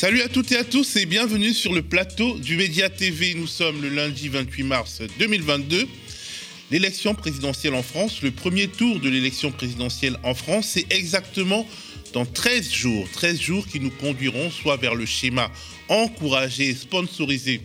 Salut 0.00 0.22
à 0.22 0.28
toutes 0.28 0.52
et 0.52 0.56
à 0.56 0.62
tous 0.62 0.94
et 0.94 1.06
bienvenue 1.06 1.52
sur 1.52 1.72
le 1.72 1.82
plateau 1.82 2.38
du 2.38 2.56
Média 2.56 2.88
TV. 2.88 3.34
Nous 3.34 3.48
sommes 3.48 3.82
le 3.82 3.88
lundi 3.88 4.28
28 4.28 4.62
mars 4.62 5.02
2022. 5.18 5.88
L'élection 6.70 7.16
présidentielle 7.16 7.74
en 7.74 7.82
France, 7.82 8.22
le 8.22 8.30
premier 8.30 8.68
tour 8.68 9.00
de 9.00 9.08
l'élection 9.08 9.50
présidentielle 9.50 10.16
en 10.22 10.34
France, 10.34 10.68
c'est 10.74 10.86
exactement 10.92 11.66
dans 12.12 12.24
13 12.24 12.72
jours. 12.72 13.08
13 13.12 13.40
jours 13.40 13.66
qui 13.66 13.80
nous 13.80 13.90
conduiront 13.90 14.52
soit 14.52 14.76
vers 14.76 14.94
le 14.94 15.04
schéma 15.04 15.50
encouragé 15.88 16.68
et 16.68 16.74
sponsorisé 16.76 17.60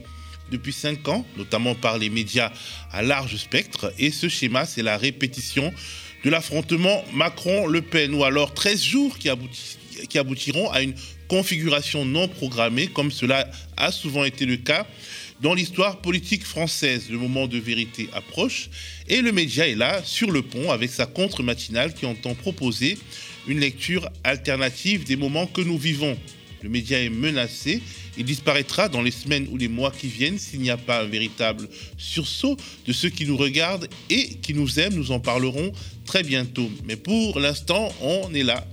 depuis 0.50 0.74
5 0.74 1.08
ans, 1.10 1.28
notamment 1.38 1.76
par 1.76 2.00
les 2.00 2.10
médias 2.10 2.52
à 2.92 3.04
large 3.04 3.36
spectre. 3.36 3.94
Et 4.00 4.10
ce 4.10 4.28
schéma, 4.28 4.66
c'est 4.66 4.82
la 4.82 4.98
répétition 4.98 5.72
de 6.26 6.32
l'affrontement 6.32 7.06
Macron-Le 7.14 7.84
Pen, 7.84 8.12
ou 8.16 8.24
alors 8.24 8.56
13 8.56 8.82
jours 8.82 9.20
qui, 9.20 9.30
qui 10.10 10.18
aboutiront 10.18 10.72
à 10.72 10.82
une 10.82 10.96
configuration 11.28 12.06
non 12.06 12.28
programmée, 12.28 12.88
comme 12.88 13.12
cela 13.12 13.50
a 13.78 13.92
souvent 13.92 14.24
été 14.24 14.46
le 14.46 14.58
cas 14.58 14.86
dans 15.42 15.54
l'histoire 15.54 16.02
politique 16.02 16.46
française. 16.46 17.10
Le 17.10 17.18
moment 17.18 17.48
de 17.48 17.58
vérité 17.58 18.10
approche 18.14 18.70
et 19.08 19.22
le 19.22 19.32
média 19.32 19.68
est 19.68 19.76
là, 19.76 20.02
sur 20.04 20.32
le 20.32 20.42
pont, 20.42 20.72
avec 20.72 20.90
sa 20.90 21.06
contre-matinale 21.06 21.94
qui 21.94 22.06
entend 22.06 22.34
proposer 22.34 22.98
une 23.48 23.60
lecture 23.60 24.10
alternative 24.24 25.04
des 25.04 25.18
moments 25.18 25.48
que 25.48 25.62
nous 25.62 25.78
vivons. 25.78 26.18
Le 26.62 26.70
média 26.70 26.98
est 26.98 27.10
menacé. 27.10 27.82
Il 28.18 28.24
disparaîtra 28.24 28.88
dans 28.88 29.02
les 29.02 29.12
semaines 29.12 29.48
ou 29.52 29.58
les 29.58 29.68
mois 29.68 29.92
qui 29.92 30.08
viennent 30.08 30.40
s'il 30.40 30.62
n'y 30.62 30.70
a 30.70 30.78
pas 30.78 31.02
un 31.02 31.08
véritable 31.08 31.68
sursaut 31.98 32.56
de 32.88 32.94
ceux 32.94 33.10
qui 33.10 33.26
nous 33.26 33.36
regardent 33.36 33.90
et 34.10 34.36
qui 34.36 34.54
nous 34.54 34.80
aiment. 34.80 34.94
Nous 34.94 35.12
en 35.12 35.20
parlerons 35.20 35.74
très 36.06 36.24
bientôt. 36.24 36.72
Mais 36.86 36.96
pour 36.96 37.40
l'instant, 37.40 37.94
on 38.00 38.34
est 38.34 38.44
là. 38.44 38.66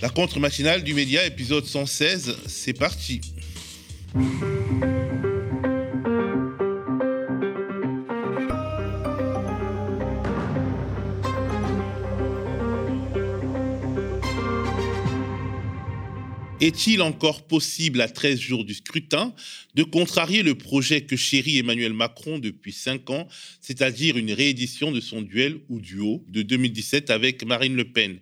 La 0.00 0.10
contre-matinale 0.10 0.84
du 0.84 0.94
média, 0.94 1.26
épisode 1.26 1.66
116, 1.66 2.36
c'est 2.46 2.72
parti. 2.72 3.20
Est-il 16.60 17.02
encore 17.02 17.46
possible, 17.48 18.00
à 18.00 18.08
13 18.08 18.38
jours 18.38 18.64
du 18.64 18.74
scrutin, 18.74 19.34
de 19.74 19.82
contrarier 19.82 20.44
le 20.44 20.54
projet 20.54 21.00
que 21.00 21.16
chérit 21.16 21.58
Emmanuel 21.58 21.92
Macron 21.92 22.38
depuis 22.38 22.72
5 22.72 23.10
ans, 23.10 23.26
c'est-à-dire 23.60 24.16
une 24.16 24.32
réédition 24.32 24.92
de 24.92 25.00
son 25.00 25.22
duel 25.22 25.58
ou 25.68 25.80
duo 25.80 26.24
de 26.28 26.42
2017 26.42 27.10
avec 27.10 27.44
Marine 27.44 27.74
Le 27.74 27.84
Pen? 27.84 28.20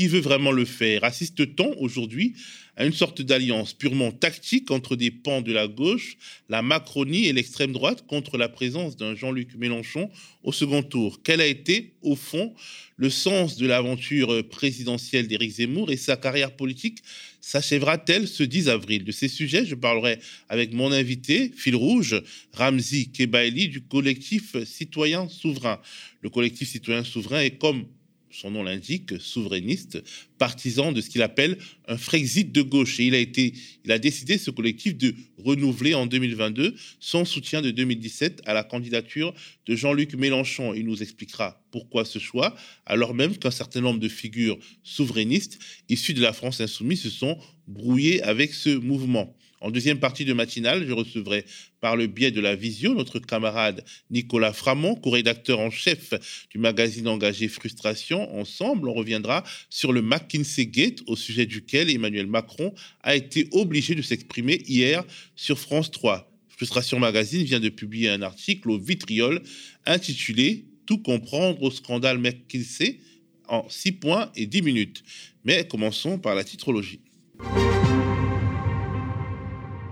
Qui 0.00 0.08
veut 0.08 0.20
vraiment 0.20 0.50
le 0.50 0.64
faire? 0.64 1.04
Assiste-t-on 1.04 1.74
aujourd'hui 1.76 2.32
à 2.74 2.86
une 2.86 2.92
sorte 2.94 3.20
d'alliance 3.20 3.74
purement 3.74 4.12
tactique 4.12 4.70
entre 4.70 4.96
des 4.96 5.10
pans 5.10 5.42
de 5.42 5.52
la 5.52 5.68
gauche, 5.68 6.16
la 6.48 6.62
Macronie 6.62 7.26
et 7.26 7.34
l'extrême 7.34 7.72
droite 7.72 8.06
contre 8.06 8.38
la 8.38 8.48
présence 8.48 8.96
d'un 8.96 9.14
Jean-Luc 9.14 9.56
Mélenchon 9.56 10.08
au 10.42 10.52
second 10.52 10.82
tour? 10.82 11.20
Quel 11.22 11.42
a 11.42 11.46
été, 11.46 11.92
au 12.00 12.16
fond, 12.16 12.54
le 12.96 13.10
sens 13.10 13.58
de 13.58 13.66
l'aventure 13.66 14.42
présidentielle 14.48 15.28
d'Éric 15.28 15.50
Zemmour 15.50 15.90
et 15.90 15.98
sa 15.98 16.16
carrière 16.16 16.56
politique 16.56 17.00
s'achèvera-t-elle 17.42 18.26
ce 18.26 18.42
10 18.42 18.70
avril? 18.70 19.04
De 19.04 19.12
ces 19.12 19.28
sujets, 19.28 19.66
je 19.66 19.74
parlerai 19.74 20.18
avec 20.48 20.72
mon 20.72 20.92
invité, 20.92 21.52
fil 21.54 21.76
rouge, 21.76 22.22
Ramzi 22.54 23.12
Kebaili 23.12 23.68
du 23.68 23.82
collectif 23.82 24.56
Citoyen 24.64 25.28
Souverain. 25.28 25.78
Le 26.22 26.30
collectif 26.30 26.70
Citoyen 26.70 27.04
Souverain 27.04 27.40
est 27.40 27.58
comme 27.58 27.84
son 28.30 28.50
nom 28.50 28.62
l'indique, 28.62 29.20
souverainiste, 29.20 30.02
partisan 30.38 30.92
de 30.92 31.00
ce 31.00 31.10
qu'il 31.10 31.22
appelle 31.22 31.58
un 31.88 31.96
Frexit 31.96 32.52
de 32.52 32.62
gauche. 32.62 33.00
Et 33.00 33.06
il 33.06 33.14
a, 33.14 33.18
été, 33.18 33.52
il 33.84 33.92
a 33.92 33.98
décidé, 33.98 34.38
ce 34.38 34.50
collectif, 34.50 34.96
de 34.96 35.14
renouveler 35.38 35.94
en 35.94 36.06
2022 36.06 36.74
son 36.98 37.24
soutien 37.24 37.62
de 37.62 37.70
2017 37.70 38.42
à 38.46 38.54
la 38.54 38.64
candidature 38.64 39.34
de 39.66 39.76
Jean-Luc 39.76 40.14
Mélenchon. 40.14 40.74
Il 40.74 40.86
nous 40.86 41.02
expliquera 41.02 41.62
pourquoi 41.70 42.04
ce 42.04 42.18
choix, 42.18 42.54
alors 42.86 43.14
même 43.14 43.36
qu'un 43.36 43.50
certain 43.50 43.80
nombre 43.80 44.00
de 44.00 44.08
figures 44.08 44.58
souverainistes 44.82 45.58
issues 45.88 46.14
de 46.14 46.22
la 46.22 46.32
France 46.32 46.60
insoumise 46.60 47.02
se 47.02 47.10
sont 47.10 47.38
brouillées 47.66 48.22
avec 48.22 48.54
ce 48.54 48.70
mouvement. 48.70 49.36
En 49.60 49.70
deuxième 49.70 50.00
partie 50.00 50.24
de 50.24 50.32
matinale, 50.32 50.86
je 50.86 50.92
recevrai 50.92 51.44
par 51.80 51.94
le 51.94 52.06
biais 52.06 52.30
de 52.30 52.40
la 52.40 52.56
visio 52.56 52.94
notre 52.94 53.18
camarade 53.18 53.84
Nicolas 54.10 54.54
Framont, 54.54 54.94
co-rédacteur 54.94 55.60
en 55.60 55.70
chef 55.70 56.14
du 56.50 56.58
magazine 56.58 57.06
engagé 57.08 57.46
Frustration. 57.46 58.34
Ensemble, 58.38 58.88
on 58.88 58.94
reviendra 58.94 59.44
sur 59.68 59.92
le 59.92 60.00
McKinsey 60.00 60.66
Gate, 60.66 61.02
au 61.06 61.14
sujet 61.14 61.44
duquel 61.44 61.90
Emmanuel 61.90 62.26
Macron 62.26 62.74
a 63.02 63.14
été 63.14 63.48
obligé 63.52 63.94
de 63.94 64.00
s'exprimer 64.00 64.62
hier 64.66 65.04
sur 65.36 65.58
France 65.58 65.90
3. 65.90 66.32
Frustration 66.48 66.98
Magazine 66.98 67.44
vient 67.44 67.60
de 67.60 67.68
publier 67.68 68.08
un 68.08 68.22
article 68.22 68.70
au 68.70 68.78
vitriol 68.78 69.42
intitulé 69.84 70.64
Tout 70.86 70.98
comprendre 70.98 71.62
au 71.62 71.70
scandale 71.70 72.18
McKinsey 72.18 72.98
en 73.46 73.68
6 73.68 73.92
points 73.92 74.32
et 74.36 74.46
10 74.46 74.62
minutes. 74.62 75.04
Mais 75.44 75.66
commençons 75.66 76.18
par 76.18 76.34
la 76.34 76.44
titrologie. 76.44 77.00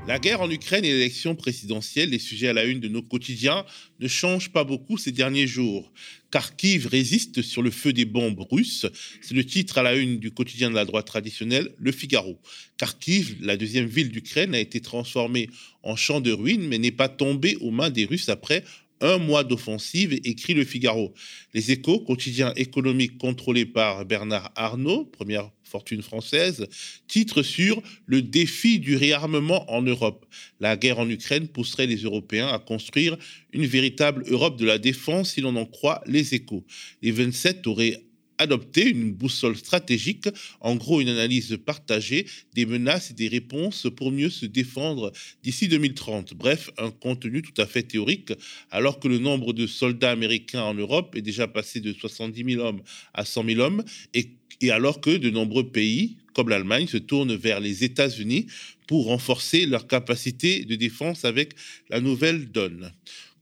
La 0.09 0.19
guerre 0.19 0.41
en 0.41 0.51
Ukraine 0.51 0.87
et 0.87 0.91
l'élection 0.91 1.35
présidentielle, 1.35 2.09
les 2.09 2.19
sujets 2.19 2.49
à 2.49 2.55
la 2.55 2.65
une 2.65 2.81
de 2.81 2.89
nos 2.89 3.03
quotidiens, 3.03 3.67
ne 4.01 4.09
changent 4.09 4.49
pas 4.49 4.65
beaucoup 4.65 4.97
ces 4.97 5.13
derniers 5.13 5.47
jours. 5.47 5.93
Kharkiv 6.31 6.87
résiste 6.87 7.43
sur 7.43 7.61
le 7.61 7.71
feu 7.71 7.93
des 7.93 8.07
bombes 8.07 8.41
russes. 8.51 8.87
C'est 9.21 9.35
le 9.35 9.45
titre 9.45 9.77
à 9.77 9.83
la 9.83 9.97
une 9.97 10.19
du 10.19 10.31
quotidien 10.31 10.71
de 10.71 10.75
la 10.75 10.87
droite 10.87 11.07
traditionnelle, 11.07 11.75
Le 11.77 11.93
Figaro. 11.93 12.41
Kharkiv, 12.79 13.37
la 13.43 13.59
deuxième 13.59 13.85
ville 13.85 14.09
d'Ukraine, 14.09 14.55
a 14.55 14.61
été 14.61 14.81
transformée 14.81 15.51
en 15.83 15.95
champ 15.95 16.23
de 16.23 16.33
ruines, 16.33 16.67
mais 16.67 16.79
n'est 16.79 16.91
pas 16.91 17.11
tombée 17.11 17.57
aux 17.57 17.71
mains 17.71 17.91
des 17.91 18.07
Russes 18.07 18.31
après 18.31 18.65
un 19.01 19.19
mois 19.19 19.45
d'offensive, 19.45 20.13
écrit 20.25 20.55
le 20.55 20.65
Figaro. 20.65 21.15
Les 21.55 21.71
échos, 21.71 22.01
quotidien 22.01 22.53
économique 22.57 23.19
contrôlé 23.19 23.67
par 23.67 24.05
Bernard 24.05 24.53
Arnault, 24.57 25.05
première 25.05 25.51
fortune 25.65 26.03
française, 26.03 26.67
titre 27.07 27.43
sur 27.43 27.83
le 28.07 28.23
défi 28.23 28.79
du 28.79 28.97
réarmement 28.97 29.71
en 29.71 29.83
Europe. 29.83 30.27
La 30.61 30.77
guerre 30.77 30.99
en 30.99 31.09
Ukraine 31.09 31.49
pousserait 31.49 31.87
les 31.87 32.03
Européens 32.03 32.49
à 32.49 32.59
construire 32.59 33.17
une 33.53 33.67
véritable 33.67 34.25
Europe 34.29 34.59
de 34.59 34.65
la 34.65 34.79
défense 34.79 35.35
si 35.35 35.41
l'on 35.41 35.57
en 35.57 35.67
croit 35.67 36.03
les 36.07 36.35
échos. 36.35 36.65
Les 37.03 37.13
27 37.13 37.67
auraient 37.67 38.03
adopter 38.39 38.89
une 38.89 39.13
boussole 39.13 39.57
stratégique, 39.57 40.29
en 40.61 40.77
gros 40.77 41.01
une 41.01 41.09
analyse 41.09 41.59
partagée 41.65 42.27
des 42.55 42.67
menaces 42.67 43.11
et 43.11 43.15
des 43.15 43.29
réponses 43.29 43.87
pour 43.97 44.11
mieux 44.11 44.31
se 44.31 44.47
défendre 44.47 45.13
d'ici 45.43 45.69
2030. 45.69 46.35
Bref, 46.35 46.71
un 46.79 46.91
contenu 46.91 47.43
tout 47.43 47.61
à 47.61 47.67
fait 47.67 47.83
théorique, 47.83 48.33
alors 48.71 49.01
que 49.01 49.09
le 49.09 49.19
nombre 49.19 49.53
de 49.53 49.67
soldats 49.67 50.11
américains 50.11 50.63
en 50.63 50.75
Europe 50.75 51.15
est 51.17 51.23
déjà 51.23 51.47
passé 51.49 51.81
de 51.81 51.93
70 51.93 52.53
000 52.55 52.65
hommes 52.65 52.83
à 53.15 53.25
100 53.25 53.45
000 53.45 53.61
hommes, 53.61 53.85
et, 54.15 54.31
alors 54.71 55.01
que 55.01 55.17
de 55.17 55.31
nombreux 55.31 55.71
pays, 55.71 56.17
comme 56.35 56.49
l'Allemagne, 56.49 56.87
se 56.87 56.97
tournent 56.97 57.35
vers 57.35 57.61
les 57.61 57.85
États-Unis 57.85 58.47
pour 58.87 59.07
renforcer 59.07 59.67
leur 59.67 59.87
capacité 59.87 60.65
de 60.65 60.75
défense 60.75 61.25
avec 61.25 61.55
la 61.91 62.01
nouvelle 62.01 62.51
donne. 62.51 62.93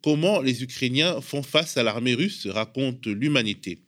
Comment 0.03 0.41
les 0.41 0.63
Ukrainiens 0.63 1.21
font 1.21 1.43
face 1.43 1.77
à 1.77 1.83
l'armée 1.83 2.15
russe, 2.15 2.47
raconte 2.47 3.07
l'humanité. 3.07 3.79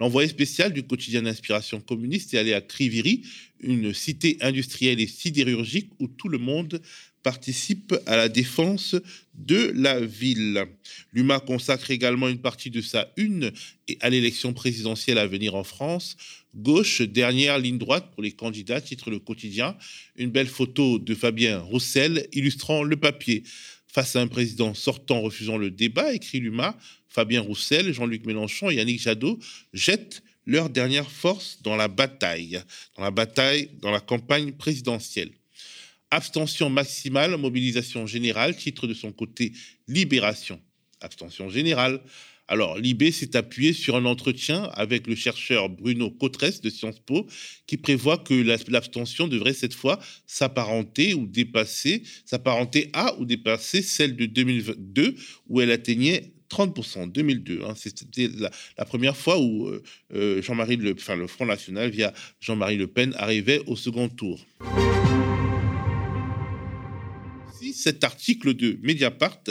L'envoyé 0.00 0.28
spécial 0.28 0.72
du 0.72 0.82
quotidien 0.82 1.22
d'inspiration 1.22 1.80
communiste 1.80 2.34
est 2.34 2.38
allé 2.38 2.52
à 2.52 2.60
Kriviri, 2.60 3.22
une 3.60 3.92
cité 3.92 4.36
industrielle 4.40 5.00
et 5.00 5.06
sidérurgique 5.06 5.90
où 5.98 6.08
tout 6.08 6.28
le 6.28 6.38
monde 6.38 6.80
participe 7.22 7.94
à 8.06 8.16
la 8.16 8.28
défense 8.28 8.96
de 9.34 9.72
la 9.74 10.00
ville. 10.00 10.64
L'UMA 11.12 11.40
consacre 11.40 11.90
également 11.90 12.28
une 12.28 12.38
partie 12.38 12.70
de 12.70 12.80
sa 12.80 13.12
une 13.16 13.52
à 14.00 14.10
l'élection 14.10 14.52
présidentielle 14.52 15.18
à 15.18 15.26
venir 15.26 15.54
en 15.54 15.64
France. 15.64 16.16
Gauche, 16.54 17.02
dernière 17.02 17.58
ligne 17.58 17.78
droite 17.78 18.10
pour 18.12 18.22
les 18.22 18.32
candidats, 18.32 18.80
titre 18.80 19.10
le 19.10 19.18
quotidien. 19.18 19.76
Une 20.16 20.30
belle 20.30 20.46
photo 20.46 20.98
de 20.98 21.14
Fabien 21.14 21.58
Roussel 21.58 22.26
illustrant 22.32 22.82
le 22.82 22.96
papier. 22.96 23.42
Face 23.88 24.16
à 24.16 24.20
un 24.20 24.28
président 24.28 24.74
sortant 24.74 25.20
refusant 25.20 25.56
le 25.56 25.70
débat, 25.70 26.12
écrit 26.12 26.40
l'UMA, 26.40 26.76
Fabien 27.08 27.40
Roussel, 27.40 27.92
Jean-Luc 27.92 28.26
Mélenchon 28.26 28.70
et 28.70 28.76
Yannick 28.76 29.00
Jadot 29.00 29.38
jettent 29.72 30.22
leur 30.46 30.70
dernière 30.70 31.10
force 31.10 31.60
dans 31.62 31.76
la 31.76 31.88
bataille, 31.88 32.62
dans 32.96 33.02
la 33.02 33.10
bataille, 33.10 33.70
dans 33.80 33.90
la 33.90 34.00
campagne 34.00 34.52
présidentielle. 34.52 35.30
Abstention 36.10 36.70
maximale, 36.70 37.36
mobilisation 37.36 38.06
générale, 38.06 38.56
titre 38.56 38.86
de 38.86 38.94
son 38.94 39.12
côté 39.12 39.52
Libération. 39.88 40.60
Abstention 41.00 41.50
générale, 41.50 42.00
alors, 42.48 42.78
l'IB 42.78 43.10
s'est 43.10 43.36
appuyé 43.36 43.74
sur 43.74 43.94
un 43.94 44.06
entretien 44.06 44.64
avec 44.72 45.06
le 45.06 45.14
chercheur 45.14 45.68
Bruno 45.68 46.10
Cotres 46.10 46.62
de 46.62 46.70
Sciences 46.70 46.98
Po 46.98 47.26
qui 47.66 47.76
prévoit 47.76 48.16
que 48.16 48.34
l'abstention 48.70 49.28
devrait 49.28 49.52
cette 49.52 49.74
fois 49.74 49.98
s'apparenter 50.26 51.12
ou 51.12 51.26
dépasser, 51.26 52.02
s'apparenter 52.24 52.88
à 52.94 53.18
ou 53.18 53.26
dépasser 53.26 53.82
celle 53.82 54.16
de 54.16 54.24
2002 54.24 55.14
où 55.48 55.60
elle 55.60 55.70
atteignait 55.70 56.32
30%, 56.50 57.12
2002. 57.12 57.60
Hein, 57.64 57.74
C'était 57.76 58.30
la, 58.78 58.84
première 58.86 59.16
fois 59.16 59.38
où 59.38 59.68
euh, 59.68 59.82
euh, 60.14 60.40
Jean-Marie 60.40 60.76
Le, 60.76 60.92
enfin, 60.92 61.16
le 61.16 61.26
Front 61.26 61.44
National 61.44 61.90
via 61.90 62.14
Jean-Marie 62.40 62.78
Le 62.78 62.86
Pen 62.86 63.12
arrivait 63.18 63.60
au 63.66 63.76
second 63.76 64.08
tour. 64.08 64.40
Cet 67.72 68.04
article 68.04 68.54
de 68.54 68.78
Mediapart. 68.82 69.42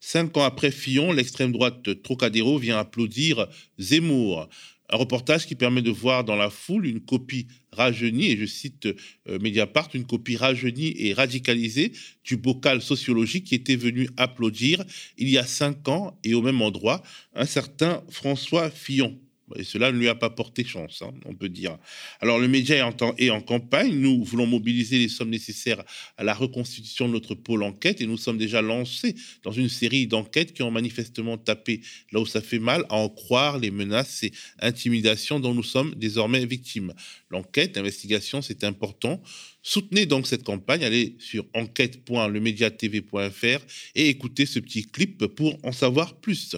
Cinq 0.00 0.36
ans 0.36 0.44
après 0.44 0.70
Fillon, 0.70 1.12
l'extrême 1.12 1.52
droite 1.52 2.02
Trocadéro 2.02 2.58
vient 2.58 2.78
applaudir 2.78 3.48
Zemmour. 3.78 4.48
Un 4.92 4.96
reportage 4.96 5.46
qui 5.46 5.54
permet 5.54 5.80
de 5.80 5.90
voir 5.90 6.22
dans 6.22 6.36
la 6.36 6.50
foule 6.50 6.86
une 6.86 7.00
copie 7.00 7.46
rajeunie, 7.72 8.32
et 8.32 8.36
je 8.36 8.44
cite 8.44 8.86
euh, 8.86 9.38
Mediapart, 9.38 9.88
une 9.94 10.04
copie 10.04 10.36
rajeunie 10.36 10.94
et 10.98 11.14
radicalisée 11.14 11.92
du 12.24 12.36
bocal 12.36 12.82
sociologique 12.82 13.44
qui 13.44 13.54
était 13.54 13.76
venu 13.76 14.10
applaudir 14.18 14.84
il 15.16 15.30
y 15.30 15.38
a 15.38 15.46
cinq 15.46 15.88
ans 15.88 16.18
et 16.24 16.34
au 16.34 16.42
même 16.42 16.60
endroit 16.60 17.02
un 17.34 17.46
certain 17.46 18.02
François 18.10 18.68
Fillon. 18.70 19.18
Et 19.56 19.64
cela 19.64 19.92
ne 19.92 19.98
lui 19.98 20.08
a 20.08 20.14
pas 20.14 20.30
porté 20.30 20.64
chance, 20.64 21.02
hein, 21.02 21.12
on 21.24 21.34
peut 21.34 21.48
dire. 21.48 21.78
Alors 22.20 22.38
le 22.38 22.48
média 22.48 22.76
est 22.76 22.82
en, 22.82 22.92
en, 22.92 23.40
campagne. 23.40 23.94
Nous 23.94 24.24
voulons 24.24 24.46
mobiliser 24.46 24.98
les 24.98 25.08
sommes 25.08 25.30
nécessaires 25.30 25.82
à 26.16 26.24
la 26.24 26.34
reconstitution 26.34 27.08
de 27.08 27.12
notre 27.12 27.34
pôle 27.34 27.62
enquête 27.62 28.00
et 28.00 28.06
nous 28.06 28.18
sommes 28.18 28.38
déjà 28.38 28.62
lancés 28.62 29.14
dans 29.42 29.52
une 29.52 29.68
série 29.68 30.06
d'enquêtes 30.06 30.52
qui 30.52 30.62
ont 30.62 30.70
manifestement 30.70 31.38
tapé 31.38 31.80
là 32.12 32.20
où 32.20 32.26
ça 32.26 32.40
fait 32.40 32.58
mal, 32.58 32.84
à 32.88 32.96
en 32.96 33.08
croire 33.08 33.58
les 33.58 33.70
menaces 33.70 34.22
et 34.22 34.32
intimidations 34.60 35.40
dont 35.40 35.54
nous 35.54 35.62
sommes 35.62 35.94
désormais 35.96 36.44
victimes. 36.46 36.94
L'enquête, 37.30 37.76
l'investigation, 37.76 38.42
c'est 38.42 38.64
important. 38.64 39.22
Soutenez 39.62 40.06
donc 40.06 40.26
cette 40.26 40.42
campagne, 40.42 40.82
allez 40.84 41.16
sur 41.18 41.44
enquête.lemediatv.fr 41.54 43.60
et 43.94 44.08
écoutez 44.08 44.46
ce 44.46 44.58
petit 44.58 44.86
clip 44.86 45.26
pour 45.26 45.58
en 45.62 45.72
savoir 45.72 46.16
plus. 46.16 46.56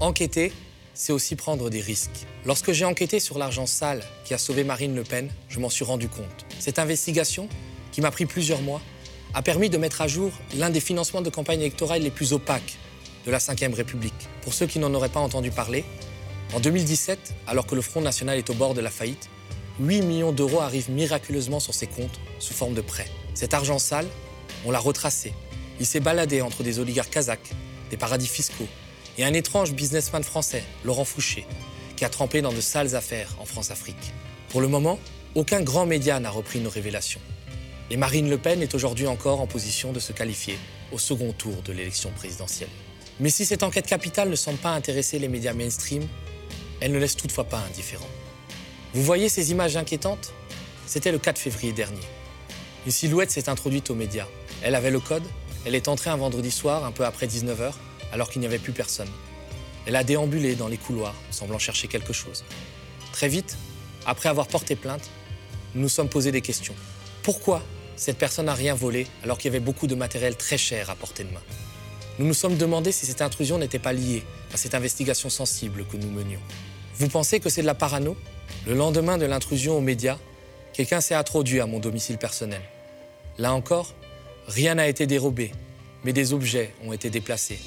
Enquêter, 0.00 0.50
c'est 0.94 1.12
aussi 1.12 1.36
prendre 1.36 1.68
des 1.68 1.82
risques. 1.82 2.26
Lorsque 2.46 2.72
j'ai 2.72 2.86
enquêté 2.86 3.20
sur 3.20 3.36
l'argent 3.36 3.66
sale 3.66 4.02
qui 4.24 4.32
a 4.32 4.38
sauvé 4.38 4.64
Marine 4.64 4.96
Le 4.96 5.04
Pen, 5.04 5.28
je 5.50 5.60
m'en 5.60 5.68
suis 5.68 5.84
rendu 5.84 6.08
compte. 6.08 6.46
Cette 6.58 6.78
investigation, 6.78 7.50
qui 7.92 8.00
m'a 8.00 8.10
pris 8.10 8.24
plusieurs 8.24 8.62
mois, 8.62 8.80
a 9.34 9.42
permis 9.42 9.68
de 9.68 9.76
mettre 9.76 10.00
à 10.00 10.08
jour 10.08 10.32
l'un 10.56 10.70
des 10.70 10.80
financements 10.80 11.20
de 11.20 11.28
campagne 11.28 11.60
électorale 11.60 12.00
les 12.00 12.10
plus 12.10 12.32
opaques 12.32 12.78
de 13.26 13.30
la 13.30 13.36
Ve 13.36 13.74
République. 13.74 14.14
Pour 14.40 14.54
ceux 14.54 14.66
qui 14.66 14.78
n'en 14.78 14.94
auraient 14.94 15.10
pas 15.10 15.20
entendu 15.20 15.50
parler, 15.50 15.84
en 16.54 16.60
2017, 16.60 17.34
alors 17.46 17.66
que 17.66 17.74
le 17.74 17.82
Front 17.82 18.00
National 18.00 18.38
est 18.38 18.48
au 18.48 18.54
bord 18.54 18.72
de 18.72 18.80
la 18.80 18.90
faillite, 18.90 19.28
8 19.80 20.00
millions 20.00 20.32
d'euros 20.32 20.60
arrivent 20.60 20.90
miraculeusement 20.90 21.60
sur 21.60 21.74
ses 21.74 21.86
comptes 21.86 22.18
sous 22.38 22.54
forme 22.54 22.72
de 22.72 22.80
prêts. 22.80 23.10
Cet 23.34 23.52
argent 23.52 23.78
sale, 23.78 24.06
on 24.64 24.70
l'a 24.70 24.78
retracé. 24.78 25.34
Il 25.78 25.84
s'est 25.84 26.00
baladé 26.00 26.40
entre 26.40 26.62
des 26.62 26.78
oligarques 26.78 27.10
kazakhs, 27.10 27.52
des 27.90 27.98
paradis 27.98 28.26
fiscaux, 28.28 28.66
et 29.18 29.24
un 29.24 29.34
étrange 29.34 29.72
businessman 29.72 30.22
français, 30.22 30.64
Laurent 30.84 31.04
Fouché, 31.04 31.46
qui 31.96 32.04
a 32.04 32.08
trempé 32.08 32.42
dans 32.42 32.52
de 32.52 32.60
sales 32.60 32.94
affaires 32.94 33.36
en 33.40 33.44
France-Afrique. 33.44 34.12
Pour 34.48 34.60
le 34.60 34.68
moment, 34.68 34.98
aucun 35.34 35.60
grand 35.60 35.86
média 35.86 36.18
n'a 36.20 36.30
repris 36.30 36.60
nos 36.60 36.70
révélations. 36.70 37.20
Et 37.90 37.96
Marine 37.96 38.30
Le 38.30 38.38
Pen 38.38 38.62
est 38.62 38.74
aujourd'hui 38.74 39.06
encore 39.06 39.40
en 39.40 39.46
position 39.46 39.92
de 39.92 40.00
se 40.00 40.12
qualifier 40.12 40.58
au 40.92 40.98
second 40.98 41.32
tour 41.32 41.62
de 41.62 41.72
l'élection 41.72 42.10
présidentielle. 42.10 42.68
Mais 43.18 43.30
si 43.30 43.44
cette 43.44 43.62
enquête 43.62 43.86
capitale 43.86 44.30
ne 44.30 44.36
semble 44.36 44.58
pas 44.58 44.70
intéresser 44.70 45.18
les 45.18 45.28
médias 45.28 45.52
mainstream, 45.52 46.06
elle 46.80 46.92
ne 46.92 46.98
laisse 46.98 47.16
toutefois 47.16 47.44
pas 47.44 47.62
indifférent. 47.68 48.08
Vous 48.94 49.02
voyez 49.02 49.28
ces 49.28 49.50
images 49.50 49.76
inquiétantes? 49.76 50.32
C'était 50.86 51.12
le 51.12 51.18
4 51.18 51.38
février 51.38 51.72
dernier. 51.72 52.00
Une 52.86 52.92
silhouette 52.92 53.30
s'est 53.30 53.48
introduite 53.48 53.90
aux 53.90 53.94
médias. 53.94 54.26
Elle 54.62 54.74
avait 54.74 54.90
le 54.90 55.00
code, 55.00 55.22
elle 55.66 55.74
est 55.74 55.88
entrée 55.88 56.10
un 56.10 56.16
vendredi 56.16 56.50
soir, 56.50 56.84
un 56.84 56.92
peu 56.92 57.04
après 57.04 57.26
19h, 57.26 57.72
alors 58.12 58.30
qu'il 58.30 58.40
n'y 58.40 58.46
avait 58.46 58.58
plus 58.58 58.72
personne. 58.72 59.08
Elle 59.86 59.96
a 59.96 60.04
déambulé 60.04 60.54
dans 60.54 60.68
les 60.68 60.76
couloirs, 60.76 61.14
semblant 61.30 61.58
chercher 61.58 61.88
quelque 61.88 62.12
chose. 62.12 62.44
Très 63.12 63.28
vite, 63.28 63.56
après 64.06 64.28
avoir 64.28 64.46
porté 64.46 64.76
plainte, 64.76 65.10
nous 65.74 65.82
nous 65.82 65.88
sommes 65.88 66.08
posé 66.08 66.32
des 66.32 66.40
questions. 66.40 66.74
Pourquoi 67.22 67.62
cette 67.96 68.18
personne 68.18 68.46
n'a 68.46 68.54
rien 68.54 68.74
volé 68.74 69.06
alors 69.22 69.38
qu'il 69.38 69.52
y 69.52 69.54
avait 69.54 69.64
beaucoup 69.64 69.86
de 69.86 69.94
matériel 69.94 70.36
très 70.36 70.58
cher 70.58 70.90
à 70.90 70.94
portée 70.94 71.24
de 71.24 71.30
main? 71.32 71.42
Nous 72.18 72.26
nous 72.26 72.34
sommes 72.34 72.56
demandé 72.56 72.92
si 72.92 73.06
cette 73.06 73.22
intrusion 73.22 73.58
n'était 73.58 73.78
pas 73.78 73.92
liée 73.92 74.22
à 74.52 74.56
cette 74.56 74.74
investigation 74.74 75.30
sensible 75.30 75.84
que 75.86 75.96
nous 75.96 76.10
menions. 76.10 76.40
Vous 76.96 77.08
pensez 77.08 77.40
que 77.40 77.48
c'est 77.48 77.62
de 77.62 77.66
la 77.66 77.74
parano? 77.74 78.16
Le 78.66 78.74
lendemain 78.74 79.16
de 79.16 79.24
l'intrusion 79.24 79.78
aux 79.78 79.80
médias, 79.80 80.18
quelqu'un 80.72 81.00
s'est 81.00 81.14
introduit 81.14 81.60
à 81.60 81.66
mon 81.66 81.78
domicile 81.78 82.18
personnel. 82.18 82.60
Là 83.38 83.54
encore, 83.54 83.94
rien 84.46 84.74
n'a 84.74 84.88
été 84.88 85.06
dérobé, 85.06 85.52
mais 86.04 86.12
des 86.12 86.32
objets 86.34 86.74
ont 86.84 86.92
été 86.92 87.08
déplacés, 87.08 87.58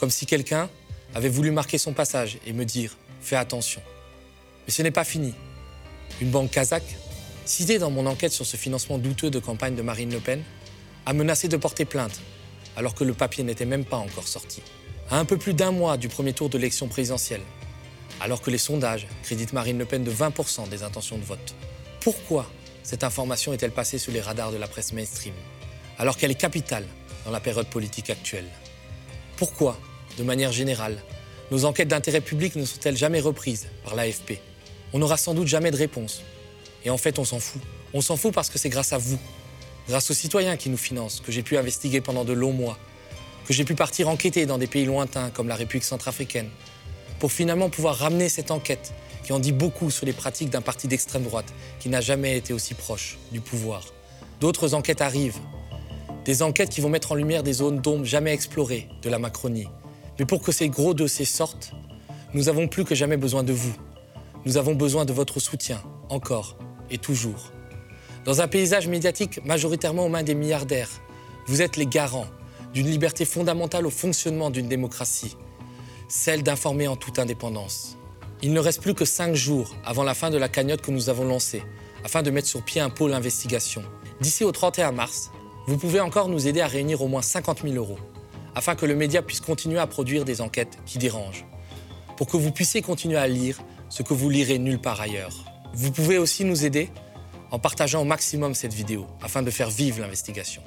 comme 0.00 0.10
si 0.10 0.24
quelqu'un 0.24 0.70
avait 1.14 1.28
voulu 1.28 1.50
marquer 1.50 1.76
son 1.76 1.92
passage 1.92 2.38
et 2.46 2.54
me 2.54 2.64
dire 2.64 2.96
Fais 3.20 3.36
attention. 3.36 3.82
Mais 4.66 4.72
ce 4.72 4.80
n'est 4.80 4.90
pas 4.90 5.04
fini. 5.04 5.34
Une 6.22 6.30
banque 6.30 6.50
kazakh, 6.50 6.96
citée 7.44 7.78
dans 7.78 7.90
mon 7.90 8.06
enquête 8.06 8.32
sur 8.32 8.46
ce 8.46 8.56
financement 8.56 8.96
douteux 8.96 9.30
de 9.30 9.38
campagne 9.38 9.74
de 9.74 9.82
Marine 9.82 10.10
Le 10.10 10.20
Pen, 10.20 10.42
a 11.04 11.12
menacé 11.12 11.48
de 11.48 11.56
porter 11.58 11.84
plainte, 11.84 12.18
alors 12.76 12.94
que 12.94 13.04
le 13.04 13.12
papier 13.12 13.44
n'était 13.44 13.66
même 13.66 13.84
pas 13.84 13.98
encore 13.98 14.26
sorti. 14.26 14.62
À 15.10 15.18
un 15.18 15.26
peu 15.26 15.36
plus 15.36 15.52
d'un 15.52 15.70
mois 15.70 15.98
du 15.98 16.08
premier 16.08 16.32
tour 16.32 16.48
de 16.48 16.56
l'élection 16.56 16.88
présidentielle, 16.88 17.42
alors 18.22 18.40
que 18.40 18.50
les 18.50 18.58
sondages 18.58 19.06
créditent 19.22 19.52
Marine 19.52 19.78
Le 19.78 19.84
Pen 19.84 20.02
de 20.02 20.10
20% 20.10 20.68
des 20.70 20.82
intentions 20.82 21.18
de 21.18 21.24
vote. 21.24 21.54
Pourquoi 22.00 22.50
cette 22.82 23.04
information 23.04 23.52
est-elle 23.52 23.72
passée 23.72 23.98
sous 23.98 24.10
les 24.10 24.20
radars 24.22 24.50
de 24.50 24.56
la 24.56 24.66
presse 24.66 24.94
mainstream, 24.94 25.34
alors 25.98 26.16
qu'elle 26.16 26.30
est 26.30 26.40
capitale 26.40 26.86
dans 27.26 27.30
la 27.30 27.40
période 27.40 27.66
politique 27.66 28.08
actuelle? 28.08 28.48
Pourquoi 29.36 29.78
de 30.18 30.22
manière 30.22 30.52
générale, 30.52 30.98
nos 31.50 31.64
enquêtes 31.64 31.88
d'intérêt 31.88 32.20
public 32.20 32.56
ne 32.56 32.64
sont-elles 32.64 32.96
jamais 32.96 33.20
reprises 33.20 33.66
par 33.84 33.94
l'AFP 33.94 34.38
On 34.92 34.98
n'aura 34.98 35.16
sans 35.16 35.34
doute 35.34 35.48
jamais 35.48 35.70
de 35.70 35.76
réponse. 35.76 36.22
Et 36.84 36.90
en 36.90 36.96
fait, 36.96 37.18
on 37.18 37.24
s'en 37.24 37.40
fout. 37.40 37.60
On 37.92 38.00
s'en 38.00 38.16
fout 38.16 38.32
parce 38.32 38.50
que 38.50 38.58
c'est 38.58 38.68
grâce 38.68 38.92
à 38.92 38.98
vous, 38.98 39.18
grâce 39.88 40.10
aux 40.10 40.14
citoyens 40.14 40.56
qui 40.56 40.70
nous 40.70 40.76
financent, 40.76 41.20
que 41.20 41.32
j'ai 41.32 41.42
pu 41.42 41.56
investiguer 41.56 42.00
pendant 42.00 42.24
de 42.24 42.32
longs 42.32 42.52
mois, 42.52 42.78
que 43.46 43.52
j'ai 43.52 43.64
pu 43.64 43.74
partir 43.74 44.08
enquêter 44.08 44.46
dans 44.46 44.58
des 44.58 44.68
pays 44.68 44.84
lointains 44.84 45.30
comme 45.30 45.48
la 45.48 45.56
République 45.56 45.84
centrafricaine, 45.84 46.48
pour 47.18 47.32
finalement 47.32 47.68
pouvoir 47.68 47.96
ramener 47.96 48.28
cette 48.28 48.52
enquête 48.52 48.92
qui 49.24 49.32
en 49.32 49.40
dit 49.40 49.52
beaucoup 49.52 49.90
sur 49.90 50.06
les 50.06 50.12
pratiques 50.12 50.50
d'un 50.50 50.62
parti 50.62 50.88
d'extrême 50.88 51.24
droite 51.24 51.52
qui 51.80 51.88
n'a 51.88 52.00
jamais 52.00 52.36
été 52.36 52.52
aussi 52.52 52.74
proche 52.74 53.18
du 53.32 53.40
pouvoir. 53.40 53.84
D'autres 54.40 54.74
enquêtes 54.74 55.02
arrivent, 55.02 55.40
des 56.24 56.42
enquêtes 56.42 56.70
qui 56.70 56.80
vont 56.80 56.88
mettre 56.88 57.12
en 57.12 57.14
lumière 57.16 57.42
des 57.42 57.54
zones 57.54 57.80
d'ombre 57.80 58.04
jamais 58.04 58.32
explorées 58.32 58.88
de 59.02 59.10
la 59.10 59.18
Macronie, 59.18 59.66
mais 60.20 60.26
pour 60.26 60.42
que 60.42 60.52
ces 60.52 60.68
gros 60.68 60.92
dossiers 60.92 61.24
sortent, 61.24 61.72
nous 62.34 62.50
avons 62.50 62.68
plus 62.68 62.84
que 62.84 62.94
jamais 62.94 63.16
besoin 63.16 63.42
de 63.42 63.54
vous. 63.54 63.72
Nous 64.44 64.58
avons 64.58 64.74
besoin 64.74 65.06
de 65.06 65.14
votre 65.14 65.40
soutien, 65.40 65.82
encore 66.10 66.58
et 66.90 66.98
toujours. 66.98 67.52
Dans 68.26 68.42
un 68.42 68.46
paysage 68.46 68.86
médiatique 68.86 69.42
majoritairement 69.46 70.04
aux 70.04 70.10
mains 70.10 70.22
des 70.22 70.34
milliardaires, 70.34 70.90
vous 71.46 71.62
êtes 71.62 71.78
les 71.78 71.86
garants 71.86 72.26
d'une 72.74 72.86
liberté 72.86 73.24
fondamentale 73.24 73.86
au 73.86 73.90
fonctionnement 73.90 74.50
d'une 74.50 74.68
démocratie, 74.68 75.38
celle 76.10 76.42
d'informer 76.42 76.86
en 76.86 76.96
toute 76.96 77.18
indépendance. 77.18 77.96
Il 78.42 78.52
ne 78.52 78.60
reste 78.60 78.82
plus 78.82 78.92
que 78.92 79.06
cinq 79.06 79.34
jours 79.34 79.74
avant 79.86 80.04
la 80.04 80.12
fin 80.12 80.28
de 80.28 80.36
la 80.36 80.50
cagnotte 80.50 80.82
que 80.82 80.90
nous 80.90 81.08
avons 81.08 81.24
lancée, 81.24 81.62
afin 82.04 82.20
de 82.20 82.30
mettre 82.30 82.46
sur 82.46 82.62
pied 82.62 82.82
un 82.82 82.90
pôle 82.90 83.14
investigation. 83.14 83.82
D'ici 84.20 84.44
au 84.44 84.52
31 84.52 84.92
mars, 84.92 85.30
vous 85.66 85.78
pouvez 85.78 86.00
encore 86.00 86.28
nous 86.28 86.46
aider 86.46 86.60
à 86.60 86.66
réunir 86.66 87.00
au 87.00 87.08
moins 87.08 87.22
50 87.22 87.62
000 87.62 87.74
euros 87.76 87.96
afin 88.54 88.74
que 88.74 88.86
le 88.86 88.94
média 88.94 89.22
puisse 89.22 89.40
continuer 89.40 89.78
à 89.78 89.86
produire 89.86 90.24
des 90.24 90.40
enquêtes 90.40 90.78
qui 90.86 90.98
dérangent, 90.98 91.44
pour 92.16 92.26
que 92.26 92.36
vous 92.36 92.52
puissiez 92.52 92.82
continuer 92.82 93.16
à 93.16 93.28
lire 93.28 93.58
ce 93.88 94.02
que 94.02 94.14
vous 94.14 94.30
lirez 94.30 94.58
nulle 94.58 94.80
part 94.80 95.00
ailleurs. 95.00 95.34
Vous 95.74 95.92
pouvez 95.92 96.18
aussi 96.18 96.44
nous 96.44 96.64
aider 96.64 96.90
en 97.50 97.58
partageant 97.58 98.02
au 98.02 98.04
maximum 98.04 98.54
cette 98.54 98.74
vidéo 98.74 99.06
afin 99.22 99.42
de 99.42 99.50
faire 99.50 99.70
vivre 99.70 100.00
l'investigation. 100.00 100.62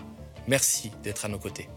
Merci 0.48 0.92
d'être 1.04 1.26
à 1.26 1.28
nos 1.30 1.40
côtés. 1.40 1.70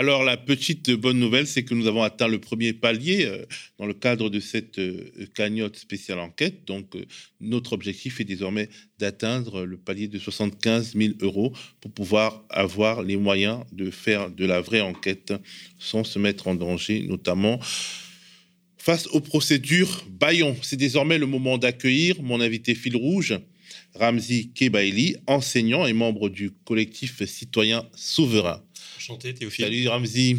Alors, 0.00 0.24
la 0.24 0.38
petite 0.38 0.90
bonne 0.92 1.18
nouvelle, 1.18 1.46
c'est 1.46 1.62
que 1.62 1.74
nous 1.74 1.86
avons 1.86 2.02
atteint 2.02 2.26
le 2.26 2.38
premier 2.38 2.72
palier 2.72 3.26
euh, 3.26 3.44
dans 3.78 3.84
le 3.84 3.92
cadre 3.92 4.30
de 4.30 4.40
cette 4.40 4.78
euh, 4.78 5.10
cagnotte 5.34 5.76
spéciale 5.76 6.20
enquête. 6.20 6.64
Donc, 6.66 6.96
euh, 6.96 7.04
notre 7.42 7.74
objectif 7.74 8.18
est 8.18 8.24
désormais 8.24 8.70
d'atteindre 8.98 9.66
le 9.66 9.76
palier 9.76 10.08
de 10.08 10.18
75 10.18 10.94
000 10.96 11.12
euros 11.20 11.52
pour 11.82 11.92
pouvoir 11.92 12.42
avoir 12.48 13.02
les 13.02 13.18
moyens 13.18 13.62
de 13.72 13.90
faire 13.90 14.30
de 14.30 14.46
la 14.46 14.62
vraie 14.62 14.80
enquête 14.80 15.34
sans 15.78 16.02
se 16.02 16.18
mettre 16.18 16.48
en 16.48 16.54
danger, 16.54 17.02
notamment 17.02 17.60
face 18.78 19.06
aux 19.08 19.20
procédures 19.20 20.06
Bayon. 20.08 20.56
C'est 20.62 20.78
désormais 20.78 21.18
le 21.18 21.26
moment 21.26 21.58
d'accueillir 21.58 22.22
mon 22.22 22.40
invité 22.40 22.74
fil 22.74 22.96
rouge. 22.96 23.38
Ramzi 23.94 24.50
Kebaili, 24.54 25.16
enseignant 25.26 25.86
et 25.86 25.92
membre 25.92 26.30
du 26.30 26.52
collectif 26.52 27.22
citoyen 27.26 27.86
souverain. 27.94 28.62
Enchanté, 29.00 29.32
Théophile? 29.32 29.64
Salut 29.64 29.88
Ramzi. 29.88 30.36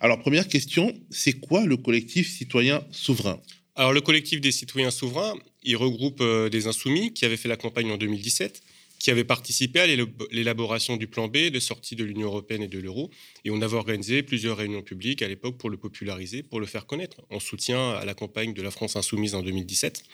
Alors, 0.00 0.18
première 0.18 0.48
question, 0.48 0.98
c'est 1.10 1.34
quoi 1.34 1.66
le 1.66 1.76
collectif 1.76 2.26
citoyen 2.26 2.82
souverain? 2.92 3.42
Alors, 3.74 3.92
le 3.92 4.00
collectif 4.00 4.40
des 4.40 4.52
citoyens 4.52 4.90
souverains, 4.90 5.34
il 5.62 5.76
regroupe 5.76 6.22
euh, 6.22 6.48
des 6.48 6.66
insoumis 6.66 7.12
qui 7.12 7.26
avaient 7.26 7.36
fait 7.36 7.50
la 7.50 7.58
campagne 7.58 7.92
en 7.92 7.98
2017 7.98 8.62
qui 8.98 9.10
avaient 9.10 9.24
participé 9.24 9.80
à 9.80 9.86
l'élaboration 10.30 10.96
du 10.96 11.08
plan 11.08 11.26
B 11.26 11.50
de 11.50 11.58
sortie 11.58 11.96
de 11.96 12.04
l'Union 12.04 12.28
européenne 12.28 12.62
et 12.62 12.68
de 12.68 12.78
l'euro. 12.78 13.10
Et 13.44 13.50
on 13.50 13.60
avait 13.60 13.76
organisé 13.76 14.22
plusieurs 14.22 14.56
réunions 14.56 14.82
publiques 14.82 15.22
à 15.22 15.28
l'époque 15.28 15.58
pour 15.58 15.70
le 15.70 15.76
populariser, 15.76 16.44
pour 16.44 16.60
le 16.60 16.66
faire 16.66 16.86
connaître, 16.86 17.20
en 17.28 17.40
soutien 17.40 17.90
à 17.90 18.04
la 18.04 18.14
campagne 18.14 18.54
de 18.54 18.62
la 18.62 18.70
France 18.70 18.94
insoumise 18.94 19.34
en 19.34 19.42
2017. 19.42 20.04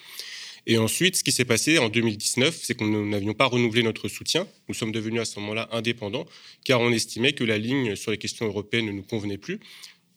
Et 0.71 0.77
ensuite, 0.77 1.17
ce 1.17 1.25
qui 1.25 1.33
s'est 1.33 1.47
passé 1.47 1.79
en 1.79 1.89
2019, 1.89 2.61
c'est 2.63 2.75
que 2.75 2.85
nous 2.85 3.09
n'avions 3.09 3.33
pas 3.33 3.47
renouvelé 3.47 3.83
notre 3.83 4.07
soutien. 4.07 4.47
Nous 4.69 4.75
sommes 4.75 4.93
devenus 4.93 5.23
à 5.23 5.25
ce 5.25 5.41
moment-là 5.41 5.67
indépendants, 5.73 6.27
car 6.63 6.83
on 6.83 6.93
estimait 6.93 7.33
que 7.33 7.43
la 7.43 7.57
ligne 7.57 7.97
sur 7.97 8.11
les 8.11 8.19
questions 8.19 8.45
européennes 8.45 8.85
ne 8.85 8.93
nous 8.93 9.03
convenait 9.03 9.39
plus. 9.39 9.61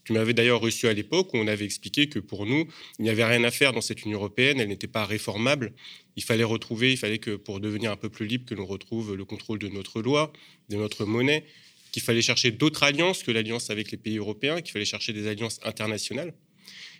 Tu 0.03 0.11
m'avais 0.11 0.33
d'ailleurs 0.33 0.59
reçu 0.59 0.89
à 0.89 0.93
l'époque 0.93 1.33
où 1.33 1.37
on 1.37 1.47
avait 1.47 1.63
expliqué 1.63 2.09
que 2.09 2.19
pour 2.19 2.45
nous, 2.45 2.67
il 2.99 3.03
n'y 3.03 3.09
avait 3.09 3.23
rien 3.23 3.45
à 3.45 3.51
faire 3.51 3.71
dans 3.71 3.79
cette 3.79 4.03
Union 4.03 4.17
européenne, 4.17 4.59
elle 4.59 4.67
n'était 4.67 4.87
pas 4.87 5.05
réformable. 5.05 5.71
Il 6.17 6.23
fallait 6.23 6.43
retrouver, 6.43 6.91
il 6.91 6.97
fallait 6.97 7.19
que 7.19 7.37
pour 7.37 7.61
devenir 7.61 7.89
un 7.89 7.97
peu 7.97 8.09
plus 8.09 8.27
libre, 8.27 8.45
que 8.45 8.53
l'on 8.53 8.65
retrouve 8.65 9.15
le 9.15 9.23
contrôle 9.23 9.59
de 9.59 9.69
notre 9.69 10.01
loi, 10.01 10.33
de 10.67 10.75
notre 10.75 11.05
monnaie, 11.05 11.45
qu'il 11.93 12.01
fallait 12.01 12.21
chercher 12.21 12.51
d'autres 12.51 12.83
alliances 12.83 13.23
que 13.23 13.31
l'alliance 13.31 13.69
avec 13.69 13.89
les 13.89 13.97
pays 13.97 14.17
européens, 14.17 14.59
qu'il 14.59 14.73
fallait 14.73 14.83
chercher 14.83 15.13
des 15.13 15.27
alliances 15.27 15.61
internationales. 15.63 16.33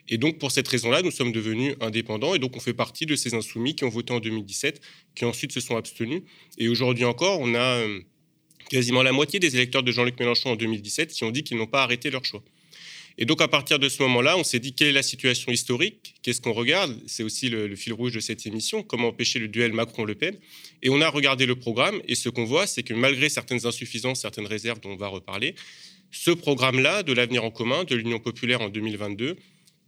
Et 0.10 0.18
donc, 0.18 0.40
pour 0.40 0.52
cette 0.52 0.68
raison-là, 0.68 1.02
nous 1.02 1.12
sommes 1.12 1.32
devenus 1.32 1.76
indépendants. 1.80 2.36
Et 2.36 2.40
donc, 2.40 2.56
on 2.56 2.60
fait 2.60 2.74
partie 2.74 3.06
de 3.06 3.16
ces 3.16 3.34
insoumis 3.34 3.76
qui 3.76 3.84
ont 3.84 3.90
voté 3.90 4.14
en 4.14 4.20
2017, 4.20 4.82
qui 5.16 5.26
ensuite 5.26 5.52
se 5.52 5.60
sont 5.60 5.78
abstenus. 5.78 6.24
Et 6.58 6.68
aujourd'hui 6.68 7.06
encore, 7.06 7.40
on 7.40 7.54
a 7.54 7.78
euh, 7.78 8.00
quasiment 8.70 9.04
la 9.04 9.12
moitié 9.12 9.40
des 9.40 9.56
électeurs 9.56 9.84
de 9.84 9.92
Jean-Luc 9.92 10.20
Mélenchon 10.20 10.52
en 10.52 10.56
2017 10.56 11.12
qui 11.12 11.24
ont 11.24 11.32
dit 11.32 11.44
qu'ils 11.44 11.58
n'ont 11.58 11.68
pas 11.68 11.84
arrêté 11.84 12.10
leur 12.10 12.24
choix. 12.26 12.44
Et 13.18 13.26
donc, 13.26 13.42
à 13.42 13.48
partir 13.48 13.80
de 13.80 13.90
ce 13.90 14.02
moment-là, 14.04 14.38
on 14.38 14.44
s'est 14.44 14.60
dit 14.60 14.74
quelle 14.74 14.88
est 14.88 14.94
la 14.94 15.04
situation 15.04 15.52
historique, 15.52 16.16
qu'est-ce 16.22 16.42
qu'on 16.42 16.54
regarde? 16.54 16.98
C'est 17.06 17.24
aussi 17.24 17.50
le, 17.50 17.76
fil 17.76 17.94
rouge 17.94 18.14
de 18.14 18.20
cette 18.20 18.46
émission, 18.46 18.84
comment 18.84 19.10
empêcher 19.10 19.40
le 19.40 19.50
duel 19.50 19.74
Macron-Le 19.74 20.16
Pen? 20.16 20.38
Et 20.82 20.90
on 20.90 21.02
a 21.02 21.10
regardé 21.10 21.46
le 21.46 21.56
programme, 21.56 22.02
et 22.08 22.16
ce 22.16 22.30
qu'on 22.30 22.46
voit, 22.46 22.68
c'est 22.68 22.84
que 22.84 22.94
malgré 22.94 23.30
certaines 23.30 23.66
insuffisances, 23.66 24.22
certaines 24.22 24.48
réserves 24.48 24.80
dont 24.80 24.92
on 24.92 24.96
va 24.96 25.08
reparler, 25.08 25.56
ce 26.12 26.32
programme-là, 26.32 27.04
de 27.04 27.14
l'avenir 27.14 27.44
en 27.44 27.52
commun, 27.52 27.84
de 27.84 27.96
l'Union 27.96 28.20
populaire 28.20 28.62
en 28.62 28.70
2022, 28.70 29.36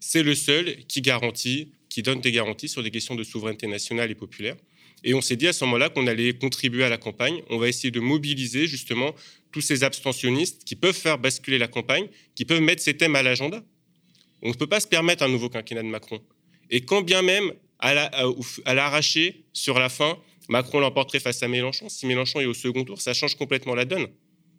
c'est 0.06 0.22
le 0.22 0.36
seul 0.36 0.86
qui 0.90 1.02
garantit, 1.02 1.72
qui 1.88 2.04
donne 2.04 2.20
des 2.20 2.34
garanties 2.34 2.68
sur 2.68 2.84
des 2.84 2.92
questions 2.92 3.16
de 3.16 3.24
souveraineté 3.24 3.68
nationale 3.68 4.12
et 4.12 4.16
populaire. 4.16 4.58
Et 5.06 5.14
on 5.14 5.22
s'est 5.22 5.38
dit 5.38 5.48
à 5.48 5.54
ce 5.54 5.64
moment-là 5.64 5.88
qu'on 5.88 6.08
allait 6.08 6.34
contribuer 6.34 6.84
à 6.84 6.90
la 6.90 6.98
campagne. 6.98 7.42
On 7.50 7.58
va 7.58 7.70
essayer 7.70 7.90
de 7.90 8.02
mobiliser 8.02 8.68
justement 8.68 9.16
tous 9.54 9.62
ces 9.62 9.86
abstentionnistes 9.86 10.66
qui 10.66 10.76
peuvent 10.76 10.94
faire 10.96 11.18
basculer 11.18 11.58
la 11.58 11.70
campagne, 11.70 12.10
qui 12.36 12.44
peuvent 12.44 12.60
mettre 12.60 12.82
ces 12.82 12.98
thèmes 12.98 13.16
à 13.16 13.24
l'agenda. 13.24 13.64
On 14.42 14.50
ne 14.50 14.54
peut 14.54 14.68
pas 14.68 14.82
se 14.82 14.88
permettre 14.88 15.24
un 15.24 15.30
nouveau 15.30 15.48
quinquennat 15.48 15.84
de 15.84 15.88
Macron. 15.88 16.22
Et 16.70 16.82
quand 16.82 17.02
bien 17.02 17.22
même, 17.22 17.54
à 17.80 18.74
l'arracher, 18.74 19.46
sur 19.54 19.80
la 19.80 19.88
fin, 19.88 20.20
Macron 20.50 20.82
l'emporterait 20.82 21.22
face 21.22 21.42
à 21.44 21.48
Mélenchon, 21.48 21.88
si 21.88 22.08
Mélenchon 22.08 22.42
est 22.42 22.46
au 22.46 22.54
second 22.54 22.84
tour, 22.84 23.00
ça 23.00 23.14
change 23.14 23.36
complètement 23.36 23.74
la 23.74 23.86
donne. 23.86 24.08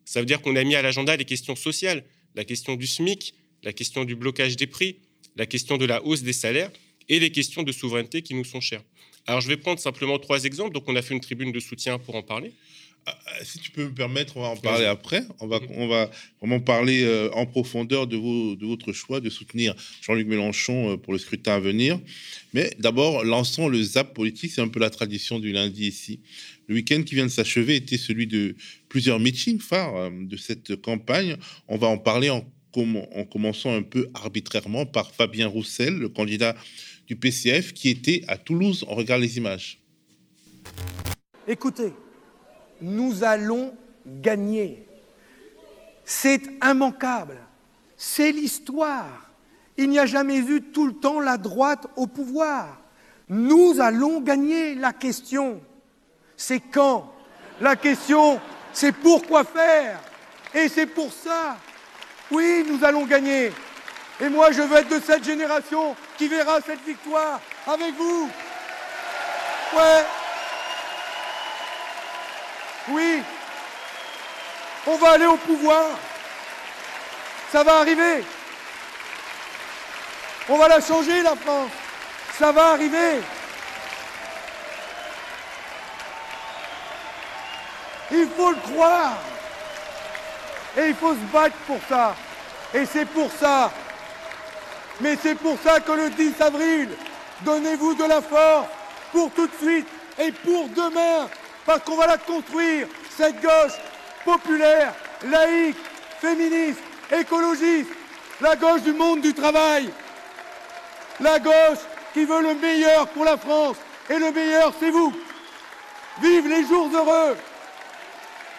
Ça 0.06 0.20
veut 0.20 0.26
dire 0.26 0.40
qu'on 0.40 0.56
a 0.56 0.64
mis 0.64 0.74
à 0.74 0.80
l'agenda 0.80 1.14
les 1.16 1.26
questions 1.26 1.54
sociales, 1.54 2.02
la 2.34 2.46
question 2.46 2.76
du 2.76 2.86
SMIC, 2.86 3.34
la 3.62 3.74
question 3.74 4.04
du 4.04 4.16
blocage 4.16 4.56
des 4.56 4.66
prix, 4.66 5.00
la 5.36 5.46
question 5.46 5.76
de 5.76 5.84
la 5.84 6.04
hausse 6.04 6.22
des 6.22 6.32
salaires 6.32 6.70
et 7.08 7.18
les 7.18 7.30
questions 7.30 7.62
de 7.62 7.72
souveraineté 7.72 8.22
qui 8.22 8.34
nous 8.34 8.44
sont 8.44 8.60
chères. 8.60 8.82
Alors 9.26 9.40
je 9.40 9.48
vais 9.48 9.56
prendre 9.56 9.80
simplement 9.80 10.18
trois 10.18 10.44
exemples. 10.44 10.72
Donc 10.72 10.84
on 10.86 10.96
a 10.96 11.02
fait 11.02 11.14
une 11.14 11.20
tribune 11.20 11.52
de 11.52 11.60
soutien 11.60 11.98
pour 11.98 12.14
en 12.14 12.22
parler. 12.22 12.52
Ah, 13.06 13.18
ah, 13.26 13.44
si 13.44 13.58
tu 13.58 13.70
peux 13.70 13.84
me 13.84 13.92
permettre, 13.92 14.38
on 14.38 14.42
va 14.42 14.48
en 14.48 14.56
parler 14.56 14.86
après. 14.86 15.24
On 15.40 15.46
va, 15.46 15.60
on 15.70 15.88
va 15.88 16.10
vraiment 16.40 16.60
parler 16.60 17.02
euh, 17.02 17.30
en 17.34 17.44
profondeur 17.44 18.06
de, 18.06 18.16
vos, 18.16 18.56
de 18.56 18.64
votre 18.64 18.92
choix 18.92 19.20
de 19.20 19.28
soutenir 19.28 19.74
Jean-Luc 20.00 20.26
Mélenchon 20.26 20.92
euh, 20.92 20.96
pour 20.96 21.12
le 21.12 21.18
scrutin 21.18 21.54
à 21.54 21.60
venir. 21.60 22.00
Mais 22.54 22.70
d'abord, 22.78 23.22
lançons 23.24 23.68
le 23.68 23.82
zap 23.82 24.14
politique. 24.14 24.52
C'est 24.52 24.62
un 24.62 24.68
peu 24.68 24.80
la 24.80 24.88
tradition 24.88 25.38
du 25.38 25.52
lundi 25.52 25.86
ici. 25.86 26.20
Le 26.66 26.76
week-end 26.76 27.02
qui 27.02 27.14
vient 27.14 27.26
de 27.26 27.30
s'achever 27.30 27.76
était 27.76 27.98
celui 27.98 28.26
de 28.26 28.56
plusieurs 28.88 29.20
meetings 29.20 29.60
phares 29.60 29.96
euh, 29.96 30.10
de 30.10 30.36
cette 30.38 30.76
campagne. 30.76 31.36
On 31.68 31.76
va 31.76 31.88
en 31.88 31.98
parler 31.98 32.30
en, 32.30 32.50
en 32.76 33.24
commençant 33.24 33.74
un 33.74 33.82
peu 33.82 34.08
arbitrairement 34.14 34.86
par 34.86 35.10
Fabien 35.12 35.46
Roussel, 35.46 35.98
le 35.98 36.08
candidat 36.08 36.54
du 37.06 37.16
PCF 37.16 37.72
qui 37.72 37.90
était 37.90 38.22
à 38.28 38.36
Toulouse. 38.36 38.84
On 38.88 38.94
regarde 38.94 39.20
les 39.20 39.36
images. 39.36 39.80
Écoutez, 41.46 41.92
nous 42.80 43.22
allons 43.22 43.74
gagner. 44.06 44.84
C'est 46.04 46.42
immanquable. 46.62 47.38
C'est 47.96 48.32
l'histoire. 48.32 49.30
Il 49.76 49.88
n'y 49.88 49.98
a 49.98 50.06
jamais 50.06 50.38
eu 50.38 50.62
tout 50.72 50.86
le 50.86 50.94
temps 50.94 51.20
la 51.20 51.36
droite 51.36 51.86
au 51.96 52.06
pouvoir. 52.06 52.80
Nous 53.28 53.80
allons 53.80 54.20
gagner. 54.20 54.74
La 54.74 54.92
question, 54.92 55.60
c'est 56.36 56.60
quand? 56.60 57.12
La 57.60 57.76
question, 57.76 58.40
c'est 58.72 58.92
pourquoi 58.92 59.44
faire? 59.44 60.00
Et 60.54 60.68
c'est 60.68 60.86
pour 60.86 61.12
ça. 61.12 61.56
Oui, 62.34 62.64
nous 62.68 62.84
allons 62.84 63.04
gagner. 63.04 63.52
Et 64.20 64.28
moi, 64.28 64.50
je 64.50 64.60
veux 64.62 64.76
être 64.76 64.88
de 64.88 65.00
cette 65.00 65.22
génération 65.22 65.94
qui 66.18 66.26
verra 66.26 66.58
cette 66.66 66.84
victoire 66.84 67.38
avec 67.64 67.94
vous. 67.94 68.28
Ouais. 69.72 70.04
Oui. 72.88 73.22
On 74.84 74.96
va 74.96 75.10
aller 75.10 75.26
au 75.26 75.36
pouvoir. 75.36 75.90
Ça 77.52 77.62
va 77.62 77.78
arriver. 77.78 78.24
On 80.48 80.58
va 80.58 80.66
la 80.66 80.80
changer, 80.80 81.22
la 81.22 81.36
France. 81.36 81.70
Ça 82.36 82.50
va 82.50 82.70
arriver. 82.70 83.20
Il 88.10 88.28
faut 88.36 88.50
le 88.50 88.56
croire. 88.56 89.18
Et 90.76 90.88
il 90.88 90.94
faut 90.96 91.14
se 91.14 91.32
battre 91.32 91.56
pour 91.68 91.78
ça. 91.88 92.16
Et 92.74 92.84
c'est 92.86 93.06
pour 93.06 93.30
ça 93.32 93.70
mais 95.00 95.16
c'est 95.20 95.34
pour 95.34 95.58
ça 95.60 95.80
que 95.80 95.92
le 95.92 96.10
10 96.10 96.40
avril, 96.40 96.88
donnez-vous 97.42 97.94
de 97.94 98.04
la 98.04 98.22
force 98.22 98.68
pour 99.12 99.30
tout 99.32 99.46
de 99.46 99.52
suite 99.60 99.86
et 100.18 100.30
pour 100.30 100.68
demain, 100.68 101.28
parce 101.66 101.80
qu'on 101.80 101.96
va 101.96 102.06
la 102.06 102.18
construire, 102.18 102.86
cette 103.16 103.40
gauche 103.40 103.74
populaire, 104.24 104.94
laïque, 105.24 105.76
féministe, 106.20 106.80
écologiste, 107.12 107.90
la 108.40 108.54
gauche 108.56 108.82
du 108.82 108.92
monde 108.92 109.20
du 109.20 109.34
travail, 109.34 109.90
la 111.20 111.38
gauche 111.38 111.78
qui 112.12 112.24
veut 112.24 112.42
le 112.42 112.54
meilleur 112.54 113.08
pour 113.08 113.24
la 113.24 113.36
France, 113.36 113.76
et 114.08 114.18
le 114.18 114.30
meilleur, 114.30 114.72
c'est 114.78 114.90
vous. 114.90 115.12
Vive 116.22 116.46
les 116.46 116.64
jours 116.66 116.88
heureux, 116.94 117.36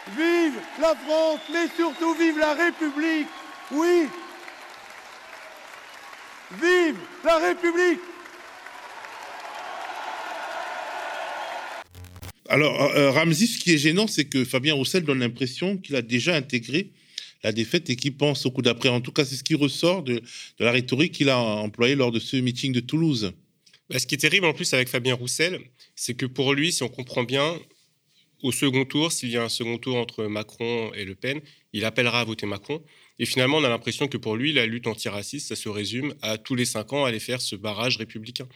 vive 0.09 0.59
la 0.81 0.93
France, 1.07 1.39
mais 1.53 1.67
surtout 1.77 2.13
vive 2.13 2.39
la 2.39 2.53
République, 2.53 3.29
oui, 3.71 4.07
Vive 6.51 6.97
la 7.23 7.37
République 7.39 7.99
Alors, 12.47 12.79
euh, 12.83 12.95
euh, 12.95 13.11
Ramzi, 13.11 13.47
ce 13.47 13.57
qui 13.57 13.73
est 13.73 13.77
gênant, 13.77 14.05
c'est 14.07 14.25
que 14.25 14.45
Fabien 14.45 14.75
Roussel 14.75 15.03
donne 15.03 15.19
l'impression 15.19 15.77
qu'il 15.77 15.95
a 15.95 16.03
déjà 16.03 16.35
intégré 16.35 16.91
la 17.43 17.51
défaite 17.51 17.89
et 17.89 17.95
qu'il 17.95 18.15
pense 18.15 18.45
au 18.45 18.51
coup 18.51 18.61
d'après. 18.61 18.89
En 18.89 19.01
tout 19.01 19.11
cas, 19.11 19.25
c'est 19.25 19.35
ce 19.35 19.43
qui 19.43 19.55
ressort 19.55 20.03
de, 20.03 20.21
la 20.59 20.71
rhétorique 20.71 21.13
qu'il 21.13 21.29
a 21.29 21.37
employée 21.37 21.95
lors 21.95 22.11
de 22.11 22.19
ce 22.19 22.37
meeting 22.37 22.71
de 22.71 22.79
Toulouse. 22.79 23.33
Bah, 23.89 23.99
ce 23.99 24.05
qui 24.05 24.15
est 24.15 24.19
terrible 24.19 24.45
en 24.45 24.53
plus 24.53 24.71
avec 24.73 24.89
Fabien 24.89 25.15
Roussel, 25.15 25.59
c'est 25.95 26.15
que 26.15 26.25
pour 26.27 26.53
lui, 26.53 26.71
si 26.71 26.83
on 26.83 26.87
comprend 26.87 27.23
bien, 27.23 27.59
au 28.43 28.51
second 28.51 28.85
tour, 28.85 29.11
s'il 29.11 29.29
y 29.29 29.37
a 29.37 29.43
un 29.43 29.49
second 29.49 29.77
tour 29.77 29.95
entre 29.95 30.25
Macron 30.25 30.91
et 30.93 31.03
Le 31.03 31.15
Pen, 31.15 31.41
il 31.73 31.83
appellera 31.83 32.21
à 32.21 32.23
voter 32.23 32.45
Macron. 32.45 32.83
Et 33.17 33.25
finalement, 33.25 33.57
on 33.57 33.63
a 33.63 33.69
l'impression 33.69 34.07
que 34.07 34.17
pour 34.17 34.35
lui, 34.35 34.51
la 34.51 34.65
lutte 34.65 34.87
antiraciste, 34.87 35.47
ça 35.47 35.55
se 35.55 35.69
résume 35.69 36.13
à 36.21 36.37
tous 36.37 36.55
les 36.55 36.65
cinq 36.65 36.93
ans 36.93 37.05
aller 37.05 37.19
faire 37.19 37.41
ce 37.41 37.55
barrage 37.55 37.97
républicain. 37.97 38.47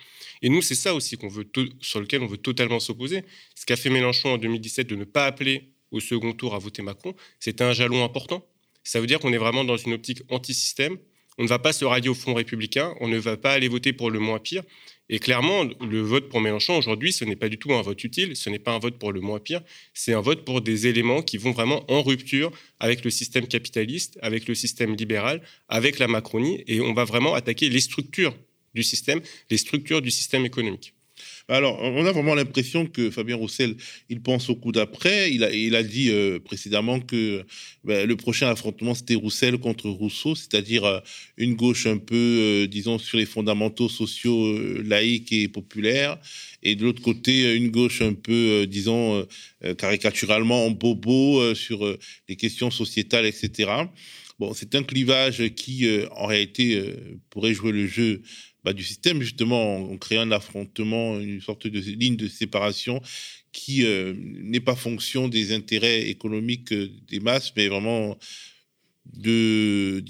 Et 0.42 0.50
nous, 0.50 0.62
c'est 0.62 0.76
ça 0.76 0.94
aussi 0.94 1.18
qu'on 1.18 1.30
veut 1.30 1.50
sur 1.82 2.02
lequel 2.02 2.22
on 2.22 2.28
veut 2.28 2.38
totalement 2.38 2.80
s'opposer. 2.80 3.24
Ce 3.56 3.66
qu'a 3.66 3.76
fait 3.78 3.90
Mélenchon 3.90 4.34
en 4.34 4.38
2017 4.38 4.88
de 4.88 4.96
ne 4.96 5.06
pas 5.06 5.26
appeler 5.26 5.72
au 5.92 6.00
second 6.00 6.34
tour 6.34 6.54
à 6.56 6.60
voter 6.60 6.82
Macron, 6.82 7.16
c'était 7.40 7.64
un 7.64 7.74
jalon 7.74 8.04
important. 8.04 8.46
Ça 8.84 9.00
veut 9.00 9.08
dire 9.08 9.20
qu'on 9.20 9.34
est 9.34 9.38
vraiment 9.38 9.64
dans 9.64 9.78
une 9.78 9.94
optique 9.94 10.22
anti-système. 10.30 10.98
On 11.38 11.44
ne 11.44 11.48
va 11.48 11.58
pas 11.58 11.74
se 11.74 11.86
rallier 11.86 12.10
au 12.10 12.14
Front 12.14 12.34
républicain, 12.34 12.94
on 13.00 13.08
ne 13.08 13.18
va 13.18 13.38
pas 13.38 13.54
aller 13.54 13.70
voter 13.70 13.94
pour 13.94 14.12
le 14.12 14.20
moins 14.20 14.40
pire. 14.40 14.64
Et 15.12 15.18
clairement, 15.18 15.64
le 15.64 16.02
vote 16.02 16.30
pour 16.30 16.40
Mélenchon 16.40 16.78
aujourd'hui, 16.78 17.12
ce 17.12 17.26
n'est 17.26 17.36
pas 17.36 17.50
du 17.50 17.58
tout 17.58 17.74
un 17.74 17.82
vote 17.82 18.04
utile, 18.04 18.36
ce 18.36 18.50
n'est 18.52 18.60
pas 18.60 18.74
un 18.74 18.80
vote 18.80 19.00
pour 19.00 19.12
le 19.12 19.22
moins 19.22 19.40
pire, 19.40 19.62
c'est 19.94 20.14
un 20.14 20.22
vote 20.22 20.46
pour 20.46 20.62
des 20.62 20.86
éléments 20.86 21.24
qui 21.24 21.38
vont 21.38 21.52
vraiment 21.52 21.84
en 21.92 22.04
rupture 22.04 22.52
avec 22.80 23.04
le 23.04 23.10
système 23.10 23.48
capitaliste, 23.48 24.20
avec 24.22 24.48
le 24.48 24.54
système 24.54 24.96
libéral, 24.96 25.42
avec 25.68 25.98
la 25.98 26.08
Macronie, 26.08 26.64
et 26.68 26.80
on 26.80 26.94
va 26.94 27.06
vraiment 27.06 27.34
attaquer 27.34 27.70
les 27.70 27.80
structures 27.80 28.36
du 28.76 28.84
système, 28.84 29.22
les 29.50 29.58
structures 29.58 30.04
du 30.04 30.12
système 30.12 30.46
économique. 30.46 30.94
Alors, 31.50 31.80
on 31.82 32.06
a 32.06 32.12
vraiment 32.12 32.36
l'impression 32.36 32.86
que 32.86 33.10
Fabien 33.10 33.36
Roussel, 33.36 33.76
il 34.08 34.22
pense 34.22 34.52
au 34.52 34.56
coup 34.56 34.72
d'après. 34.72 35.34
Il 35.34 35.44
a, 35.44 35.84
dit 35.84 36.12
euh, 36.12 36.40
précédemment 36.40 37.00
que 37.00 37.44
ben, 37.84 38.08
le 38.08 38.16
prochain 38.16 38.50
affrontement, 38.50 38.94
c'était 38.94 39.16
Roussel 39.16 39.58
contre 39.58 39.90
Rousseau, 39.90 40.36
c'est-à-dire 40.36 40.86
euh, 40.86 41.00
une 41.38 41.56
gauche 41.56 41.88
un 41.88 41.98
peu, 41.98 42.16
euh, 42.16 42.68
disons, 42.68 43.00
sur 43.00 43.18
les 43.18 43.26
fondamentaux 43.26 43.90
sociaux 43.90 44.80
laïques 44.84 45.34
et 45.34 45.48
populaires, 45.48 46.20
et 46.62 46.76
de 46.76 46.84
l'autre 46.84 47.02
côté, 47.02 47.56
une 47.56 47.72
gauche 47.72 48.04
un 48.04 48.14
peu, 48.14 48.68
disons, 48.68 49.26
caricaturalement 49.78 50.66
en 50.66 50.72
bobo 50.72 51.56
sur 51.56 51.98
les 52.28 52.36
questions 52.36 52.70
sociétales, 52.70 53.26
etc. 53.26 53.72
Bon, 54.40 54.54
c'est 54.54 54.76
un 54.76 54.84
clivage 54.84 55.50
qui, 55.56 55.88
en 56.12 56.26
réalité, 56.26 56.96
pourrait 57.30 57.54
jouer 57.54 57.72
le 57.72 57.88
jeu 57.88 58.22
bah, 58.64 58.74
du 58.74 58.84
système, 58.84 59.22
justement, 59.22 59.78
en, 59.78 59.98
créant 59.98 60.22
un 60.22 60.32
affrontement, 60.32 61.20
une 61.20 61.42
sorte 61.42 61.68
de 61.68 61.80
ligne 61.80 62.18
de 62.18 62.28
séparation 62.28 63.02
qui 63.52 63.86
euh, 63.86 64.14
n'est 64.18 64.60
pas 64.60 64.76
fonction 64.76 65.28
des 65.28 65.54
intérêts 65.54 66.10
économiques 66.10 66.72
euh, 66.72 66.90
des 67.08 67.20
masses, 67.20 67.54
mais 67.56 67.68
vraiment 67.68 68.18
de, 69.06 70.04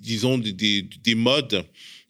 disons, 0.00 0.38
des, 0.38 0.82
des 0.82 1.14
modes 1.14 1.64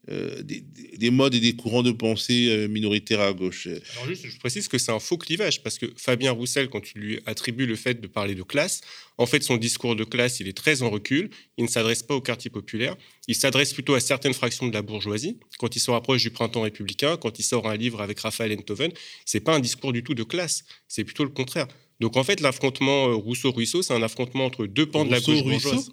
euh, 0.08 0.42
des, 0.42 1.10
modes 1.10 1.34
et 1.34 1.40
des 1.40 1.54
courants 1.54 1.82
de 1.82 1.90
pensée 1.90 2.48
euh, 2.48 2.68
minoritaires 2.68 3.20
à 3.20 3.32
gauche. 3.32 3.66
Alors 3.66 4.06
juste, 4.06 4.26
je 4.26 4.38
précise 4.38 4.68
que 4.68 4.78
c'est 4.78 4.92
un 4.92 5.00
faux 5.00 5.18
clivage, 5.18 5.62
parce 5.62 5.78
que 5.78 5.86
Fabien 5.96 6.30
Roussel, 6.30 6.68
quand 6.68 6.80
tu 6.80 6.98
lui 6.98 7.20
attribues 7.26 7.66
le 7.66 7.76
fait 7.76 8.00
de 8.00 8.06
parler 8.06 8.34
de 8.34 8.42
classe, 8.42 8.82
en 9.18 9.26
fait, 9.26 9.42
son 9.42 9.56
discours 9.56 9.96
de 9.96 10.04
classe, 10.04 10.40
il 10.40 10.48
est 10.48 10.56
très 10.56 10.82
en 10.82 10.90
recul, 10.90 11.30
il 11.58 11.64
ne 11.64 11.68
s'adresse 11.68 12.02
pas 12.02 12.14
au 12.14 12.20
quartier 12.20 12.50
populaire, 12.50 12.96
il 13.28 13.34
s'adresse 13.34 13.72
plutôt 13.72 13.94
à 13.94 14.00
certaines 14.00 14.34
fractions 14.34 14.68
de 14.68 14.74
la 14.74 14.82
bourgeoisie. 14.82 15.38
Quand 15.58 15.74
il 15.74 15.80
se 15.80 15.90
rapproche 15.90 16.22
du 16.22 16.30
printemps 16.30 16.62
républicain, 16.62 17.16
quand 17.16 17.38
il 17.38 17.42
sort 17.42 17.68
un 17.68 17.76
livre 17.76 18.00
avec 18.00 18.20
Raphaël 18.20 18.56
Enthoven, 18.58 18.92
c'est 19.24 19.40
pas 19.40 19.54
un 19.54 19.60
discours 19.60 19.92
du 19.92 20.02
tout 20.02 20.14
de 20.14 20.22
classe, 20.22 20.64
c'est 20.88 21.04
plutôt 21.04 21.24
le 21.24 21.30
contraire. 21.30 21.66
Donc 22.00 22.16
en 22.16 22.24
fait, 22.24 22.40
l'affrontement 22.40 23.08
euh, 23.08 23.14
Rousseau-Ruisseau, 23.14 23.82
c'est 23.82 23.94
un 23.94 24.02
affrontement 24.02 24.44
entre 24.44 24.66
deux 24.66 24.86
pans 24.86 25.04
de 25.04 25.10
la 25.10 25.20
gauche 25.20 25.42
bourgeoise. 25.42 25.90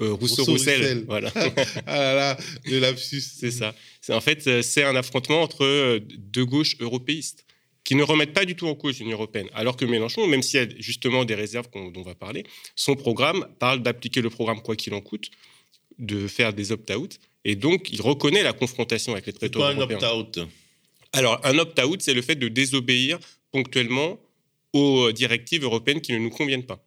Euh, 0.00 0.12
Rousseau-Roussel. 0.12 1.04
Voilà. 1.08 1.32
ah 1.86 1.98
là 1.98 2.14
là, 2.14 2.38
le 2.64 2.78
lapsus. 2.78 3.20
C'est 3.20 3.50
ça. 3.50 3.74
En 4.10 4.20
fait, 4.20 4.46
euh, 4.46 4.62
c'est 4.62 4.84
un 4.84 4.94
affrontement 4.94 5.42
entre 5.42 5.64
euh, 5.64 6.00
deux 6.18 6.44
gauches 6.44 6.76
européistes 6.80 7.44
qui 7.84 7.94
ne 7.94 8.02
remettent 8.02 8.32
pas 8.32 8.44
du 8.44 8.56
tout 8.56 8.66
en 8.66 8.74
cause 8.74 8.98
l'Union 8.98 9.12
européenne. 9.12 9.48
Alors 9.54 9.76
que 9.76 9.84
Mélenchon, 9.84 10.26
même 10.26 10.42
s'il 10.42 10.60
y 10.60 10.62
a 10.62 10.68
justement 10.78 11.24
des 11.24 11.34
réserves 11.34 11.68
dont 11.72 11.92
on 11.94 12.02
va 12.02 12.14
parler, 12.14 12.44
son 12.74 12.96
programme 12.96 13.46
parle 13.58 13.82
d'appliquer 13.82 14.20
le 14.20 14.28
programme 14.28 14.60
quoi 14.60 14.74
qu'il 14.76 14.92
en 14.92 15.00
coûte, 15.00 15.30
de 15.98 16.26
faire 16.26 16.52
des 16.52 16.72
opt-out, 16.72 17.18
et 17.44 17.54
donc 17.54 17.92
il 17.92 18.02
reconnaît 18.02 18.42
la 18.42 18.52
confrontation 18.52 19.12
avec 19.12 19.26
les 19.26 19.32
traités 19.32 19.58
européens. 19.58 19.98
un 20.00 20.18
opt-out? 20.18 20.40
Alors, 21.12 21.40
un 21.44 21.56
opt-out, 21.58 22.02
c'est 22.02 22.12
le 22.12 22.22
fait 22.22 22.34
de 22.34 22.48
désobéir 22.48 23.18
ponctuellement 23.52 24.18
aux 24.72 25.12
directives 25.12 25.62
européennes 25.62 26.00
qui 26.00 26.12
ne 26.12 26.18
nous 26.18 26.30
conviennent 26.30 26.66
pas. 26.66 26.84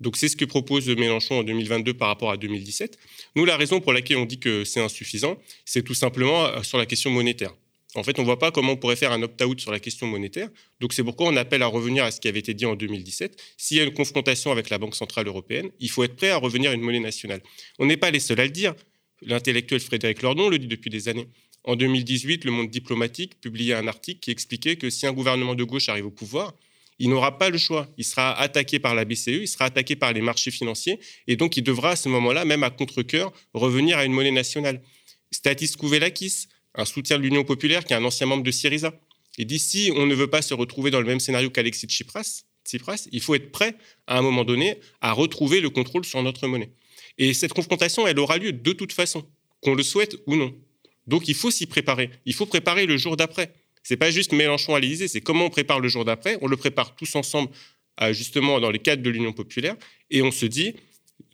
Donc 0.00 0.16
c'est 0.16 0.28
ce 0.28 0.36
que 0.36 0.44
propose 0.44 0.88
Mélenchon 0.88 1.40
en 1.40 1.42
2022 1.42 1.94
par 1.94 2.08
rapport 2.08 2.30
à 2.30 2.36
2017. 2.36 2.98
Nous, 3.34 3.44
la 3.44 3.56
raison 3.56 3.80
pour 3.80 3.92
laquelle 3.92 4.18
on 4.18 4.26
dit 4.26 4.38
que 4.38 4.64
c'est 4.64 4.80
insuffisant, 4.80 5.38
c'est 5.64 5.82
tout 5.82 5.94
simplement 5.94 6.46
euh, 6.46 6.62
sur 6.62 6.78
la 6.78 6.86
question 6.86 7.10
monétaire. 7.10 7.54
En 7.94 8.02
fait, 8.02 8.18
on 8.18 8.22
ne 8.22 8.26
voit 8.26 8.38
pas 8.38 8.50
comment 8.50 8.72
on 8.72 8.76
pourrait 8.76 8.96
faire 8.96 9.12
un 9.12 9.22
opt-out 9.22 9.58
sur 9.58 9.72
la 9.72 9.80
question 9.80 10.06
monétaire. 10.06 10.50
Donc 10.80 10.92
c'est 10.92 11.02
pourquoi 11.02 11.28
on 11.28 11.36
appelle 11.36 11.62
à 11.62 11.66
revenir 11.66 12.04
à 12.04 12.10
ce 12.10 12.20
qui 12.20 12.28
avait 12.28 12.40
été 12.40 12.52
dit 12.52 12.66
en 12.66 12.74
2017. 12.74 13.42
S'il 13.56 13.78
y 13.78 13.80
a 13.80 13.84
une 13.84 13.94
confrontation 13.94 14.52
avec 14.52 14.68
la 14.68 14.76
Banque 14.76 14.94
Centrale 14.94 15.26
Européenne, 15.26 15.70
il 15.80 15.88
faut 15.88 16.04
être 16.04 16.14
prêt 16.14 16.30
à 16.30 16.36
revenir 16.36 16.70
à 16.70 16.74
une 16.74 16.82
monnaie 16.82 17.00
nationale. 17.00 17.40
On 17.78 17.86
n'est 17.86 17.96
pas 17.96 18.10
les 18.10 18.20
seuls 18.20 18.40
à 18.40 18.44
le 18.44 18.50
dire. 18.50 18.74
L'intellectuel 19.22 19.80
Frédéric 19.80 20.20
Lordon 20.20 20.50
le 20.50 20.58
dit 20.58 20.66
depuis 20.66 20.90
des 20.90 21.08
années. 21.08 21.26
En 21.64 21.74
2018, 21.74 22.44
Le 22.44 22.50
Monde 22.50 22.70
diplomatique 22.70 23.40
publiait 23.40 23.74
un 23.74 23.88
article 23.88 24.20
qui 24.20 24.30
expliquait 24.30 24.76
que 24.76 24.90
si 24.90 25.06
un 25.06 25.12
gouvernement 25.12 25.54
de 25.54 25.64
gauche 25.64 25.88
arrive 25.88 26.06
au 26.06 26.10
pouvoir, 26.10 26.54
il 26.98 27.10
n'aura 27.10 27.38
pas 27.38 27.50
le 27.50 27.58
choix. 27.58 27.88
Il 27.98 28.04
sera 28.04 28.38
attaqué 28.38 28.78
par 28.78 28.94
la 28.94 29.04
BCE, 29.04 29.28
il 29.28 29.48
sera 29.48 29.66
attaqué 29.66 29.96
par 29.96 30.12
les 30.12 30.20
marchés 30.20 30.50
financiers, 30.50 30.98
et 31.26 31.36
donc 31.36 31.56
il 31.56 31.62
devra 31.62 31.90
à 31.90 31.96
ce 31.96 32.08
moment-là, 32.08 32.44
même 32.44 32.62
à 32.62 32.70
contre-coeur, 32.70 33.32
revenir 33.54 33.98
à 33.98 34.04
une 34.04 34.12
monnaie 34.12 34.30
nationale. 34.30 34.82
Statis 35.30 35.72
Kouvelakis, 35.78 36.46
un 36.74 36.84
soutien 36.84 37.18
de 37.18 37.22
l'Union 37.22 37.44
populaire 37.44 37.84
qui 37.84 37.92
est 37.92 37.96
un 37.96 38.04
ancien 38.04 38.26
membre 38.26 38.42
de 38.42 38.50
Syriza, 38.50 38.92
et 39.38 39.44
d'ici, 39.44 39.92
on 39.94 40.06
ne 40.06 40.14
veut 40.14 40.28
pas 40.28 40.42
se 40.42 40.54
retrouver 40.54 40.90
dans 40.90 41.00
le 41.00 41.06
même 41.06 41.20
scénario 41.20 41.50
qu'Alexis 41.50 41.86
Tsipras, 41.86 42.44
Tsipras, 42.64 43.08
il 43.12 43.20
faut 43.20 43.34
être 43.34 43.52
prêt 43.52 43.76
à 44.06 44.18
un 44.18 44.22
moment 44.22 44.44
donné 44.44 44.78
à 45.00 45.12
retrouver 45.12 45.60
le 45.60 45.70
contrôle 45.70 46.04
sur 46.04 46.22
notre 46.22 46.46
monnaie. 46.48 46.70
Et 47.18 47.32
cette 47.32 47.52
confrontation, 47.52 48.06
elle 48.06 48.18
aura 48.18 48.38
lieu 48.38 48.52
de 48.52 48.72
toute 48.72 48.92
façon, 48.92 49.24
qu'on 49.62 49.74
le 49.74 49.82
souhaite 49.82 50.16
ou 50.26 50.36
non. 50.36 50.54
Donc 51.06 51.28
il 51.28 51.34
faut 51.34 51.50
s'y 51.50 51.66
préparer. 51.66 52.10
Il 52.24 52.34
faut 52.34 52.46
préparer 52.46 52.86
le 52.86 52.96
jour 52.96 53.16
d'après. 53.16 53.52
C'est 53.88 53.96
pas 53.96 54.10
juste 54.10 54.32
Mélenchon 54.32 54.74
à 54.74 54.80
l'Élysée, 54.80 55.06
c'est 55.06 55.20
comment 55.20 55.44
on 55.44 55.48
prépare 55.48 55.78
le 55.78 55.86
jour 55.88 56.04
d'après. 56.04 56.38
On 56.40 56.48
le 56.48 56.56
prépare 56.56 56.96
tous 56.96 57.14
ensemble, 57.14 57.50
justement 58.10 58.58
dans 58.58 58.72
les 58.72 58.80
cadres 58.80 59.04
de 59.04 59.10
l'Union 59.10 59.32
populaire, 59.32 59.76
et 60.10 60.22
on 60.22 60.32
se 60.32 60.44
dit 60.44 60.74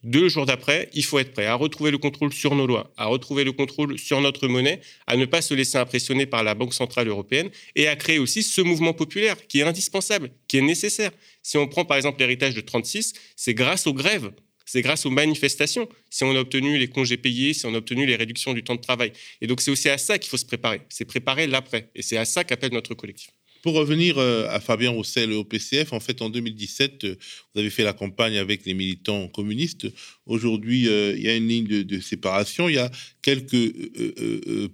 deux 0.02 0.28
jours 0.28 0.44
d'après, 0.44 0.90
il 0.92 1.02
faut 1.02 1.18
être 1.18 1.32
prêt 1.32 1.46
à 1.46 1.54
retrouver 1.54 1.90
le 1.90 1.96
contrôle 1.96 2.30
sur 2.30 2.54
nos 2.54 2.66
lois, 2.66 2.92
à 2.98 3.06
retrouver 3.06 3.44
le 3.44 3.52
contrôle 3.52 3.98
sur 3.98 4.20
notre 4.20 4.48
monnaie, 4.48 4.82
à 5.06 5.16
ne 5.16 5.24
pas 5.24 5.40
se 5.40 5.54
laisser 5.54 5.78
impressionner 5.78 6.26
par 6.26 6.42
la 6.44 6.54
Banque 6.54 6.74
centrale 6.74 7.08
européenne 7.08 7.48
et 7.74 7.88
à 7.88 7.96
créer 7.96 8.18
aussi 8.18 8.42
ce 8.42 8.60
mouvement 8.60 8.92
populaire 8.92 9.46
qui 9.46 9.60
est 9.60 9.62
indispensable, 9.62 10.30
qui 10.46 10.58
est 10.58 10.62
nécessaire. 10.62 11.10
Si 11.42 11.56
on 11.56 11.66
prend 11.66 11.86
par 11.86 11.96
exemple 11.96 12.18
l'héritage 12.18 12.54
de 12.54 12.60
36, 12.60 13.14
c'est 13.34 13.54
grâce 13.54 13.86
aux 13.86 13.94
grèves 13.94 14.30
c'est 14.72 14.80
grâce 14.80 15.04
aux 15.04 15.10
manifestations 15.10 15.86
si 16.08 16.24
on 16.24 16.34
a 16.34 16.40
obtenu 16.40 16.78
les 16.78 16.88
congés 16.88 17.18
payés, 17.18 17.52
si 17.52 17.66
on 17.66 17.74
a 17.74 17.76
obtenu 17.76 18.06
les 18.06 18.16
réductions 18.16 18.54
du 18.54 18.64
temps 18.64 18.74
de 18.74 18.80
travail. 18.80 19.12
Et 19.42 19.46
donc 19.46 19.60
c'est 19.60 19.70
aussi 19.70 19.90
à 19.90 19.98
ça 19.98 20.18
qu'il 20.18 20.30
faut 20.30 20.38
se 20.38 20.46
préparer. 20.46 20.80
C'est 20.88 21.04
préparer 21.04 21.46
l'après. 21.46 21.90
Et 21.94 22.00
c'est 22.00 22.16
à 22.16 22.24
ça 22.24 22.42
qu'appelle 22.42 22.72
notre 22.72 22.94
collectif. 22.94 23.28
Pour 23.62 23.74
revenir 23.74 24.18
euh, 24.18 24.48
à 24.50 24.58
Fabien 24.58 24.90
Roussel 24.90 25.32
au 25.32 25.44
PCF, 25.44 25.92
en 25.92 26.00
fait, 26.00 26.20
en 26.20 26.30
2017, 26.30 27.04
euh, 27.04 27.14
vous 27.54 27.60
avez 27.60 27.70
fait 27.70 27.84
la 27.84 27.92
campagne 27.92 28.36
avec 28.36 28.66
les 28.66 28.74
militants 28.74 29.28
communistes. 29.28 29.86
Aujourd'hui, 30.26 30.88
euh, 30.88 31.14
il 31.16 31.22
y 31.22 31.28
a 31.28 31.36
une 31.36 31.46
ligne 31.46 31.84
de, 31.84 32.00
séparation. 32.00 32.68
Il 32.68 32.74
y 32.74 32.78
a 32.78 32.90
quelques 33.22 33.72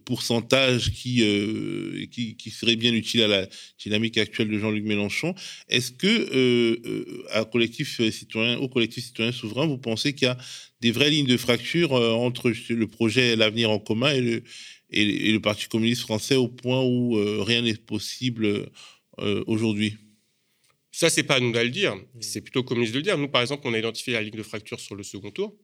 pourcentages 0.07 0.91
qui, 0.91 1.23
qui, 2.11 2.51
seraient 2.51 2.77
bien 2.77 2.95
utiles 2.95 3.23
à 3.23 3.29
la 3.29 3.47
dynamique 3.79 4.17
actuelle 4.17 4.49
de 4.49 4.59
Jean-Luc 4.59 4.85
Mélenchon. 4.85 5.35
Est-ce 5.69 5.93
que, 5.93 7.29
à 7.31 7.45
collectif 7.45 8.01
citoyen, 8.11 8.57
au 8.57 8.69
collectif 8.69 9.05
citoyen 9.05 9.33
souverain, 9.33 9.67
vous 9.67 9.77
pensez 9.77 10.15
qu'il 10.15 10.29
y 10.29 10.31
a 10.31 10.39
des 10.81 10.93
vraies 10.93 11.11
lignes 11.11 11.27
de 11.27 11.37
fracture 11.37 11.93
entre 11.93 12.51
le 12.71 12.87
projet 12.87 13.37
L'avenir 13.37 13.71
en 13.71 13.79
commun 13.79 14.13
et 14.13 14.23
le, 14.23 14.43
et, 14.91 15.33
le 15.33 15.41
Parti 15.41 15.67
communiste 15.69 16.03
français 16.03 16.37
au 16.37 16.49
point 16.49 16.83
où 16.83 17.17
euh, 17.17 17.43
rien 17.43 17.63
n'est 17.63 17.75
possible 17.75 18.71
euh, 19.19 19.45
aujourd'hui 19.47 19.97
Ça, 20.91 21.11
c'est 21.11 21.23
pas 21.23 21.37
à 21.37 21.41
nous 21.41 21.53
de 21.53 21.59
le 21.59 21.71
dire, 21.71 21.97
c'est 22.21 22.41
plutôt 22.41 22.61
aux 22.61 22.65
communistes 22.65 22.93
de 22.93 22.99
le 22.99 23.03
dire. 23.03 23.19
Nous, 23.19 23.29
par 23.29 23.43
exemple, 23.43 23.63
on 23.67 23.75
a 23.75 23.79
identifié 23.79 24.13
la 24.13 24.23
ligne 24.23 24.37
de 24.37 24.43
fracture 24.43 24.81
sur 24.81 24.95
le 24.95 25.03
second 25.03 25.31
tour. 25.31 25.55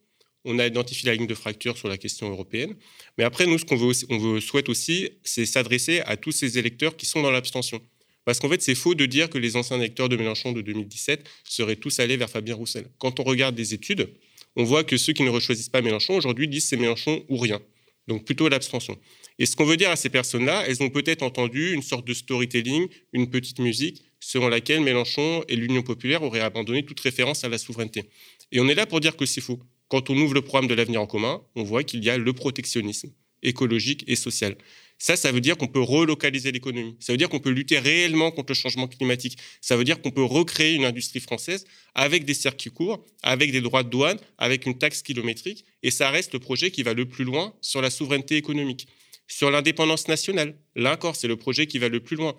On 0.45 0.59
a 0.59 0.67
identifié 0.67 1.07
la 1.09 1.15
ligne 1.15 1.27
de 1.27 1.35
fracture 1.35 1.79
sur 1.79 1.89
la 1.89 1.97
question 1.97 2.31
européenne. 2.31 2.75
Mais 3.17 3.25
après, 3.25 3.47
nous, 3.47 3.59
ce 3.59 3.65
qu'on 3.65 3.77
veut, 3.77 3.93
on 4.11 4.19
veut, 4.19 4.41
souhaite 4.41 4.69
aussi, 4.69 5.09
c'est 5.23 5.47
s'adresser 5.47 6.01
à 6.01 6.19
tous 6.19 6.33
ces 6.33 6.59
électeurs 6.59 6.97
qui 6.97 7.07
sont 7.07 7.23
dans 7.23 7.31
l'abstention. 7.31 7.81
Parce 8.27 8.41
qu'en 8.41 8.51
fait, 8.51 8.61
c'est 8.61 8.75
faux 8.75 8.95
de 8.95 9.07
dire 9.07 9.31
que 9.31 9.39
les 9.39 9.57
anciens 9.57 9.79
électeurs 9.79 10.11
de 10.11 10.17
Mélenchon 10.17 10.53
de 10.53 10.61
2017 10.61 11.27
seraient 11.45 11.77
tous 11.77 11.99
allés 11.99 12.19
vers 12.19 12.29
Fabien 12.29 12.55
Roussel. 12.55 12.89
Quand 12.99 13.21
on 13.21 13.23
regarde 13.23 13.55
des 13.55 13.73
études, 13.73 14.11
on 14.57 14.65
voit 14.65 14.85
que 14.85 14.99
ceux 14.99 15.15
qui 15.15 15.23
ne 15.23 15.31
rechoisissent 15.31 15.71
pas 15.71 15.81
Mélenchon 15.81 16.15
aujourd'hui 16.15 16.47
disent 16.47 16.67
c'est 16.67 16.77
Mélenchon 16.77 17.25
ou 17.29 17.39
rien 17.39 17.61
donc 18.07 18.25
plutôt 18.25 18.49
l'abstention. 18.49 18.99
Et 19.38 19.47
ce 19.47 19.57
qu'on 19.57 19.64
veut 19.64 19.77
dire 19.77 19.90
à 19.90 19.97
ces 19.97 20.11
personnes-là, 20.11 20.64
elles 20.67 20.83
ont 20.83 20.90
peut-être 20.90 21.23
entendu 21.23 21.73
une 21.73 21.83
sorte 21.83 22.07
de 22.07 22.14
storytelling, 22.14 22.88
une 23.12 23.31
petite 23.31 23.59
musique, 23.59 24.03
selon 24.21 24.49
laquelle 24.49 24.81
Mélenchon 24.81 25.45
et 25.49 25.57
l'Union 25.57 25.83
populaire 25.83 26.23
auraient 26.23 26.40
abandonné 26.40 26.85
toute 26.85 27.01
référence 27.01 27.45
à 27.45 27.49
la 27.49 27.59
souveraineté. 27.59 28.05
Et 28.53 28.61
on 28.61 28.69
est 28.69 28.75
là 28.75 28.87
pour 28.87 29.01
dire 29.01 29.17
que 29.17 29.27
c'est 29.27 29.40
faux. 29.40 29.61
Quand 29.88 30.11
on 30.11 30.17
ouvre 30.17 30.35
le 30.35 30.43
programme 30.43 30.69
de 30.69 30.75
l'avenir 30.75 31.01
en 31.01 31.07
commun, 31.07 31.43
on 31.57 31.62
voit 31.62 31.85
qu'il 31.85 32.05
y 32.05 32.11
a 32.11 32.17
le 32.17 32.33
protectionnisme 32.33 33.11
écologique 33.43 34.05
et 34.07 34.17
social. 34.17 34.57
Ça, 35.05 35.17
ça 35.17 35.33
veut 35.33 35.43
dire 35.43 35.59
qu'on 35.59 35.67
peut 35.67 35.83
relocaliser 35.83 36.51
l'économie. 36.51 36.97
Ça 36.99 37.12
veut 37.12 37.19
dire 37.19 37.29
qu'on 37.29 37.38
peut 37.38 37.51
lutter 37.51 37.79
réellement 37.79 38.31
contre 38.31 38.53
le 38.53 38.55
changement 38.55 38.88
climatique. 38.88 39.37
Ça 39.61 39.77
veut 39.77 39.85
dire 39.85 40.01
qu'on 40.01 40.11
peut 40.11 40.25
recréer 40.25 40.73
une 40.73 40.87
industrie 40.87 41.21
française 41.21 41.67
avec 41.95 42.25
des 42.25 42.33
circuits 42.33 42.71
courts, 42.71 43.05
avec 43.23 43.53
des 43.53 43.61
droits 43.61 43.83
de 43.83 43.90
douane, 43.90 44.17
avec 44.38 44.64
une 44.64 44.79
taxe 44.79 45.03
kilométrique. 45.03 45.67
Et 45.83 45.90
ça 45.90 46.09
reste 46.09 46.33
le 46.33 46.38
projet 46.38 46.71
qui 46.71 46.83
va 46.83 46.95
le 46.95 47.05
plus 47.05 47.25
loin 47.25 47.53
sur 47.61 47.83
la 47.83 47.90
souveraineté 47.90 48.38
économique. 48.38 48.88
Sur 49.29 49.51
l'indépendance 49.51 50.09
nationale, 50.09 50.57
là 50.75 50.95
encore, 50.95 51.17
c'est 51.17 51.29
le 51.29 51.37
projet 51.37 51.67
qui 51.67 51.77
va 51.79 51.90
le 51.90 52.01
plus 52.01 52.17
loin. 52.17 52.35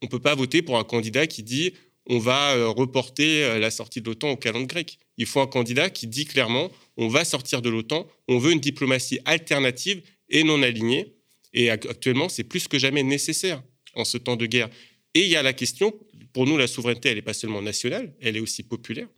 On 0.00 0.06
ne 0.06 0.10
peut 0.10 0.20
pas 0.20 0.34
voter 0.34 0.62
pour 0.62 0.78
un 0.78 0.84
candidat 0.84 1.26
qui 1.26 1.42
dit 1.42 1.74
on 2.06 2.18
va 2.18 2.54
euh, 2.54 2.68
reporter 2.68 3.44
euh, 3.44 3.58
la 3.58 3.70
sortie 3.70 4.00
de 4.00 4.06
l'OTAN 4.06 4.30
au 4.30 4.36
calendrier 4.38 4.66
grec. 4.68 4.98
Il 5.18 5.26
faut 5.26 5.40
un 5.40 5.46
candidat 5.46 5.90
qui 5.90 6.06
dit 6.06 6.24
clairement 6.24 6.70
on 6.96 7.08
va 7.08 7.26
sortir 7.26 7.60
de 7.60 7.68
l'OTAN, 7.68 8.08
on 8.26 8.38
veut 8.38 8.52
une 8.52 8.60
diplomatie 8.60 9.18
alternative 9.26 10.00
et 10.30 10.44
non 10.44 10.62
alignée 10.62 11.19
et 11.52 11.70
actuellement, 11.70 12.28
c'est 12.28 12.44
plus 12.44 12.68
que 12.68 12.78
jamais 12.78 13.02
nécessaire 13.02 13.62
en 13.94 14.04
ce 14.04 14.18
temps 14.18 14.36
de 14.36 14.46
guerre. 14.46 14.70
Et 15.14 15.22
il 15.24 15.28
y 15.28 15.36
a 15.36 15.42
la 15.42 15.52
question, 15.52 15.92
pour 16.32 16.46
nous, 16.46 16.56
la 16.56 16.66
souveraineté, 16.66 17.08
elle 17.08 17.16
n'est 17.16 17.22
pas 17.22 17.34
seulement 17.34 17.62
nationale, 17.62 18.14
elle 18.20 18.36
est 18.36 18.40
aussi 18.40 18.62
populaire. 18.62 19.08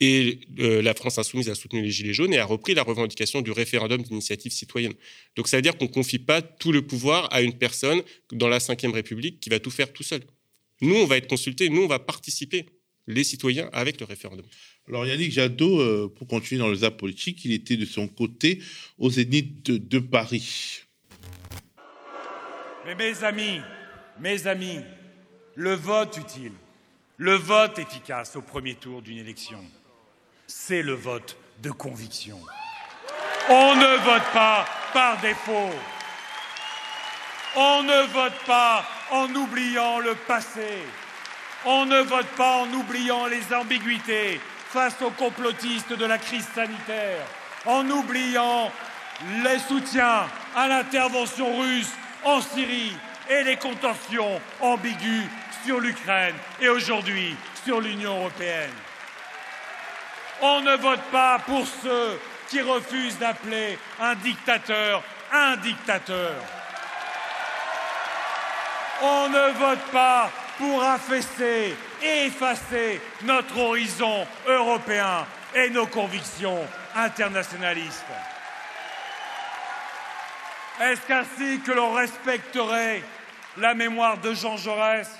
Et 0.00 0.40
euh, 0.60 0.80
la 0.80 0.94
France 0.94 1.18
insoumise 1.18 1.48
a 1.48 1.56
soutenu 1.56 1.82
les 1.82 1.90
Gilets 1.90 2.14
jaunes 2.14 2.32
et 2.32 2.38
a 2.38 2.44
repris 2.44 2.72
la 2.74 2.84
revendication 2.84 3.42
du 3.42 3.50
référendum 3.50 4.00
d'initiative 4.00 4.52
citoyenne. 4.52 4.94
Donc 5.34 5.48
ça 5.48 5.56
veut 5.56 5.62
dire 5.62 5.76
qu'on 5.76 5.86
ne 5.86 5.90
confie 5.90 6.20
pas 6.20 6.40
tout 6.40 6.70
le 6.70 6.82
pouvoir 6.82 7.32
à 7.32 7.42
une 7.42 7.58
personne 7.58 8.02
dans 8.32 8.48
la 8.48 8.58
Ve 8.58 8.92
République 8.92 9.40
qui 9.40 9.50
va 9.50 9.58
tout 9.58 9.72
faire 9.72 9.92
tout 9.92 10.04
seul. 10.04 10.22
Nous, 10.80 10.94
on 10.94 11.06
va 11.06 11.16
être 11.16 11.26
consultés, 11.26 11.68
nous, 11.68 11.82
on 11.82 11.88
va 11.88 11.98
participer, 11.98 12.66
les 13.08 13.24
citoyens, 13.24 13.68
avec 13.72 13.98
le 13.98 14.06
référendum. 14.06 14.46
Alors 14.86 15.04
Yannick 15.04 15.32
Jadot, 15.32 15.80
euh, 15.80 16.08
pour 16.14 16.28
continuer 16.28 16.60
dans 16.60 16.68
le 16.68 16.76
zap 16.76 16.96
politique, 16.96 17.44
il 17.44 17.52
était 17.52 17.76
de 17.76 17.84
son 17.84 18.06
côté 18.06 18.60
au 18.98 19.10
Zénith 19.10 19.64
de 19.64 19.98
Paris. 19.98 20.82
Mais 22.88 22.94
mes 22.94 23.22
amis, 23.22 23.60
mes 24.18 24.46
amis, 24.46 24.82
le 25.56 25.74
vote 25.74 26.16
utile, 26.16 26.54
le 27.18 27.34
vote 27.34 27.78
efficace 27.78 28.34
au 28.34 28.40
premier 28.40 28.76
tour 28.76 29.02
d'une 29.02 29.18
élection, 29.18 29.62
c'est 30.46 30.80
le 30.80 30.94
vote 30.94 31.36
de 31.60 31.70
conviction. 31.70 32.40
On 33.50 33.74
ne 33.74 33.96
vote 33.98 34.32
pas 34.32 34.64
par 34.94 35.20
défaut. 35.20 35.68
On 37.56 37.82
ne 37.82 38.06
vote 38.10 38.38
pas 38.46 38.86
en 39.10 39.34
oubliant 39.34 39.98
le 39.98 40.14
passé. 40.14 40.78
On 41.66 41.84
ne 41.84 42.00
vote 42.00 42.28
pas 42.38 42.62
en 42.62 42.72
oubliant 42.72 43.26
les 43.26 43.54
ambiguïtés 43.54 44.40
face 44.70 45.02
aux 45.02 45.10
complotistes 45.10 45.92
de 45.92 46.06
la 46.06 46.16
crise 46.16 46.48
sanitaire, 46.54 47.26
en 47.66 47.86
oubliant 47.90 48.72
les 49.44 49.58
soutiens 49.58 50.26
à 50.56 50.68
l'intervention 50.68 51.60
russe 51.60 51.92
en 52.24 52.40
Syrie 52.40 52.96
et 53.28 53.44
les 53.44 53.56
contentions 53.56 54.40
ambiguës 54.60 55.24
sur 55.64 55.80
l'Ukraine 55.80 56.34
et 56.60 56.68
aujourd'hui 56.68 57.36
sur 57.64 57.80
l'Union 57.80 58.18
européenne. 58.18 58.72
On 60.40 60.60
ne 60.60 60.76
vote 60.76 61.02
pas 61.10 61.38
pour 61.40 61.66
ceux 61.66 62.20
qui 62.48 62.60
refusent 62.60 63.18
d'appeler 63.18 63.78
un 64.00 64.14
dictateur 64.14 65.02
un 65.32 65.56
dictateur. 65.56 66.34
On 69.02 69.28
ne 69.28 69.52
vote 69.58 69.92
pas 69.92 70.30
pour 70.58 70.82
affaisser 70.82 71.76
et 72.02 72.26
effacer 72.26 73.00
notre 73.22 73.58
horizon 73.58 74.26
européen 74.46 75.26
et 75.54 75.70
nos 75.70 75.86
convictions 75.86 76.66
internationalistes. 76.96 78.04
Est-ce 80.80 81.00
qu'ainsi 81.08 81.60
que 81.60 81.72
l'on 81.72 81.92
respecterait 81.92 83.02
la 83.56 83.74
mémoire 83.74 84.18
de 84.18 84.32
Jean 84.32 84.56
Jaurès, 84.56 85.10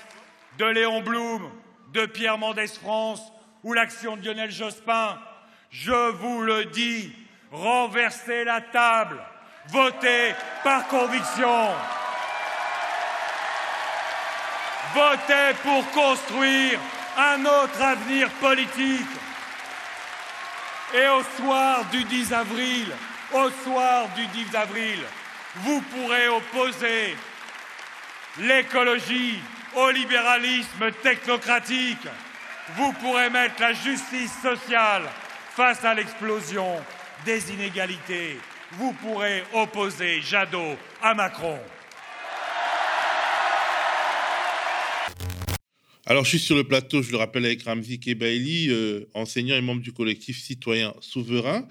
de 0.57 0.65
Léon 0.65 1.01
Blum, 1.01 1.51
de 1.89 2.05
Pierre 2.05 2.37
Mendès 2.37 2.67
France 2.67 3.21
ou 3.63 3.73
l'action 3.73 4.15
de 4.15 4.25
Lionel 4.25 4.51
Jospin? 4.51 5.19
Je 5.69 6.11
vous 6.11 6.41
le 6.41 6.65
dis, 6.65 7.13
renversez 7.51 8.45
la 8.45 8.61
table, 8.61 9.21
votez 9.67 10.33
par 10.63 10.87
conviction. 10.87 11.67
Votez 14.93 15.53
pour 15.61 15.91
construire 15.91 16.79
un 17.17 17.45
autre 17.45 17.81
avenir 17.81 18.29
politique. 18.39 19.05
Et 20.93 21.07
au 21.07 21.21
soir 21.37 21.83
du 21.91 22.03
10 22.05 22.33
avril, 22.33 22.87
au 23.33 23.49
soir 23.63 24.07
du 24.15 24.25
10 24.27 24.55
avril, 24.55 24.99
vous 25.57 25.81
pourrez 25.81 26.27
opposer 26.27 27.15
l'écologie 28.39 29.39
au 29.75 29.89
libéralisme 29.91 30.91
technocratique. 31.01 32.07
Vous 32.75 32.93
pourrez 32.93 33.29
mettre 33.29 33.59
la 33.59 33.73
justice 33.73 34.31
sociale 34.41 35.03
face 35.55 35.83
à 35.83 35.93
l'explosion 35.93 36.75
des 37.25 37.51
inégalités. 37.51 38.37
Vous 38.73 38.93
pourrez 38.93 39.43
opposer 39.53 40.21
Jadot 40.21 40.77
à 41.01 41.15
Macron. 41.15 41.59
Alors, 46.05 46.23
je 46.23 46.29
suis 46.29 46.39
sur 46.39 46.55
le 46.55 46.63
plateau, 46.63 47.03
je 47.03 47.11
le 47.11 47.17
rappelle, 47.17 47.45
avec 47.45 47.63
Ramzi 47.63 47.99
Kebaili, 47.99 48.69
euh, 48.69 49.07
enseignant 49.13 49.55
et 49.55 49.61
membre 49.61 49.81
du 49.81 49.93
collectif 49.93 50.41
citoyen 50.41 50.93
souverain. 51.01 51.67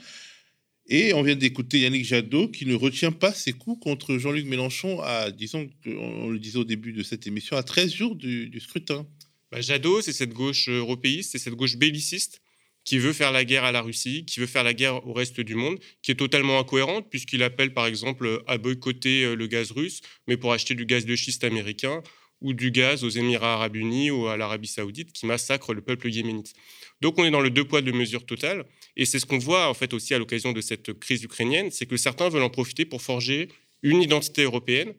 Et 0.90 1.12
on 1.12 1.22
vient 1.22 1.36
d'écouter 1.36 1.80
Yannick 1.80 2.04
Jadot 2.06 2.48
qui 2.48 2.64
ne 2.64 2.74
retient 2.74 3.12
pas 3.12 3.32
ses 3.32 3.52
coups 3.52 3.78
contre 3.82 4.16
Jean-Luc 4.16 4.46
Mélenchon 4.46 5.00
à, 5.02 5.30
disons, 5.30 5.68
on 5.84 6.30
le 6.30 6.38
disait 6.38 6.58
au 6.58 6.64
début 6.64 6.94
de 6.94 7.02
cette 7.02 7.26
émission, 7.26 7.56
à 7.56 7.62
13 7.62 7.92
jours 7.92 8.16
du, 8.16 8.58
scrutin. 8.58 9.06
Bah, 9.52 9.60
Jadot, 9.60 10.00
c'est 10.00 10.14
cette 10.14 10.32
gauche 10.32 10.70
européiste, 10.70 11.32
c'est 11.32 11.38
cette 11.38 11.54
gauche 11.54 11.76
belliciste 11.76 12.40
qui 12.84 12.98
veut 12.98 13.12
faire 13.12 13.32
la 13.32 13.44
guerre 13.44 13.64
à 13.64 13.72
la 13.72 13.82
Russie, 13.82 14.24
qui 14.24 14.40
veut 14.40 14.46
faire 14.46 14.64
la 14.64 14.72
guerre 14.72 15.06
au 15.06 15.12
reste 15.12 15.42
du 15.42 15.54
monde, 15.54 15.78
qui 16.00 16.10
est 16.10 16.14
totalement 16.14 16.58
incohérente 16.58 17.10
puisqu'il 17.10 17.42
appelle 17.42 17.74
par 17.74 17.84
exemple 17.84 18.42
à 18.46 18.56
boycotter 18.56 19.24
euh, 19.24 19.34
le 19.34 19.46
gaz 19.46 19.72
russe, 19.72 20.00
mais 20.26 20.38
pour 20.38 20.54
acheter 20.54 20.74
du 20.74 20.86
gaz 20.86 21.04
de 21.04 21.14
schiste 21.14 21.44
américain 21.44 22.02
ou 22.40 22.54
du 22.54 22.70
gaz 22.70 23.04
aux 23.04 23.10
Émirats 23.10 23.54
arabes 23.54 23.76
unis 23.76 24.10
ou 24.10 24.28
à 24.28 24.38
l'Arabie 24.38 24.68
saoudite 24.68 25.12
qui 25.12 25.26
massacre 25.26 25.74
le 25.74 25.82
peuple 25.82 26.08
yéménite. 26.08 26.54
Donc 27.02 27.18
on 27.18 27.26
est 27.26 27.30
dans 27.30 27.42
le 27.42 27.50
deux 27.50 27.64
poids 27.64 27.82
deux 27.82 27.92
mesures 27.92 28.24
total. 28.24 28.64
Et 28.98 29.04
c'est 29.04 29.20
ce 29.20 29.26
qu'on 29.26 29.38
voit 29.38 29.68
en 29.68 29.74
fait 29.74 29.94
aussi 29.94 30.12
à 30.12 30.18
l'occasion 30.18 30.52
de 30.52 30.60
cette 30.60 30.92
crise 30.98 31.22
ukrainienne, 31.22 31.70
c'est 31.70 31.86
que 31.86 31.96
certains 31.96 32.28
veulent 32.28 32.42
en 32.42 32.50
profiter 32.50 32.84
pour 32.84 33.00
forger 33.00 33.48
une 33.82 34.02
identité 34.02 34.42
européenne 34.42 34.92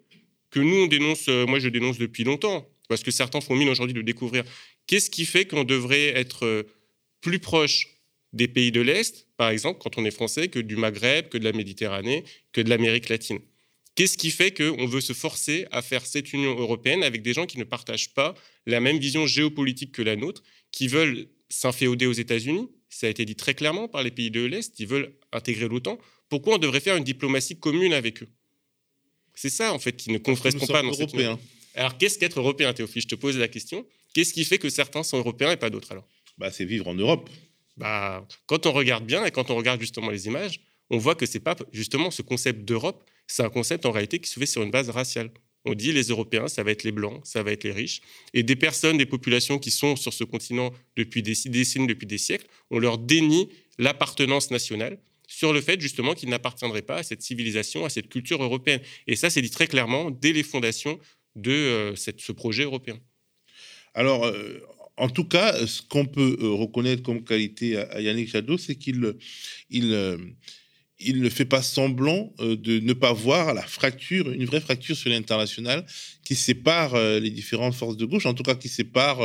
que 0.49 0.59
nous 0.59 0.83
on 0.83 0.87
dénonce, 0.87 1.27
euh, 1.27 1.45
moi 1.45 1.59
je 1.59 1.69
dénonce 1.69 1.97
depuis 1.97 2.23
longtemps, 2.23 2.67
parce 2.87 3.03
que 3.03 3.11
certains 3.11 3.41
font 3.41 3.55
mine 3.55 3.69
aujourd'hui 3.69 3.93
de 3.93 4.01
découvrir. 4.01 4.43
Qu'est-ce 4.87 5.09
qui 5.09 5.25
fait 5.25 5.45
qu'on 5.45 5.63
devrait 5.63 6.07
être 6.07 6.45
euh, 6.45 6.63
plus 7.21 7.39
proche 7.39 7.87
des 8.33 8.47
pays 8.47 8.71
de 8.71 8.81
l'Est, 8.81 9.27
par 9.37 9.49
exemple, 9.49 9.79
quand 9.81 9.97
on 9.97 10.05
est 10.05 10.11
français, 10.11 10.47
que 10.47 10.59
du 10.59 10.75
Maghreb, 10.75 11.29
que 11.29 11.37
de 11.37 11.43
la 11.43 11.51
Méditerranée, 11.51 12.23
que 12.51 12.61
de 12.61 12.69
l'Amérique 12.69 13.09
latine 13.09 13.39
Qu'est-ce 13.95 14.17
qui 14.17 14.31
fait 14.31 14.51
qu'on 14.51 14.85
veut 14.85 15.01
se 15.01 15.13
forcer 15.13 15.65
à 15.71 15.81
faire 15.81 16.05
cette 16.05 16.31
Union 16.31 16.57
européenne 16.57 17.03
avec 17.03 17.21
des 17.21 17.33
gens 17.33 17.45
qui 17.45 17.57
ne 17.57 17.63
partagent 17.63 18.13
pas 18.13 18.33
la 18.65 18.79
même 18.79 18.97
vision 18.97 19.27
géopolitique 19.27 19.91
que 19.91 20.01
la 20.01 20.15
nôtre, 20.15 20.41
qui 20.71 20.87
veulent 20.87 21.27
s'inféoder 21.49 22.05
aux 22.05 22.13
États-Unis, 22.13 22.69
ça 22.89 23.07
a 23.07 23.09
été 23.09 23.25
dit 23.25 23.35
très 23.35 23.53
clairement 23.53 23.87
par 23.87 24.03
les 24.03 24.11
pays 24.11 24.31
de 24.31 24.43
l'Est, 24.43 24.79
ils 24.79 24.87
veulent 24.87 25.13
intégrer 25.31 25.67
l'OTAN. 25.67 25.99
Pourquoi 26.27 26.55
on 26.55 26.57
devrait 26.57 26.79
faire 26.79 26.95
une 26.95 27.03
diplomatie 27.03 27.57
commune 27.57 27.93
avec 27.93 28.23
eux? 28.23 28.29
C'est 29.35 29.49
ça, 29.49 29.73
en 29.73 29.79
fait, 29.79 29.93
qui 29.93 30.11
ne 30.11 30.17
correspond 30.17 30.67
pas 30.67 30.81
dans 30.81 30.93
cette 30.93 31.13
Union. 31.13 31.39
Alors, 31.75 31.97
qu'est-ce 31.97 32.19
qu'être 32.19 32.39
européen, 32.39 32.73
Théophile? 32.73 33.03
Je 33.03 33.07
te 33.07 33.15
pose 33.15 33.37
la 33.37 33.47
question. 33.47 33.85
Qu'est-ce 34.13 34.33
qui 34.33 34.43
fait 34.43 34.57
que 34.57 34.69
certains 34.69 35.03
sont 35.03 35.17
européens 35.17 35.51
et 35.51 35.57
pas 35.57 35.69
d'autres 35.69 35.91
alors? 35.91 36.07
Bah, 36.37 36.51
C'est 36.51 36.65
vivre 36.65 36.87
en 36.87 36.93
Europe. 36.93 37.29
Bah, 37.77 38.27
quand 38.47 38.65
on 38.65 38.73
regarde 38.73 39.05
bien 39.05 39.23
et 39.23 39.31
quand 39.31 39.49
on 39.49 39.55
regarde 39.55 39.79
justement 39.79 40.09
les 40.09 40.27
images, 40.27 40.59
on 40.89 40.97
voit 40.97 41.15
que 41.15 41.25
c'est 41.25 41.39
pas 41.39 41.55
justement 41.71 42.11
ce 42.11 42.21
concept 42.21 42.65
d'Europe, 42.65 43.09
c'est 43.27 43.43
un 43.43 43.49
concept 43.49 43.85
en 43.85 43.91
réalité 43.91 44.19
qui 44.19 44.29
se 44.29 44.39
fait 44.39 44.45
sur 44.45 44.63
une 44.63 44.71
base 44.71 44.89
raciale. 44.89 45.31
On 45.65 45.73
dit 45.73 45.91
les 45.91 46.03
Européens, 46.03 46.47
ça 46.47 46.63
va 46.63 46.71
être 46.71 46.83
les 46.83 46.91
Blancs, 46.91 47.21
ça 47.25 47.43
va 47.43 47.51
être 47.51 47.63
les 47.63 47.71
riches. 47.71 48.01
Et 48.33 48.43
des 48.43 48.55
personnes, 48.55 48.97
des 48.97 49.05
populations 49.05 49.59
qui 49.59 49.71
sont 49.71 49.95
sur 49.95 50.13
ce 50.13 50.23
continent 50.23 50.71
depuis 50.95 51.21
des 51.21 51.35
décennies, 51.45 51.87
depuis 51.87 52.07
des 52.07 52.17
siècles, 52.17 52.47
on 52.71 52.79
leur 52.79 52.97
dénie 52.97 53.49
l'appartenance 53.77 54.51
nationale 54.51 54.99
sur 55.27 55.53
le 55.53 55.61
fait 55.61 55.79
justement 55.79 56.15
qu'ils 56.15 56.29
n'appartiendraient 56.29 56.81
pas 56.81 56.97
à 56.97 57.03
cette 57.03 57.21
civilisation, 57.21 57.85
à 57.85 57.89
cette 57.89 58.09
culture 58.09 58.41
européenne. 58.41 58.81
Et 59.05 59.15
ça, 59.15 59.29
c'est 59.29 59.41
dit 59.41 59.51
très 59.51 59.67
clairement 59.67 60.11
dès 60.11 60.33
les 60.33 60.43
fondations 60.43 60.99
de 61.35 61.51
euh, 61.51 61.95
ce 61.95 62.31
projet 62.31 62.63
européen. 62.63 62.99
Alors, 63.93 64.25
euh, 64.25 64.59
en 64.97 65.09
tout 65.09 65.25
cas, 65.25 65.65
ce 65.65 65.81
qu'on 65.81 66.05
peut 66.05 66.37
euh, 66.41 66.49
reconnaître 66.49 67.03
comme 67.03 67.23
qualité 67.23 67.77
à, 67.77 68.01
Yannick 68.01 68.29
Jadot, 68.29 68.57
c'est 68.57 68.75
qu'il 68.75 69.13
il, 69.69 69.93
il 70.99 71.21
ne 71.21 71.29
fait 71.29 71.45
pas 71.45 71.61
semblant 71.61 72.33
euh, 72.39 72.55
de 72.55 72.79
ne 72.79 72.93
pas 72.93 73.13
voir 73.13 73.53
la 73.53 73.61
fracture, 73.61 74.31
une 74.31 74.45
vraie 74.45 74.59
fracture 74.59 74.95
sur 74.95 75.09
l'international 75.09 75.85
qui 76.23 76.35
sépare 76.35 76.95
euh, 76.95 77.19
les 77.19 77.29
différentes 77.29 77.73
forces 77.73 77.97
de 77.97 78.05
gauche, 78.05 78.25
en 78.25 78.33
tout 78.33 78.43
cas 78.43 78.55
qui 78.55 78.67
sépare 78.67 79.21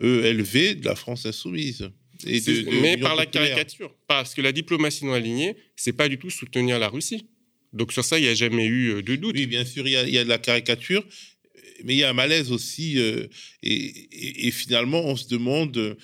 ELV 0.00 0.56
euh, 0.56 0.74
de 0.74 0.84
la 0.84 0.96
France 0.96 1.26
insoumise. 1.26 1.90
Et 2.26 2.40
mais 2.80 2.96
par 2.96 3.16
la 3.16 3.26
caricature, 3.26 3.94
parce 4.06 4.34
que 4.34 4.42
la 4.42 4.52
diplomatie 4.52 5.04
non 5.04 5.12
alignée, 5.12 5.56
c'est 5.74 5.92
pas 5.92 6.08
du 6.08 6.18
tout 6.18 6.30
soutenir 6.30 6.78
la 6.78 6.88
Russie. 6.88 7.26
Donc 7.72 7.92
sur 7.92 8.04
ça, 8.04 8.18
il 8.18 8.22
n'y 8.22 8.28
a 8.28 8.34
jamais 8.34 8.66
eu 8.66 9.02
de 9.02 9.16
doute. 9.16 9.34
Oui, 9.34 9.46
bien 9.46 9.64
sûr, 9.64 9.88
il 9.88 9.92
y, 9.92 10.18
a, 10.18 10.24
de 10.24 10.28
la 10.28 10.38
caricature, 10.38 11.04
mais 11.84 11.94
il 11.94 11.98
y 11.98 12.04
a 12.04 12.10
un 12.10 12.14
malaise 12.14 12.52
aussi. 12.52 12.98
et, 13.62 14.50
finalement, 14.50 15.04
on 15.04 15.16
se 15.16 15.28
demande 15.28 15.96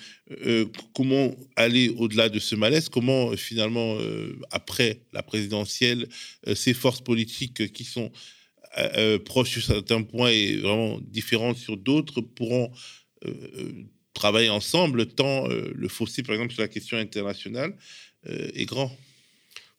euh, 0.45 0.65
comment 0.93 1.35
aller 1.55 1.89
au-delà 1.89 2.29
de 2.29 2.37
ce 2.37 2.55
malaise 2.55 2.87
Comment 2.87 3.31
euh, 3.31 3.35
finalement, 3.35 3.97
euh, 3.99 4.39
après 4.51 5.01
la 5.11 5.23
présidentielle, 5.23 6.07
ces 6.53 6.73
forces 6.73 7.01
politiques 7.01 7.71
qui 7.73 7.83
sont 7.83 8.11
proches 9.25 9.49
sur 9.49 9.63
certains 9.63 10.03
points 10.03 10.29
et 10.29 10.57
vraiment 10.57 10.99
différentes 11.01 11.57
sur 11.57 11.75
d'autres 11.75 12.21
pourront 12.21 12.71
travailler 14.13 14.49
ensemble 14.49 15.07
tant 15.07 15.47
le 15.47 15.87
fossé, 15.87 16.21
par 16.21 16.35
exemple, 16.35 16.53
sur 16.53 16.61
la 16.61 16.67
question 16.67 16.95
internationale 16.97 17.75
est 18.27 18.65
grand 18.65 18.95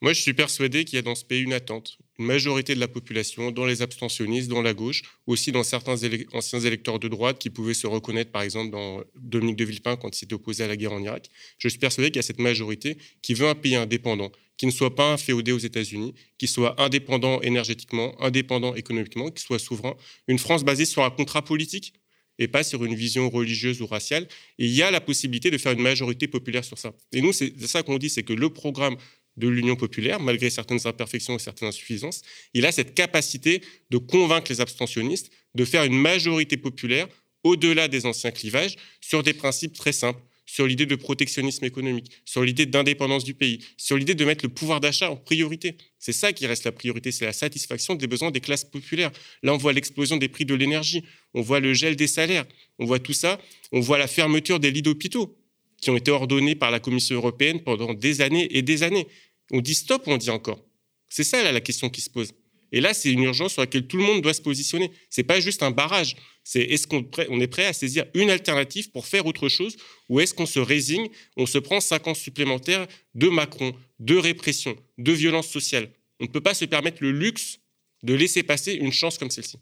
Moi, 0.03 0.13
je 0.13 0.21
suis 0.21 0.35
persuadé 0.35 0.85
qu'il 0.85 0.97
y 0.97 0.99
a 0.99 1.03
dans 1.03 1.15
ce 1.15 1.25
pays 1.25 1.43
une 1.43 1.53
attente, 1.53 1.99
majorité 2.21 2.75
de 2.75 2.81
la 2.81 2.89
population, 2.89 3.51
dans 3.51 3.67
les 3.67 3.83
abstentionnistes, 3.83 4.49
dans 4.49 4.63
la 4.63 4.75
gauche, 4.75 5.03
aussi 5.27 5.53
dans 5.53 5.63
certains 5.63 5.97
anciens 6.33 6.61
électeurs 6.61 6.99
de 6.99 7.09
droite 7.09 7.39
qui 7.39 7.51
pouvaient 7.51 7.75
se 7.75 7.87
reconnaître, 7.87 8.31
par 8.31 8.43
exemple, 8.43 8.71
dans 8.71 9.03
Dominique 9.17 9.57
de 9.57 9.65
Villepin 9.65 9.97
quand 9.97 10.15
il 10.15 10.19
s'était 10.19 10.35
opposé 10.35 10.65
à 10.65 10.69
la 10.69 10.77
guerre 10.77 10.93
en 10.93 11.03
Irak. 11.03 11.29
Je 11.59 11.69
suis 11.69 11.79
persuadé 11.79 12.11
qu'il 12.11 12.17
y 12.17 12.21
a 12.21 12.23
cette 12.23 12.41
majorité 12.41 12.99
qui 13.23 13.35
veut 13.35 13.49
un 13.49 13.55
pays 13.55 13.75
indépendant, 13.75 14.31
qui 14.57 14.67
ne 14.67 14.71
soit 14.71 14.95
pas 14.95 15.13
inféodé 15.13 15.53
aux 15.53 15.59
États-Unis, 15.59 16.15
qui 16.39 16.47
soit 16.47 16.81
indépendant 16.81 17.41
énergétiquement, 17.41 18.15
indépendant 18.23 18.75
économiquement, 18.75 19.31
qui 19.31 19.43
soit 19.43 19.59
souverain. 19.59 19.97
Une 20.29 20.39
France 20.39 20.65
basée 20.65 20.85
sur 20.85 21.03
un 21.03 21.11
contrat 21.11 21.43
politique 21.43 21.95
et 22.41 22.49
pas 22.49 22.65
sur 22.65 22.85
une 22.85 22.95
vision 22.95 23.31
religieuse 23.31 23.81
ou 23.83 23.87
raciale. 23.87 24.27
Et 24.59 24.65
il 24.65 24.73
y 24.73 24.83
a 24.83 24.91
la 24.91 25.01
possibilité 25.01 25.51
de 25.51 25.59
faire 25.59 25.73
une 25.73 25.83
majorité 25.83 26.27
populaire 26.27 26.65
sur 26.65 26.79
ça. 26.79 26.93
Et 27.13 27.21
nous, 27.21 27.33
c'est 27.33 27.53
ça 27.67 27.83
qu'on 27.83 27.99
dit, 27.99 28.09
c'est 28.09 28.23
que 28.23 28.33
le 28.33 28.51
programme 28.51 28.97
de 29.37 29.49
l'Union 29.49 29.77
populaire, 29.77 30.21
malgré 30.21 30.51
certaines 30.51 30.87
imperfections 30.87 31.37
et 31.37 31.39
certaines 31.39 31.69
insuffisances, 31.69 32.23
il 32.55 32.67
a 32.67 32.73
cette 32.73 32.95
capacité 32.95 33.63
de 33.91 33.99
convaincre 33.99 34.51
les 34.51 34.61
abstentionnistes 34.61 35.31
de 35.55 35.65
faire 35.65 35.85
une 35.85 35.99
majorité 35.99 36.57
populaire 36.57 37.09
au-delà 37.43 37.89
des 37.89 38.07
anciens 38.07 38.31
clivages 38.31 38.77
sur 39.01 39.23
des 39.23 39.33
principes 39.33 39.75
très 39.75 39.93
simples 39.93 40.21
sur 40.51 40.67
l'idée 40.67 40.87
de 40.87 40.97
protectionnisme 40.97 41.65
économique, 41.65 42.11
sur 42.25 42.43
l'idée 42.43 42.67
d'indépendance 42.67 43.23
du 43.23 43.35
pays, 43.35 43.65
sur 43.77 43.97
l'idée 43.97 44.17
de 44.17 44.25
mettre 44.25 44.45
le 44.45 44.49
pouvoir 44.49 44.81
d'achat 44.81 45.09
en 45.09 45.17
priorité. 45.17 45.77
C'est 46.01 46.13
ça 46.13 46.33
qui 46.33 46.45
reste 46.45 46.65
la 46.65 46.73
priorité, 46.73 47.13
c'est 47.13 47.25
la 47.25 47.33
satisfaction 47.33 47.95
des 47.95 48.09
besoins 48.09 48.33
des 48.33 48.41
classes 48.41 48.65
populaires. 48.65 49.13
Là, 49.45 49.55
on 49.55 49.59
voit 49.59 49.73
l'explosion 49.73 50.17
des 50.17 50.29
prix 50.29 50.45
de 50.45 50.55
l'énergie, 50.55 51.05
on 51.35 51.41
voit 51.41 51.61
le 51.61 51.73
gel 51.73 51.95
des 51.95 52.09
salaires, 52.09 52.47
on 52.81 52.85
voit 52.85 52.99
tout 52.99 53.13
ça, 53.13 53.41
on 53.71 53.79
voit 53.79 53.97
la 53.97 54.09
fermeture 54.09 54.59
des 54.59 54.73
lits 54.73 54.83
d'hôpitaux 54.83 55.40
qui 55.81 55.91
ont 55.91 55.97
été 55.97 56.11
ordonnés 56.11 56.55
par 56.55 56.71
la 56.71 56.81
Commission 56.81 57.17
européenne 57.17 57.61
pendant 57.63 57.95
des 57.95 58.21
années 58.21 58.49
et 58.57 58.63
des 58.63 58.83
années. 58.83 59.07
On 59.51 59.61
dit 59.61 59.75
stop 59.75 60.03
on 60.07 60.17
dit 60.17 60.31
encore 60.31 60.65
C'est 61.09 61.25
ça 61.25 61.43
là, 61.43 61.53
la 61.53 61.61
question 61.61 61.89
qui 61.89 62.01
se 62.01 62.11
pose. 62.11 62.33
Et 62.73 62.81
là, 62.81 62.95
c'est 62.95 63.11
une 63.11 63.23
urgence 63.23 63.55
sur 63.55 63.63
laquelle 63.63 63.87
tout 63.87 63.97
le 63.97 64.05
monde 64.05 64.23
doit 64.23 64.35
se 64.35 64.43
positionner. 64.43 64.93
C'est 65.09 65.25
pas 65.25 65.41
juste 65.41 65.63
un 65.63 65.71
barrage. 65.71 66.15
C'est 66.45 66.61
est-ce 66.61 66.87
qu'on 66.87 67.41
est 67.41 67.47
prêt 67.49 67.67
à 67.67 67.73
saisir 67.73 68.05
une 68.15 68.31
alternative 68.31 68.91
pour 68.91 69.07
faire 69.07 69.27
autre 69.27 69.49
chose 69.49 69.77
ou 70.09 70.21
est-ce 70.21 70.35
qu'on 70.35 70.47
se 70.47 70.61
résigne, 70.61 71.09
on 71.37 71.47
se 71.47 71.59
prend 71.59 71.81
cinq 71.81 72.07
ans 72.07 72.15
supplémentaires 72.15 72.87
de 73.15 73.29
Macron, 73.29 73.75
de 73.99 74.17
répression, 74.17 74.77
de 74.99 75.13
violence 75.13 75.49
sociale? 75.49 75.91
On 76.21 76.25
ne 76.25 76.29
peut 76.29 76.41
pas 76.41 76.55
se 76.55 76.65
permettre 76.65 76.99
le 77.01 77.11
luxe 77.11 77.59
de 78.03 78.15
laisser 78.15 78.43
passer 78.43 78.75
une 78.75 78.93
chance 78.93 79.19
comme 79.19 79.31
celle-ci. 79.31 79.59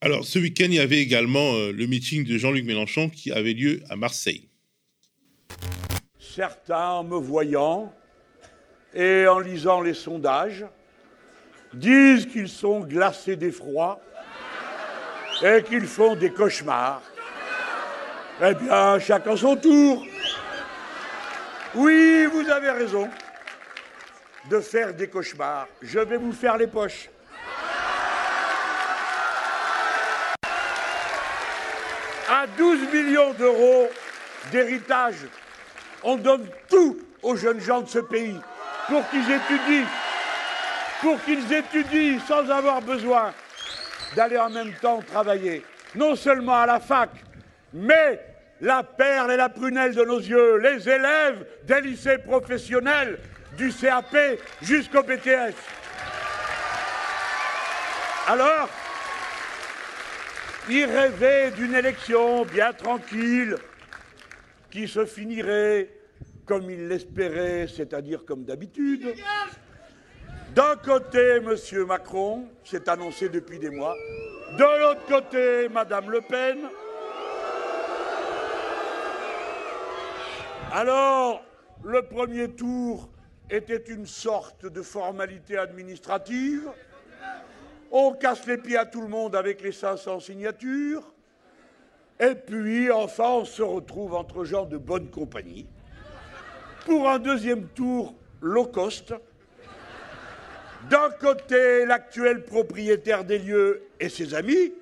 Alors, 0.00 0.24
ce 0.24 0.38
week-end, 0.38 0.66
il 0.68 0.74
y 0.74 0.78
avait 0.78 1.00
également 1.00 1.54
euh, 1.54 1.72
le 1.72 1.86
meeting 1.86 2.24
de 2.24 2.38
Jean-Luc 2.38 2.64
Mélenchon 2.64 3.10
qui 3.10 3.32
avait 3.32 3.52
lieu 3.52 3.82
à 3.88 3.96
Marseille. 3.96 4.48
Certains, 6.18 6.90
en 6.90 7.04
me 7.04 7.16
voyant 7.16 7.92
et 8.94 9.26
en 9.26 9.38
lisant 9.38 9.80
les 9.80 9.94
sondages, 9.94 10.64
disent 11.72 12.26
qu'ils 12.26 12.48
sont 12.48 12.80
glacés 12.80 13.36
d'effroi 13.36 14.00
et 15.42 15.62
qu'ils 15.62 15.86
font 15.86 16.14
des 16.14 16.32
cauchemars. 16.32 17.02
Eh 18.40 18.54
bien, 18.54 18.98
chacun 18.98 19.36
son 19.36 19.56
tour. 19.56 20.04
Oui, 21.74 22.26
vous 22.26 22.48
avez 22.48 22.70
raison 22.70 23.08
de 24.48 24.60
faire 24.60 24.94
des 24.94 25.08
cauchemars. 25.08 25.66
Je 25.82 25.98
vais 25.98 26.16
vous 26.16 26.32
faire 26.32 26.56
les 26.56 26.66
poches. 26.66 27.10
À 32.30 32.46
12 32.46 32.92
millions 32.92 33.32
d'euros 33.34 33.88
d'héritage, 34.52 35.26
on 36.02 36.16
donne 36.16 36.46
tout 36.68 36.98
aux 37.22 37.36
jeunes 37.36 37.60
gens 37.60 37.80
de 37.80 37.88
ce 37.88 37.98
pays 37.98 38.38
pour 38.88 39.08
qu'ils 39.10 39.30
étudient 39.30 39.86
pour 41.00 41.22
qu'ils 41.24 41.52
étudient 41.52 42.18
sans 42.26 42.50
avoir 42.50 42.82
besoin 42.82 43.32
d'aller 44.16 44.38
en 44.38 44.50
même 44.50 44.72
temps 44.80 45.00
travailler, 45.00 45.64
non 45.94 46.16
seulement 46.16 46.60
à 46.60 46.66
la 46.66 46.80
fac, 46.80 47.10
mais 47.72 48.20
la 48.60 48.82
perle 48.82 49.32
et 49.32 49.36
la 49.36 49.48
prunelle 49.48 49.94
de 49.94 50.04
nos 50.04 50.18
yeux, 50.18 50.56
les 50.56 50.88
élèves 50.88 51.46
des 51.64 51.80
lycées 51.82 52.18
professionnels, 52.18 53.18
du 53.56 53.72
CAP 53.72 54.16
jusqu'au 54.62 55.02
BTS. 55.02 55.54
Alors, 58.26 58.68
il 60.68 60.84
rêvait 60.84 61.50
d'une 61.52 61.74
élection 61.74 62.44
bien 62.44 62.72
tranquille 62.72 63.56
qui 64.70 64.88
se 64.88 65.04
finirait 65.04 65.90
comme 66.44 66.70
il 66.70 66.88
l'espérait, 66.88 67.66
c'est-à-dire 67.68 68.24
comme 68.24 68.44
d'habitude, 68.44 69.14
d'un 70.54 70.76
côté, 70.76 71.36
M. 71.36 71.84
Macron, 71.86 72.48
c'est 72.64 72.88
annoncé 72.88 73.28
depuis 73.28 73.58
des 73.58 73.70
mois. 73.70 73.94
De 74.56 74.80
l'autre 74.80 75.04
côté, 75.06 75.68
Mme 75.68 76.10
Le 76.10 76.20
Pen. 76.22 76.58
Alors, 80.72 81.42
le 81.84 82.02
premier 82.02 82.48
tour 82.48 83.10
était 83.50 83.84
une 83.88 84.06
sorte 84.06 84.66
de 84.66 84.82
formalité 84.82 85.58
administrative. 85.58 86.68
On 87.90 88.12
casse 88.12 88.46
les 88.46 88.58
pieds 88.58 88.76
à 88.76 88.84
tout 88.84 89.00
le 89.00 89.08
monde 89.08 89.36
avec 89.36 89.62
les 89.62 89.72
500 89.72 90.20
signatures. 90.20 91.14
Et 92.20 92.34
puis, 92.34 92.90
enfin, 92.90 93.28
on 93.28 93.44
se 93.44 93.62
retrouve 93.62 94.14
entre 94.14 94.44
gens 94.44 94.64
de 94.64 94.76
bonne 94.76 95.08
compagnie 95.08 95.66
pour 96.84 97.08
un 97.08 97.18
deuxième 97.18 97.68
tour 97.68 98.14
low 98.40 98.66
cost 98.66 99.14
d'un 100.88 101.10
côté, 101.10 101.84
l'actuel 101.84 102.44
propriétaire 102.44 103.24
des 103.24 103.38
lieux 103.38 103.82
et 103.98 104.08
ses 104.08 104.34
amis. 104.34 104.72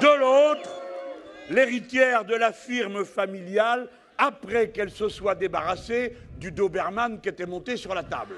De 0.00 0.18
l'autre, 0.18 0.80
l'héritière 1.50 2.24
de 2.24 2.34
la 2.34 2.52
firme 2.52 3.04
familiale 3.04 3.88
après 4.16 4.70
qu'elle 4.70 4.90
se 4.90 5.08
soit 5.08 5.34
débarrassée 5.34 6.16
du 6.38 6.52
Doberman 6.52 7.20
qui 7.20 7.28
était 7.28 7.46
monté 7.46 7.76
sur 7.76 7.94
la 7.94 8.02
table. 8.02 8.36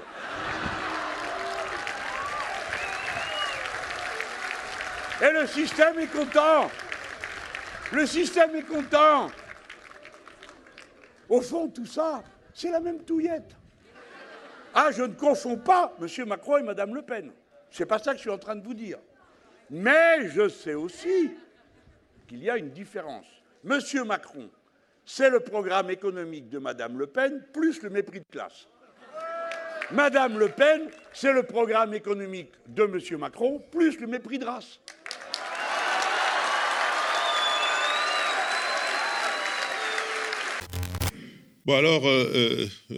Et 5.21 5.31
le 5.31 5.47
système 5.47 5.97
est 5.99 6.11
content. 6.11 6.69
Le 7.91 8.05
système 8.05 8.55
est 8.55 8.63
content. 8.63 9.29
Au 11.29 11.41
fond, 11.41 11.67
tout 11.69 11.85
ça, 11.85 12.23
c'est 12.53 12.69
la 12.69 12.79
même 12.79 13.03
touillette. 13.03 13.55
Ah, 14.73 14.89
je 14.91 15.03
ne 15.03 15.13
confonds 15.13 15.57
pas 15.57 15.95
M. 15.99 16.27
Macron 16.27 16.57
et 16.57 16.63
Mme 16.63 16.95
Le 16.95 17.01
Pen. 17.01 17.31
Ce 17.71 17.81
n'est 17.81 17.87
pas 17.87 17.99
ça 17.99 18.11
que 18.11 18.17
je 18.17 18.21
suis 18.21 18.29
en 18.29 18.37
train 18.37 18.55
de 18.55 18.63
vous 18.63 18.75
dire. 18.75 18.99
Mais 19.69 20.29
je 20.29 20.47
sais 20.47 20.75
aussi 20.75 21.31
qu'il 22.27 22.43
y 22.43 22.49
a 22.49 22.57
une 22.57 22.69
différence. 22.69 23.25
M. 23.67 23.79
Macron, 24.05 24.49
c'est 25.03 25.29
le 25.29 25.39
programme 25.39 25.89
économique 25.89 26.49
de 26.49 26.59
Mme 26.59 26.99
Le 26.99 27.07
Pen 27.07 27.43
plus 27.53 27.81
le 27.81 27.89
mépris 27.89 28.19
de 28.19 28.25
classe. 28.31 28.67
Mme 29.91 30.37
Le 30.37 30.49
Pen, 30.49 30.89
c'est 31.19 31.33
le 31.33 31.41
programme 31.41 31.95
économique 31.95 32.51
de 32.67 32.83
M. 32.83 33.19
Macron 33.19 33.59
plus 33.71 33.99
le 33.99 34.05
mépris 34.05 34.37
de 34.37 34.45
race. 34.45 34.79
Bon, 41.65 41.73
alors, 41.73 42.07
euh, 42.07 42.69
euh, 42.91 42.97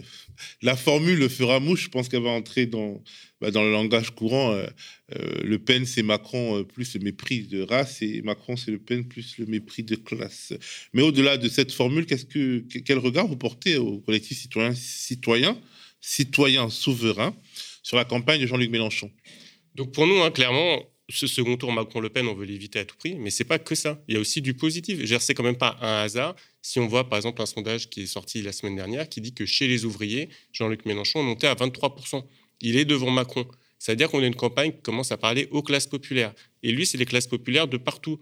la 0.60 0.76
formule 0.76 1.30
fera 1.30 1.60
mouche, 1.60 1.84
je 1.84 1.88
pense 1.88 2.10
qu'elle 2.10 2.22
va 2.22 2.28
entrer 2.28 2.66
dans, 2.66 3.02
bah, 3.40 3.48
le 3.54 3.72
langage 3.72 4.10
courant. 4.10 4.52
Euh, 4.52 4.66
le 5.42 5.58
Pen, 5.58 5.86
c'est 5.86 6.02
Macron 6.02 6.62
plus 6.64 6.94
le 6.94 7.00
mépris 7.00 7.44
de 7.44 7.62
race, 7.62 8.02
et 8.02 8.20
Macron, 8.20 8.56
c'est 8.56 8.70
Le 8.70 8.78
Pen 8.78 9.08
plus 9.08 9.38
le 9.38 9.46
mépris 9.46 9.82
de 9.82 9.96
classe. 9.96 10.52
Mais 10.92 11.00
au-delà 11.00 11.38
de 11.38 11.48
cette 11.48 11.72
formule, 11.72 12.04
qu'est-ce 12.04 12.26
que, 12.26 12.58
quel 12.84 12.98
regard 12.98 13.26
vous 13.26 13.38
portez 13.38 13.78
au 13.78 13.98
collectif 14.00 14.38
citoyen, 14.38 14.74
citoyen, 14.74 15.58
citoyen 16.02 16.68
souverain? 16.68 17.34
Sur 17.90 17.96
la 17.96 18.04
campagne 18.04 18.40
de 18.40 18.46
Jean-Luc 18.46 18.70
Mélenchon 18.70 19.10
Donc 19.74 19.90
pour 19.90 20.06
nous, 20.06 20.22
hein, 20.22 20.30
clairement, 20.30 20.80
ce 21.08 21.26
second 21.26 21.56
tour 21.56 21.72
Macron-Le 21.72 22.08
Pen, 22.08 22.28
on 22.28 22.34
veut 22.34 22.44
l'éviter 22.44 22.78
à 22.78 22.84
tout 22.84 22.96
prix, 22.96 23.16
mais 23.16 23.30
c'est 23.30 23.42
pas 23.42 23.58
que 23.58 23.74
ça. 23.74 24.00
Il 24.06 24.14
y 24.14 24.16
a 24.16 24.20
aussi 24.20 24.40
du 24.40 24.54
positif. 24.54 25.04
C'est 25.18 25.34
quand 25.34 25.42
même 25.42 25.58
pas 25.58 25.76
un 25.80 26.04
hasard 26.04 26.36
si 26.62 26.78
on 26.78 26.86
voit 26.86 27.08
par 27.08 27.16
exemple 27.16 27.42
un 27.42 27.46
sondage 27.46 27.90
qui 27.90 28.02
est 28.02 28.06
sorti 28.06 28.42
la 28.42 28.52
semaine 28.52 28.76
dernière 28.76 29.08
qui 29.08 29.20
dit 29.20 29.34
que 29.34 29.44
chez 29.44 29.66
les 29.66 29.84
ouvriers, 29.84 30.28
Jean-Luc 30.52 30.86
Mélenchon 30.86 31.18
est 31.18 31.24
monté 31.24 31.48
à 31.48 31.56
23%. 31.56 32.22
Il 32.60 32.76
est 32.76 32.84
devant 32.84 33.10
Macron. 33.10 33.44
C'est-à-dire 33.80 34.08
qu'on 34.08 34.22
a 34.22 34.26
une 34.26 34.36
campagne 34.36 34.70
qui 34.70 34.82
commence 34.82 35.10
à 35.10 35.16
parler 35.16 35.48
aux 35.50 35.62
classes 35.64 35.88
populaires. 35.88 36.32
Et 36.62 36.70
lui, 36.70 36.86
c'est 36.86 36.96
les 36.96 37.06
classes 37.06 37.26
populaires 37.26 37.66
de 37.66 37.76
partout. 37.76 38.20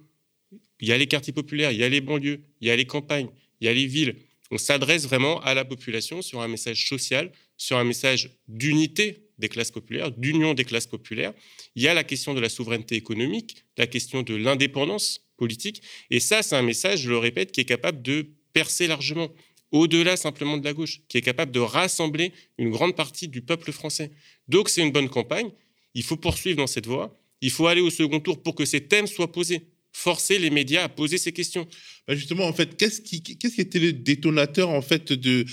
Il 0.81 0.89
y 0.89 0.93
a 0.93 0.97
les 0.97 1.09
quartiers 1.09 1.35
populaires, 1.35 1.73
il 1.73 1.79
y 1.79 1.85
a 1.85 1.91
les 1.91 2.01
banlieues, 2.01 2.41
il 2.63 2.69
y 2.69 2.71
a 2.71 2.77
les 2.77 2.87
campagnes, 2.87 3.29
il 3.61 3.67
y 3.67 3.69
a 3.69 3.75
les 3.75 3.85
villes. 3.85 4.17
On 4.51 4.57
s'adresse 4.57 5.05
vraiment 5.05 5.43
à 5.43 5.53
la 5.53 5.67
population 5.67 6.23
sur 6.23 6.41
un 6.41 6.49
message 6.49 6.89
social, 6.89 7.31
sur 7.59 7.77
un 7.77 7.85
message 7.85 8.31
d'unité 8.49 9.28
des 9.39 9.49
classes 9.49 9.71
populaires, 9.71 10.11
d'union 10.11 10.55
des 10.55 10.65
classes 10.65 10.87
populaires. 10.87 11.33
Il 11.77 11.83
y 11.83 11.89
a 11.89 11.95
la 11.95 12.05
question 12.05 12.35
de 12.35 12.41
la 12.41 12.49
souveraineté 12.49 12.97
économique, 12.97 13.65
la 13.77 13.87
question 13.87 14.23
de 14.23 14.35
l'indépendance 14.35 15.21
politique. 15.37 15.83
Et 16.11 16.21
ça, 16.21 16.43
c'est 16.43 16.57
un 16.57 16.63
message, 16.63 17.01
je 17.01 17.11
le 17.11 17.19
répète, 17.19 17.53
qui 17.53 17.61
est 17.61 17.65
capable 17.65 18.03
de 18.03 18.29
percer 18.53 18.87
largement. 18.87 19.29
au-delà 19.71 20.17
simplement 20.17 20.57
de 20.57 20.65
la 20.65 20.73
gauche, 20.73 21.03
qui 21.09 21.19
est 21.19 21.23
capable 21.23 21.53
de 21.53 21.61
rassembler 21.61 22.33
une 22.57 22.71
grande 22.71 22.97
partie 22.97 23.29
du 23.29 23.43
peuple 23.43 23.71
français. 23.71 24.11
Donc 24.49 24.71
c'est 24.71 24.81
une 24.81 24.93
bonne 24.93 25.11
campagne, 25.11 25.51
il 25.93 26.03
faut 26.03 26.17
poursuivre 26.17 26.57
dans 26.57 26.67
cette 26.67 26.87
voie, 26.87 27.15
il 27.43 27.51
faut 27.51 27.67
aller 27.67 27.83
au 27.83 27.91
second 27.91 28.19
tour 28.19 28.43
pour 28.43 28.55
que 28.55 28.65
ces 28.65 28.87
thèmes 28.89 29.07
soient 29.07 29.31
posés 29.31 29.67
forcer 29.93 30.39
les 30.39 30.51
médias 30.51 30.85
à 30.85 30.89
poser 30.89 31.19
ces 31.19 31.33
questions. 31.33 31.67
Bah, 32.09 32.15
justement, 32.15 32.47
en 32.47 32.55
fait, 32.55 32.75
qu'est-ce 32.79 33.03
qui, 33.03 33.23
était 33.59 33.79
le 33.79 33.93
détonateur 33.93 34.71
en 34.71 34.81
fait 34.81 35.13
de, 35.13 35.45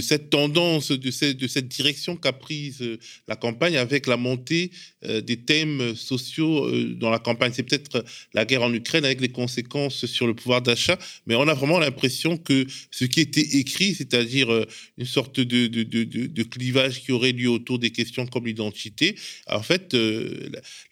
cette 0.00 0.30
tendance, 0.30 0.92
de 0.92 1.10
cette, 1.10 1.68
direction 1.68 2.16
qu'a 2.16 2.32
prise 2.32 2.80
euh, 2.80 2.96
la 3.26 3.34
campagne 3.34 3.76
avec 3.76 4.06
la 4.06 4.16
montée 4.16 4.70
euh, 5.04 5.20
des 5.20 5.38
thèmes 5.38 5.96
sociaux 5.96 6.64
euh, 6.64 6.94
dans 6.94 7.10
la 7.10 7.18
campagne? 7.18 7.50
C'est 7.52 7.64
peut-être 7.64 8.04
la 8.34 8.44
guerre 8.44 8.62
en 8.62 8.72
Ukraine 8.72 9.04
avec 9.04 9.20
les 9.20 9.30
conséquences 9.30 10.06
sur 10.06 10.28
le 10.28 10.34
pouvoir 10.34 10.62
d'achat, 10.62 10.96
mais 11.26 11.34
on 11.34 11.48
a 11.48 11.54
vraiment 11.54 11.80
l'impression 11.80 12.36
que 12.36 12.66
ce 12.92 13.04
qui 13.04 13.18
était 13.18 13.56
écrit, 13.58 13.96
c'est-à-dire 13.96 14.64
une 14.96 15.06
sorte 15.06 15.40
de, 15.40 16.42
clivage 16.44 17.02
qui 17.02 17.10
aurait 17.10 17.32
lieu 17.32 17.48
autour 17.48 17.80
des 17.80 17.90
questions 17.90 18.26
comme 18.26 18.46
l'identité, 18.46 19.16
en 19.48 19.62
fait, 19.62 19.96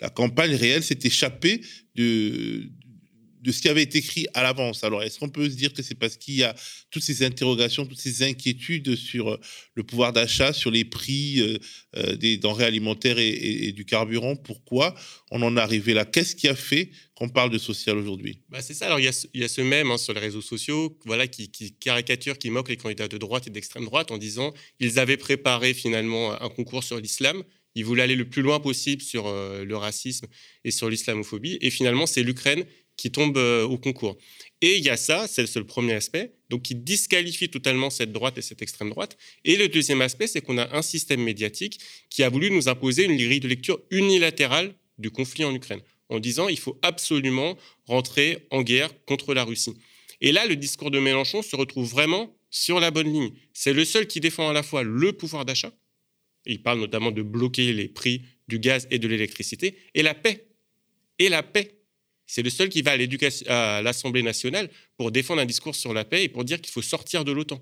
la 0.00 0.10
campagne 0.10 0.56
réelle 0.56 0.82
s'est 0.82 0.98
échappée 1.04 1.60
de, 1.94 2.68
de 3.42 3.50
ce 3.50 3.61
qui 3.61 3.68
avait 3.68 3.83
été 3.83 3.98
écrit 3.98 4.26
à 4.35 4.42
l'avance. 4.42 4.85
Alors, 4.85 5.02
est-ce 5.02 5.18
qu'on 5.18 5.28
peut 5.28 5.50
se 5.50 5.57
dire 5.57 5.72
que 5.72 5.83
c'est 5.83 5.96
parce 5.96 6.16
qu'il 6.16 6.35
y 6.35 6.44
a 6.44 6.55
toutes 6.90 7.02
ces 7.02 7.24
interrogations, 7.24 7.85
toutes 7.85 8.00
ces 8.00 8.22
inquiétudes 8.22 8.94
sur 8.94 9.33
euh, 9.33 9.40
le 9.74 9.83
pouvoir 9.83 10.12
d'achat, 10.12 10.52
sur 10.52 10.70
les 10.70 10.85
prix 10.85 11.40
euh, 11.40 11.59
euh, 11.96 12.14
des 12.14 12.37
denrées 12.37 12.64
alimentaires 12.64 13.18
et, 13.18 13.72
du 13.72 13.85
carburant? 13.85 14.37
Pourquoi 14.37 14.94
on 15.33 15.42
en 15.42 15.57
est 15.57 15.61
arrivé 15.61 15.92
là? 15.92 16.05
Qu'est-ce 16.05 16.37
qui 16.37 16.46
a 16.46 16.55
fait 16.55 16.90
qu'on 17.14 17.28
parle 17.28 17.50
de 17.50 17.59
social 17.59 17.98
aujourd'hui? 17.98 18.38
Bah 18.48 18.62
C'est 18.62 18.74
ça. 18.74 18.87
Alors, 18.87 19.00
il 19.00 19.05
y 19.05 19.44
a, 19.44 19.48
ce 19.48 19.61
même 19.61 19.90
hein, 19.90 19.98
sur 19.98 20.14
les 20.14 20.20
réseaux 20.20 20.40
sociaux 20.40 20.96
voilà, 21.05 21.26
qui, 21.26 21.50
caricature, 21.81 22.38
qui 22.38 22.50
moque 22.50 22.68
les 22.68 22.76
candidats 22.76 23.09
de 23.09 23.18
droite 23.18 23.48
et 23.48 23.50
d'extrême 23.50 23.85
droite 23.85 24.12
en 24.12 24.18
disant 24.18 24.55
ils 24.78 25.00
avaient 25.00 25.16
préparé 25.16 25.74
finalement 25.74 26.40
un 26.40 26.48
concours 26.48 26.85
sur 26.85 26.98
l'islam 27.00 27.42
il 27.74 27.87
voulait 27.87 28.02
aller 28.02 28.16
le 28.16 28.28
plus 28.28 28.42
loin 28.42 28.61
possible 28.61 29.00
sur 29.00 29.33
le 29.33 29.76
racisme 29.76 30.26
et 30.62 30.70
sur 30.70 30.90
l'islamophobie. 30.90 31.57
Et 31.62 31.70
finalement, 31.70 32.05
c'est 32.05 32.22
l'Ukraine 32.22 32.66
qui 33.02 33.10
tombe 33.10 33.36
euh, 33.36 33.64
au 33.64 33.78
concours. 33.78 34.16
Et 34.60 34.76
il 34.76 34.84
y 34.84 34.88
a 34.88 34.96
ça, 34.96 35.26
c'est 35.26 35.56
le 35.56 35.64
premier 35.64 35.94
aspect, 35.94 36.34
donc 36.50 36.62
qui 36.62 36.76
disqualifie 36.76 37.48
totalement 37.48 37.90
cette 37.90 38.12
droite 38.12 38.38
et 38.38 38.42
cette 38.42 38.62
extrême 38.62 38.90
droite. 38.90 39.18
Et 39.44 39.56
le 39.56 39.68
deuxième 39.68 40.00
aspect, 40.02 40.28
c'est 40.28 40.40
qu'on 40.40 40.56
a 40.56 40.72
un 40.76 40.82
système 40.82 41.20
médiatique 41.20 41.80
qui 42.10 42.22
a 42.22 42.28
voulu 42.28 42.52
nous 42.52 42.68
imposer 42.68 43.06
une 43.06 43.16
grille 43.16 43.40
de 43.40 43.48
lecture 43.48 43.80
unilatérale 43.90 44.72
du 44.98 45.10
conflit 45.10 45.44
en 45.44 45.52
Ukraine, 45.52 45.80
en 46.10 46.20
disant 46.20 46.46
il 46.46 46.60
faut 46.60 46.78
absolument 46.82 47.58
rentrer 47.86 48.46
en 48.52 48.62
guerre 48.62 48.92
contre 49.04 49.34
la 49.34 49.42
Russie. 49.42 49.74
Et 50.20 50.30
là, 50.30 50.46
le 50.46 50.54
discours 50.54 50.92
de 50.92 51.00
Mélenchon 51.00 51.42
se 51.42 51.56
retrouve 51.56 51.90
vraiment 51.90 52.32
sur 52.50 52.78
la 52.78 52.92
bonne 52.92 53.12
ligne. 53.12 53.32
C'est 53.52 53.72
le 53.72 53.84
seul 53.84 54.06
qui 54.06 54.20
défend 54.20 54.48
à 54.48 54.52
la 54.52 54.62
fois 54.62 54.84
le 54.84 55.12
pouvoir 55.12 55.44
d'achat, 55.44 55.72
il 56.46 56.62
parle 56.62 56.78
notamment 56.78 57.10
de 57.10 57.22
bloquer 57.22 57.72
les 57.72 57.88
prix 57.88 58.22
du 58.46 58.60
gaz 58.60 58.86
et 58.92 59.00
de 59.00 59.08
l'électricité, 59.08 59.76
et 59.94 60.02
la 60.02 60.14
paix. 60.14 60.46
Et 61.18 61.28
la 61.28 61.42
paix. 61.42 61.81
C'est 62.34 62.42
le 62.42 62.48
seul 62.48 62.70
qui 62.70 62.80
va 62.80 62.92
à 62.92 63.82
l'Assemblée 63.82 64.22
nationale 64.22 64.70
pour 64.96 65.12
défendre 65.12 65.42
un 65.42 65.44
discours 65.44 65.74
sur 65.74 65.92
la 65.92 66.06
paix 66.06 66.24
et 66.24 66.28
pour 66.30 66.44
dire 66.44 66.62
qu'il 66.62 66.72
faut 66.72 66.80
sortir 66.80 67.26
de 67.26 67.32
l'OTAN. 67.32 67.60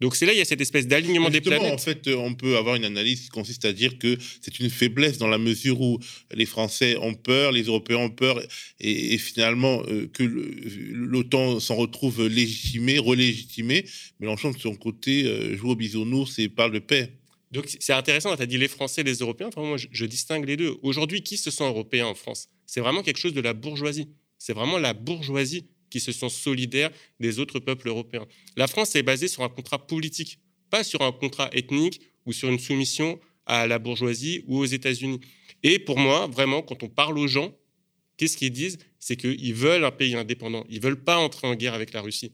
Donc 0.00 0.14
c'est 0.14 0.26
là, 0.26 0.32
il 0.32 0.38
y 0.38 0.40
a 0.40 0.44
cette 0.44 0.60
espèce 0.60 0.86
d'alignement 0.86 1.28
des 1.28 1.40
planètes. 1.40 1.72
En 1.72 1.76
fait, 1.76 2.06
on 2.06 2.32
peut 2.32 2.56
avoir 2.56 2.76
une 2.76 2.84
analyse 2.84 3.22
qui 3.22 3.28
consiste 3.30 3.64
à 3.64 3.72
dire 3.72 3.98
que 3.98 4.16
c'est 4.40 4.60
une 4.60 4.70
faiblesse 4.70 5.18
dans 5.18 5.26
la 5.26 5.38
mesure 5.38 5.80
où 5.80 5.98
les 6.32 6.46
Français 6.46 6.96
ont 6.98 7.14
peur, 7.14 7.50
les 7.50 7.64
Européens 7.64 7.96
ont 7.96 8.10
peur, 8.10 8.40
et, 8.78 9.18
finalement 9.18 9.82
euh, 9.88 10.08
que 10.12 10.22
l'OTAN 10.22 11.58
s'en 11.58 11.74
retrouve 11.74 12.28
légitimé, 12.28 13.00
relégitimé. 13.00 13.86
Mélenchon, 14.20 14.52
de 14.52 14.58
son 14.58 14.76
côté, 14.76 15.24
euh, 15.24 15.56
joue 15.56 15.70
au 15.70 15.76
bisounours 15.76 16.38
et 16.38 16.48
parle 16.48 16.70
de 16.70 16.78
paix. 16.78 17.10
Donc 17.50 17.66
c'est 17.80 17.92
intéressant, 17.92 18.34
tu 18.36 18.42
as 18.42 18.46
dit 18.46 18.56
les 18.56 18.68
Français, 18.68 19.02
les 19.02 19.16
Européens. 19.16 19.48
Enfin, 19.48 19.62
moi, 19.62 19.76
je, 19.76 20.06
distingue 20.06 20.46
les 20.46 20.56
deux. 20.56 20.76
Aujourd'hui, 20.82 21.22
qui 21.22 21.36
se 21.36 21.50
sent 21.50 21.64
européen 21.64 22.06
en 22.06 22.14
France? 22.14 22.48
C'est 22.66 22.80
vraiment 22.80 23.02
quelque 23.02 23.18
chose 23.18 23.34
de 23.34 23.40
la 23.40 23.52
bourgeoisie. 23.52 24.08
C'est 24.38 24.52
vraiment 24.52 24.78
la 24.78 24.92
bourgeoisie 24.92 25.66
qui 25.90 26.00
se 26.00 26.10
sent 26.10 26.30
solidaire 26.30 26.90
des 27.20 27.38
autres 27.38 27.60
peuples 27.60 27.88
européens. 27.88 28.26
La 28.56 28.66
France 28.66 28.96
est 28.96 29.02
basée 29.02 29.28
sur 29.28 29.42
un 29.42 29.48
contrat 29.48 29.86
politique, 29.86 30.38
pas 30.70 30.84
sur 30.84 31.02
un 31.02 31.12
contrat 31.12 31.50
ethnique 31.52 32.00
ou 32.24 32.32
sur 32.32 32.48
une 32.48 32.58
soumission 32.58 33.20
à 33.46 33.66
la 33.66 33.78
bourgeoisie 33.78 34.42
ou 34.46 34.58
aux 34.58 34.64
États-Unis. 34.64 35.20
Et 35.62 35.78
pour 35.78 35.98
moi, 35.98 36.26
vraiment, 36.26 36.62
quand 36.62 36.82
on 36.82 36.88
parle 36.88 37.18
aux 37.18 37.28
gens, 37.28 37.54
qu'est-ce 38.16 38.36
qu'ils 38.36 38.52
disent? 38.52 38.78
C'est 38.98 39.16
qu'ils 39.16 39.54
veulent 39.54 39.84
un 39.84 39.90
pays 39.90 40.14
indépendant. 40.14 40.64
Ils 40.70 40.80
veulent 40.80 41.02
pas 41.02 41.18
entrer 41.18 41.46
en 41.46 41.54
guerre 41.54 41.74
avec 41.74 41.92
la 41.92 42.00
Russie. 42.00 42.32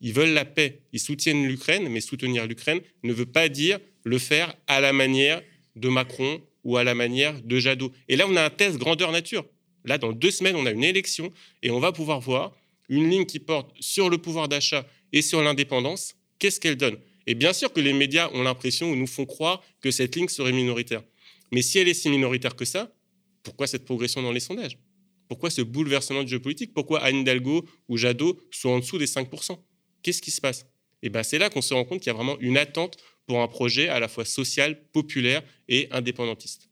Ils 0.00 0.12
veulent 0.12 0.32
la 0.32 0.44
paix. 0.44 0.82
Ils 0.92 1.00
soutiennent 1.00 1.46
l'Ukraine, 1.46 1.88
mais 1.88 2.00
soutenir 2.00 2.46
l'Ukraine 2.46 2.80
ne 3.02 3.12
veut 3.12 3.26
pas 3.26 3.48
dire 3.48 3.78
le 4.04 4.18
faire 4.18 4.54
à 4.66 4.80
la 4.80 4.92
manière 4.92 5.42
de 5.76 5.88
Macron 5.88 6.42
ou 6.64 6.76
à 6.76 6.84
la 6.84 6.94
manière 6.94 7.40
de 7.42 7.58
Jadot. 7.58 7.92
Et 8.08 8.16
là, 8.16 8.26
on 8.28 8.36
a 8.36 8.44
un 8.44 8.50
test 8.50 8.78
grandeur 8.78 9.12
nature. 9.12 9.44
Là, 9.88 9.96
dans 9.96 10.12
deux 10.12 10.30
semaines, 10.30 10.54
on 10.54 10.66
a 10.66 10.70
une 10.70 10.84
élection 10.84 11.32
et 11.62 11.70
on 11.70 11.80
va 11.80 11.92
pouvoir 11.92 12.20
voir 12.20 12.54
une 12.90 13.08
ligne 13.08 13.24
qui 13.24 13.38
porte 13.38 13.74
sur 13.80 14.10
le 14.10 14.18
pouvoir 14.18 14.46
d'achat 14.46 14.86
et 15.14 15.22
sur 15.22 15.42
l'indépendance. 15.42 16.14
Qu'est-ce 16.38 16.60
qu'elle 16.60 16.76
donne? 16.76 16.98
Et 17.26 17.34
bien 17.34 17.54
sûr 17.54 17.72
que 17.72 17.80
les 17.80 17.94
médias 17.94 18.30
ont 18.34 18.42
l'impression 18.42 18.90
ou 18.90 18.96
nous 18.96 19.06
font 19.06 19.24
croire 19.24 19.62
que 19.80 19.90
cette 19.90 20.14
ligne 20.14 20.28
serait 20.28 20.52
minoritaire. 20.52 21.02
Mais 21.52 21.62
si 21.62 21.78
elle 21.78 21.88
est 21.88 21.94
si 21.94 22.10
minoritaire 22.10 22.54
que 22.54 22.66
ça, 22.66 22.92
pourquoi 23.42 23.66
cette 23.66 23.86
progression 23.86 24.20
dans 24.20 24.32
les 24.32 24.40
sondages? 24.40 24.78
Pourquoi 25.26 25.48
ce 25.48 25.62
bouleversement 25.62 26.22
de 26.22 26.28
géopolitique? 26.28 26.74
Pourquoi 26.74 27.02
Anne 27.02 27.20
Hidalgo 27.20 27.66
ou 27.88 27.96
Jadot 27.96 28.38
sont 28.50 28.68
en 28.68 28.78
dessous 28.80 28.98
des 28.98 29.06
5% 29.06 29.58
Qu'est-ce 30.02 30.20
qui 30.20 30.30
se 30.30 30.40
passe? 30.40 30.66
Et 31.00 31.06
eh 31.06 31.08
ben 31.10 31.22
c'est 31.22 31.38
là 31.38 31.48
qu'on 31.48 31.62
se 31.62 31.72
rend 31.72 31.84
compte 31.84 32.00
qu'il 32.00 32.08
y 32.08 32.10
a 32.10 32.14
vraiment 32.14 32.38
une 32.40 32.58
attente 32.58 32.98
pour 33.26 33.40
un 33.40 33.48
projet 33.48 33.88
à 33.88 34.00
la 34.00 34.08
fois 34.08 34.24
social, 34.24 34.82
populaire 34.92 35.42
et 35.68 35.88
indépendantiste. 35.92 36.67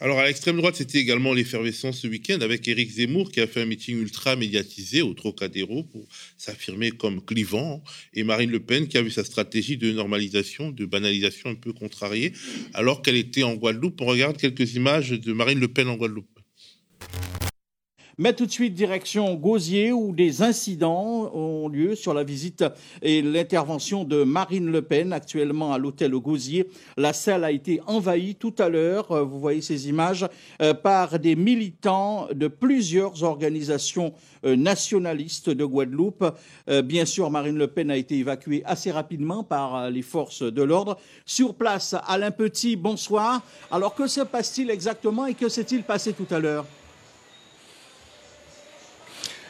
Alors, 0.00 0.20
à 0.20 0.26
l'extrême 0.26 0.56
droite, 0.56 0.76
c'était 0.76 0.98
également 0.98 1.34
l'effervescence 1.34 1.98
ce 1.98 2.06
week-end 2.06 2.38
avec 2.40 2.68
Éric 2.68 2.88
Zemmour 2.88 3.32
qui 3.32 3.40
a 3.40 3.48
fait 3.48 3.62
un 3.62 3.66
meeting 3.66 3.98
ultra 3.98 4.36
médiatisé 4.36 5.02
au 5.02 5.12
Trocadéro 5.12 5.82
pour 5.82 6.06
s'affirmer 6.36 6.92
comme 6.92 7.20
clivant 7.24 7.82
et 8.14 8.22
Marine 8.22 8.50
Le 8.50 8.60
Pen 8.60 8.86
qui 8.86 8.96
a 8.96 9.02
vu 9.02 9.10
sa 9.10 9.24
stratégie 9.24 9.76
de 9.76 9.90
normalisation, 9.90 10.70
de 10.70 10.86
banalisation 10.86 11.50
un 11.50 11.56
peu 11.56 11.72
contrariée 11.72 12.32
alors 12.74 13.02
qu'elle 13.02 13.16
était 13.16 13.42
en 13.42 13.54
Guadeloupe. 13.54 14.00
On 14.00 14.06
regarde 14.06 14.36
quelques 14.36 14.74
images 14.74 15.10
de 15.10 15.32
Marine 15.32 15.58
Le 15.58 15.66
Pen 15.66 15.88
en 15.88 15.96
Guadeloupe. 15.96 16.38
Mais 18.20 18.32
tout 18.32 18.46
de 18.46 18.50
suite, 18.50 18.74
direction 18.74 19.34
Gauzier, 19.34 19.92
où 19.92 20.12
des 20.12 20.42
incidents 20.42 21.30
ont 21.32 21.68
lieu 21.68 21.94
sur 21.94 22.14
la 22.14 22.24
visite 22.24 22.64
et 23.00 23.22
l'intervention 23.22 24.02
de 24.02 24.24
Marine 24.24 24.72
Le 24.72 24.82
Pen, 24.82 25.12
actuellement 25.12 25.72
à 25.72 25.78
l'hôtel 25.78 26.10
Gauzier. 26.10 26.68
La 26.96 27.12
salle 27.12 27.44
a 27.44 27.52
été 27.52 27.80
envahie 27.86 28.34
tout 28.34 28.54
à 28.58 28.68
l'heure, 28.68 29.12
euh, 29.12 29.22
vous 29.22 29.38
voyez 29.38 29.60
ces 29.60 29.88
images, 29.88 30.26
euh, 30.60 30.74
par 30.74 31.20
des 31.20 31.36
militants 31.36 32.26
de 32.34 32.48
plusieurs 32.48 33.22
organisations 33.22 34.12
euh, 34.44 34.56
nationalistes 34.56 35.50
de 35.50 35.64
Guadeloupe. 35.64 36.24
Bien 36.84 37.04
sûr, 37.04 37.30
Marine 37.30 37.56
Le 37.56 37.68
Pen 37.68 37.88
a 37.88 37.96
été 37.96 38.18
évacuée 38.18 38.62
assez 38.64 38.90
rapidement 38.90 39.44
par 39.44 39.90
les 39.90 40.02
forces 40.02 40.42
de 40.42 40.62
l'ordre. 40.62 40.98
Sur 41.24 41.54
place, 41.54 41.94
Alain 42.08 42.32
Petit, 42.32 42.74
bonsoir. 42.74 43.42
Alors, 43.70 43.94
que 43.94 44.08
se 44.08 44.22
passe-t-il 44.22 44.70
exactement 44.70 45.26
et 45.26 45.34
que 45.34 45.48
s'est-il 45.48 45.84
passé 45.84 46.12
tout 46.12 46.26
à 46.34 46.40
l'heure? 46.40 46.66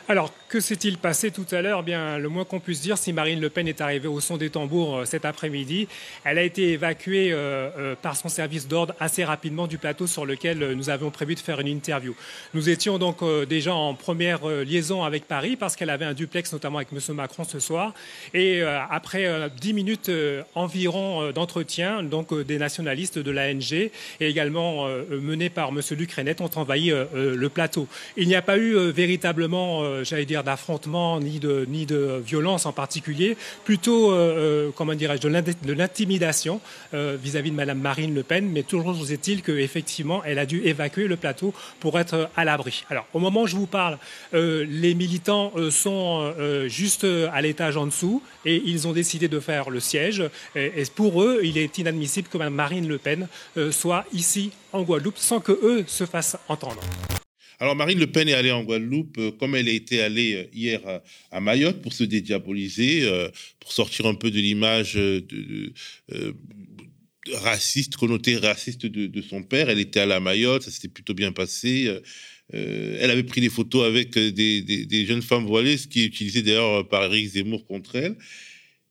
Alors, 0.08 0.32
que 0.48 0.60
s'est-il 0.60 0.96
passé 0.96 1.30
tout 1.30 1.44
à 1.50 1.60
l'heure? 1.60 1.82
Bien, 1.82 2.16
le 2.16 2.30
moins 2.30 2.46
qu'on 2.46 2.60
puisse 2.60 2.80
dire, 2.80 2.96
si 2.96 3.12
Marine 3.12 3.38
Le 3.38 3.50
Pen 3.50 3.68
est 3.68 3.82
arrivée 3.82 4.08
au 4.08 4.20
son 4.20 4.38
des 4.38 4.48
tambours 4.48 4.96
euh, 4.96 5.04
cet 5.04 5.26
après-midi, 5.26 5.86
elle 6.24 6.38
a 6.38 6.42
été 6.42 6.72
évacuée 6.72 7.32
euh, 7.32 7.68
euh, 7.78 7.94
par 8.00 8.16
son 8.16 8.30
service 8.30 8.66
d'ordre 8.66 8.94
assez 8.98 9.22
rapidement 9.22 9.66
du 9.66 9.76
plateau 9.76 10.06
sur 10.06 10.24
lequel 10.24 10.72
nous 10.72 10.88
avions 10.88 11.10
prévu 11.10 11.34
de 11.34 11.40
faire 11.40 11.60
une 11.60 11.68
interview. 11.68 12.14
Nous 12.54 12.70
étions 12.70 12.98
donc 12.98 13.18
déjà 13.46 13.74
en 13.74 13.92
première 13.92 14.46
liaison 14.46 15.04
avec 15.04 15.26
Paris 15.26 15.56
parce 15.56 15.76
qu'elle 15.76 15.90
avait 15.90 16.06
un 16.06 16.14
duplex 16.14 16.52
notamment 16.52 16.78
avec 16.78 16.88
M. 16.92 17.14
Macron 17.14 17.44
ce 17.44 17.60
soir. 17.60 17.92
Et 18.32 18.62
après 18.62 19.50
dix 19.60 19.74
minutes 19.74 20.10
environ 20.54 21.30
d'entretien, 21.32 22.02
donc 22.02 22.34
des 22.42 22.58
nationalistes 22.58 23.18
de 23.18 23.30
l'ANG 23.30 23.72
et 23.72 23.90
également 24.20 24.88
menés 25.10 25.50
par 25.50 25.68
M. 25.70 25.80
Luc 25.90 26.12
Renet 26.12 26.40
ont 26.40 26.50
envahi 26.56 26.92
le 27.14 27.48
plateau. 27.48 27.86
Il 28.16 28.28
n'y 28.28 28.36
a 28.36 28.42
pas 28.42 28.58
eu 28.58 28.90
véritablement, 28.90 29.97
j'allais 30.04 30.24
dire, 30.24 30.44
d'affrontement 30.44 31.20
ni 31.20 31.38
de, 31.38 31.66
ni 31.68 31.86
de 31.86 32.22
violence 32.24 32.66
en 32.66 32.72
particulier, 32.72 33.36
plutôt, 33.64 34.12
euh, 34.12 34.14
euh, 34.16 34.70
comment 34.74 34.94
dirais-je, 34.94 35.22
de 35.22 35.72
l'intimidation 35.72 36.60
euh, 36.94 37.16
vis-à-vis 37.20 37.50
de 37.50 37.56
Madame 37.56 37.78
Marine 37.78 38.14
Le 38.14 38.22
Pen, 38.22 38.48
mais 38.50 38.62
toujours 38.62 38.96
est-il 39.10 39.42
qu'effectivement, 39.42 40.22
elle 40.24 40.38
a 40.38 40.46
dû 40.46 40.62
évacuer 40.64 41.06
le 41.06 41.16
plateau 41.16 41.54
pour 41.80 41.98
être 41.98 42.28
à 42.36 42.44
l'abri. 42.44 42.84
Alors, 42.90 43.06
au 43.14 43.18
moment 43.18 43.42
où 43.42 43.46
je 43.46 43.56
vous 43.56 43.66
parle, 43.66 43.98
les 44.32 44.94
militants 44.94 45.52
sont 45.70 46.32
juste 46.66 47.06
à 47.32 47.40
l'étage 47.40 47.76
en 47.76 47.86
dessous 47.86 48.22
et 48.44 48.62
ils 48.64 48.86
ont 48.88 48.92
décidé 48.92 49.28
de 49.28 49.40
faire 49.40 49.70
le 49.70 49.80
siège. 49.80 50.22
Et, 50.54 50.84
pour 50.94 51.22
eux, 51.22 51.40
il 51.42 51.58
est 51.58 51.78
inadmissible 51.78 52.28
que 52.28 52.38
Mme 52.38 52.54
Marine 52.54 52.88
Le 52.88 52.98
Pen 52.98 53.28
soit 53.70 54.04
ici 54.12 54.52
en 54.72 54.82
Guadeloupe 54.82 55.18
sans 55.18 55.40
que 55.40 55.52
eux 55.52 55.84
se 55.86 56.06
fassent 56.06 56.36
entendre. 56.48 56.80
Alors 57.60 57.74
Marine 57.74 57.98
Le 57.98 58.06
Pen 58.06 58.28
est 58.28 58.34
allée 58.34 58.52
en 58.52 58.62
Guadeloupe, 58.62 59.18
euh, 59.18 59.30
comme 59.32 59.56
elle 59.56 59.68
a 59.68 59.72
été 59.72 60.00
allée 60.00 60.34
euh, 60.34 60.44
hier 60.52 60.80
à, 61.32 61.40
Mayotte 61.40 61.82
pour 61.82 61.92
se 61.92 62.04
dédiaboliser, 62.04 63.02
euh, 63.02 63.28
pour 63.58 63.72
sortir 63.72 64.06
un 64.06 64.14
peu 64.14 64.30
de 64.30 64.38
l'image 64.38 64.94
de, 64.94 65.72
raciste, 67.32 67.96
connotée 67.96 68.36
raciste 68.36 68.86
de, 68.86 69.22
son 69.22 69.42
père. 69.42 69.70
Elle 69.70 69.80
était 69.80 70.00
allée 70.00 70.12
à 70.12 70.20
Mayotte, 70.20 70.62
ça 70.62 70.70
s'était 70.70 70.88
plutôt 70.88 71.14
bien 71.14 71.32
passé. 71.32 71.92
elle 72.52 73.10
avait 73.10 73.24
pris 73.24 73.40
des 73.40 73.50
photos 73.50 73.84
avec 73.84 74.16
des, 74.16 75.06
jeunes 75.06 75.20
femmes 75.20 75.44
voilées, 75.44 75.76
ce 75.76 75.88
qui 75.88 76.02
est 76.02 76.06
utilisé 76.06 76.42
d'ailleurs 76.42 76.88
par 76.88 77.04
Eric 77.04 77.28
Zemmour 77.28 77.66
contre 77.66 77.96
elle. 77.96 78.16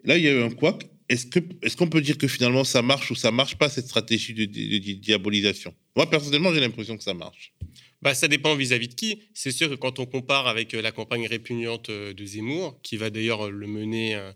Là, 0.04 0.18
il 0.18 0.24
y 0.24 0.28
a 0.28 0.34
eu 0.34 0.44
un 0.44 0.52
couac. 0.52 0.84
Est-ce 1.10 1.78
qu'on 1.78 1.88
peut 1.88 2.02
dire 2.02 2.18
que 2.18 2.28
finalement 2.28 2.66
ça 2.66 2.82
marche 2.82 3.10
ou 3.10 3.16
ça 3.16 3.32
marche 3.32 3.56
pas 3.56 3.70
cette 3.70 3.86
stratégie 3.86 4.34
de 4.34 4.46
diabolisation? 4.46 5.74
Moi, 5.96 6.08
personnellement, 6.10 6.54
j'ai 6.54 6.60
l'impression 6.60 6.98
que 6.98 7.04
ça 7.04 7.14
marche. 7.14 7.54
Bah, 8.02 8.14
ça 8.14 8.28
dépend 8.28 8.56
vis-à-vis 8.56 8.90
de 8.90 8.94
qui. 8.94 9.24
C'est 9.34 9.52
sûr 9.52 9.70
que 9.70 9.76
quand 9.76 10.00
on 10.00 10.06
compare 10.06 10.48
avec 10.48 10.74
euh, 10.74 10.82
la 10.82 10.92
campagne 10.92 11.28
répugnante 11.28 11.90
euh, 11.90 12.14
de 12.14 12.26
Zemmour, 12.26 12.80
qui 12.84 12.96
va 12.96 13.10
d'ailleurs 13.10 13.48
euh, 13.48 13.50
le 13.50 13.68
mener 13.68 14.16
à 14.16 14.36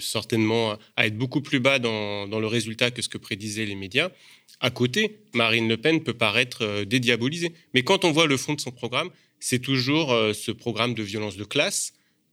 certainement 0.00 0.76
à 0.96 1.06
être 1.06 1.16
beaucoup 1.16 1.42
plus 1.42 1.60
bas 1.60 1.78
dans, 1.78 2.26
dans, 2.26 2.40
le 2.40 2.48
résultat 2.48 2.90
que 2.90 3.02
ce 3.02 3.08
que 3.08 3.18
prédisaient 3.18 3.66
les 3.66 3.76
médias, 3.76 4.10
à 4.58 4.70
côté, 4.70 5.20
Marine 5.32 5.68
Le 5.68 5.76
Pen 5.76 6.02
peut 6.02 6.14
paraître 6.14 6.82
dédiabolisée. 6.82 7.52
Mais 7.72 7.84
quand 7.84 8.04
on 8.04 8.10
voit 8.10 8.26
le 8.26 8.36
fond 8.36 8.54
de 8.54 8.60
son 8.60 8.72
programme, 8.72 9.10
c'est 9.38 9.60
toujours 9.60 10.08
ce 10.34 10.50
programme 10.50 10.94
de 10.94 11.04
violence 11.04 11.36
de 11.36 11.44
classe, 11.44 11.92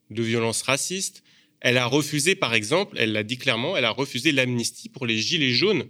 de 0.09 0.23
violence 0.23 0.63
raciste. 0.63 1.23
Elle 1.61 1.77
a 1.77 1.85
refusé, 1.85 2.33
par 2.33 2.55
exemple, 2.55 2.97
elle 2.99 3.11
l'a 3.11 3.23
dit 3.23 3.37
clairement, 3.37 3.77
elle 3.77 3.85
a 3.85 3.91
refusé 3.91 4.31
l'amnistie 4.31 4.89
pour 4.89 5.05
les 5.05 5.19
gilets 5.19 5.53
jaunes. 5.53 5.85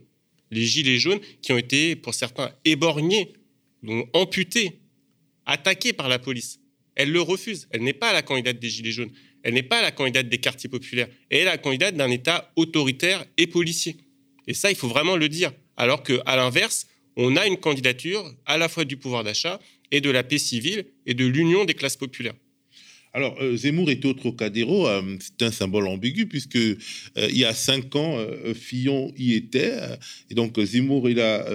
Les 0.51 0.65
gilets 0.65 0.99
jaunes 0.99 1.21
qui 1.41 1.53
ont 1.53 1.57
été, 1.57 1.95
pour 1.95 2.13
certains, 2.13 2.51
éborgnés 2.65 3.31
donc 3.83 4.09
amputée, 4.13 4.79
attaquée 5.45 5.93
par 5.93 6.09
la 6.09 6.19
police. 6.19 6.59
Elle 6.95 7.11
le 7.11 7.21
refuse. 7.21 7.67
Elle 7.71 7.83
n'est 7.83 7.93
pas 7.93 8.11
la 8.11 8.21
candidate 8.21 8.59
des 8.59 8.69
Gilets 8.69 8.91
jaunes. 8.91 9.11
Elle 9.43 9.53
n'est 9.53 9.63
pas 9.63 9.81
la 9.81 9.91
candidate 9.91 10.29
des 10.29 10.39
quartiers 10.39 10.69
populaires. 10.69 11.07
Elle 11.29 11.41
est 11.41 11.45
la 11.45 11.57
candidate 11.57 11.95
d'un 11.95 12.09
État 12.09 12.51
autoritaire 12.55 13.23
et 13.37 13.47
policier. 13.47 13.97
Et 14.47 14.53
ça, 14.53 14.71
il 14.71 14.75
faut 14.75 14.87
vraiment 14.87 15.15
le 15.15 15.29
dire. 15.29 15.53
Alors 15.77 16.01
qu'à 16.03 16.35
l'inverse, 16.35 16.87
on 17.15 17.35
a 17.35 17.45
une 17.45 17.57
candidature 17.57 18.33
à 18.45 18.57
la 18.57 18.67
fois 18.67 18.83
du 18.83 18.97
pouvoir 18.97 19.23
d'achat 19.23 19.59
et 19.91 20.01
de 20.01 20.09
la 20.09 20.23
paix 20.23 20.37
civile 20.37 20.85
et 21.05 21.13
de 21.13 21.25
l'union 21.25 21.65
des 21.65 21.75
classes 21.75 21.97
populaires. 21.97 22.35
Alors, 23.13 23.35
euh, 23.41 23.55
Zemmour 23.55 23.89
est 23.89 24.03
au 24.05 24.13
Trocadéro, 24.13 24.87
euh, 24.87 25.17
c'est 25.19 25.45
un 25.45 25.51
symbole 25.51 25.87
ambigu, 25.87 26.27
puisque 26.27 26.55
euh, 26.55 26.75
il 27.15 27.37
y 27.37 27.45
a 27.45 27.53
cinq 27.53 27.95
ans, 27.95 28.17
Fillon 28.53 29.13
y 29.17 29.33
était. 29.33 29.73
et 30.29 30.35
donc, 30.35 30.59
Zemmour, 30.59 31.09
il 31.09 31.19
a 31.19 31.45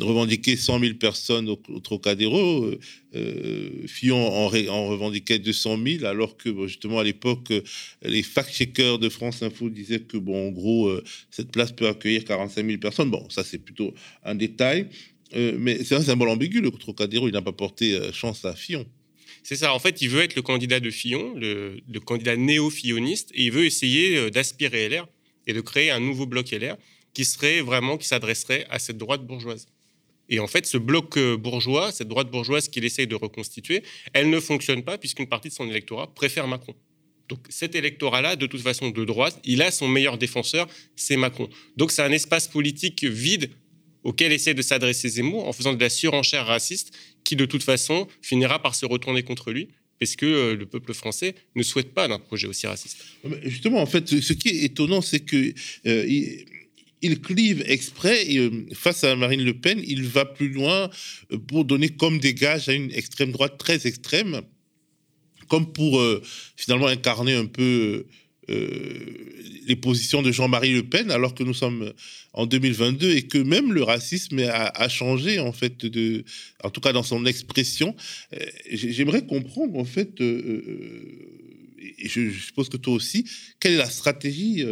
revendiqué 0.00 0.56
100 0.56 0.80
000 0.80 0.94
personnes 0.94 1.48
au, 1.48 1.56
Trocadéro. 1.80 2.70
Fillon 3.86 4.28
en, 4.28 4.46
en, 4.46 4.86
revendiquait 4.86 5.38
200 5.38 5.78
000, 5.84 6.04
alors 6.04 6.36
que, 6.36 6.66
justement, 6.66 7.00
à 7.00 7.04
l'époque, 7.04 7.52
les 8.02 8.22
fact-checkers 8.22 8.98
de 8.98 9.08
France 9.08 9.42
Info 9.42 9.70
disaient 9.70 10.00
que, 10.00 10.18
bon, 10.18 10.48
en 10.48 10.50
gros, 10.50 10.92
cette 11.30 11.50
place 11.50 11.72
peut 11.72 11.88
accueillir 11.88 12.24
45 12.24 12.66
000 12.66 12.78
personnes. 12.78 13.10
Bon, 13.10 13.28
ça, 13.30 13.42
c'est 13.42 13.58
plutôt 13.58 13.94
un 14.22 14.34
détail. 14.34 14.88
mais 15.34 15.82
c'est 15.82 15.94
un 15.94 16.02
symbole 16.02 16.28
ambigu, 16.28 16.60
le 16.60 16.70
Trocadéro, 16.70 17.28
il 17.28 17.32
n'a 17.32 17.42
pas 17.42 17.52
porté 17.52 17.98
chance 18.12 18.44
à 18.44 18.54
Fillon. 18.54 18.86
C'est 19.46 19.54
ça. 19.54 19.72
En 19.72 19.78
fait, 19.78 20.02
il 20.02 20.08
veut 20.08 20.22
être 20.22 20.34
le 20.34 20.42
candidat 20.42 20.80
de 20.80 20.90
Fillon, 20.90 21.32
le, 21.36 21.80
candidat 22.04 22.34
néo-filloniste, 22.36 23.30
et 23.32 23.44
il 23.44 23.52
veut 23.52 23.64
essayer 23.64 24.16
euh, 24.16 24.28
d'aspirer 24.28 24.88
LR 24.88 25.06
et 25.46 25.52
de 25.52 25.60
créer 25.60 25.92
un 25.92 26.00
nouveau 26.00 26.26
bloc 26.26 26.50
LR 26.50 26.76
qui 27.14 27.24
serait 27.24 27.60
vraiment, 27.60 27.96
qui 27.96 28.08
s'adresserait 28.08 28.66
à 28.70 28.80
cette 28.80 28.98
droite 28.98 29.24
bourgeoise. 29.24 29.68
Et 30.28 30.40
en 30.40 30.48
fait, 30.48 30.66
ce 30.66 30.78
bloc 30.78 31.16
euh, 31.16 31.36
bourgeois, 31.36 31.92
cette 31.92 32.08
droite 32.08 32.28
bourgeoise 32.28 32.66
qu'il 32.66 32.84
essaye 32.84 33.06
de 33.06 33.14
reconstituer, 33.14 33.84
elle 34.12 34.30
ne 34.30 34.40
fonctionne 34.40 34.82
pas 34.82 34.98
puisqu'une 34.98 35.28
partie 35.28 35.50
de 35.50 35.54
son 35.54 35.70
électorat 35.70 36.12
préfère 36.12 36.48
Macron. 36.48 36.74
Donc 37.28 37.38
cet 37.48 37.76
électorat-là, 37.76 38.34
de 38.34 38.46
toute 38.46 38.62
façon 38.62 38.90
de 38.90 39.04
droite, 39.04 39.38
il 39.44 39.62
a 39.62 39.70
son 39.70 39.86
meilleur 39.86 40.18
défenseur, 40.18 40.66
c'est 40.96 41.16
Macron. 41.16 41.48
Donc 41.76 41.92
c'est 41.92 42.02
un 42.02 42.10
espace 42.10 42.48
politique 42.48 43.04
vide 43.04 43.50
auquel 44.06 44.30
essaie 44.30 44.54
de 44.54 44.62
s'adresser 44.62 45.08
Zemmour 45.08 45.48
en 45.48 45.52
faisant 45.52 45.74
de 45.74 45.80
la 45.80 45.90
surenchère 45.90 46.46
raciste 46.46 46.92
qui 47.24 47.34
de 47.34 47.44
toute 47.44 47.64
façon 47.64 48.06
finira 48.22 48.62
par 48.62 48.76
se 48.76 48.86
retourner 48.86 49.24
contre 49.24 49.50
lui 49.50 49.68
parce 49.98 50.14
que 50.14 50.26
euh, 50.26 50.54
le 50.54 50.64
peuple 50.64 50.94
français 50.94 51.34
ne 51.56 51.62
souhaite 51.64 51.92
pas 51.92 52.06
d'un 52.06 52.20
projet 52.20 52.46
aussi 52.46 52.66
raciste. 52.68 52.98
Justement, 53.42 53.80
en 53.80 53.86
fait, 53.86 54.06
ce 54.20 54.32
qui 54.32 54.48
est 54.50 54.62
étonnant, 54.64 55.00
c'est 55.00 55.20
que 55.20 55.52
euh, 55.86 56.06
il, 57.02 57.20
clive 57.20 57.64
exprès 57.66 58.26
euh, 58.36 58.66
face 58.74 59.02
à 59.02 59.16
Marine 59.16 59.42
Le 59.42 59.54
Pen, 59.54 59.82
il 59.84 60.04
va 60.04 60.24
plus 60.24 60.50
loin 60.50 60.88
pour 61.48 61.64
donner 61.64 61.88
comme 61.88 62.18
des 62.20 62.34
gages 62.34 62.68
à 62.68 62.74
une 62.74 62.92
extrême 62.92 63.32
droite 63.32 63.58
très 63.58 63.86
extrême, 63.86 64.42
comme 65.48 65.72
pour 65.72 66.02
finalement 66.56 66.88
incarner 66.88 67.34
un 67.34 67.46
peu 67.46 68.06
les 68.48 69.76
positions 69.76 70.22
de 70.22 70.30
Jean-Marie 70.30 70.72
Le 70.72 70.84
Pen, 70.84 71.10
alors 71.10 71.34
que 71.34 71.42
nous 71.42 71.54
sommes 71.54 71.92
en 72.32 72.46
2022 72.46 73.16
et 73.16 73.22
que 73.22 73.38
même 73.38 73.72
le 73.72 73.82
racisme 73.82 74.38
a, 74.48 74.88
changé, 74.88 75.40
en 75.40 75.52
fait, 75.52 75.86
en 76.62 76.70
tout 76.70 76.80
cas 76.80 76.92
dans 76.92 77.02
son 77.02 77.26
expression. 77.26 77.96
Euh, 78.34 78.38
j'aimerais 78.70 79.26
comprendre, 79.26 79.78
en 79.78 79.84
fait, 79.84 80.20
euh, 80.20 80.62
et 81.98 82.08
je, 82.08 82.30
suppose 82.30 82.68
que 82.68 82.76
toi 82.76 82.94
aussi, 82.94 83.28
quelle 83.60 83.72
est 83.72 83.78
la 83.78 83.90
stratégie 83.90 84.64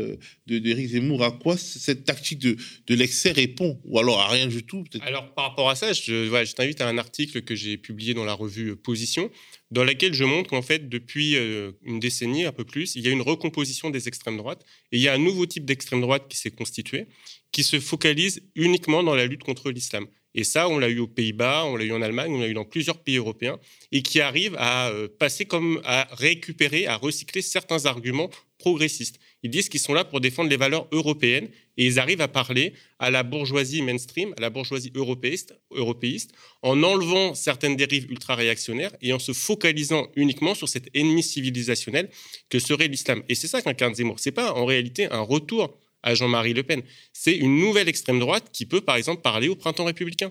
d'Éric 0.46 0.88
Zemmour? 0.88 1.24
À 1.24 1.30
quoi 1.30 1.56
cette 1.56 2.04
tactique 2.04 2.40
de, 2.40 2.56
l'excès 2.88 3.32
répond? 3.32 3.80
Ou 3.84 3.98
alors 3.98 4.20
à 4.20 4.28
rien 4.28 4.46
du 4.46 4.62
tout 4.62 4.84
Alors, 5.00 5.32
par 5.34 5.50
rapport 5.50 5.70
à 5.70 5.74
ça, 5.74 5.92
je 5.92 6.52
t'invite 6.54 6.80
à 6.80 6.88
un 6.88 6.98
article 6.98 7.42
que 7.42 7.54
j'ai 7.54 7.76
publié 7.76 8.14
dans 8.14 8.24
la 8.24 8.34
revue 8.34 8.76
Position, 8.76 9.30
dans 9.74 9.82
laquelle 9.82 10.14
je 10.14 10.24
montre 10.24 10.50
qu'en 10.50 10.62
fait, 10.62 10.88
depuis 10.88 11.36
euh, 11.36 11.72
une 11.82 11.98
décennie, 11.98 12.44
un 12.44 12.52
peu 12.52 12.64
plus, 12.64 12.94
il 12.94 13.04
y 13.04 13.08
a 13.08 13.10
une 13.10 13.22
recomposition 13.22 13.90
des 13.90 14.06
extrêmes 14.06 14.36
droites 14.36 14.64
et 14.92 14.98
il 14.98 15.02
y 15.02 15.08
a 15.08 15.12
un 15.12 15.18
nouveau 15.18 15.46
type 15.46 15.64
d'extrême 15.64 16.00
droite 16.00 16.26
qui 16.28 16.36
s'est 16.36 16.52
constitué, 16.52 17.08
qui 17.50 17.64
se 17.64 17.80
focalise 17.80 18.40
uniquement 18.54 19.02
dans 19.02 19.16
la 19.16 19.26
lutte 19.26 19.42
contre 19.42 19.72
l'islam. 19.72 20.06
Et 20.34 20.44
ça, 20.44 20.68
on 20.68 20.78
l'a 20.78 20.88
eu 20.88 20.98
aux 20.98 21.06
Pays-Bas, 21.06 21.64
on 21.66 21.76
l'a 21.76 21.84
eu 21.84 21.92
en 21.92 22.02
Allemagne, 22.02 22.32
on 22.32 22.40
l'a 22.40 22.48
eu 22.48 22.54
dans 22.54 22.64
plusieurs 22.64 22.98
pays 22.98 23.16
européens, 23.16 23.58
et 23.92 24.02
qui 24.02 24.20
arrive 24.20 24.56
à 24.58 24.88
euh, 24.88 25.08
passer 25.08 25.44
comme 25.44 25.80
à 25.84 26.08
récupérer, 26.12 26.86
à 26.86 26.96
recycler 26.96 27.42
certains 27.42 27.86
arguments 27.86 28.30
progressistes. 28.58 29.20
Ils 29.42 29.50
disent 29.50 29.68
qu'ils 29.68 29.80
sont 29.80 29.92
là 29.92 30.04
pour 30.04 30.20
défendre 30.20 30.48
les 30.48 30.56
valeurs 30.56 30.88
européennes 30.90 31.48
et 31.76 31.84
ils 31.86 31.98
arrivent 31.98 32.22
à 32.22 32.28
parler 32.28 32.72
à 32.98 33.10
la 33.10 33.22
bourgeoisie 33.22 33.82
mainstream, 33.82 34.32
à 34.38 34.40
la 34.40 34.48
bourgeoisie 34.48 34.90
européiste, 34.94 35.54
européiste 35.70 36.32
en 36.62 36.82
enlevant 36.82 37.34
certaines 37.34 37.76
dérives 37.76 38.10
ultra-réactionnaires 38.10 38.92
et 39.02 39.12
en 39.12 39.18
se 39.18 39.32
focalisant 39.32 40.08
uniquement 40.16 40.54
sur 40.54 40.68
cet 40.68 40.88
ennemi 40.94 41.22
civilisationnel 41.22 42.08
que 42.48 42.58
serait 42.58 42.88
l'islam. 42.88 43.22
Et 43.28 43.34
c'est 43.34 43.48
ça 43.48 43.60
qu'incarne 43.60 43.94
Zemmour. 43.94 44.18
C'est 44.18 44.32
pas 44.32 44.54
en 44.54 44.64
réalité 44.64 45.10
un 45.10 45.20
retour 45.20 45.76
à 46.04 46.14
Jean-Marie 46.14 46.54
Le 46.54 46.62
Pen. 46.62 46.82
C'est 47.12 47.34
une 47.34 47.58
nouvelle 47.58 47.88
extrême 47.88 48.20
droite 48.20 48.50
qui 48.52 48.66
peut, 48.66 48.82
par 48.82 48.96
exemple, 48.96 49.22
parler 49.22 49.48
au 49.48 49.56
printemps 49.56 49.86
républicain, 49.86 50.30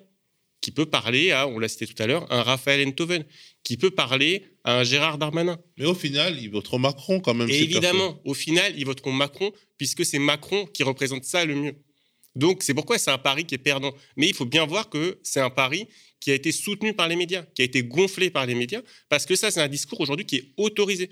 qui 0.61 0.71
peut 0.71 0.86
parler 0.86 1.32
à, 1.32 1.47
on 1.47 1.59
l'a 1.59 1.67
cité 1.67 1.88
tout 1.88 2.01
à 2.01 2.07
l'heure, 2.07 2.32
un 2.32 2.43
Raphaël 2.43 2.88
Enthoven, 2.88 3.26
qui 3.63 3.76
peut 3.76 3.91
parler 3.91 4.45
à 4.63 4.80
un 4.80 4.84
Gérard 4.84 5.17
Darmanin. 5.17 5.59
Mais 5.78 5.86
au 5.86 5.95
final, 5.95 6.39
ils 6.41 6.49
voteront 6.49 6.80
Macron 6.80 7.19
quand 7.19 7.34
même. 7.34 7.49
Et 7.49 7.59
évidemment, 7.59 8.21
au 8.24 8.34
final, 8.34 8.74
ils 8.78 8.86
voteront 8.86 9.11
Macron, 9.11 9.51
puisque 9.78 10.05
c'est 10.05 10.19
Macron 10.19 10.65
qui 10.67 10.84
représente 10.84 11.26
ça 11.26 11.43
le 11.43 11.55
mieux. 11.55 11.76
Donc, 12.36 12.63
c'est 12.63 12.74
pourquoi 12.74 12.97
c'est 12.97 13.11
un 13.11 13.17
pari 13.17 13.45
qui 13.45 13.55
est 13.55 13.59
perdant. 13.59 13.93
Mais 14.15 14.28
il 14.28 14.36
faut 14.36 14.45
bien 14.45 14.65
voir 14.65 14.89
que 14.89 15.19
c'est 15.24 15.41
un 15.41 15.49
pari 15.49 15.88
qui 16.19 16.32
a 16.32 16.36
été 16.36 16.51
soutenu 16.51 16.93
par 16.93 17.07
les 17.07 17.15
médias, 17.15 17.43
qui 17.55 17.63
a 17.63 17.65
été 17.65 17.84
gonflé 17.84 18.30
par 18.30 18.45
les 18.45 18.55
médias, 18.55 18.82
parce 19.09 19.26
que 19.26 19.36
ça, 19.36 19.51
c'est 19.51 19.59
un 19.59 19.67
discours 19.67 19.99
aujourd'hui 19.99 20.26
qui 20.26 20.38
est 20.38 20.53
autorisé. 20.57 21.09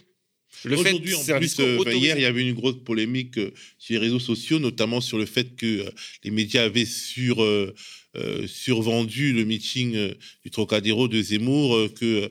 Aujourd'hui, 0.66 1.16
en 1.16 1.38
plus, 1.38 1.60
euh, 1.60 1.80
hier, 1.94 2.18
il 2.18 2.22
y 2.22 2.26
avait 2.26 2.48
une 2.48 2.54
grosse 2.54 2.84
polémique 2.84 3.38
euh, 3.38 3.52
sur 3.80 3.94
les 3.94 4.00
réseaux 4.00 4.20
sociaux, 4.20 4.60
notamment 4.60 5.02
sur 5.02 5.18
le 5.18 5.26
fait 5.26 5.56
que 5.56 5.66
euh, 5.66 5.90
les 6.24 6.32
médias 6.32 6.64
avaient 6.64 6.86
sur, 6.86 7.46
survendu 8.46 9.32
le 9.32 9.46
meeting 9.46 10.14
du 10.44 10.52
Trocadéro 10.52 11.08
de 11.08 11.22
Zemmour, 11.22 11.94
que 11.94 12.30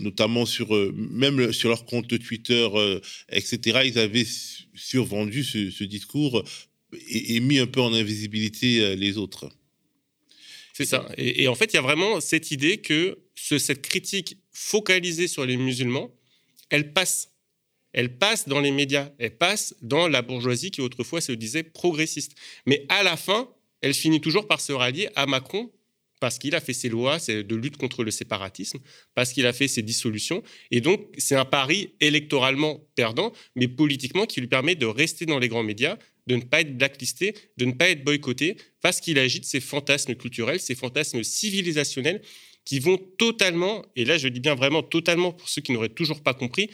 notamment 0.00 0.44
sur 0.44 0.68
même 0.94 1.50
sur 1.52 1.70
leur 1.70 1.86
compte 1.86 2.18
Twitter, 2.18 2.68
etc., 3.30 3.80
ils 3.86 3.98
avaient 3.98 4.26
survendu 4.74 5.42
ce, 5.42 5.84
discours 5.84 6.44
et, 7.08 7.40
mis 7.40 7.58
un 7.58 7.66
peu 7.66 7.80
en 7.80 7.94
invisibilité 7.94 8.94
les 8.96 9.16
autres. 9.16 9.48
C'est 10.74 10.84
ça. 10.84 11.08
Et, 11.16 11.48
en 11.48 11.54
fait, 11.54 11.72
il 11.72 11.76
y 11.76 11.78
a 11.78 11.82
vraiment 11.82 12.20
cette 12.20 12.50
idée 12.50 12.78
que 12.78 13.18
cette 13.34 13.80
critique 13.80 14.36
focalisée 14.52 15.26
sur 15.26 15.46
les 15.46 15.56
musulmans, 15.56 16.10
elle 16.68 16.92
passe 16.92 17.33
elle 17.94 18.18
passe 18.18 18.48
dans 18.48 18.60
les 18.60 18.72
médias, 18.72 19.10
elle 19.18 19.36
passe 19.36 19.74
dans 19.80 20.08
la 20.08 20.20
bourgeoisie 20.20 20.70
qui 20.70 20.80
autrefois 20.80 21.20
se 21.20 21.32
disait 21.32 21.62
progressiste. 21.62 22.32
Mais 22.66 22.84
à 22.88 23.02
la 23.02 23.16
fin, 23.16 23.48
elle 23.80 23.94
finit 23.94 24.20
toujours 24.20 24.46
par 24.46 24.60
se 24.60 24.72
rallier 24.72 25.08
à 25.14 25.26
Macron 25.26 25.70
parce 26.20 26.38
qu'il 26.38 26.54
a 26.54 26.60
fait 26.60 26.72
ses 26.72 26.88
lois 26.88 27.18
de 27.18 27.54
lutte 27.54 27.76
contre 27.76 28.02
le 28.02 28.10
séparatisme, 28.10 28.78
parce 29.14 29.32
qu'il 29.32 29.46
a 29.46 29.52
fait 29.52 29.68
ses 29.68 29.82
dissolutions. 29.82 30.42
Et 30.70 30.80
donc, 30.80 31.06
c'est 31.18 31.34
un 31.34 31.44
pari 31.44 31.90
électoralement 32.00 32.80
perdant, 32.94 33.32
mais 33.56 33.68
politiquement 33.68 34.24
qui 34.24 34.40
lui 34.40 34.46
permet 34.46 34.74
de 34.74 34.86
rester 34.86 35.26
dans 35.26 35.38
les 35.38 35.48
grands 35.48 35.62
médias, 35.62 35.98
de 36.26 36.36
ne 36.36 36.40
pas 36.40 36.62
être 36.62 36.78
blacklisté, 36.78 37.34
de 37.58 37.66
ne 37.66 37.72
pas 37.72 37.90
être 37.90 38.04
boycotté, 38.04 38.56
parce 38.80 39.00
qu'il 39.00 39.18
agite 39.18 39.44
ses 39.44 39.60
fantasmes 39.60 40.14
culturels, 40.14 40.60
ses 40.60 40.74
fantasmes 40.74 41.22
civilisationnels 41.22 42.22
qui 42.64 42.78
vont 42.78 42.96
totalement, 42.96 43.84
et 43.94 44.06
là 44.06 44.16
je 44.16 44.28
dis 44.28 44.40
bien 44.40 44.54
vraiment 44.54 44.82
totalement 44.82 45.32
pour 45.32 45.50
ceux 45.50 45.60
qui 45.60 45.72
n'auraient 45.72 45.90
toujours 45.90 46.22
pas 46.22 46.32
compris, 46.32 46.70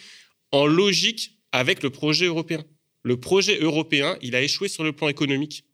en 0.52 0.66
logique 0.66 1.38
avec 1.52 1.82
le 1.82 1.90
projet 1.90 2.26
européen. 2.26 2.64
Le 3.02 3.18
projet 3.18 3.58
européen, 3.60 4.18
il 4.22 4.34
a 4.34 4.42
échoué 4.42 4.68
sur 4.68 4.84
le 4.84 4.92
plan 4.92 5.08
économique. 5.08 5.64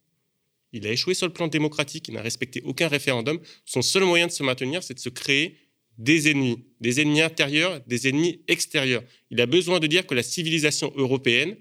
Il 0.73 0.87
a 0.87 0.93
échoué 0.93 1.15
sur 1.15 1.27
le 1.27 1.33
plan 1.33 1.49
démocratique, 1.49 2.09
il 2.09 2.15
n'a 2.15 2.23
respecté 2.23 2.63
aucun 2.65 2.89
référendum. 2.89 3.41
Son 3.65 3.83
seul 3.83 4.05
moyen 4.05 4.27
de 4.27 4.33
se 4.33 4.43
maintenir, 4.43 4.83
c'est 4.83 4.95
de 4.95 4.99
se 4.99 5.09
créer 5.09 5.57
des 5.99 6.29
ennemis, 6.31 6.65
des 6.81 7.01
ennemis 7.01 7.23
intérieurs, 7.23 7.81
des 7.87 8.09
ennemis 8.09 8.43
extérieurs. 8.49 9.03
Il 9.31 9.41
a 9.41 9.47
besoin 9.47 9.81
de 9.81 9.87
dire 9.87 10.07
que 10.07 10.15
la 10.15 10.23
civilisation 10.23 10.93
européenne, 10.97 11.57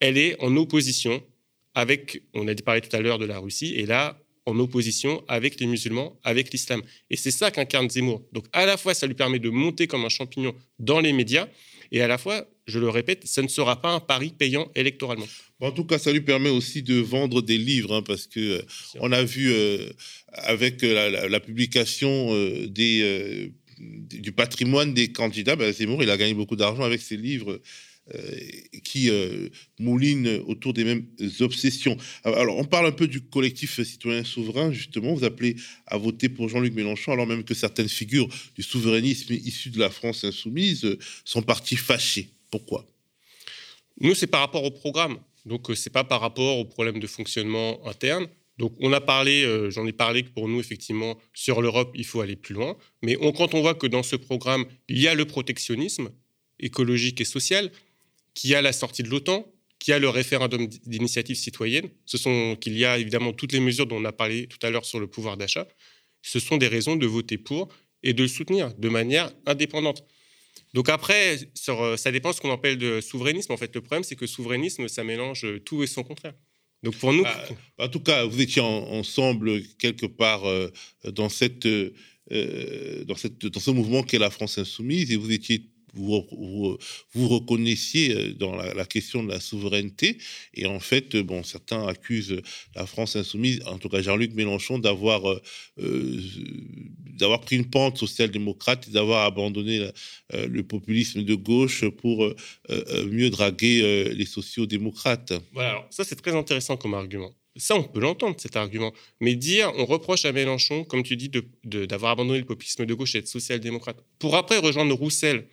elle 0.00 0.18
est 0.18 0.40
en 0.42 0.54
opposition 0.56 1.22
avec, 1.74 2.22
on 2.34 2.46
a 2.48 2.54
parlé 2.56 2.82
tout 2.82 2.94
à 2.94 3.00
l'heure 3.00 3.18
de 3.18 3.24
la 3.24 3.38
Russie, 3.38 3.74
et 3.76 3.86
là, 3.86 4.18
en 4.44 4.58
opposition 4.58 5.22
avec 5.28 5.60
les 5.60 5.66
musulmans, 5.66 6.18
avec 6.24 6.52
l'islam. 6.52 6.82
Et 7.10 7.16
c'est 7.16 7.30
ça 7.30 7.50
qu'incarne 7.50 7.88
Zemmour. 7.88 8.22
Donc 8.32 8.44
à 8.52 8.66
la 8.66 8.76
fois, 8.76 8.92
ça 8.92 9.06
lui 9.06 9.14
permet 9.14 9.38
de 9.38 9.48
monter 9.48 9.86
comme 9.86 10.04
un 10.04 10.08
champignon 10.08 10.54
dans 10.78 11.00
les 11.00 11.12
médias, 11.12 11.48
et 11.92 12.00
à 12.00 12.08
la 12.08 12.16
fois, 12.16 12.48
je 12.66 12.78
le 12.78 12.88
répète, 12.88 13.26
ça 13.26 13.42
ne 13.42 13.48
sera 13.48 13.80
pas 13.82 13.92
un 13.92 14.00
pari 14.00 14.30
payant 14.36 14.72
électoralement. 14.74 15.26
en 15.60 15.72
tout 15.72 15.84
cas, 15.84 15.98
ça 15.98 16.10
lui 16.10 16.22
permet 16.22 16.48
aussi 16.48 16.82
de 16.82 16.94
vendre 16.94 17.42
des 17.42 17.58
livres, 17.58 17.94
hein, 17.94 18.02
parce 18.02 18.26
que 18.26 18.40
euh, 18.40 18.62
on 19.00 19.12
a 19.12 19.22
vu 19.22 19.52
euh, 19.52 19.90
avec 20.32 20.82
euh, 20.82 21.28
la, 21.28 21.40
publication 21.40 22.34
des, 22.66 23.52
du 23.78 24.32
patrimoine 24.32 24.94
des 24.94 25.12
candidats, 25.12 25.54
ben, 25.54 25.70
Zemmour, 25.70 26.02
il 26.02 26.10
a 26.10 26.16
gagné 26.16 26.32
beaucoup 26.32 26.56
d'argent 26.56 26.82
avec 26.82 27.02
ses 27.02 27.18
livres 27.18 27.60
qui 28.84 29.10
euh, 29.10 29.48
mouline 29.78 30.42
autour 30.46 30.72
des 30.72 30.84
mêmes 30.84 31.06
obsessions. 31.40 31.96
Alors, 32.24 32.58
on 32.58 32.64
parle 32.64 32.86
un 32.86 32.92
peu 32.92 33.06
du 33.06 33.20
collectif 33.22 33.82
citoyen 33.82 34.24
souverain, 34.24 34.72
justement. 34.72 35.14
Vous 35.14 35.24
appelez 35.24 35.56
à 35.86 35.96
voter 35.96 36.28
pour 36.28 36.48
Jean-Luc 36.48 36.74
Mélenchon, 36.74 37.12
alors 37.12 37.26
même 37.26 37.44
que 37.44 37.54
certaines 37.54 37.88
figures 37.88 38.28
du 38.54 38.62
souverainisme 38.62 39.32
issues 39.32 39.70
de 39.70 39.78
la 39.78 39.90
France 39.90 40.24
insoumise 40.24 40.84
euh, 40.84 40.98
sont 41.24 41.42
parties 41.42 41.76
fâchées. 41.76 42.28
Pourquoi? 42.50 42.86
Nous, 44.00 44.14
c'est 44.14 44.26
par 44.26 44.40
rapport 44.40 44.64
au 44.64 44.70
programme. 44.70 45.18
Donc, 45.46 45.70
c'est 45.74 45.90
pas 45.90 46.04
par 46.04 46.20
rapport 46.20 46.58
au 46.58 46.64
problème 46.64 46.98
de 47.00 47.06
fonctionnement 47.06 47.84
interne. 47.86 48.26
Donc, 48.58 48.74
on 48.80 48.92
a 48.92 49.00
parlé, 49.00 49.70
j'en 49.70 49.86
ai 49.86 49.92
parlé 49.92 50.22
que 50.22 50.28
pour 50.28 50.48
nous, 50.48 50.60
effectivement, 50.60 51.18
sur 51.32 51.62
l'Europe, 51.62 51.92
il 51.94 52.04
faut 52.04 52.20
aller 52.20 52.36
plus 52.36 52.54
loin. 52.54 52.76
Mais 53.02 53.16
quand 53.16 53.54
on 53.54 53.60
voit 53.60 53.74
que 53.74 53.86
dans 53.86 54.02
ce 54.02 54.14
programme, 54.14 54.66
il 54.88 55.00
y 55.00 55.08
a 55.08 55.14
le 55.14 55.24
protectionnisme 55.24 56.10
écologique 56.62 57.20
et 57.20 57.24
social, 57.24 57.70
qui 58.34 58.54
a 58.54 58.62
la 58.62 58.72
sortie 58.72 59.02
de 59.02 59.08
l'OTAN, 59.08 59.46
qui 59.78 59.92
a 59.92 59.98
le 59.98 60.08
référendum 60.08 60.66
d'initiative 60.86 61.36
citoyenne, 61.36 61.88
ce 62.06 62.16
sont 62.16 62.56
qu'il 62.60 62.78
y 62.78 62.84
a 62.84 62.98
évidemment 62.98 63.32
toutes 63.32 63.52
les 63.52 63.60
mesures 63.60 63.86
dont 63.86 63.96
on 63.96 64.04
a 64.04 64.12
parlé 64.12 64.46
tout 64.46 64.58
à 64.62 64.70
l'heure 64.70 64.84
sur 64.84 65.00
le 65.00 65.08
pouvoir 65.08 65.36
d'achat. 65.36 65.66
Ce 66.22 66.38
sont 66.38 66.56
des 66.56 66.68
raisons 66.68 66.94
de 66.94 67.06
voter 67.06 67.36
pour 67.36 67.68
et 68.04 68.12
de 68.12 68.22
le 68.22 68.28
soutenir 68.28 68.72
de 68.74 68.88
manière 68.88 69.32
indépendante. 69.44 70.04
Donc 70.74 70.88
après, 70.88 71.38
ça 71.54 72.12
dépend 72.12 72.30
de 72.30 72.36
ce 72.36 72.40
qu'on 72.40 72.52
appelle 72.52 72.78
de 72.78 73.00
souverainisme. 73.00 73.52
En 73.52 73.56
fait, 73.56 73.74
le 73.74 73.80
problème, 73.80 74.04
c'est 74.04 74.16
que 74.16 74.26
souverainisme, 74.26 74.88
ça 74.88 75.04
mélange 75.04 75.46
tout 75.64 75.82
et 75.82 75.86
son 75.86 76.02
contraire. 76.02 76.34
Donc 76.82 76.96
pour 76.96 77.12
nous, 77.12 77.22
bah, 77.22 77.48
en 77.78 77.88
tout 77.88 78.00
cas, 78.00 78.24
vous 78.24 78.40
étiez 78.40 78.60
ensemble 78.62 79.62
quelque 79.78 80.06
part 80.06 80.44
euh, 80.46 80.68
dans 81.04 81.26
euh, 81.26 81.28
cette, 81.28 81.66
dans 83.46 83.60
ce 83.60 83.70
mouvement 83.70 84.02
qu'est 84.02 84.18
la 84.18 84.30
France 84.30 84.58
insoumise, 84.58 85.12
et 85.12 85.16
vous 85.16 85.30
étiez 85.30 85.71
vous, 85.94 86.78
reconnaissiez 87.14 88.14
euh, 88.14 88.34
dans 88.34 88.54
la, 88.56 88.84
question 88.84 89.22
de 89.22 89.30
la 89.30 89.40
souveraineté. 89.40 90.18
Et 90.54 90.66
en 90.66 90.80
fait, 90.80 91.14
euh, 91.14 91.22
bon, 91.22 91.42
certains 91.42 91.86
accusent 91.86 92.40
la 92.74 92.86
France 92.86 93.16
insoumise, 93.16 93.60
en 93.66 93.78
tout 93.78 93.88
cas 93.88 94.02
Jean-Luc 94.02 94.34
Mélenchon, 94.34 94.78
d'avoir 94.78 95.28
euh, 95.28 96.20
d'avoir 97.18 97.40
pris 97.40 97.56
une 97.56 97.68
pente 97.68 97.98
social-démocrate 97.98 98.88
et 98.88 98.90
d'avoir 98.90 99.26
abandonné 99.26 99.90
le 100.32 100.62
populisme 100.62 101.22
de 101.22 101.34
gauche 101.34 101.84
pour 101.88 102.34
mieux 103.10 103.30
draguer 103.30 104.12
les 104.14 104.26
sociaux-démocrates. 104.26 105.32
Voilà, 105.52 105.86
ça 105.90 106.04
c'est 106.04 106.16
très 106.16 106.34
intéressant 106.34 106.76
comme 106.76 106.94
argument. 106.94 107.32
Ça, 107.56 107.76
on 107.76 107.82
peut 107.82 108.00
l'entendre, 108.00 108.36
cet 108.38 108.56
argument. 108.56 108.92
Mais 109.20 109.34
dire, 109.34 109.70
on 109.76 109.84
reproche 109.84 110.24
à 110.24 110.32
Mélenchon, 110.32 110.84
comme 110.84 111.02
tu 111.02 111.16
dis, 111.16 111.30
d'avoir 111.64 112.12
abandonné 112.12 112.38
le 112.38 112.46
populisme 112.46 112.86
de 112.86 112.94
gauche 112.94 113.14
et 113.14 113.18
être 113.18 113.28
social-démocrate, 113.28 114.02
pour 114.18 114.36
après 114.36 114.56
rejoindre 114.58 114.94
Roussel, 114.94 115.46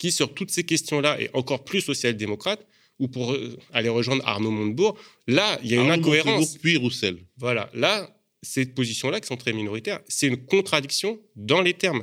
qui, 0.00 0.10
sur 0.10 0.32
toutes 0.32 0.50
ces 0.50 0.64
questions-là, 0.64 1.20
est 1.20 1.30
encore 1.34 1.62
plus 1.62 1.82
social-démocrate, 1.82 2.66
ou 2.98 3.06
pour 3.06 3.32
euh, 3.32 3.58
aller 3.72 3.90
rejoindre 3.90 4.26
Arnaud 4.26 4.50
Montebourg, 4.50 4.98
là, 5.28 5.60
il 5.62 5.70
y 5.70 5.78
a 5.78 5.82
une 5.82 5.90
incohérence. 5.90 6.56
puis 6.56 6.78
Roussel. 6.78 7.18
Voilà, 7.36 7.70
là, 7.74 8.10
ces 8.42 8.64
positions-là, 8.64 9.20
qui 9.20 9.26
sont 9.26 9.36
très 9.36 9.52
minoritaires, 9.52 10.00
c'est 10.08 10.26
une 10.26 10.38
contradiction 10.38 11.20
dans 11.36 11.60
les 11.60 11.74
termes. 11.74 12.02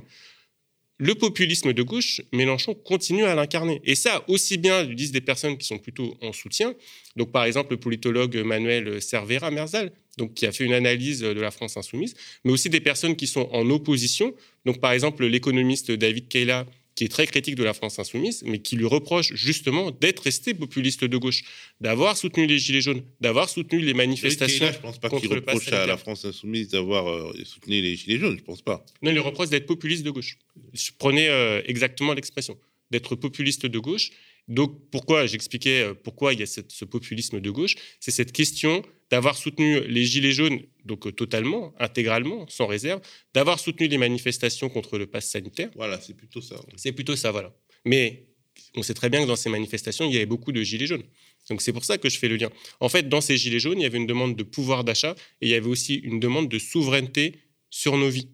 Le 0.99 1.15
populisme 1.15 1.73
de 1.73 1.83
gauche, 1.83 2.21
Mélenchon 2.31 2.75
continue 2.75 3.23
à 3.23 3.33
l'incarner. 3.33 3.81
Et 3.83 3.95
ça, 3.95 4.23
aussi 4.27 4.57
bien, 4.57 4.83
le 4.83 4.93
disent 4.93 5.11
des 5.11 5.21
personnes 5.21 5.57
qui 5.57 5.65
sont 5.65 5.79
plutôt 5.79 6.17
en 6.21 6.33
soutien. 6.33 6.75
Donc, 7.15 7.31
par 7.31 7.45
exemple, 7.45 7.71
le 7.71 7.77
politologue 7.77 8.35
Manuel 8.37 9.01
Cervera 9.01 9.49
Merzal, 9.49 9.91
donc, 10.19 10.35
qui 10.35 10.45
a 10.45 10.51
fait 10.51 10.65
une 10.65 10.73
analyse 10.73 11.21
de 11.21 11.39
la 11.39 11.51
France 11.51 11.77
insoumise, 11.77 12.15
mais 12.43 12.51
aussi 12.51 12.69
des 12.69 12.79
personnes 12.79 13.15
qui 13.15 13.27
sont 13.27 13.49
en 13.51 13.67
opposition. 13.71 14.35
Donc, 14.65 14.79
par 14.79 14.91
exemple, 14.91 15.25
l'économiste 15.25 15.91
David 15.91 16.27
Kayla, 16.27 16.65
qui 16.97 17.03
est 17.03 17.09
très 17.09 17.27
critique 17.27 17.53
de 17.53 17.63
la 17.63 17.75
France 17.75 17.99
insoumise, 17.99 18.41
mais 18.43 18.57
qui 18.57 18.75
lui 18.75 18.85
reproche 18.85 19.31
justement 19.35 19.91
d'être 19.91 20.21
resté 20.21 20.55
populiste 20.55 21.05
de 21.05 21.15
gauche, 21.15 21.43
d'avoir 21.79 22.17
soutenu 22.17 22.47
les 22.47 22.57
Gilets 22.57 22.81
jaunes, 22.81 23.03
d'avoir 23.21 23.49
soutenu 23.49 23.79
les 23.79 23.93
manifestations. 23.93 24.65
je 24.65 24.77
ne 24.77 24.81
pense 24.81 24.97
pas 24.97 25.09
qu'il 25.11 25.31
reproche 25.31 25.71
à 25.71 25.85
la 25.85 25.95
France 25.95 26.25
insoumise 26.25 26.69
d'avoir 26.69 27.07
euh, 27.07 27.31
soutenu 27.45 27.81
les 27.81 27.95
Gilets 27.95 28.17
jaunes, 28.17 28.37
je 28.37 28.41
ne 28.41 28.45
pense 28.45 28.63
pas. 28.63 28.83
Non, 29.03 29.11
il 29.11 29.13
lui 29.13 29.19
reproche 29.19 29.49
d'être 29.49 29.67
populiste 29.67 30.03
de 30.03 30.09
gauche. 30.09 30.39
Je 30.73 30.89
prenais 30.97 31.27
euh, 31.29 31.61
exactement 31.65 32.13
l'expression, 32.13 32.57
d'être 32.89 33.15
populiste 33.15 33.67
de 33.67 33.77
gauche. 33.77 34.09
Donc 34.47 34.89
pourquoi, 34.89 35.27
j'expliquais 35.27 35.81
euh, 35.83 35.93
pourquoi 35.93 36.33
il 36.33 36.39
y 36.39 36.43
a 36.43 36.47
ce 36.47 36.85
populisme 36.85 37.39
de 37.39 37.51
gauche, 37.51 37.75
c'est 37.99 38.11
cette 38.11 38.31
question 38.31 38.81
d'avoir 39.09 39.37
soutenu 39.37 39.81
les 39.87 40.05
Gilets 40.05 40.31
jaunes, 40.31 40.61
donc 40.85 41.07
euh, 41.07 41.11
totalement, 41.11 41.73
intégralement, 41.79 42.45
sans 42.49 42.67
réserve, 42.67 43.01
d'avoir 43.33 43.59
soutenu 43.59 43.87
les 43.87 43.97
manifestations 43.97 44.69
contre 44.69 44.97
le 44.97 45.07
pass 45.07 45.29
sanitaire. 45.29 45.69
Voilà, 45.75 45.99
c'est 45.99 46.13
plutôt 46.15 46.41
ça. 46.41 46.55
C'est 46.75 46.91
plutôt 46.91 47.15
ça, 47.15 47.31
voilà. 47.31 47.53
Mais 47.85 48.27
on 48.75 48.83
sait 48.83 48.93
très 48.93 49.09
bien 49.09 49.21
que 49.21 49.27
dans 49.27 49.35
ces 49.35 49.49
manifestations, 49.49 50.05
il 50.05 50.13
y 50.13 50.17
avait 50.17 50.25
beaucoup 50.25 50.51
de 50.51 50.61
Gilets 50.61 50.87
jaunes. 50.87 51.03
Donc 51.49 51.61
c'est 51.61 51.73
pour 51.73 51.85
ça 51.85 51.97
que 51.97 52.09
je 52.09 52.17
fais 52.17 52.27
le 52.27 52.35
lien. 52.35 52.49
En 52.79 52.89
fait, 52.89 53.07
dans 53.07 53.21
ces 53.21 53.37
Gilets 53.37 53.59
jaunes, 53.59 53.79
il 53.79 53.83
y 53.83 53.85
avait 53.85 53.97
une 53.97 54.07
demande 54.07 54.35
de 54.35 54.43
pouvoir 54.43 54.83
d'achat 54.83 55.15
et 55.41 55.47
il 55.47 55.49
y 55.49 55.53
avait 55.53 55.67
aussi 55.67 55.95
une 55.95 56.19
demande 56.19 56.49
de 56.49 56.59
souveraineté 56.59 57.35
sur 57.69 57.97
nos 57.97 58.09
vies. 58.09 58.29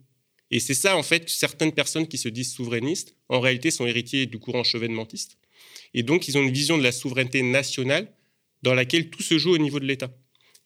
Et 0.50 0.60
c'est 0.60 0.74
ça, 0.74 0.96
en 0.96 1.02
fait, 1.02 1.24
que 1.24 1.30
certaines 1.30 1.72
personnes 1.72 2.06
qui 2.06 2.18
se 2.18 2.28
disent 2.28 2.52
souverainistes, 2.52 3.16
en 3.28 3.40
réalité, 3.40 3.70
sont 3.70 3.86
héritiers 3.86 4.26
du 4.26 4.38
courant 4.38 4.64
chevènementiste. 4.64 5.38
Et 5.94 6.02
donc, 6.02 6.28
ils 6.28 6.36
ont 6.36 6.42
une 6.42 6.52
vision 6.52 6.76
de 6.76 6.82
la 6.82 6.92
souveraineté 6.92 7.42
nationale 7.42 8.12
dans 8.62 8.74
laquelle 8.74 9.10
tout 9.10 9.22
se 9.22 9.38
joue 9.38 9.52
au 9.52 9.58
niveau 9.58 9.80
de 9.80 9.86
l'État. 9.86 10.10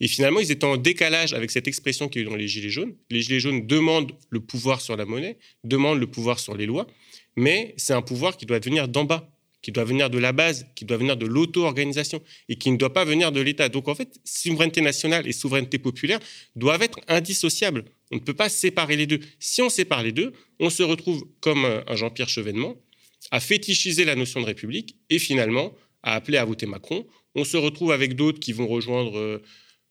Et 0.01 0.09
finalement, 0.09 0.41
ils 0.41 0.51
étaient 0.51 0.65
en 0.65 0.77
décalage 0.77 1.33
avec 1.33 1.51
cette 1.51 1.67
expression 1.67 2.09
qui 2.09 2.21
est 2.21 2.25
dans 2.25 2.37
les 2.37 2.49
Gilets 2.49 2.71
jaunes. 2.71 2.95
Les 3.11 3.23
Gilets 3.23 3.41
jaunes 3.41 3.67
demandent 3.67 4.13
le 4.31 4.41
pouvoir 4.41 4.81
sur 4.81 4.97
la 4.97 5.05
monnaie, 5.05 5.39
demandent 5.65 5.99
le 5.99 6.07
pouvoir 6.07 6.39
sur 6.39 6.57
les 6.57 6.67
lois, 6.67 6.87
mais 7.37 7.75
c'est 7.77 7.93
un 7.93 8.03
pouvoir 8.03 8.37
qui 8.37 8.47
doit 8.47 8.61
venir 8.61 8.89
d'en 8.89 9.05
bas, 9.05 9.29
qui 9.61 9.73
doit 9.73 9.85
venir 9.85 10.09
de 10.09 10.19
la 10.19 10.33
base, 10.33 10.67
qui 10.77 10.85
doit 10.85 10.97
venir 10.97 11.17
de 11.17 11.27
l'auto-organisation 11.27 12.23
et 12.49 12.57
qui 12.57 12.71
ne 12.71 12.77
doit 12.77 12.93
pas 12.93 13.05
venir 13.05 13.33
de 13.33 13.41
l'État. 13.41 13.69
Donc 13.69 13.89
en 13.89 13.95
fait, 13.95 14.21
souveraineté 14.25 14.81
nationale 14.81 15.27
et 15.27 15.33
souveraineté 15.33 15.79
populaire 15.79 16.21
doivent 16.55 16.83
être 16.83 17.01
indissociables. 17.09 17.85
On 18.13 18.17
ne 18.17 18.21
peut 18.21 18.35
pas 18.35 18.49
séparer 18.49 18.97
les 18.97 19.07
deux. 19.07 19.21
Si 19.41 19.63
on 19.63 19.69
sépare 19.69 20.03
les 20.03 20.13
deux, 20.13 20.33
on 20.61 20.71
se 20.71 20.83
retrouve 20.83 21.27
comme 21.41 21.65
un 21.65 21.97
Jean-Pierre 21.97 22.29
Chevènement 22.29 22.77
à 23.31 23.41
fétichiser 23.41 24.05
la 24.05 24.15
notion 24.15 24.41
de 24.41 24.47
République 24.47 24.97
et 25.11 25.19
finalement 25.19 25.75
à 26.03 26.15
appeler 26.15 26.39
à 26.39 26.45
voter 26.45 26.67
Macron. 26.67 27.07
On 27.35 27.45
se 27.45 27.57
retrouve 27.57 27.93
avec 27.93 28.15
d'autres 28.15 28.41
qui 28.41 28.53
vont 28.53 28.67
rejoindre 28.67 29.19
euh, 29.19 29.43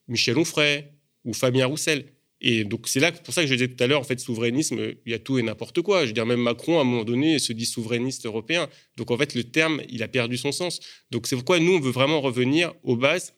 Michel 0.08 0.38
Onfray 0.38 0.86
ou 1.26 1.34
Fabien 1.34 1.66
Roussel. 1.66 2.05
Et 2.39 2.64
donc 2.64 2.88
c'est 2.88 2.99
là 2.99 3.12
pour 3.12 3.34
ça 3.34 3.41
que 3.41 3.47
je 3.47 3.53
disais 3.53 3.68
tout 3.68 3.84
à 3.84 3.88
l'heure, 3.88 4.01
en 4.01 4.03
fait, 4.03 4.20
souverainisme, 4.20 4.93
il 5.05 5.12
y 5.12 5.16
a 5.16 5.20
tout 5.20 5.39
et 5.39 5.41
n'importe 5.41 5.82
quoi. 5.82 6.01
Je 6.01 6.08
veux 6.08 6.14
dire, 6.14 6.26
même 6.26 6.41
Macron, 6.41 6.78
à 6.78 6.82
un 6.82 6.84
moment 6.84 7.03
donné, 7.03 7.39
se 7.39 7.51
dit 7.51 7.66
souverainiste 7.66 8.26
européen. 8.26 8.70
Donc 8.95 9.10
en 9.12 9.18
fait, 9.18 9.34
le 9.34 9.43
terme, 9.43 9.82
il 9.89 10.03
a 10.03 10.08
perdu 10.08 10.38
son 10.38 10.51
sens. 10.51 10.80
Donc 11.10 11.28
c'est 11.28 11.36
pourquoi 11.36 11.60
nous, 11.60 11.74
on 11.74 11.80
veut 11.80 11.91
vraiment 11.91 12.22
revenir 12.22 12.74
aux 12.84 12.95
bases, 12.95 13.34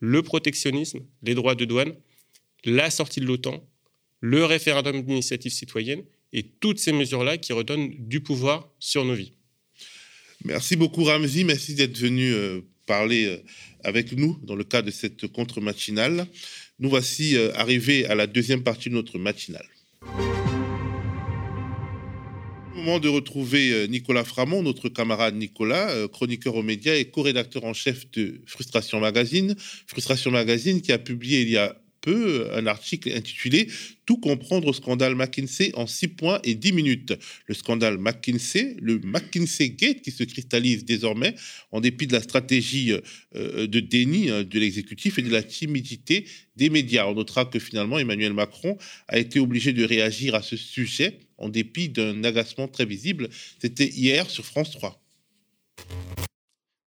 le 0.00 0.22
protectionnisme, 0.22 1.00
les 1.22 1.34
droits 1.34 1.54
de 1.54 1.64
douane, 1.64 1.94
la 2.64 2.90
sortie 2.90 3.20
de 3.20 3.26
l'OTAN, 3.26 3.62
le 4.20 4.44
référendum 4.44 5.02
d'initiative 5.02 5.52
citoyenne 5.52 6.02
et 6.32 6.42
toutes 6.42 6.78
ces 6.78 6.92
mesures-là 6.92 7.38
qui 7.38 7.52
redonnent 7.52 7.90
du 7.98 8.20
pouvoir 8.20 8.70
sur 8.78 9.04
nos 9.04 9.14
vies. 9.14 9.32
Merci 10.44 10.76
beaucoup 10.76 11.04
Ramzi, 11.04 11.44
merci 11.44 11.74
d'être 11.74 11.98
venu 11.98 12.32
euh, 12.32 12.60
parler 12.88 13.26
euh, 13.26 13.36
avec 13.84 14.12
nous 14.12 14.36
dans 14.42 14.56
le 14.56 14.64
cadre 14.64 14.86
de 14.86 14.90
cette 14.90 15.28
contre-matinale. 15.28 16.26
Nous 16.80 16.88
voici 16.88 17.36
euh, 17.36 17.52
arrivés 17.54 18.06
à 18.06 18.16
la 18.16 18.26
deuxième 18.26 18.64
partie 18.64 18.88
de 18.88 18.94
notre 18.94 19.18
matinale. 19.18 19.68
Moment 22.74 22.98
de 22.98 23.08
retrouver 23.08 23.70
euh, 23.72 23.86
Nicolas 23.86 24.24
Framont, 24.24 24.62
notre 24.62 24.88
camarade 24.88 25.36
Nicolas, 25.36 26.08
chroniqueur 26.08 26.54
aux 26.56 26.62
médias 26.62 26.96
et 26.96 27.04
co-rédacteur 27.04 27.64
en 27.64 27.74
chef 27.74 28.10
de 28.12 28.40
Frustration 28.46 28.98
Magazine. 28.98 29.54
Frustration 29.86 30.30
Magazine 30.30 30.80
qui 30.80 30.92
a 30.92 30.98
publié 30.98 31.42
il 31.42 31.50
y 31.50 31.58
a 31.58 31.76
peu 32.00 32.48
un 32.52 32.66
article 32.66 33.12
intitulé 33.12 33.68
Tout 34.06 34.18
comprendre 34.18 34.68
au 34.68 34.72
scandale 34.72 35.14
McKinsey 35.14 35.72
en 35.74 35.86
6 35.86 36.08
points 36.08 36.40
et 36.44 36.54
10 36.54 36.72
minutes. 36.72 37.14
Le 37.46 37.54
scandale 37.54 37.98
McKinsey, 37.98 38.76
le 38.80 38.98
McKinsey 38.98 39.70
Gate 39.70 40.02
qui 40.02 40.10
se 40.10 40.24
cristallise 40.24 40.84
désormais 40.84 41.34
en 41.72 41.80
dépit 41.80 42.06
de 42.06 42.12
la 42.12 42.22
stratégie 42.22 42.92
euh, 43.34 43.66
de 43.66 43.80
déni 43.80 44.30
hein, 44.30 44.44
de 44.44 44.58
l'exécutif 44.58 45.18
et 45.18 45.22
de 45.22 45.30
la 45.30 45.42
timidité 45.42 46.24
des 46.56 46.70
médias. 46.70 47.06
On 47.06 47.14
notera 47.14 47.44
que 47.44 47.58
finalement 47.58 47.98
Emmanuel 47.98 48.32
Macron 48.32 48.76
a 49.08 49.18
été 49.18 49.40
obligé 49.40 49.72
de 49.72 49.84
réagir 49.84 50.34
à 50.34 50.42
ce 50.42 50.56
sujet 50.56 51.20
en 51.38 51.48
dépit 51.48 51.88
d'un 51.88 52.24
agacement 52.24 52.68
très 52.68 52.84
visible. 52.84 53.28
C'était 53.60 53.88
hier 53.88 54.28
sur 54.28 54.44
France 54.44 54.72
3. 54.72 55.00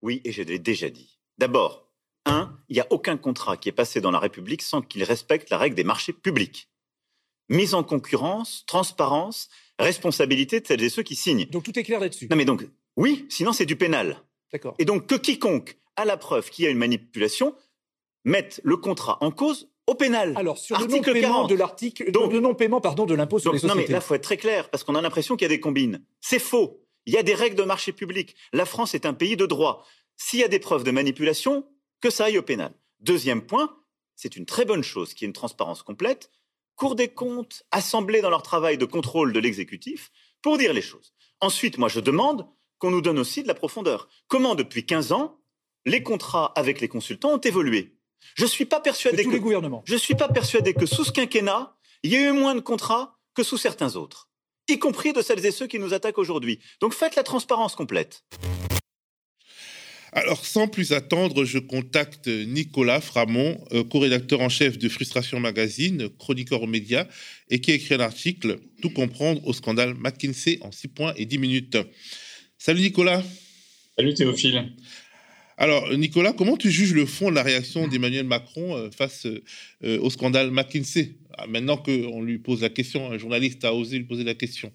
Oui, 0.02 0.22
et 0.26 0.32
je 0.32 0.42
l'ai 0.44 0.60
déjà 0.60 0.90
dit. 0.90 1.20
D'abord, 1.38 1.91
un, 2.26 2.56
il 2.70 2.74
n'y 2.76 2.80
a 2.80 2.88
aucun 2.92 3.18
contrat 3.18 3.58
qui 3.58 3.70
est 3.70 3.74
passé 3.74 4.02
dans 4.02 4.12
la 4.12 4.20
République 4.20 4.62
sans 4.62 4.82
qu'il 4.82 5.04
respecte 5.04 5.50
la 5.50 5.58
règle 5.58 5.76
des 5.76 5.84
marchés 5.84 6.14
publics. 6.14 6.70
Mise 7.50 7.74
en 7.74 7.84
concurrence, 7.84 8.64
transparence, 8.68 9.50
responsabilité 9.80 10.60
de 10.62 10.68
celles 10.68 10.84
et 10.84 10.90
ceux 10.90 11.04
qui 11.04 11.16
signent. 11.16 11.46
Donc 11.48 11.64
tout 11.64 11.78
est 11.78 11.84
clair 11.84 12.00
là-dessus. 12.00 12.28
Non 12.30 12.36
mais 12.38 12.46
donc, 12.46 12.68
oui, 12.96 13.26
sinon 13.30 13.52
c'est 13.54 13.66
du 13.66 13.76
pénal. 13.76 14.22
D'accord. 14.54 14.76
Et 14.80 14.86
donc 14.86 15.08
que 15.08 15.16
quiconque 15.16 15.78
a 15.96 16.06
la 16.06 16.18
preuve 16.18 16.50
qu'il 16.50 16.64
y 16.66 16.68
a 16.68 16.72
une 16.72 16.78
manipulation 16.78 17.56
mette 18.24 18.62
le 18.64 18.78
contrat 18.78 19.18
en 19.22 19.32
cause 19.32 19.70
au 19.88 19.96
pénal. 19.96 20.34
Alors 20.38 20.58
sur 20.60 20.78
le 20.80 20.86
non-paiement 20.86 21.22
40. 21.22 21.50
de 21.50 21.56
l'article, 21.56 22.12
Donc- 22.12 22.32
le 22.32 22.40
non-paiement 22.40 22.80
pardon 22.80 23.06
de 23.06 23.16
l'impôt 23.16 23.40
sur 23.40 23.52
Donc, 23.52 23.62
les 23.62 23.68
non 23.68 23.74
mais 23.74 23.82
sociétés. 23.82 23.94
là, 23.94 24.02
faut 24.02 24.14
être 24.14 24.24
très 24.24 24.38
clair, 24.38 24.70
parce 24.70 24.84
qu'on 24.84 24.96
a 24.96 25.02
l'impression 25.02 25.36
qu'il 25.36 25.46
y 25.46 25.52
a 25.52 25.56
des 25.56 25.60
combines. 25.60 26.04
C'est 26.22 26.40
faux. 26.40 26.78
Il 27.08 27.14
y 27.14 27.18
a 27.18 27.24
des 27.24 27.34
règles 27.34 27.56
de 27.56 27.64
marché 27.64 27.92
public. 27.92 28.36
La 28.54 28.66
France 28.66 28.94
est 28.94 29.08
un 29.08 29.14
pays 29.16 29.36
de 29.36 29.48
droit. 29.48 29.84
S'il 30.18 30.40
y 30.40 30.44
a 30.44 30.48
des 30.48 30.60
preuves 30.60 30.84
de 30.84 30.92
manipulation, 30.92 31.66
que 32.02 32.10
ça 32.10 32.26
aille 32.26 32.38
au 32.38 32.44
pénal. 32.44 32.74
Deuxième 33.00 33.46
point, 33.46 33.76
c'est 34.16 34.36
une 34.36 34.46
très 34.46 34.66
bonne 34.66 34.84
chose 34.84 35.14
qu'il 35.14 35.24
y 35.24 35.26
ait 35.26 35.30
une 35.30 35.34
transparence 35.34 35.84
complète. 35.84 36.32
Cour 36.76 36.96
des 36.96 37.08
comptes, 37.08 37.64
assemblée 37.72 38.22
dans 38.22 38.30
leur 38.30 38.44
travail 38.44 38.78
de 38.78 38.86
contrôle 38.86 39.34
de 39.34 39.40
l'exécutif, 39.40 40.12
pour 40.42 40.58
dire 40.58 40.74
les 40.74 40.82
choses. 40.82 41.14
Ensuite, 41.40 41.78
moi, 41.78 41.90
je 41.90 42.00
demande 42.00 42.48
qu'on 42.80 42.92
nous 42.92 43.02
donne 43.02 43.20
aussi 43.20 43.44
de 43.44 43.48
la 43.48 43.54
profondeur. 43.54 44.10
Comment, 44.28 44.56
depuis 44.56 44.86
15 44.86 45.12
ans, 45.12 45.40
les 45.86 46.04
contrats 46.04 46.52
avec 46.56 46.82
les 46.82 46.88
consultants 46.88 47.34
ont 47.34 47.38
évolué? 47.40 47.96
Je 48.36 48.44
ne 48.44 48.50
suis 48.50 48.66
pas 48.66 48.80
persuadé 48.80 49.26
que 49.26 49.38
gouvernements. 49.38 49.84
je 49.86 49.96
suis 49.96 50.16
pas 50.16 50.30
persuadé 50.30 50.74
que 50.74 50.86
sous 50.86 51.04
ce 51.04 51.12
quinquennat, 51.12 51.76
il 52.04 52.12
y 52.12 52.16
ait 52.16 52.30
eu 52.30 52.32
moins 52.32 52.56
de 52.56 52.60
contrats 52.60 53.18
que 53.34 53.44
sous 53.44 53.58
certains 53.58 53.96
autres, 53.96 54.30
y 54.68 54.78
compris 54.80 55.14
de 55.14 55.22
celles 55.22 55.46
et 55.46 55.52
ceux 55.52 55.68
qui 55.68 55.80
nous 55.80 55.94
attaquent 55.94 56.18
aujourd'hui. 56.18 56.60
Donc 56.80 56.94
faites 56.94 57.16
la 57.16 57.24
transparence 57.24 57.76
complète. 57.76 58.24
Alors, 60.14 60.46
sans 60.46 60.68
plus 60.68 60.92
attendre, 60.92 61.46
je 61.46 61.58
contacte 61.58 62.28
Nicolas 62.28 63.00
Framont, 63.00 63.64
euh, 63.72 63.86
co-rédacteur 63.86 64.42
en 64.42 64.50
chef 64.50 64.78
de 64.78 64.90
Frustration 64.90 65.40
Magazine, 65.40 66.10
chroniqueur 66.20 66.62
aux 66.62 66.68
médias, 66.68 67.08
et 67.50 67.62
qui 67.62 67.72
a 67.72 67.76
écrit 67.76 67.96
un 67.96 68.02
article 68.02 68.60
Tout 68.82 68.90
comprendre 68.90 69.46
au 69.48 69.54
scandale 69.54 69.94
McKinsey 69.94 70.58
en 70.62 70.72
6 70.74 70.88
points 70.90 71.14
et 71.16 71.26
10 71.26 71.38
minutes. 71.38 71.78
Salut 72.58 72.82
Nicolas. 72.82 73.24
Salut 73.96 74.14
Théophile. 74.14 74.74
Alors, 75.56 75.94
Nicolas, 75.96 76.34
comment 76.34 76.58
tu 76.58 76.72
juges 76.72 76.94
le 76.94 77.06
fond 77.06 77.30
de 77.30 77.36
la 77.36 77.44
réaction 77.44 77.88
d'Emmanuel 77.88 78.26
Macron 78.26 78.76
euh, 78.76 78.92
face 78.92 79.26
euh, 79.26 80.00
au 80.00 80.10
scandale 80.10 80.52
McKinsey? 80.52 81.20
Ah, 81.38 81.48
Maintenant 81.48 81.78
qu'on 81.78 82.22
lui 82.22 82.38
pose 82.38 82.64
la 82.64 82.70
question, 82.70 83.10
un 83.10 83.18
journaliste 83.18 83.64
a 83.64 83.74
osé 83.74 83.98
lui 83.98 84.06
poser 84.06 84.26
la 84.26 84.36
question. 84.36 84.74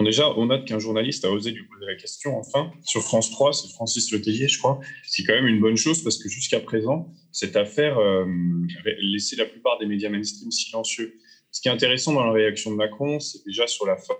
Bon, 0.00 0.04
déjà, 0.04 0.30
on 0.38 0.46
note 0.46 0.64
qu'un 0.64 0.78
journaliste 0.78 1.26
a 1.26 1.30
osé 1.30 1.50
lui 1.50 1.62
poser 1.64 1.84
la 1.84 1.94
question, 1.94 2.38
enfin, 2.38 2.72
sur 2.86 3.02
France 3.02 3.30
3, 3.32 3.52
c'est 3.52 3.68
Francis 3.68 4.10
Letellier, 4.10 4.48
je 4.48 4.58
crois. 4.58 4.80
C'est 5.04 5.24
quand 5.24 5.34
même 5.34 5.46
une 5.46 5.60
bonne 5.60 5.76
chose 5.76 6.02
parce 6.02 6.16
que 6.16 6.30
jusqu'à 6.30 6.58
présent, 6.58 7.12
cette 7.32 7.54
affaire 7.54 7.98
euh, 7.98 8.24
laissé 9.02 9.36
la 9.36 9.44
plupart 9.44 9.78
des 9.78 9.84
médias 9.84 10.08
mainstream 10.08 10.50
silencieux. 10.50 11.18
Ce 11.50 11.60
qui 11.60 11.68
est 11.68 11.70
intéressant 11.70 12.14
dans 12.14 12.24
la 12.24 12.32
réaction 12.32 12.70
de 12.70 12.76
Macron, 12.76 13.20
c'est 13.20 13.44
déjà 13.44 13.66
sur 13.66 13.84
la 13.84 13.98
fin. 13.98 14.14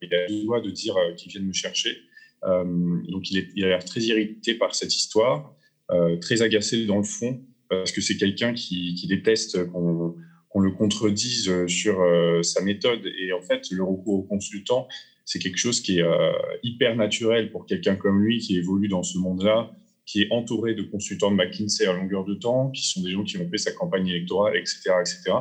Il 0.00 0.14
a 0.14 0.26
le 0.26 0.44
droit 0.44 0.62
de 0.62 0.70
dire 0.70 0.96
euh, 0.96 1.12
qu'il 1.12 1.30
vient 1.30 1.42
de 1.42 1.48
me 1.48 1.52
chercher. 1.52 1.98
Euh, 2.44 2.64
donc, 3.10 3.30
il, 3.30 3.36
est, 3.36 3.62
a 3.62 3.68
l'air 3.68 3.84
très 3.84 4.00
irrité 4.00 4.54
par 4.54 4.74
cette 4.74 4.96
histoire, 4.96 5.54
très 6.22 6.40
agacé 6.40 6.86
dans 6.86 6.96
le 6.96 7.02
fond, 7.02 7.42
parce 7.68 7.92
que 7.92 8.00
c'est 8.00 8.16
quelqu'un 8.16 8.54
qui, 8.54 9.06
déteste 9.06 9.58
qu'on 10.48 10.60
le 10.60 10.70
contredise 10.72 11.48
euh, 11.48 11.68
sur 11.68 12.00
euh, 12.00 12.42
sa 12.42 12.62
méthode. 12.62 13.00
Et 13.20 13.32
en 13.32 13.42
fait, 13.42 13.70
le 13.70 13.82
recours 13.82 14.20
au 14.20 14.22
consultant, 14.22 14.88
c'est 15.24 15.38
quelque 15.38 15.58
chose 15.58 15.80
qui 15.80 15.98
est 15.98 16.02
euh, 16.02 16.32
hyper 16.62 16.96
naturel 16.96 17.50
pour 17.50 17.66
quelqu'un 17.66 17.96
comme 17.96 18.22
lui 18.22 18.38
qui 18.38 18.56
évolue 18.56 18.88
dans 18.88 19.02
ce 19.02 19.18
monde-là, 19.18 19.70
qui 20.06 20.22
est 20.22 20.28
entouré 20.30 20.74
de 20.74 20.82
consultants 20.82 21.30
de 21.30 21.36
McKinsey 21.36 21.86
à 21.86 21.92
longueur 21.92 22.24
de 22.24 22.34
temps, 22.34 22.70
qui 22.70 22.86
sont 22.86 23.02
des 23.02 23.10
gens 23.10 23.24
qui 23.24 23.36
ont 23.36 23.48
fait 23.50 23.58
sa 23.58 23.72
campagne 23.72 24.08
électorale, 24.08 24.56
etc. 24.56 24.90
etc. 25.00 25.32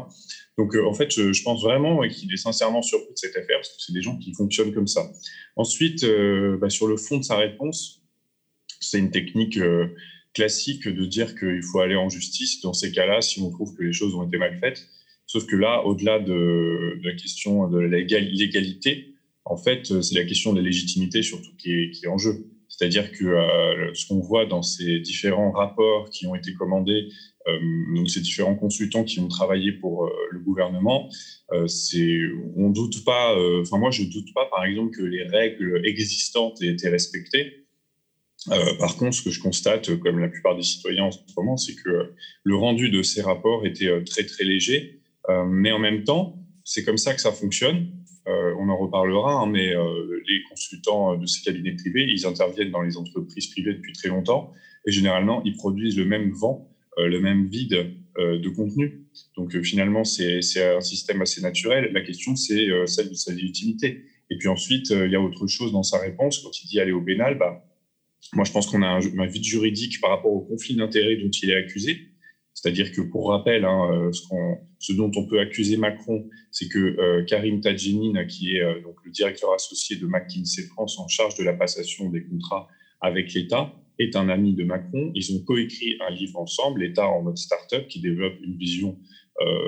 Donc, 0.58 0.76
en 0.76 0.94
fait, 0.94 1.10
je, 1.10 1.44
pense 1.44 1.64
vraiment 1.64 2.02
qu'il 2.10 2.34
est 2.34 2.38
sincèrement 2.38 2.82
surpris 2.82 3.14
de 3.14 3.18
cette 3.18 3.38
affaire, 3.38 3.60
parce 3.60 3.70
que 3.70 3.82
c'est 3.82 3.94
des 3.94 4.02
gens 4.02 4.18
qui 4.18 4.34
fonctionnent 4.34 4.74
comme 4.74 4.88
ça. 4.88 5.10
Ensuite, 5.56 6.06
bah, 6.60 6.70
sur 6.70 6.88
le 6.88 6.98
fond 6.98 7.20
de 7.20 7.24
sa 7.24 7.38
réponse, 7.38 8.02
c'est 8.82 9.00
une 9.00 9.12
technique 9.12 9.58
classique 10.34 10.88
de 10.88 11.06
dire 11.06 11.36
qu'il 11.36 11.64
faut 11.64 11.80
aller 11.80 11.96
en 11.96 12.10
justice 12.10 12.60
dans 12.60 12.74
ces 12.74 12.92
cas-là 12.92 13.22
si 13.22 13.40
on 13.40 13.50
trouve 13.50 13.74
que 13.74 13.84
les 13.84 13.94
choses 13.94 14.16
ont 14.16 14.28
été 14.28 14.38
mal 14.38 14.60
faites. 14.60 14.86
Sauf 15.28 15.46
que 15.46 15.56
là, 15.56 15.84
au-delà 15.86 16.20
de, 16.20 17.00
la 17.04 17.14
question 17.14 17.68
de 17.68 17.80
l'égalité, 17.80 19.14
en 19.46 19.58
fait, 19.58 20.02
c'est 20.02 20.16
la 20.16 20.24
question 20.24 20.54
de 20.54 20.60
la 20.60 20.66
légitimité 20.66 21.22
surtout 21.22 21.52
qui 21.58 21.72
est, 21.72 22.08
en 22.08 22.18
jeu. 22.18 22.48
C'est-à-dire 22.70 23.12
que 23.12 23.26
euh, 23.26 23.94
ce 23.94 24.08
qu'on 24.08 24.20
voit 24.20 24.46
dans 24.46 24.62
ces 24.62 25.00
différents 25.00 25.52
rapports 25.52 26.10
qui 26.10 26.28
ont 26.28 26.36
été 26.36 26.54
commandés, 26.54 27.10
euh, 27.48 27.60
donc 27.96 28.10
ces 28.10 28.22
différents 28.22 28.56
consultants 28.56 29.04
qui 29.04 29.20
ont 29.20 29.28
travaillé 29.28 29.72
pour 29.72 30.06
euh, 30.06 30.12
le 30.32 30.40
gouvernement, 30.40 31.10
euh, 31.54 31.68
c'est, 31.68 32.20
on 32.56 32.70
doute 32.70 33.04
pas. 33.06 33.36
euh, 33.38 33.62
Enfin, 33.62 33.78
moi, 33.78 33.92
je 33.92 34.04
doute 34.04 34.34
pas, 34.34 34.46
par 34.46 34.66
exemple, 34.66 34.96
que 34.96 35.04
les 35.04 35.24
règles 35.24 35.82
existantes 35.86 36.62
aient 36.62 36.68
été 36.68 36.90
respectées. 36.90 37.68
Euh, 38.52 38.78
par 38.80 38.96
contre, 38.98 39.16
ce 39.16 39.24
que 39.24 39.30
je 39.30 39.42
constate, 39.42 39.98
comme 40.00 40.20
la 40.20 40.30
plupart 40.30 40.56
des 40.56 40.64
citoyens 40.64 41.06
en 41.06 41.12
ce 41.12 41.20
moment, 41.36 41.58
c'est 41.58 41.76
que 41.76 42.14
le 42.44 42.56
rendu 42.56 42.90
de 42.90 43.02
ces 43.02 43.22
rapports 43.22 43.66
était 43.66 43.88
euh, 43.88 44.04
très 44.04 44.26
très 44.26 44.44
léger. 44.44 45.02
Euh, 45.30 45.46
mais 45.46 45.72
en 45.72 45.80
même 45.80 46.04
temps, 46.04 46.38
c'est 46.64 46.84
comme 46.84 46.98
ça 46.98 47.14
que 47.14 47.22
ça 47.22 47.32
fonctionne. 47.32 47.92
Euh, 48.28 48.54
on 48.60 48.70
en 48.70 48.78
reparlera, 48.78 49.34
hein, 49.34 49.48
mais 49.48 49.74
euh, 49.74 50.22
les 50.28 50.44
consultants 50.50 51.16
de 51.16 51.26
ces 51.26 51.42
cabinets 51.44 51.74
privés, 51.74 52.06
ils 52.10 52.26
interviennent 52.26 52.72
dans 52.72 52.82
les 52.82 52.98
entreprises 52.98 53.48
privées 53.48 53.74
depuis 53.74 53.94
très 53.94 54.10
longtemps 54.10 54.54
et 54.86 54.92
généralement, 54.92 55.42
ils 55.44 55.56
produisent 55.56 55.98
le 55.98 56.06
même 56.06 56.32
vent, 56.32 56.70
le 56.98 57.20
même 57.20 57.48
vide 57.48 57.94
de 58.18 58.50
contenu. 58.50 59.06
Donc 59.36 59.60
finalement, 59.62 60.06
c'est 60.06 60.40
un 60.64 60.80
système 60.80 61.22
assez 61.22 61.42
naturel. 61.42 61.92
La 61.92 62.02
question, 62.02 62.38
c'est 62.38 62.68
celle 62.86 63.10
de 63.10 63.14
sa 63.14 63.34
légitimité. 63.34 64.06
Et 64.30 64.38
puis 64.38 64.48
ensuite, 64.48 64.90
il 64.92 65.12
y 65.12 65.16
a 65.16 65.22
autre 65.22 65.46
chose 65.48 65.74
dans 65.74 65.84
sa 65.84 66.00
réponse. 66.00 66.40
Quand 66.40 66.58
il 66.64 66.68
dit 66.68 66.80
aller 66.80 66.94
au 66.94 67.02
pénal, 67.02 67.38
bah, 67.38 67.66
moi, 68.32 68.46
je 68.46 68.52
pense 68.54 68.68
qu'on 68.68 68.82
a 68.82 68.88
un, 68.88 69.20
un 69.20 69.26
vide 69.26 69.44
juridique 69.44 70.00
par 70.00 70.10
rapport 70.10 70.32
au 70.32 70.40
conflit 70.40 70.76
d'intérêts 70.76 71.18
dont 71.18 71.30
il 71.30 71.50
est 71.50 71.56
accusé. 71.58 72.08
C'est-à-dire 72.58 72.92
que, 72.92 73.02
pour 73.02 73.30
rappel, 73.30 73.66
hein, 73.66 73.88
euh, 73.94 74.12
ce, 74.80 74.94
dont 74.94 75.12
on 75.16 75.28
peut 75.28 75.40
accuser 75.40 75.78
Macron, 75.78 76.28
c'est 76.50 76.68
que 76.68 76.80
euh, 76.80 77.24
Karim 77.24 77.62
Tadjinin, 77.62 78.26
qui 78.26 78.56
est 78.56 78.64
euh, 78.64 78.82
donc 78.82 78.96
le 79.06 79.12
directeur 79.12 79.54
associé 79.54 79.98
de 79.98 80.08
McKinsey 80.08 80.64
France 80.64 80.98
en 80.98 81.08
charge 81.08 81.36
de 81.36 81.44
la 81.44 81.54
passation 81.54 82.10
des 82.10 82.26
contrats 82.26 82.68
avec 83.00 83.32
l'État, 83.36 83.72
est 84.00 84.16
un 84.16 84.28
ami 84.30 84.56
de 84.56 84.64
Macron. 84.64 85.12
Ils 85.14 85.36
ont 85.36 85.44
coécrit 85.46 85.98
un 86.08 86.12
livre 86.12 86.40
ensemble, 86.40 86.82
l'État 86.82 87.08
en 87.08 87.22
mode 87.22 87.38
start-up, 87.38 87.88
qui 87.90 88.00
développe 88.00 88.34
une 88.42 88.58
vision 88.58 88.98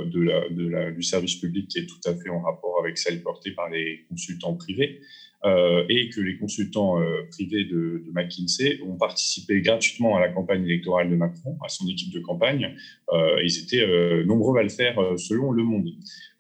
du 0.08 1.04
service 1.04 1.36
public 1.36 1.68
qui 1.68 1.78
est 1.78 1.86
tout 1.86 2.10
à 2.10 2.16
fait 2.16 2.30
en 2.30 2.42
rapport 2.42 2.80
avec 2.84 2.98
celle 2.98 3.22
portée 3.22 3.52
par 3.52 3.70
les 3.70 4.06
consultants 4.10 4.56
privés. 4.56 5.00
Euh, 5.46 5.86
et 5.88 6.10
que 6.10 6.20
les 6.20 6.38
consultants 6.38 7.00
euh, 7.00 7.24
privés 7.32 7.64
de, 7.64 8.04
McKinsey 8.14 8.82
ont 8.86 8.98
participé 8.98 9.62
gratuitement 9.62 10.18
à 10.18 10.20
la 10.20 10.28
campagne 10.28 10.66
électorale 10.66 11.10
de 11.10 11.16
Macron, 11.16 11.58
à 11.64 11.70
son 11.70 11.88
équipe 11.88 12.14
de 12.14 12.20
campagne. 12.20 12.76
Euh, 13.14 13.42
ils 13.42 13.60
étaient 13.60 13.86
nombreux 14.26 14.60
à 14.60 14.64
le 14.64 14.70
faire 14.70 14.96
selon 15.18 15.52
Le 15.52 15.64
Monde. 15.64 15.88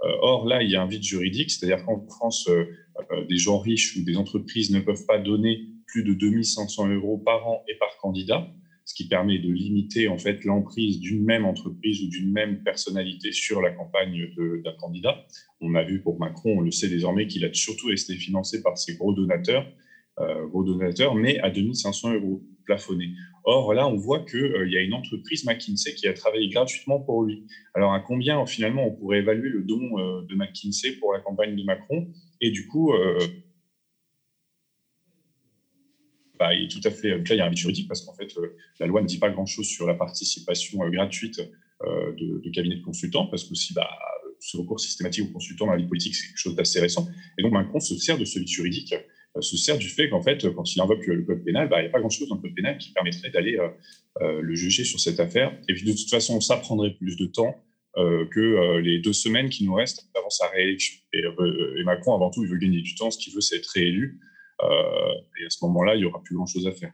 Or, 0.01 0.45
là, 0.45 0.63
il 0.63 0.69
y 0.69 0.75
a 0.75 0.81
un 0.81 0.87
vide 0.87 1.03
juridique, 1.03 1.51
c'est-à-dire 1.51 1.85
qu'en 1.85 2.05
France, 2.07 2.49
des 3.29 3.37
gens 3.37 3.59
riches 3.59 3.95
ou 3.95 4.03
des 4.03 4.17
entreprises 4.17 4.71
ne 4.71 4.79
peuvent 4.79 5.05
pas 5.05 5.17
donner 5.17 5.67
plus 5.87 6.03
de 6.03 6.13
2500 6.13 6.89
euros 6.89 7.17
par 7.17 7.47
an 7.47 7.63
et 7.67 7.75
par 7.75 7.97
candidat, 8.01 8.47
ce 8.89 8.95
qui 8.95 9.07
permet 9.07 9.37
de 9.37 9.51
limiter 9.51 10.07
en 10.07 10.17
fait 10.17 10.43
l'emprise 10.45 10.99
d'une 10.99 11.23
même 11.23 11.45
entreprise 11.45 12.01
ou 12.01 12.09
d'une 12.09 12.31
même 12.31 12.63
personnalité 12.63 13.31
sur 13.31 13.61
la 13.61 13.69
campagne 13.69 14.31
d'un 14.35 14.73
candidat. 14.79 15.27
On 15.61 15.75
a 15.75 15.83
vu 15.83 16.01
pour 16.01 16.19
Macron, 16.19 16.57
on 16.57 16.61
le 16.61 16.71
sait 16.71 16.89
désormais, 16.89 17.27
qu'il 17.27 17.45
a 17.45 17.53
surtout 17.53 17.91
été 17.91 18.15
financé 18.15 18.63
par 18.63 18.79
ses 18.79 18.95
gros 18.95 19.13
donateurs, 19.13 19.71
euh, 20.17 20.47
gros 20.47 20.63
donateurs, 20.63 21.13
mais 21.13 21.37
à 21.41 21.51
2500 21.51 22.15
euros 22.15 22.41
plafonnés. 22.65 23.11
Or, 23.43 23.75
là, 23.75 23.87
on 23.87 23.95
voit 23.95 24.25
qu'il 24.25 24.69
y 24.69 24.77
a 24.77 24.81
une 24.81 24.95
entreprise 24.95 25.45
McKinsey 25.45 25.93
qui 25.93 26.07
a 26.07 26.13
travaillé 26.13 26.49
gratuitement 26.49 26.99
pour 26.99 27.23
lui. 27.23 27.45
Alors, 27.75 27.93
à 27.93 27.99
combien, 27.99 28.43
finalement, 28.47 28.87
on 28.87 28.91
pourrait 28.91 29.19
évaluer 29.19 29.49
le 29.49 29.61
don 29.61 29.99
euh, 29.99 30.23
de 30.27 30.33
McKinsey 30.33 30.93
pour 30.93 31.13
la 31.13 31.19
campagne 31.19 31.55
de 31.55 31.63
Macron? 31.63 32.07
Et 32.41 32.49
du 32.49 32.65
coup, 32.65 32.91
euh, 32.93 33.19
bah, 36.39 36.53
il 36.53 36.63
est 36.63 36.67
tout 36.69 36.87
à 36.87 36.91
fait. 36.91 37.09
là, 37.09 37.23
il 37.29 37.35
y 37.35 37.41
a 37.41 37.45
un 37.45 37.49
vide 37.49 37.57
juridique 37.57 37.87
parce 37.87 38.01
qu'en 38.01 38.13
fait, 38.13 38.33
la 38.79 38.87
loi 38.87 39.01
ne 39.01 39.07
dit 39.07 39.19
pas 39.19 39.29
grand-chose 39.29 39.67
sur 39.67 39.85
la 39.85 39.93
participation 39.93 40.79
gratuite 40.89 41.41
de, 41.81 42.41
de, 42.41 42.49
cabinets 42.49 42.77
de 42.77 42.81
consultants, 42.81 43.27
parce 43.27 43.43
que 43.43 43.55
si 43.55 43.73
bah, 43.73 43.89
ce 44.39 44.57
recours 44.57 44.79
systématique 44.79 45.25
aux 45.29 45.33
consultants 45.33 45.65
dans 45.65 45.73
la 45.73 45.77
vie 45.77 45.87
politique, 45.87 46.15
c'est 46.15 46.27
quelque 46.27 46.37
chose 46.37 46.55
d'assez 46.55 46.79
récent. 46.79 47.07
Et 47.37 47.43
donc, 47.43 47.51
Macron 47.51 47.79
se 47.79 47.95
sert 47.97 48.17
de 48.17 48.25
ce 48.25 48.39
vide 48.39 48.47
juridique, 48.47 48.95
se 49.39 49.57
sert 49.57 49.77
du 49.77 49.87
fait 49.87 50.09
qu'en 50.09 50.21
fait, 50.21 50.49
quand 50.53 50.75
il 50.75 50.81
invoque 50.81 51.05
le 51.05 51.23
code 51.23 51.43
pénal, 51.43 51.67
bah, 51.69 51.79
il 51.79 51.83
n'y 51.83 51.89
a 51.89 51.91
pas 51.91 51.99
grand-chose 51.99 52.29
dans 52.29 52.35
le 52.35 52.41
code 52.41 52.55
pénal 52.55 52.77
qui 52.77 52.91
permettrait 52.93 53.31
d'aller 53.31 53.57
le 54.19 54.55
juger 54.55 54.85
sur 54.85 54.99
cette 54.99 55.19
affaire. 55.19 55.57
Et 55.67 55.73
puis, 55.73 55.83
de 55.83 55.91
toute 55.91 56.09
façon, 56.09 56.39
ça 56.41 56.57
prendrait 56.57 56.91
plus 56.91 57.17
de 57.17 57.25
temps. 57.25 57.55
que 57.95 58.79
les 58.79 58.99
deux 58.99 59.13
semaines 59.13 59.49
qui 59.49 59.65
nous 59.65 59.73
restent 59.73 60.09
avant 60.15 60.29
sa 60.29 60.47
réélection. 60.47 60.95
Et, 61.13 61.21
Macron, 61.83 62.15
avant 62.15 62.29
tout, 62.31 62.43
il 62.43 62.49
veut 62.49 62.57
gagner 62.57 62.81
du 62.81 62.95
temps. 62.95 63.11
Ce 63.11 63.17
qu'il 63.17 63.33
veut, 63.33 63.41
c'est 63.41 63.57
être 63.57 63.67
réélu. 63.67 64.19
Et 64.61 65.45
à 65.45 65.49
ce 65.49 65.63
moment-là, 65.65 65.95
il 65.95 65.99
n'y 65.99 66.05
aura 66.05 66.21
plus 66.21 66.35
grand-chose 66.35 66.67
à 66.67 66.71
faire. 66.71 66.91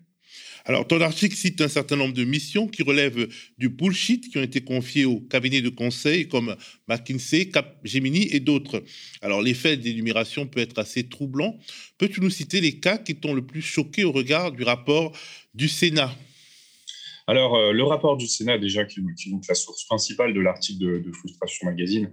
Alors, 0.68 0.88
ton 0.88 1.00
article 1.00 1.36
cite 1.36 1.62
un 1.62 1.68
certain 1.68 1.96
nombre 1.96 2.14
de 2.14 2.24
missions 2.24 2.68
qui 2.68 2.82
relèvent 2.82 3.28
du 3.58 3.70
bullshit, 3.70 4.30
qui 4.30 4.40
ont 4.40 4.44
été 4.44 4.62
confiées 4.62 5.06
aux 5.06 5.20
cabinets 5.20 5.62
de 5.62 5.70
conseil 5.70 6.28
comme 6.28 6.56
McKinsey, 6.88 7.50
Capgemini 7.50 8.28
et 8.32 8.40
d'autres. 8.40 8.84
Alors, 9.22 9.44
l'effet 9.44 9.78
d'énumération 9.78 10.48
peut 10.48 10.60
être 10.60 10.80
assez 10.80 11.08
troublant. 11.08 11.56
Peux-tu 12.00 12.20
nous 12.20 12.32
citer 12.32 12.62
les 12.62 12.80
cas 12.80 12.98
qui 12.98 13.16
t'ont 13.16 13.36
le 13.36 13.46
plus 13.46 13.62
choqué 13.62 14.04
au 14.04 14.12
regard 14.12 14.52
du 14.52 14.64
rapport 14.64 15.16
du 15.54 15.68
Sénat? 15.68 16.12
Alors, 17.28 17.56
euh, 17.56 17.72
le 17.72 17.84
rapport 17.84 18.18
du 18.18 18.28
Sénat, 18.28 18.58
déjà, 18.58 18.86
qui, 18.86 19.02
est 19.02 19.30
donc 19.30 19.46
la 19.48 19.56
source 19.56 19.86
principale 19.86 20.34
de 20.34 20.42
l'article 20.42 21.04
de, 21.04 21.12
Frustration 21.12 21.68
Magazine, 21.68 22.12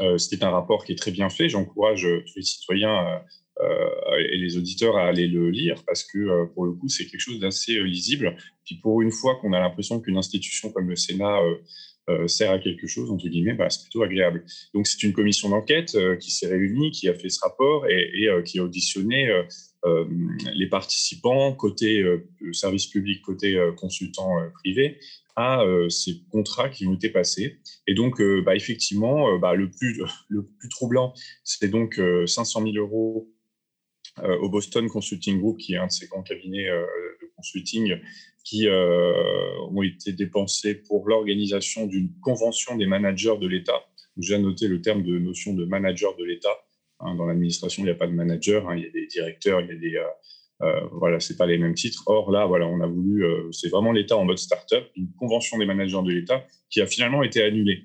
euh, 0.00 0.18
c'était 0.18 0.44
un 0.44 0.50
rapport 0.50 0.84
qui 0.84 0.92
est 0.92 0.98
très 0.98 1.12
bien 1.12 1.28
fait. 1.28 1.48
J'encourage 1.48 2.04
euh, 2.04 2.24
tous 2.26 2.36
les 2.36 2.42
citoyens 2.42 3.06
euh, 3.06 3.18
et 3.60 4.36
les 4.36 4.56
auditeurs 4.56 4.96
à 4.96 5.06
aller 5.06 5.26
le 5.26 5.50
lire 5.50 5.82
parce 5.86 6.04
que 6.04 6.18
euh, 6.18 6.46
pour 6.46 6.64
le 6.64 6.72
coup, 6.72 6.88
c'est 6.88 7.06
quelque 7.06 7.20
chose 7.20 7.38
d'assez 7.38 7.76
euh, 7.76 7.84
lisible. 7.84 8.36
Puis 8.64 8.76
pour 8.76 9.02
une 9.02 9.12
fois 9.12 9.36
qu'on 9.36 9.52
a 9.52 9.60
l'impression 9.60 10.00
qu'une 10.00 10.16
institution 10.16 10.70
comme 10.72 10.88
le 10.88 10.96
Sénat 10.96 11.38
sert 12.26 12.50
à 12.50 12.58
quelque 12.58 12.86
chose, 12.86 13.10
entre 13.10 13.28
guillemets, 13.28 13.54
bah, 13.54 13.70
c'est 13.70 13.82
plutôt 13.82 14.02
agréable. 14.02 14.44
Donc 14.74 14.86
c'est 14.86 15.02
une 15.02 15.14
commission 15.14 15.48
d'enquête 15.48 15.96
qui 16.20 16.30
s'est 16.30 16.46
réunie, 16.46 16.90
qui 16.90 17.08
a 17.08 17.14
fait 17.14 17.30
ce 17.30 17.40
rapport 17.40 17.86
et, 17.86 18.28
qui 18.44 18.58
a 18.58 18.64
auditionné 18.64 19.30
les 20.54 20.66
participants 20.68 21.54
côté 21.54 22.04
service 22.52 22.86
public, 22.86 23.22
côté 23.22 23.58
consultant 23.76 24.30
privé 24.54 24.98
à 25.36 25.62
ces 25.88 26.22
contrats 26.30 26.68
qui 26.68 26.86
ont 26.86 26.94
été 26.94 27.08
passés. 27.08 27.58
Et 27.86 27.94
donc, 27.94 28.20
bah, 28.44 28.54
effectivement, 28.54 29.38
bah, 29.38 29.54
le, 29.54 29.70
plus, 29.70 30.02
le 30.28 30.46
plus 30.58 30.68
troublant, 30.68 31.14
c'est 31.42 31.68
donc 31.68 32.00
500 32.26 32.64
000 32.64 32.76
euros 32.76 33.28
euh, 33.28 33.33
au 34.22 34.48
Boston 34.48 34.88
Consulting 34.88 35.38
Group, 35.40 35.58
qui 35.58 35.74
est 35.74 35.78
un 35.78 35.86
de 35.86 35.92
ces 35.92 36.06
grands 36.06 36.22
cabinets 36.22 36.68
euh, 36.68 36.84
de 37.20 37.30
consulting, 37.36 37.98
qui 38.44 38.68
euh, 38.68 39.12
ont 39.70 39.82
été 39.82 40.12
dépensés 40.12 40.74
pour 40.74 41.08
l'organisation 41.08 41.86
d'une 41.86 42.10
convention 42.20 42.76
des 42.76 42.86
managers 42.86 43.36
de 43.40 43.48
l'État. 43.48 43.84
J'ai 44.16 44.38
noté 44.38 44.68
le 44.68 44.80
terme 44.80 45.02
de 45.02 45.18
notion 45.18 45.54
de 45.54 45.64
manager 45.64 46.16
de 46.16 46.24
l'État. 46.24 46.56
Hein, 47.00 47.16
dans 47.16 47.26
l'administration, 47.26 47.82
il 47.82 47.86
n'y 47.86 47.90
a 47.90 47.96
pas 47.96 48.06
de 48.06 48.12
manager, 48.12 48.68
hein, 48.68 48.76
il 48.76 48.84
y 48.84 48.86
a 48.86 48.90
des 48.90 49.06
directeurs, 49.06 49.60
il 49.60 49.68
y 49.68 49.72
a 49.72 49.76
des 49.76 49.96
euh, 50.62 50.80
voilà, 50.92 51.18
c'est 51.18 51.36
pas 51.36 51.46
les 51.46 51.58
mêmes 51.58 51.74
titres. 51.74 52.04
Or 52.06 52.30
là, 52.30 52.46
voilà, 52.46 52.68
on 52.68 52.80
a 52.80 52.86
voulu, 52.86 53.24
c'est 53.50 53.68
vraiment 53.68 53.90
l'État 53.90 54.16
en 54.16 54.24
mode 54.24 54.38
start-up, 54.38 54.88
une 54.94 55.12
convention 55.18 55.58
des 55.58 55.66
managers 55.66 56.00
de 56.04 56.10
l'État 56.10 56.46
qui 56.70 56.80
a 56.80 56.86
finalement 56.86 57.24
été 57.24 57.42
annulée. 57.42 57.82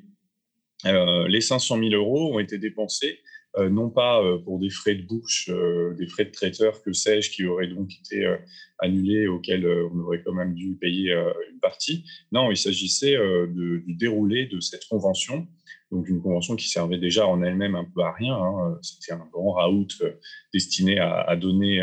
les 0.85 1.41
500 1.41 1.79
000 1.79 1.89
euros 1.95 2.35
ont 2.35 2.39
été 2.39 2.59
dépensés 2.59 3.19
euh, 3.57 3.67
non 3.67 3.89
pas 3.89 4.21
euh, 4.21 4.37
pour 4.37 4.59
des 4.59 4.69
frais 4.69 4.93
de 4.93 5.01
bouche, 5.01 5.49
euh, 5.49 5.95
des 5.95 6.07
frais 6.07 6.25
de 6.25 6.31
traiteur, 6.31 6.83
que 6.83 6.93
sais-je, 6.93 7.31
qui 7.31 7.45
auraient 7.45 7.67
donc 7.67 7.89
été 7.99 8.27
annulés, 8.77 9.27
auxquels 9.27 9.65
on 9.91 9.99
aurait 9.99 10.21
quand 10.23 10.33
même 10.33 10.53
dû 10.53 10.75
payer 10.75 11.11
une 11.51 11.59
partie. 11.59 12.05
Non, 12.31 12.51
il 12.51 12.57
s'agissait 12.57 13.17
du 13.47 13.95
déroulé 13.95 14.45
de 14.45 14.59
cette 14.59 14.87
convention, 14.87 15.47
donc 15.91 16.07
une 16.07 16.21
convention 16.21 16.55
qui 16.55 16.69
servait 16.69 16.99
déjà 16.99 17.27
en 17.27 17.41
elle-même 17.41 17.75
un 17.75 17.85
peu 17.85 18.01
à 18.01 18.13
rien. 18.13 18.35
Hein. 18.35 18.77
C'était 18.81 19.13
un 19.13 19.27
grand 19.31 19.51
raout 19.53 19.87
destiné 20.53 20.99
à, 20.99 21.35
donner 21.35 21.81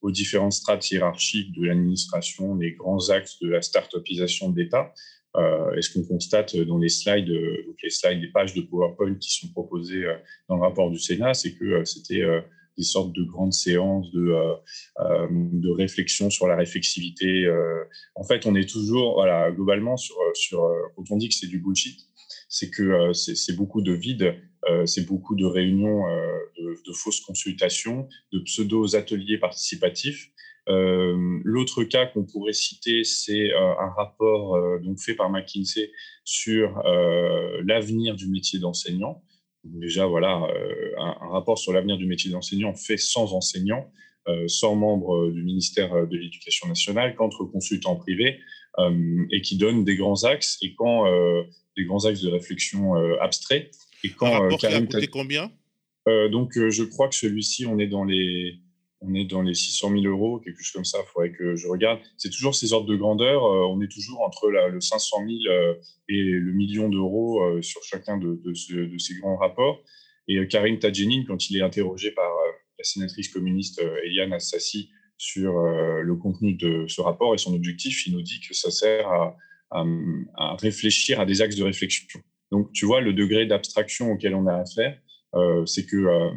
aux 0.00 0.10
différentes 0.10 0.52
strates 0.52 0.90
hiérarchiques 0.90 1.52
de 1.52 1.66
l'administration 1.66 2.56
les 2.56 2.72
grands 2.72 3.10
axes 3.10 3.38
de 3.40 3.48
la 3.48 3.62
start-upisation 3.62 4.50
de 4.50 4.60
l'État. 4.60 4.92
Euh, 5.36 5.74
et 5.76 5.82
ce 5.82 5.92
qu'on 5.92 6.04
constate 6.04 6.56
dans 6.56 6.78
les 6.78 6.90
slides, 6.90 7.30
euh, 7.30 7.64
donc 7.66 7.76
les 7.82 8.28
pages 8.28 8.54
de 8.54 8.60
PowerPoint 8.62 9.14
qui 9.14 9.30
sont 9.30 9.48
proposées 9.48 10.04
euh, 10.04 10.14
dans 10.48 10.56
le 10.56 10.62
rapport 10.62 10.90
du 10.90 10.98
Sénat, 10.98 11.32
c'est 11.34 11.54
que 11.54 11.84
c'était 11.84 12.22
des 12.76 12.84
sortes 12.84 13.12
de 13.14 13.22
grandes 13.22 13.52
séances 13.52 14.10
de, 14.12 14.34
de 14.98 15.70
réflexion 15.70 16.30
sur 16.30 16.46
la 16.46 16.56
réflexivité. 16.56 17.46
en 18.14 18.24
fait, 18.24 18.46
on 18.46 18.54
est 18.54 18.68
toujours, 18.68 19.14
voilà, 19.14 19.50
globalement, 19.50 19.98
sur, 19.98 20.16
quand 20.96 21.10
on 21.10 21.16
dit 21.18 21.28
que 21.28 21.34
c'est 21.34 21.48
du 21.48 21.58
bullshit, 21.58 22.00
c'est 22.48 22.70
que 22.70 23.12
c'est 23.12 23.56
beaucoup 23.56 23.82
de 23.82 23.92
vide, 23.92 24.34
c'est 24.86 25.06
beaucoup 25.06 25.34
de 25.34 25.44
réunions, 25.44 26.02
de, 26.58 26.82
de, 26.86 26.92
fausses 26.94 27.20
consultations, 27.20 28.08
de 28.32 28.38
pseudo-ateliers 28.38 29.36
participatifs 29.36 30.31
euh, 30.31 30.31
l'autre 30.68 31.84
cas 31.84 32.06
qu'on 32.06 32.24
pourrait 32.24 32.52
citer, 32.52 33.04
c'est 33.04 33.52
euh, 33.52 33.74
un 33.78 33.90
rapport 33.90 34.56
euh, 34.56 34.78
donc 34.78 35.00
fait 35.00 35.14
par 35.14 35.30
McKinsey 35.30 35.90
sur 36.24 36.82
l'avenir 37.64 38.14
du 38.14 38.28
métier 38.28 38.58
d'enseignant. 38.58 39.22
Déjà, 39.64 40.06
voilà, 40.06 40.40
un, 40.98 41.28
rapport 41.30 41.58
sur 41.58 41.72
l'avenir 41.72 41.96
du 41.96 42.06
métier 42.06 42.30
d'enseignant 42.30 42.74
fait 42.74 42.96
sans 42.96 43.32
enseignants, 43.32 43.92
sans 44.46 44.76
membres 44.76 45.30
du 45.30 45.42
ministère 45.42 46.06
de 46.06 46.16
l'Éducation 46.16 46.68
nationale, 46.68 47.14
qu'entre 47.16 47.44
consultants 47.44 47.96
privés, 47.96 48.38
et 49.30 49.40
qui 49.42 49.56
donne 49.56 49.84
des 49.84 49.96
grands 49.96 50.24
axes, 50.24 50.58
et 50.62 50.74
quand 50.74 51.06
des 51.76 51.84
grands 51.84 52.04
axes 52.04 52.22
de 52.22 52.30
réflexion 52.30 52.94
abstraits. 53.20 53.70
Et 54.04 54.10
quand, 54.10 54.26
un 54.26 54.40
rapport 54.40 54.58
qui 54.58 54.66
a 54.66 54.80
coûté 54.80 55.08
combien? 55.08 55.50
Donc, 56.06 56.52
je 56.54 56.82
crois 56.84 57.08
que 57.08 57.16
celui-ci, 57.16 57.66
on 57.66 57.78
est 57.78 57.88
dans 57.88 58.04
les 58.04 58.60
on 59.02 59.14
est 59.14 59.24
dans 59.24 59.42
les 59.42 59.54
600 59.54 59.90
000 59.90 60.02
euros, 60.04 60.38
quelque 60.38 60.62
chose 60.62 60.72
comme 60.72 60.84
ça, 60.84 60.98
il 61.02 61.08
faudrait 61.12 61.32
que 61.32 61.56
je 61.56 61.66
regarde. 61.66 62.00
C'est 62.16 62.30
toujours 62.30 62.54
ces 62.54 62.72
ordres 62.72 62.88
de 62.88 62.96
grandeur, 62.96 63.44
euh, 63.44 63.66
on 63.66 63.80
est 63.80 63.90
toujours 63.90 64.22
entre 64.22 64.50
le 64.50 64.80
500 64.80 65.18
000 65.26 65.30
euh, 65.48 65.74
et 66.08 66.22
le 66.22 66.52
million 66.52 66.88
d'euros 66.88 67.42
euh, 67.42 67.62
sur 67.62 67.82
chacun 67.82 68.16
de, 68.18 68.38
ces 68.54 69.14
grands 69.20 69.36
rapports. 69.36 69.82
Et 70.28 70.46
Karim 70.46 70.78
Tadjenine, 70.78 71.24
quand 71.26 71.50
il 71.50 71.56
est 71.56 71.62
interrogé 71.62 72.12
par 72.12 72.30
la 72.78 72.84
sénatrice 72.84 73.28
communiste 73.28 73.82
Eliane 74.04 74.32
Assassi 74.32 74.90
sur 75.18 75.54
le 75.54 76.14
contenu 76.14 76.54
de 76.54 76.86
ce 76.86 77.00
rapport 77.00 77.34
et 77.34 77.38
son 77.38 77.54
objectif, 77.54 78.06
il 78.06 78.12
nous 78.12 78.22
dit 78.22 78.40
que 78.40 78.54
ça 78.54 78.70
sert 78.70 79.08
à 79.72 80.56
réfléchir 80.60 81.18
à 81.18 81.26
des 81.26 81.42
axes 81.42 81.56
de 81.56 81.64
réflexion. 81.64 82.20
Donc, 82.52 82.72
tu 82.72 82.86
vois 82.86 83.00
le 83.00 83.12
degré 83.12 83.46
d'abstraction 83.46 84.12
auquel 84.12 84.36
on 84.36 84.46
a 84.46 84.54
affaire. 84.54 84.96
Euh, 85.34 85.64
c'est 85.64 85.86
que 85.86 85.96
euh, 85.96 86.30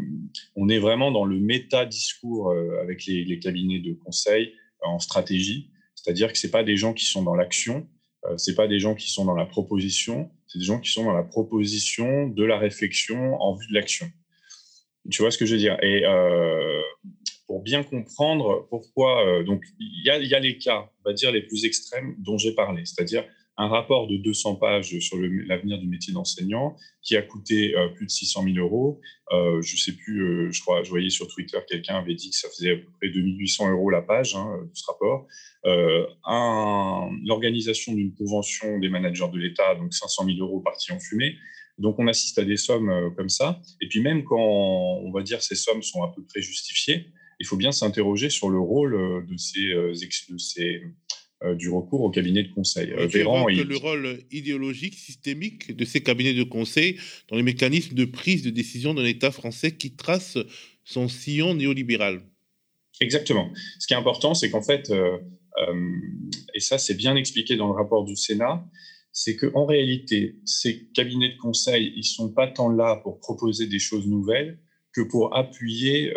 on 0.56 0.70
est 0.70 0.80
vraiment 0.80 1.12
dans 1.12 1.26
le 1.26 1.38
méta-discours 1.38 2.52
euh, 2.52 2.82
avec 2.82 3.06
les, 3.06 3.40
cabinets 3.40 3.80
de 3.80 3.94
conseil 3.94 4.54
en 4.82 5.00
stratégie, 5.00 5.70
c'est-à-dire 5.96 6.32
que 6.32 6.38
c'est 6.38 6.52
pas 6.52 6.64
des 6.64 6.78
gens 6.78 6.94
qui 6.94 7.06
sont 7.06 7.24
dans 7.24 7.36
l'action, 7.36 7.88
c'est 8.38 8.56
pas 8.56 8.68
des 8.68 8.80
gens 8.80 8.96
qui 8.96 9.12
sont 9.12 9.26
dans 9.26 9.36
la 9.36 9.46
proposition, 9.46 10.32
c'est 10.48 10.58
des 10.58 10.66
gens 10.66 10.80
qui 10.80 10.90
sont 10.90 11.04
dans 11.04 11.14
la 11.14 11.24
proposition 11.24 12.28
de 12.28 12.44
la 12.44 12.58
réflexion 12.58 13.40
en 13.40 13.56
vue 13.56 13.68
de 13.68 13.74
l'action. 13.74 14.08
Tu 15.12 15.22
vois 15.22 15.30
ce 15.30 15.38
que 15.38 15.46
je 15.46 15.54
veux 15.54 15.60
dire? 15.60 15.78
Et 15.84 16.04
pour 17.46 17.62
bien 17.62 17.84
comprendre 17.84 18.68
pourquoi, 18.70 19.44
donc 19.44 19.64
il 19.80 20.02
y 20.04 20.28
y 20.28 20.36
a, 20.36 20.40
les 20.40 20.58
cas, 20.58 20.90
on 21.04 21.10
va 21.10 21.14
dire 21.14 21.32
les 21.32 21.42
plus 21.42 21.66
extrêmes 21.66 22.16
dont 22.20 22.38
j'ai 22.38 22.54
parlé, 22.54 22.84
c'est-à-dire 22.86 23.26
un 23.58 23.68
rapport 23.68 24.08
de 24.08 24.18
200 24.18 24.56
pages 24.56 25.00
sur 25.00 25.18
l'avenir 25.18 25.78
du 25.80 25.88
métier 25.88 26.14
d'enseignant 26.14 26.76
qui 27.02 27.16
a 27.16 27.22
coûté 27.22 27.76
euh, 27.76 27.88
plus 27.90 28.06
de 28.06 28.12
600 28.12 28.44
000 28.44 28.58
euros. 28.58 29.00
Euh, 29.32 29.62
je 29.62 29.78
sais 29.78 29.94
plus, 29.94 30.22
euh, 30.22 30.52
je 30.52 30.62
crois, 30.62 30.84
je 30.84 30.90
voyais 30.90 31.10
sur 31.10 31.28
Twitter, 31.28 31.58
quelqu'un 31.68 31.96
avait 31.96 32.16
dit 32.16 32.30
que 32.32 32.36
ça 32.36 32.50
faisait 32.50 32.72
à 32.72 32.76
peu 32.76 32.88
près 33.00 33.10
2800 33.10 33.72
euros 33.72 33.90
la 33.90 34.02
page 34.02 34.36
hein, 34.36 34.60
de 34.62 34.70
ce 34.74 34.84
rapport. 34.88 35.28
L'organisation 37.24 37.94
d'une 37.94 38.14
convention 38.14 38.80
des 38.80 38.90
managers 38.90 39.30
de 39.32 39.38
l'État, 39.38 39.76
donc 39.76 39.94
500 39.94 40.26
000 40.26 40.38
euros 40.40 40.60
partis 40.60 40.92
en 40.92 41.00
fumée. 41.00 41.36
Donc 41.78 42.00
on 42.00 42.08
assiste 42.08 42.38
à 42.40 42.46
des 42.46 42.58
sommes 42.58 43.14
comme 43.18 43.30
ça. 43.30 43.62
Et 43.82 43.88
puis 43.88 44.02
même 44.02 44.24
quand 44.24 44.38
on 44.38 45.12
va 45.12 45.24
dire 45.24 45.42
ces 45.42 45.56
sommes 45.56 45.82
sont 45.82 46.04
à 46.04 46.12
peu 46.16 46.24
près 46.24 46.42
justifiées, 46.42 47.08
il 47.40 47.46
faut 47.46 47.58
bien 47.58 47.72
s'interroger 47.72 48.30
sur 48.30 48.50
le 48.50 48.60
rôle 48.60 49.26
de 49.28 49.38
ces, 49.38 49.74
de 50.30 50.38
ces 50.38 50.76
euh, 50.76 50.88
du 51.54 51.70
recours 51.70 52.02
au 52.02 52.10
cabinet 52.10 52.44
de 52.44 52.54
conseil. 52.54 52.92
Euh, 52.92 53.08
Véran, 53.08 53.46
que 53.46 53.62
le 53.62 53.78
rôle 53.78 54.20
idéologique, 54.32 54.96
systémique 54.96 55.76
de 55.76 55.86
ces 55.86 56.02
cabinets 56.02 56.34
de 56.34 56.44
conseil 56.44 56.98
dans 57.30 57.36
les 57.36 57.44
mécanismes 57.44 57.94
de 57.94 58.06
prise 58.06 58.42
de 58.42 58.50
décision 58.50 58.94
d'un 58.94 59.06
État 59.06 59.32
français 59.32 59.76
qui 59.76 59.96
trace 59.96 60.38
son 60.84 61.08
sillon 61.08 61.54
néolibéral. 61.54 62.22
Exactement. 63.02 63.52
Ce 63.80 63.88
qui 63.88 63.94
est 63.94 63.98
important, 63.98 64.34
c'est 64.34 64.50
qu'en 64.50 64.62
fait, 64.62 64.90
euh, 64.90 65.18
et 66.54 66.60
ça 66.60 66.78
c'est 66.78 66.96
bien 66.96 67.16
expliqué 67.16 67.58
dans 67.58 67.68
le 67.68 67.74
rapport 67.74 68.06
du 68.06 68.16
Sénat, 68.16 68.66
c'est 69.12 69.36
qu'en 69.36 69.66
réalité, 69.66 70.38
ces 70.46 70.88
cabinets 70.94 71.34
de 71.34 71.38
conseil, 71.38 71.94
ils 71.96 72.04
sont 72.04 72.32
pas 72.32 72.48
tant 72.48 72.70
là 72.70 73.00
pour 73.04 73.20
proposer 73.20 73.68
des 73.68 73.80
choses 73.80 74.08
nouvelles 74.08 74.60
que 74.94 75.02
pour 75.02 75.36
appuyer 75.36 76.14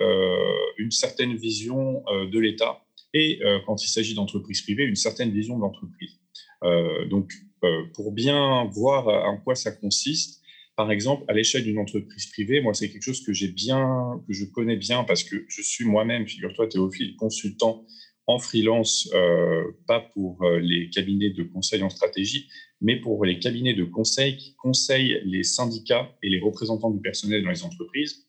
une 0.79 0.91
certaine 0.91 1.37
vision 1.37 2.05
de 2.31 2.39
l'État 2.39 2.85
et 3.15 3.41
quand 3.67 3.83
il 3.83 3.89
s'agit 3.89 4.15
d'entreprises 4.15 4.63
privées, 4.63 4.85
une 4.85 4.97
certaine 4.97 5.31
vision 5.31 5.57
de 5.57 5.63
l'entreprise. 5.63 6.21
donc, 7.11 7.33
pour 7.95 8.13
bien 8.13 8.65
voir 8.67 9.09
en 9.27 9.39
quoi 9.39 9.55
ça 9.55 9.73
consiste, 9.73 10.43
par 10.79 10.93
exemple, 10.93 11.25
à 11.27 11.33
l'échelle 11.33 11.65
d'une 11.65 11.79
entreprise 11.79 12.27
privée, 12.27 12.61
moi, 12.61 12.73
c'est 12.73 12.89
quelque 12.89 13.03
chose 13.03 13.25
que 13.25 13.33
j'ai 13.33 13.49
bien, 13.49 14.23
que 14.29 14.33
je 14.33 14.45
connais 14.45 14.77
bien 14.77 15.03
parce 15.03 15.25
que 15.25 15.45
je 15.49 15.61
suis 15.61 15.85
moi-même, 15.85 16.25
figure-toi, 16.29 16.69
Théophile, 16.69 17.17
consultant 17.17 17.85
en 18.29 18.39
freelance, 18.39 19.11
euh, 19.13 19.65
pas 19.89 19.99
pour 20.15 20.41
euh, 20.45 20.61
les 20.61 20.89
cabinets 20.91 21.31
de 21.31 21.43
conseil 21.43 21.83
en 21.83 21.91
stratégie, 21.91 22.47
mais 22.81 23.01
pour 23.01 23.25
les 23.25 23.41
cabinets 23.41 23.75
de 23.75 23.83
conseil 23.83 24.37
qui 24.37 24.55
conseillent 24.55 25.21
les 25.25 25.43
syndicats 25.43 26.15
et 26.23 26.29
les 26.29 26.39
représentants 26.39 26.91
du 26.91 27.01
personnel 27.01 27.43
dans 27.43 27.51
les 27.51 27.65
entreprises. 27.65 28.28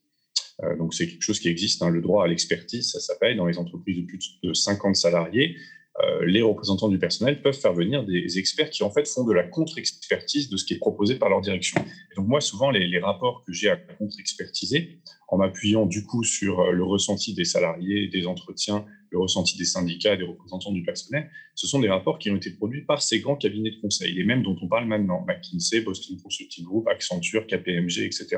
Euh, 0.64 0.78
donc, 0.78 0.94
c'est 0.94 1.08
quelque 1.08 1.22
chose 1.22 1.40
qui 1.40 1.50
existe, 1.50 1.82
hein, 1.82 1.90
le 1.90 2.02
droit 2.02 2.24
à 2.24 2.28
l'expertise, 2.28 2.92
ça 2.92 3.00
s'appelle, 3.00 3.38
dans 3.38 3.46
les 3.46 3.58
entreprises 3.58 3.98
de 3.98 4.06
plus 4.06 4.40
de 4.44 4.54
50 4.54 4.96
salariés. 4.96 5.56
Euh, 6.02 6.26
les 6.26 6.42
représentants 6.42 6.88
du 6.88 6.98
personnel 6.98 7.42
peuvent 7.42 7.60
faire 7.60 7.74
venir 7.74 8.06
des 8.06 8.40
experts 8.40 8.70
qui 8.70 8.84
en 8.84 8.92
fait 8.92 9.06
font 9.06 9.26
de 9.26 9.34
la 9.34 9.44
contre-expertise 9.44 10.50
de 10.50 10.56
ce 10.56 10.64
qui 10.64 10.76
est 10.76 10.78
proposé 10.78 11.16
par 11.16 11.28
leur 11.28 11.42
direction. 11.42 11.82
Et 11.82 12.16
donc 12.16 12.28
moi, 12.28 12.40
souvent, 12.40 12.72
les, 12.72 13.00
rapports 13.00 13.44
que 13.46 13.52
j'ai 13.52 13.70
à 13.70 13.76
contre-expertiser, 13.76 15.02
en 15.28 15.38
m'appuyant 15.38 15.86
du 15.86 16.06
coup 16.06 16.24
sur 16.24 16.62
euh, 16.62 16.72
le 16.72 16.84
ressenti 16.84 17.34
des 17.34 17.44
salariés, 17.44 18.08
des 18.08 18.28
entretiens, 18.28 18.86
le 19.12 19.20
ressenti 19.20 19.58
des 19.58 19.66
syndicats, 19.66 20.16
des 20.16 20.24
représentants 20.24 20.72
du 20.72 20.84
personnel, 20.84 21.30
ce 21.56 21.68
sont 21.68 21.80
des 21.80 21.90
rapports 21.90 22.18
qui 22.18 22.32
ont 22.32 22.38
été 22.38 22.52
produits 22.52 22.86
par 22.86 23.02
ces 23.02 23.20
grands 23.20 23.36
cabinets 23.36 23.72
de 23.72 23.82
conseil, 23.82 24.14
les 24.14 24.24
mêmes 24.24 24.44
dont 24.44 24.56
on 24.62 24.70
parle 24.70 24.86
maintenant, 24.86 25.26
McKinsey, 25.28 25.82
Boston 25.82 26.18
Consulting 26.24 26.64
Group, 26.64 26.88
Accenture, 26.88 27.46
KPMG, 27.46 28.04
etc. 28.06 28.38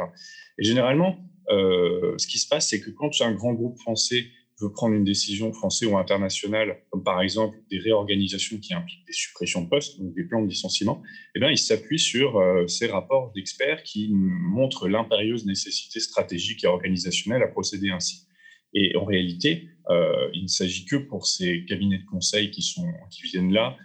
Et 0.57 0.63
généralement, 0.63 1.17
euh, 1.51 2.17
ce 2.17 2.27
qui 2.27 2.39
se 2.39 2.47
passe, 2.47 2.69
c'est 2.69 2.79
que 2.79 2.89
quand 2.91 3.09
un 3.21 3.33
grand 3.33 3.53
groupe 3.53 3.77
français 3.79 4.25
veut 4.59 4.71
prendre 4.71 4.95
une 4.95 5.03
décision 5.03 5.51
française 5.53 5.89
ou 5.89 5.97
internationale, 5.97 6.83
comme 6.91 7.03
par 7.03 7.21
exemple 7.21 7.57
des 7.69 7.79
réorganisations 7.79 8.59
qui 8.59 8.73
impliquent 8.73 9.05
des 9.07 9.13
suppressions 9.13 9.63
de 9.63 9.69
postes, 9.69 9.99
donc 9.99 10.13
des 10.13 10.23
plans 10.23 10.43
de 10.43 10.47
licenciement, 10.47 11.01
eh 11.35 11.39
bien, 11.39 11.49
il 11.49 11.57
s'appuie 11.57 11.99
sur 11.99 12.37
euh, 12.37 12.67
ces 12.67 12.87
rapports 12.87 13.31
d'experts 13.33 13.83
qui 13.83 14.09
montrent 14.11 14.87
l'impérieuse 14.87 15.45
nécessité 15.45 15.99
stratégique 15.99 16.63
et 16.63 16.67
organisationnelle 16.67 17.41
à 17.41 17.47
procéder 17.47 17.89
ainsi. 17.89 18.27
Et 18.73 18.95
en 18.95 19.03
réalité, 19.03 19.69
euh, 19.89 20.29
il 20.33 20.43
ne 20.43 20.47
s'agit 20.47 20.85
que 20.85 20.95
pour 20.95 21.25
ces 21.25 21.65
cabinets 21.65 21.97
de 21.97 22.05
conseil 22.05 22.51
qui, 22.51 22.61
sont, 22.61 22.87
qui 23.09 23.23
viennent 23.23 23.51
là, 23.51 23.75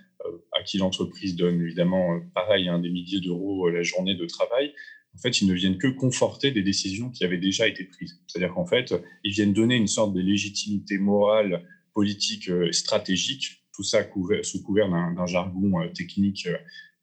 à 0.52 0.62
qui 0.62 0.78
l'entreprise 0.78 1.36
donne 1.36 1.60
évidemment, 1.60 2.20
pareil, 2.34 2.68
un 2.68 2.80
des 2.80 2.90
milliers 2.90 3.20
d'euros 3.20 3.68
la 3.68 3.82
journée 3.82 4.14
de 4.14 4.26
travail, 4.26 4.72
en 5.16 5.18
fait, 5.18 5.40
ils 5.40 5.48
ne 5.48 5.54
viennent 5.54 5.78
que 5.78 5.86
conforter 5.86 6.50
des 6.50 6.62
décisions 6.62 7.10
qui 7.10 7.24
avaient 7.24 7.38
déjà 7.38 7.66
été 7.66 7.84
prises. 7.84 8.20
C'est-à-dire 8.26 8.52
qu'en 8.52 8.66
fait, 8.66 8.94
ils 9.24 9.32
viennent 9.32 9.54
donner 9.54 9.76
une 9.76 9.86
sorte 9.86 10.12
de 10.12 10.20
légitimité 10.20 10.98
morale, 10.98 11.66
politique, 11.94 12.50
euh, 12.50 12.70
stratégique, 12.72 13.64
tout 13.74 13.82
ça 13.82 14.06
sous 14.42 14.62
couvert 14.62 14.90
d'un 14.90 15.26
jargon 15.26 15.80
euh, 15.80 15.88
technique 15.88 16.46
euh, 16.46 16.56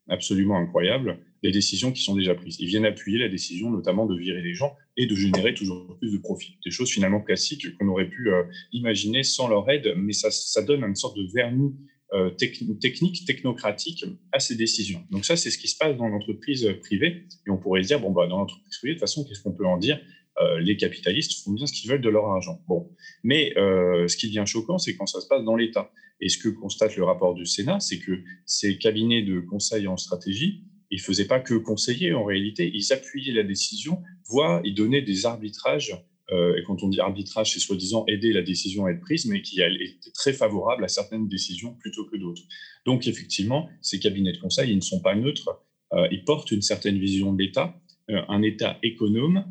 absolument 0.10 0.58
incroyable, 0.58 1.18
des 1.42 1.52
décisions 1.52 1.92
qui 1.92 2.04
sont 2.04 2.16
déjà 2.16 2.36
prises. 2.36 2.58
Ils 2.60 2.68
viennent 2.68 2.86
appuyer 2.86 3.18
la 3.18 3.30
décision 3.30 3.72
notamment 3.72 4.06
de 4.06 4.16
virer 4.16 4.44
les 4.44 4.54
gens 4.54 4.76
et 4.96 5.08
de 5.08 5.16
générer 5.16 5.56
toujours 5.56 5.98
plus 5.98 6.12
de 6.12 6.18
profit. 6.20 6.60
Des 6.64 6.72
choses 6.72 6.92
finalement 6.92 7.22
classiques 7.22 7.76
qu'on 7.78 7.88
aurait 7.88 8.10
pu 8.10 8.30
imaginer 8.74 9.24
sans 9.24 9.48
leur 9.48 9.68
aide, 9.70 9.94
mais 9.98 10.14
ça 10.14 10.62
donne 10.62 10.84
une 10.84 10.96
sorte 10.96 11.18
de 11.18 11.26
vernis 11.34 11.74
euh, 12.14 12.30
technique, 12.30 13.26
technocratique 13.26 14.06
à 14.32 14.40
ces 14.40 14.56
décisions. 14.56 15.04
Donc 15.10 15.26
ça, 15.26 15.36
c'est 15.36 15.50
ce 15.50 15.58
qui 15.58 15.68
se 15.68 15.78
passe 15.78 15.98
dans 15.98 16.08
l'entreprise 16.08 16.68
privée. 16.82 17.26
Et 17.48 17.50
on 17.50 17.58
pourrait 17.58 17.82
se 17.82 17.88
dire, 17.88 18.00
bon, 18.00 18.12
bah, 18.12 18.28
dans 18.28 18.38
l'entreprise 18.38 18.78
privée, 18.78 18.94
de 18.94 19.00
toute 19.00 19.08
façon, 19.08 19.24
qu'est-ce 19.24 19.42
qu'on 19.42 19.54
peut 19.54 19.66
en 19.66 19.78
dire? 19.78 20.00
Euh, 20.40 20.60
Les 20.60 20.78
capitalistes 20.78 21.44
font 21.44 21.52
bien 21.52 21.66
ce 21.66 21.74
qu'ils 21.74 21.90
veulent 21.90 22.02
de 22.02 22.10
leur 22.10 22.26
argent. 22.26 22.62
Bon, 22.68 22.90
mais 23.24 23.58
euh, 23.58 24.08
ce 24.08 24.16
qui 24.16 24.28
devient 24.28 24.44
choquant, 24.46 24.78
c'est 24.78 24.96
quand 24.96 25.08
ça 25.08 25.22
se 25.22 25.28
passe 25.28 25.44
dans 25.44 25.56
l'État. 25.56 25.92
Et 26.22 26.30
ce 26.30 26.38
que 26.38 26.50
constate 26.50 26.96
le 26.96 27.04
rapport 27.04 27.34
du 27.34 27.46
Sénat, 27.46 27.80
c'est 27.80 28.00
que 28.00 28.24
ces 28.46 28.78
cabinets 28.78 29.24
de 29.24 29.40
conseil 29.40 29.88
en 29.88 29.98
stratégie, 29.98 30.64
ils 30.92 30.98
ne 30.98 31.02
faisaient 31.02 31.28
pas 31.28 31.40
que 31.40 31.56
conseiller 31.56 32.14
en 32.14 32.24
réalité, 32.24 32.70
ils 32.74 32.94
appuyaient 32.94 33.34
la 33.34 33.44
décision, 33.44 34.04
voire 34.30 34.62
ils 34.64 34.76
donnaient 34.76 35.02
des 35.02 35.26
arbitrages 35.26 35.98
euh, 36.32 36.56
et 36.58 36.64
quand 36.64 36.84
on 36.84 36.90
dit 36.90 37.00
arbitrage, 37.00 37.54
c'est 37.54 37.60
soi-disant 37.60 38.06
aider 38.08 38.32
la 38.32 38.42
décision 38.42 38.86
à 38.86 38.92
être 38.92 39.02
prise, 39.02 39.26
mais 39.26 39.42
qui 39.42 39.62
est 39.62 40.14
très 40.14 40.34
favorable 40.34 40.84
à 40.84 40.88
certaines 40.88 41.28
décisions 41.28 41.76
plutôt 41.76 42.06
que 42.06 42.16
d'autres. 42.16 42.44
Donc 42.86 43.08
effectivement, 43.08 43.70
ces 43.82 44.00
cabinets 44.00 44.32
de 44.32 44.40
conseil, 44.40 44.72
ils 44.72 44.78
ne 44.78 44.82
sont 44.82 45.02
pas 45.02 45.16
neutres, 45.16 45.62
euh, 45.94 46.08
ils 46.12 46.24
portent 46.24 46.52
une 46.52 46.62
certaine 46.62 46.98
vision 46.98 47.34
de 47.34 47.42
l'État, 47.42 47.76
euh, 48.10 48.22
un 48.30 48.42
État 48.42 48.78
économe, 48.84 49.46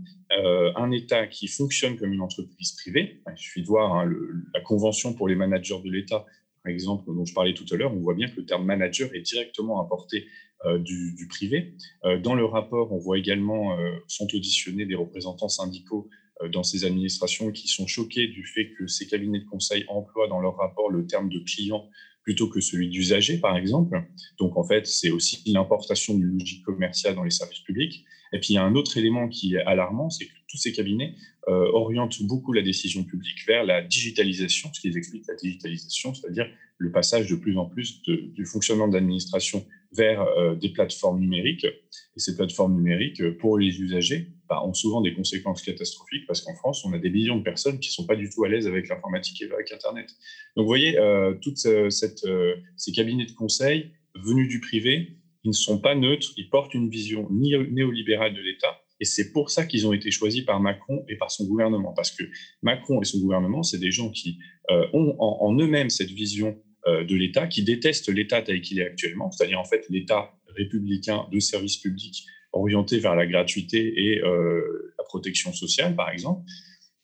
un 0.76 0.90
État 0.92 1.26
qui 1.26 1.46
fonctionne 1.46 1.98
comme 1.98 2.10
une 2.10 2.22
entreprise 2.22 2.72
privée. 2.72 3.20
il 3.30 3.36
suffit 3.36 3.60
de 3.60 3.66
voir 3.66 3.94
hein, 3.94 4.10
la 4.54 4.62
convention 4.62 5.12
pour 5.12 5.28
les 5.28 5.34
managers 5.34 5.78
de 5.84 5.90
l'État, 5.90 6.24
par 6.64 6.72
exemple, 6.72 7.04
dont 7.14 7.26
je 7.26 7.34
parlais 7.34 7.52
tout 7.52 7.66
à 7.70 7.76
l'heure, 7.76 7.92
on 7.92 8.00
voit 8.00 8.14
bien 8.14 8.30
que 8.30 8.40
le 8.40 8.46
terme 8.46 8.64
manager 8.64 9.14
est 9.14 9.20
directement 9.20 9.84
apporté 9.84 10.26
du, 10.78 11.14
du, 11.14 11.28
privé. 11.28 11.74
dans 12.22 12.34
le 12.34 12.46
rapport, 12.46 12.92
on 12.92 12.98
voit 12.98 13.18
également, 13.18 13.76
sont 14.08 14.26
auditionnés 14.32 14.86
des 14.86 14.94
représentants 14.94 15.50
syndicaux 15.50 16.08
dans 16.50 16.62
ces 16.62 16.84
administrations 16.84 17.52
qui 17.52 17.68
sont 17.68 17.86
choquées 17.86 18.26
du 18.26 18.44
fait 18.44 18.72
que 18.72 18.86
ces 18.86 19.06
cabinets 19.06 19.40
de 19.40 19.44
conseil 19.44 19.84
emploient 19.88 20.28
dans 20.28 20.40
leur 20.40 20.56
rapport 20.56 20.90
le 20.90 21.06
terme 21.06 21.28
de 21.28 21.38
client 21.38 21.88
plutôt 22.22 22.48
que 22.48 22.60
celui 22.60 22.88
d'usager, 22.88 23.38
par 23.38 23.56
exemple. 23.56 24.00
Donc, 24.38 24.56
en 24.56 24.64
fait, 24.64 24.86
c'est 24.86 25.10
aussi 25.10 25.42
l'importation 25.46 26.14
d'une 26.14 26.38
logique 26.38 26.64
commerciale 26.64 27.14
dans 27.14 27.24
les 27.24 27.30
services 27.30 27.60
publics. 27.60 28.04
Et 28.32 28.38
puis, 28.38 28.50
il 28.50 28.54
y 28.54 28.58
a 28.58 28.64
un 28.64 28.74
autre 28.74 28.96
élément 28.96 29.28
qui 29.28 29.56
est 29.56 29.62
alarmant, 29.62 30.08
c'est 30.08 30.26
que 30.26 30.32
tous 30.48 30.56
ces 30.56 30.72
cabinets 30.72 31.14
euh, 31.48 31.70
orientent 31.72 32.22
beaucoup 32.22 32.52
la 32.52 32.62
décision 32.62 33.04
publique 33.04 33.44
vers 33.46 33.64
la 33.64 33.82
digitalisation, 33.82 34.70
ce 34.72 34.80
qui 34.80 34.96
explique 34.96 35.26
la 35.26 35.34
digitalisation, 35.34 36.14
c'est-à-dire 36.14 36.46
le 36.78 36.92
passage 36.92 37.28
de 37.28 37.36
plus 37.36 37.56
en 37.58 37.66
plus 37.66 38.02
du 38.02 38.46
fonctionnement 38.46 38.88
d'administration 38.88 39.66
vers 39.92 40.22
euh, 40.22 40.54
des 40.54 40.70
plateformes 40.70 41.20
numériques. 41.20 41.64
Et 41.64 42.20
ces 42.20 42.36
plateformes 42.36 42.74
numériques, 42.74 43.22
pour 43.38 43.58
les 43.58 43.80
usagers, 43.80 44.28
ont 44.60 44.74
souvent 44.74 45.00
des 45.00 45.14
conséquences 45.14 45.62
catastrophiques 45.62 46.26
parce 46.26 46.42
qu'en 46.42 46.54
France, 46.54 46.84
on 46.84 46.92
a 46.92 46.98
des 46.98 47.10
millions 47.10 47.36
de 47.36 47.42
personnes 47.42 47.78
qui 47.78 47.88
ne 47.90 47.92
sont 47.92 48.06
pas 48.06 48.16
du 48.16 48.28
tout 48.28 48.44
à 48.44 48.48
l'aise 48.48 48.66
avec 48.66 48.88
l'informatique 48.88 49.42
et 49.42 49.50
avec 49.52 49.72
Internet. 49.72 50.08
Donc, 50.56 50.64
vous 50.64 50.68
voyez, 50.68 50.98
euh, 50.98 51.34
toutes 51.40 51.64
euh, 51.66 51.88
euh, 52.24 52.54
ces 52.76 52.92
cabinets 52.92 53.26
de 53.26 53.32
conseil 53.32 53.92
venus 54.14 54.48
du 54.48 54.60
privé, 54.60 55.16
ils 55.44 55.48
ne 55.48 55.54
sont 55.54 55.78
pas 55.78 55.94
neutres, 55.94 56.28
ils 56.36 56.48
portent 56.50 56.74
une 56.74 56.88
vision 56.88 57.28
néolibérale 57.30 58.34
de 58.34 58.40
l'État. 58.40 58.80
Et 59.00 59.04
c'est 59.04 59.32
pour 59.32 59.50
ça 59.50 59.66
qu'ils 59.66 59.86
ont 59.86 59.92
été 59.92 60.10
choisis 60.12 60.42
par 60.42 60.60
Macron 60.60 61.04
et 61.08 61.16
par 61.16 61.30
son 61.30 61.46
gouvernement. 61.46 61.92
Parce 61.92 62.12
que 62.12 62.22
Macron 62.62 63.00
et 63.02 63.04
son 63.04 63.18
gouvernement, 63.18 63.64
c'est 63.64 63.78
des 63.78 63.90
gens 63.90 64.10
qui 64.10 64.38
ont 64.70 65.16
en, 65.18 65.38
en 65.40 65.58
eux-mêmes 65.58 65.90
cette 65.90 66.10
vision 66.10 66.56
de 66.86 67.16
l'État, 67.16 67.48
qui 67.48 67.64
détestent 67.64 68.10
l'État 68.10 68.42
tel 68.42 68.60
qu'il 68.60 68.78
est 68.78 68.86
actuellement, 68.86 69.32
c'est-à-dire 69.32 69.58
en 69.58 69.64
fait 69.64 69.84
l'État 69.88 70.32
républicain 70.56 71.26
de 71.32 71.40
services 71.40 71.78
publics 71.78 72.24
orientés 72.52 72.98
vers 72.98 73.14
la 73.14 73.26
gratuité 73.26 73.92
et 73.96 74.20
euh, 74.20 74.94
la 74.98 75.04
protection 75.04 75.52
sociale, 75.52 75.96
par 75.96 76.10
exemple, 76.10 76.42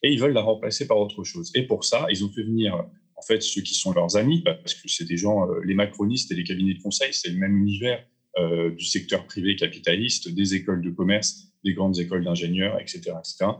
et 0.02 0.12
ils 0.12 0.20
veulent 0.20 0.32
la 0.32 0.42
remplacer 0.42 0.86
par 0.86 0.98
autre 0.98 1.24
chose. 1.24 1.50
Et 1.54 1.62
pour 1.62 1.84
ça, 1.84 2.06
ils 2.10 2.24
ont 2.24 2.30
fait 2.30 2.42
venir 2.42 2.74
en 3.16 3.22
fait 3.22 3.42
ceux 3.42 3.62
qui 3.62 3.74
sont 3.74 3.92
leurs 3.92 4.16
amis, 4.16 4.42
parce 4.42 4.74
que 4.74 4.88
c'est 4.88 5.06
des 5.06 5.16
gens, 5.16 5.48
euh, 5.48 5.60
les 5.64 5.74
macronistes 5.74 6.30
et 6.30 6.34
les 6.34 6.44
cabinets 6.44 6.74
de 6.74 6.82
conseil, 6.82 7.12
c'est 7.12 7.30
le 7.30 7.38
même 7.38 7.56
univers 7.56 8.04
euh, 8.38 8.70
du 8.70 8.84
secteur 8.84 9.26
privé 9.26 9.56
capitaliste, 9.56 10.28
des 10.28 10.54
écoles 10.54 10.82
de 10.82 10.90
commerce, 10.90 11.48
des 11.64 11.74
grandes 11.74 11.98
écoles 11.98 12.24
d'ingénieurs, 12.24 12.80
etc., 12.80 13.12
etc., 13.18 13.50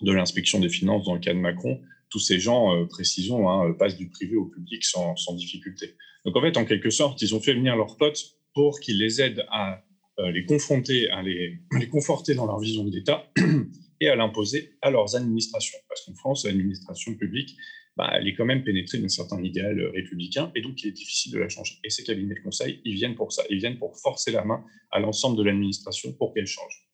de 0.00 0.12
l'inspection 0.12 0.58
des 0.58 0.68
finances 0.68 1.04
dans 1.04 1.14
le 1.14 1.20
cas 1.20 1.32
de 1.32 1.38
Macron. 1.38 1.80
Tous 2.10 2.18
ces 2.18 2.40
gens, 2.40 2.86
précisons, 2.88 3.48
hein, 3.48 3.72
passent 3.78 3.96
du 3.96 4.08
privé 4.08 4.34
au 4.34 4.46
public 4.46 4.84
sans, 4.84 5.14
sans 5.14 5.34
difficulté. 5.34 5.94
Donc 6.24 6.36
en 6.36 6.40
fait, 6.40 6.56
en 6.56 6.64
quelque 6.64 6.90
sorte, 6.90 7.22
ils 7.22 7.34
ont 7.36 7.40
fait 7.40 7.54
venir 7.54 7.76
leurs 7.76 7.96
potes 7.96 8.36
pour 8.52 8.80
qu'ils 8.80 8.98
les 8.98 9.22
aident 9.22 9.46
à 9.50 9.84
les 10.18 10.44
confronter, 10.44 11.10
à 11.10 11.22
les, 11.22 11.88
conforter 11.90 12.34
dans 12.34 12.46
leur 12.46 12.58
vision 12.60 12.84
de 12.84 12.94
l'État 12.94 13.30
et 14.00 14.08
à 14.08 14.16
l'imposer 14.16 14.74
à 14.82 14.90
leurs 14.90 15.16
administrations. 15.16 15.78
Parce 15.88 16.04
qu'en 16.04 16.14
France, 16.14 16.44
l'administration 16.44 17.14
publique, 17.14 17.56
bah, 17.96 18.10
elle 18.14 18.26
est 18.26 18.34
quand 18.34 18.46
même 18.46 18.64
pénétrée 18.64 18.98
d'un 18.98 19.08
certain 19.08 19.42
idéal 19.42 19.78
républicain 19.94 20.50
et 20.54 20.62
donc 20.62 20.82
il 20.82 20.88
est 20.88 20.92
difficile 20.92 21.32
de 21.32 21.38
la 21.38 21.48
changer. 21.48 21.74
Et 21.84 21.90
ces 21.90 22.04
cabinets 22.04 22.34
de 22.34 22.40
conseil, 22.40 22.80
ils 22.84 22.94
viennent 22.94 23.14
pour 23.14 23.32
ça. 23.32 23.42
Ils 23.50 23.58
viennent 23.58 23.78
pour 23.78 23.98
forcer 23.98 24.32
la 24.32 24.44
main 24.44 24.64
à 24.90 24.98
l'ensemble 24.98 25.36
de 25.36 25.42
l'administration 25.42 26.12
pour 26.14 26.32
qu'elle 26.32 26.46
change. 26.46 26.88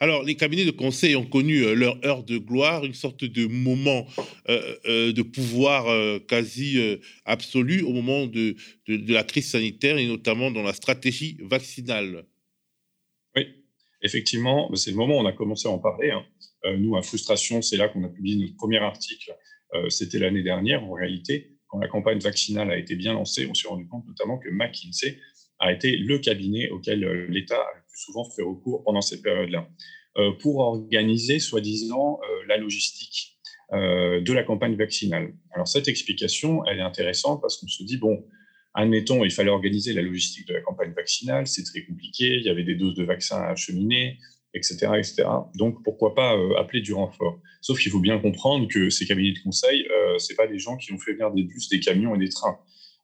Alors, 0.00 0.22
les 0.22 0.34
cabinets 0.34 0.66
de 0.66 0.70
conseil 0.70 1.16
ont 1.16 1.24
connu 1.24 1.62
euh, 1.62 1.74
leur 1.74 1.96
heure 2.04 2.24
de 2.24 2.36
gloire, 2.36 2.84
une 2.84 2.92
sorte 2.92 3.24
de 3.24 3.46
moment 3.46 4.06
euh, 4.48 5.12
de 5.12 5.22
pouvoir 5.22 5.86
quasi 6.26 6.78
absolu 7.24 7.82
au 7.82 7.92
moment 7.92 8.26
de, 8.26 8.54
la 8.88 9.24
crise 9.24 9.50
sanitaire 9.50 9.96
et 9.96 10.06
notamment 10.06 10.50
dans 10.50 10.62
la 10.62 10.74
stratégie 10.74 11.38
vaccinale. 11.40 12.26
Effectivement, 14.02 14.68
c'est 14.74 14.90
le 14.90 14.96
moment 14.96 15.16
où 15.16 15.20
on 15.20 15.26
a 15.26 15.32
commencé 15.32 15.68
à 15.68 15.70
en 15.70 15.78
parler. 15.78 16.10
Hein. 16.10 16.24
Euh, 16.64 16.76
nous, 16.76 16.96
à 16.96 17.02
Frustration, 17.02 17.62
c'est 17.62 17.76
là 17.76 17.88
qu'on 17.88 18.02
a 18.04 18.08
publié 18.08 18.36
notre 18.36 18.56
premier 18.56 18.78
article. 18.78 19.32
Euh, 19.74 19.88
c'était 19.88 20.18
l'année 20.18 20.42
dernière, 20.42 20.82
en 20.84 20.92
réalité. 20.92 21.52
Quand 21.68 21.78
la 21.78 21.88
campagne 21.88 22.18
vaccinale 22.18 22.70
a 22.70 22.76
été 22.76 22.96
bien 22.96 23.14
lancée, 23.14 23.46
on 23.48 23.54
s'est 23.54 23.68
rendu 23.68 23.86
compte 23.88 24.06
notamment 24.06 24.38
que 24.38 24.48
McKinsey 24.50 25.18
a 25.60 25.72
été 25.72 25.96
le 25.96 26.18
cabinet 26.18 26.68
auquel 26.70 27.04
euh, 27.04 27.26
l'État 27.28 27.56
a 27.56 27.76
le 27.76 27.82
plus 27.88 28.00
souvent 28.00 28.28
fait 28.28 28.42
recours 28.42 28.82
pendant 28.84 29.00
cette 29.00 29.22
période-là, 29.22 29.68
pour 30.40 30.58
organiser, 30.58 31.38
soi-disant, 31.38 32.18
la 32.46 32.58
logistique. 32.58 33.38
de 33.72 34.32
la 34.32 34.42
campagne 34.42 34.76
vaccinale. 34.76 35.32
Alors 35.52 35.66
cette 35.66 35.88
explication, 35.88 36.64
elle 36.66 36.78
est 36.80 36.82
intéressante 36.82 37.40
parce 37.40 37.56
qu'on 37.58 37.66
se 37.68 37.82
dit, 37.84 37.96
bon, 37.96 38.22
admettons, 38.74 39.24
il 39.24 39.30
fallait 39.30 39.50
organiser 39.50 39.92
la 39.92 40.02
logistique 40.02 40.48
de 40.48 40.54
la 40.54 40.60
campagne 40.60 40.92
vaccinale, 40.92 41.46
c'est 41.46 41.64
très 41.64 41.82
compliqué, 41.84 42.36
il 42.36 42.42
y 42.42 42.48
avait 42.48 42.64
des 42.64 42.74
doses 42.74 42.94
de 42.94 43.04
vaccins 43.04 43.38
à 43.38 43.50
acheminer, 43.50 44.18
etc. 44.54 44.92
etc. 44.98 45.24
Donc 45.54 45.82
pourquoi 45.82 46.14
pas 46.14 46.36
appeler 46.58 46.80
du 46.80 46.92
renfort? 46.92 47.40
Sauf 47.60 47.78
qu'il 47.78 47.90
faut 47.90 48.00
bien 48.00 48.18
comprendre 48.18 48.68
que 48.68 48.90
ces 48.90 49.06
cabinets 49.06 49.32
de 49.32 49.38
conseil, 49.38 49.86
ce 50.18 50.34
pas 50.34 50.46
des 50.46 50.58
gens 50.58 50.76
qui 50.76 50.92
ont 50.92 50.98
fait 50.98 51.12
venir 51.12 51.30
des 51.30 51.42
bus, 51.42 51.68
des 51.68 51.80
camions 51.80 52.14
et 52.14 52.18
des 52.18 52.28
trains. 52.28 52.58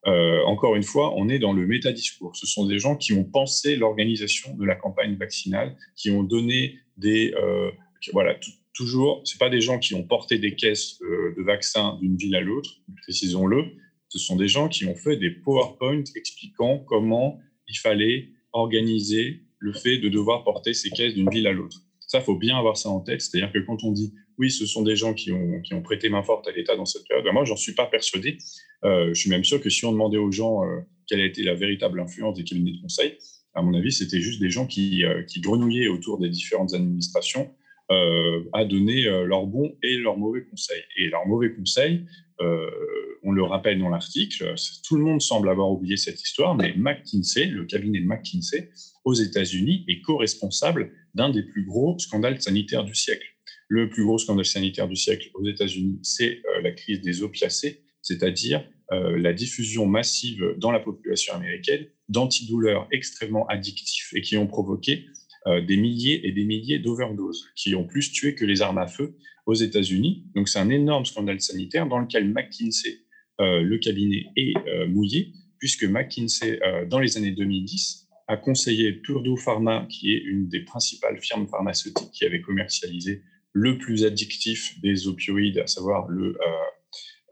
Euh, 0.06 0.42
encore 0.44 0.76
une 0.76 0.82
fois, 0.82 1.14
on 1.16 1.28
est 1.28 1.38
dans 1.38 1.52
le 1.52 1.66
métadiscours. 1.66 2.34
Ce 2.36 2.46
sont 2.46 2.66
des 2.66 2.78
gens 2.78 2.96
qui 2.96 3.12
ont 3.12 3.24
pensé 3.24 3.76
l'organisation 3.76 4.54
de 4.54 4.64
la 4.64 4.74
campagne 4.74 5.16
vaccinale, 5.16 5.76
qui 5.96 6.10
ont 6.10 6.22
donné 6.22 6.78
des... 6.96 7.34
Euh, 7.34 7.70
voilà, 8.12 8.38
toujours, 8.74 9.22
ce 9.24 9.36
pas 9.36 9.50
des 9.50 9.60
gens 9.60 9.78
qui 9.78 9.94
ont 9.94 10.04
porté 10.04 10.38
des 10.38 10.54
caisses 10.54 11.00
euh, 11.02 11.34
de 11.36 11.42
vaccins 11.42 11.98
d'une 12.00 12.16
ville 12.16 12.36
à 12.36 12.40
l'autre, 12.40 12.70
précisons-le. 13.02 13.64
Ce 14.08 14.18
sont 14.18 14.36
des 14.36 14.48
gens 14.48 14.68
qui 14.68 14.84
ont 14.86 14.94
fait 14.94 15.16
des 15.16 15.30
PowerPoint 15.30 16.04
expliquant 16.14 16.78
comment 16.78 17.38
il 17.68 17.76
fallait 17.76 18.30
organiser 18.52 19.42
le 19.58 19.72
fait 19.72 19.98
de 19.98 20.08
devoir 20.08 20.44
porter 20.44 20.72
ces 20.72 20.90
caisses 20.90 21.14
d'une 21.14 21.30
ville 21.30 21.46
à 21.46 21.52
l'autre. 21.52 21.82
Ça, 22.00 22.20
faut 22.20 22.36
bien 22.36 22.56
avoir 22.56 22.76
ça 22.76 22.88
en 22.88 23.00
tête. 23.00 23.20
C'est-à-dire 23.20 23.52
que 23.52 23.58
quand 23.58 23.84
on 23.84 23.92
dit 23.92 24.14
oui, 24.38 24.50
ce 24.50 24.66
sont 24.66 24.82
des 24.82 24.96
gens 24.96 25.14
qui 25.14 25.32
ont, 25.32 25.60
qui 25.62 25.74
ont 25.74 25.82
prêté 25.82 26.08
main 26.08 26.22
forte 26.22 26.46
à 26.46 26.52
l'État 26.52 26.76
dans 26.76 26.86
cette 26.86 27.06
période, 27.06 27.24
ben, 27.24 27.32
moi, 27.32 27.44
j'en 27.44 27.56
suis 27.56 27.74
pas 27.74 27.86
persuadé. 27.86 28.38
Euh, 28.84 29.08
je 29.12 29.20
suis 29.20 29.30
même 29.30 29.44
sûr 29.44 29.60
que 29.60 29.68
si 29.68 29.84
on 29.84 29.92
demandait 29.92 30.18
aux 30.18 30.30
gens 30.30 30.64
euh, 30.64 30.78
quelle 31.06 31.20
a 31.20 31.26
été 31.26 31.42
la 31.42 31.54
véritable 31.54 32.00
influence 32.00 32.36
des 32.36 32.44
cabinets 32.44 32.72
de 32.72 32.80
conseil, 32.80 33.18
à 33.54 33.62
mon 33.62 33.74
avis, 33.74 33.90
c'était 33.90 34.20
juste 34.20 34.40
des 34.40 34.50
gens 34.50 34.66
qui, 34.66 35.04
euh, 35.04 35.24
qui, 35.24 35.40
grenouillaient 35.40 35.88
autour 35.88 36.18
des 36.18 36.28
différentes 36.28 36.72
administrations 36.72 37.50
à 37.90 38.64
donner 38.64 39.02
leurs 39.02 39.46
bons 39.46 39.74
et 39.82 39.96
leurs 39.96 40.16
mauvais 40.16 40.44
conseils. 40.44 40.82
Et 40.96 41.08
leurs 41.08 41.26
mauvais 41.26 41.54
conseils, 41.54 42.04
on 42.40 43.32
le 43.32 43.42
rappelle 43.42 43.78
dans 43.78 43.88
l'article, 43.88 44.54
tout 44.86 44.96
le 44.96 45.04
monde 45.04 45.20
semble 45.22 45.48
avoir 45.48 45.70
oublié 45.70 45.96
cette 45.96 46.22
histoire, 46.22 46.54
mais 46.54 46.74
McKinsey, 46.76 47.46
le 47.46 47.64
cabinet 47.64 48.00
McKinsey 48.00 48.70
aux 49.04 49.14
États-Unis, 49.14 49.84
est 49.88 50.02
co-responsable 50.02 50.92
d'un 51.14 51.30
des 51.30 51.42
plus 51.42 51.64
gros 51.64 51.98
scandales 51.98 52.40
sanitaires 52.40 52.84
du 52.84 52.94
siècle. 52.94 53.26
Le 53.68 53.88
plus 53.88 54.04
gros 54.04 54.18
scandale 54.18 54.46
sanitaire 54.46 54.88
du 54.88 54.96
siècle 54.96 55.30
aux 55.34 55.46
États-Unis, 55.46 55.98
c'est 56.02 56.42
la 56.62 56.72
crise 56.72 57.00
des 57.00 57.22
opiacés, 57.22 57.82
c'est-à-dire 58.02 58.64
euh, 58.90 59.18
la 59.18 59.34
diffusion 59.34 59.86
massive 59.86 60.54
dans 60.56 60.70
la 60.70 60.80
population 60.80 61.34
américaine 61.34 61.86
d'antidouleurs 62.08 62.88
extrêmement 62.90 63.46
addictifs 63.48 64.14
et 64.14 64.22
qui 64.22 64.38
ont 64.38 64.46
provoqué 64.46 65.04
euh, 65.04 65.27
des 65.66 65.76
milliers 65.76 66.26
et 66.26 66.32
des 66.32 66.44
milliers 66.44 66.78
d'overdoses, 66.78 67.46
qui 67.56 67.74
ont 67.74 67.84
plus 67.84 68.12
tué 68.12 68.34
que 68.34 68.44
les 68.44 68.62
armes 68.62 68.78
à 68.78 68.86
feu 68.86 69.16
aux 69.46 69.54
États-Unis. 69.54 70.26
Donc 70.34 70.48
c'est 70.48 70.58
un 70.58 70.70
énorme 70.70 71.04
scandale 71.04 71.40
sanitaire 71.40 71.86
dans 71.86 71.98
lequel 71.98 72.28
McKinsey, 72.30 73.00
euh, 73.40 73.62
le 73.62 73.78
cabinet, 73.78 74.26
est 74.36 74.54
mouillé, 74.88 75.32
puisque 75.58 75.84
McKinsey, 75.84 76.60
dans 76.88 76.98
les 76.98 77.16
années 77.16 77.32
2010, 77.32 78.08
a 78.28 78.36
conseillé 78.36 78.92
Purdue 78.92 79.38
Pharma, 79.38 79.86
qui 79.90 80.12
est 80.12 80.22
une 80.22 80.48
des 80.48 80.60
principales 80.60 81.18
firmes 81.20 81.48
pharmaceutiques 81.48 82.10
qui 82.12 82.24
avait 82.24 82.42
commercialisé 82.42 83.22
le 83.52 83.78
plus 83.78 84.04
addictif 84.04 84.78
des 84.82 85.08
opioïdes, 85.08 85.58
à 85.58 85.66
savoir 85.66 86.08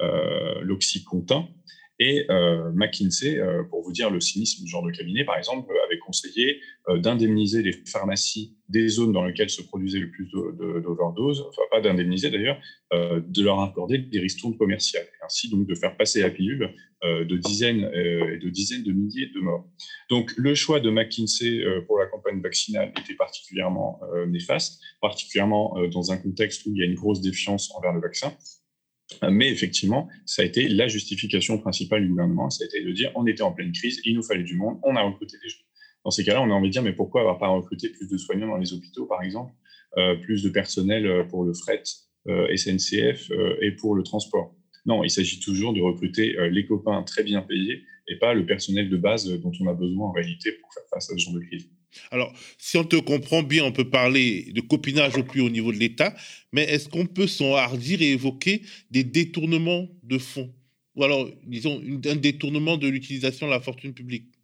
euh, 0.01 0.61
l'Oxycontin. 0.63 1.49
Et 1.99 2.27
euh, 2.31 2.71
McKinsey, 2.75 3.39
euh, 3.39 3.63
pour 3.65 3.83
vous 3.83 3.93
dire 3.93 4.11
le 4.11 4.21
cynisme 4.21 4.65
du 4.65 4.71
genre 4.71 4.85
de 4.85 4.91
cabinet, 4.91 5.25
par 5.25 5.39
exemple, 5.39 5.73
avait 5.87 5.96
conseillé 6.17 6.61
d'indemniser 7.03 7.63
les 7.63 7.73
pharmacies 7.73 8.57
des 8.69 8.89
zones 8.89 9.13
dans 9.13 9.25
lesquelles 9.25 9.51
se 9.51 9.63
produisait 9.63 9.99
le 9.99 10.11
plus 10.11 10.29
d'overdoses, 10.83 11.45
enfin 11.49 11.63
pas 11.71 11.81
d'indemniser 11.81 12.31
d'ailleurs, 12.31 12.61
de 12.93 13.43
leur 13.43 13.61
accorder 13.61 13.99
des 13.99 14.21
ristournes 14.21 14.57
commerciales, 14.57 15.05
et 15.05 15.25
ainsi 15.25 15.51
donc 15.51 15.67
de 15.67 15.75
faire 15.75 15.97
passer 15.97 16.21
la 16.23 16.31
pilule 16.31 16.75
de 17.03 17.37
dizaines 17.37 17.91
et 17.93 18.39
de 18.39 18.49
dizaines 18.49 18.83
de 18.83 18.93
milliers 18.93 19.31
de 19.35 19.41
morts. 19.41 19.69
Donc 20.11 20.33
le 20.37 20.55
choix 20.55 20.81
de 20.81 20.91
McKinsey 20.91 21.65
pour 21.87 21.99
la 21.99 22.07
campagne 22.07 22.41
vaccinale 22.41 22.93
était 23.01 23.15
particulièrement 23.15 24.01
néfaste, 24.29 24.81
particulièrement 25.01 25.77
dans 25.93 26.13
un 26.13 26.17
contexte 26.17 26.67
où 26.67 26.71
il 26.75 26.79
y 26.79 26.83
a 26.83 26.87
une 26.87 26.95
grosse 26.95 27.21
défiance 27.21 27.71
envers 27.77 27.93
le 27.93 28.01
vaccin. 28.01 28.33
Mais 29.31 29.49
effectivement, 29.49 30.09
ça 30.25 30.43
a 30.43 30.45
été 30.45 30.67
la 30.67 30.89
justification 30.89 31.59
principale 31.59 32.03
du 32.03 32.09
gouvernement, 32.09 32.51
ça 32.51 32.65
a 32.65 32.67
été 32.67 32.83
de 32.83 32.91
dire 32.91 33.13
on 33.15 33.25
était 33.27 33.43
en 33.43 33.53
pleine 33.53 33.71
crise, 33.71 34.01
il 34.05 34.17
nous 34.17 34.23
fallait 34.23 34.43
du 34.43 34.57
monde, 34.57 34.81
on 34.83 34.97
a 34.97 35.03
recruté 35.03 35.37
des 35.41 35.49
gens. 35.49 35.61
Dans 36.07 36.13
ces 36.13 36.23
cas-là, 36.23 36.41
on 36.41 36.51
a 36.53 36.55
envie 36.55 36.69
de 36.69 36.73
dire 36.73 36.85
mais 36.85 36.93
pourquoi 36.93 37.23
avoir 37.23 37.37
pas 37.37 37.49
recruté 37.49 37.89
plus 37.89 38.09
de 38.09 38.17
soignants 38.17 38.47
dans 38.47 38.59
les 38.59 38.73
hôpitaux, 38.73 39.07
par 39.07 39.25
exemple, 39.25 39.53
euh, 39.99 40.15
plus 40.15 40.41
de 40.45 40.51
personnel 40.51 41.05
euh, 41.05 41.25
pour 41.25 41.43
le 41.43 41.53
fret 41.53 41.83
euh, 42.29 42.47
SNCF 42.57 43.33
et 43.61 43.73
pour 43.73 43.97
le 43.97 44.05
transport? 44.05 44.55
Non, 44.85 45.03
il 45.03 45.11
s'agit 45.11 45.41
toujours 45.41 45.73
de 45.73 45.81
recruter 45.81 46.37
les 46.53 46.65
copains 46.65 47.03
très 47.03 47.25
bien 47.25 47.43
payés 47.43 47.83
et 48.07 48.19
pas 48.21 48.35
le 48.35 48.47
personnel 48.47 48.89
de 48.89 48.97
base 48.97 49.29
dont 49.29 49.51
on 49.61 49.67
a 49.67 49.75
besoin 49.75 50.07
en 50.07 50.13
réalité 50.13 50.53
pour 50.53 50.73
faire 50.73 50.85
face 50.95 51.11
à 51.11 51.19
ce 51.19 51.25
genre 51.25 51.35
de 51.35 51.41
crise. 51.41 51.69
Alors, 52.13 52.33
si 52.57 52.77
on 52.77 52.85
te 52.85 52.95
comprend 52.95 53.43
bien, 53.43 53.65
on 53.65 53.73
peut 53.73 53.91
parler 53.91 54.53
de 54.55 54.61
copinage 54.61 55.17
au 55.17 55.25
plus 55.25 55.41
haut 55.41 55.51
niveau 55.51 55.73
de 55.73 55.79
l'État, 55.79 56.15
mais 56.53 56.63
est-ce 56.63 56.89
qu'on 56.89 57.07
peut 57.07 57.27
s'enhardir 57.27 58.01
et 58.01 58.13
évoquer 58.13 58.63
des 58.93 59.03
détournements 59.03 59.89
de 60.05 60.19
fonds? 60.19 60.55
Ou 60.95 61.03
alors, 61.03 61.29
disons, 61.45 61.83
un 61.83 62.17
détournement 62.17 62.77
de 62.77 62.87
l'utilisation 62.87 63.47
de 63.47 63.51
la 63.51 63.61
fortune 63.61 63.93
publique? 63.93 64.36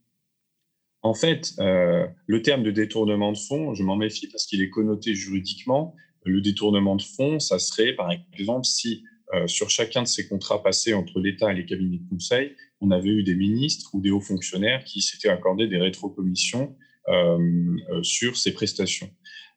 En 1.03 1.15
fait, 1.15 1.53
euh, 1.59 2.07
le 2.27 2.43
terme 2.43 2.63
de 2.63 2.71
détournement 2.71 3.33
de 3.33 3.39
fonds, 3.39 3.75
je 3.75 3.83
m'en 3.83 3.97
méfie 3.97 4.29
parce 4.29 4.47
qu'il 4.47 4.63
est 4.63 4.71
connoté 4.71 5.15
juridiquement. 5.15 5.95
Le 6.25 6.41
détournement 6.41 6.95
de 6.95 7.03
fonds, 7.03 7.41
ça 7.41 7.59
serait, 7.59 7.95
par 7.95 8.11
exemple, 8.33 8.65
si 8.65 9.03
euh, 9.35 9.47
sur 9.47 9.69
chacun 9.71 10.03
de 10.03 10.09
ces 10.09 10.29
contrats 10.29 10.63
passés 10.63 10.95
entre 10.95 11.19
l'État 11.19 11.51
et 11.51 11.57
les 11.57 11.67
cabinets 11.67 11.99
de 11.99 12.09
conseil, 12.09 12.55
on 12.81 12.91
avait 12.91 13.09
eu 13.09 13.23
des 13.23 13.35
ministres 13.35 13.91
ou 13.95 14.01
des 14.01 14.11
hauts 14.11 14.21
fonctionnaires 14.21 14.85
qui 14.85 15.03
s'étaient 15.03 15.29
accordés 15.29 15.67
des 15.67 15.79
rétrocommissions 15.79 16.77
euh, 17.09 17.77
euh, 17.91 18.03
sur 18.05 18.37
ces 18.37 18.53
prestations. 18.53 19.11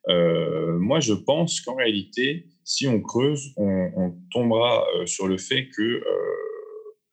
Euh, 0.10 0.80
moi, 0.80 1.00
je 1.00 1.14
pense 1.14 1.62
qu'en 1.62 1.76
réalité, 1.76 2.48
si 2.64 2.88
on 2.88 3.02
creuse, 3.02 3.54
on, 3.58 4.16
tombera 4.32 4.86
sur 5.06 5.28
le 5.28 5.38
fait 5.38 5.70
que 5.70 6.02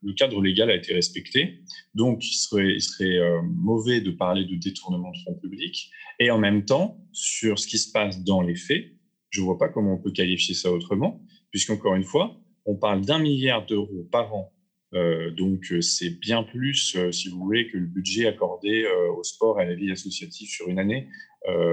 le 0.02 0.12
cadre 0.14 0.42
légal 0.42 0.70
a 0.70 0.74
été 0.74 0.92
respecté. 0.94 1.60
Donc, 1.94 2.24
il 2.24 2.34
serait, 2.34 2.78
serait 2.78 3.18
mauvais 3.44 4.00
de 4.00 4.10
parler 4.10 4.44
de 4.44 4.56
détournement 4.56 5.10
de 5.10 5.18
fonds 5.24 5.38
publics. 5.38 5.90
Et 6.18 6.30
en 6.30 6.38
même 6.38 6.64
temps, 6.64 6.98
sur 7.12 7.58
ce 7.58 7.66
qui 7.66 7.78
se 7.78 7.92
passe 7.92 8.22
dans 8.24 8.42
les 8.42 8.56
faits, 8.56 8.92
je 9.30 9.40
ne 9.40 9.46
vois 9.46 9.58
pas 9.58 9.68
comment 9.68 9.94
on 9.94 9.98
peut 9.98 10.12
qualifier 10.12 10.54
ça 10.54 10.72
autrement, 10.72 11.22
puisqu'encore 11.50 11.94
une 11.94 12.04
fois, 12.04 12.36
on 12.66 12.76
parle 12.76 13.02
d'un 13.02 13.18
milliard 13.18 13.64
d'euros 13.66 14.08
par 14.10 14.34
an 14.34 14.52
euh, 14.94 15.30
donc, 15.30 15.72
euh, 15.72 15.80
c'est 15.80 16.10
bien 16.10 16.42
plus, 16.42 16.94
euh, 16.96 17.12
si 17.12 17.28
vous 17.28 17.38
voulez, 17.38 17.68
que 17.68 17.78
le 17.78 17.86
budget 17.86 18.26
accordé 18.26 18.84
au 19.16 19.22
sport 19.22 19.60
et 19.60 19.64
à 19.64 19.66
la 19.66 19.74
vie 19.74 19.90
associative 19.90 20.48
sur 20.48 20.68
une 20.68 20.78
année 20.78 21.08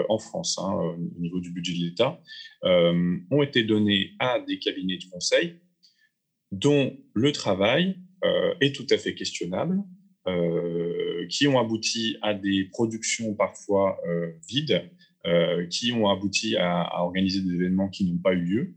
en 0.09 0.17
France, 0.17 0.57
hein, 0.57 0.73
au 0.73 1.19
niveau 1.19 1.39
du 1.39 1.51
budget 1.51 1.73
de 1.73 1.85
l'État, 1.85 2.19
ont 2.63 3.43
été 3.43 3.63
donnés 3.63 4.13
à 4.17 4.39
des 4.39 4.57
cabinets 4.57 4.97
de 4.97 5.05
conseil 5.11 5.59
dont 6.51 6.97
le 7.13 7.31
travail 7.31 7.99
est 8.61 8.75
tout 8.75 8.87
à 8.89 8.97
fait 8.97 9.15
questionnable, 9.15 9.83
qui 11.29 11.47
ont 11.47 11.59
abouti 11.59 12.17
à 12.21 12.33
des 12.33 12.65
productions 12.71 13.33
parfois 13.35 13.97
vides, 14.47 14.89
qui 15.69 15.91
ont 15.91 16.09
abouti 16.09 16.55
à 16.57 17.01
organiser 17.01 17.41
des 17.41 17.53
événements 17.55 17.89
qui 17.89 18.05
n'ont 18.05 18.19
pas 18.19 18.33
eu 18.33 18.41
lieu. 18.41 18.75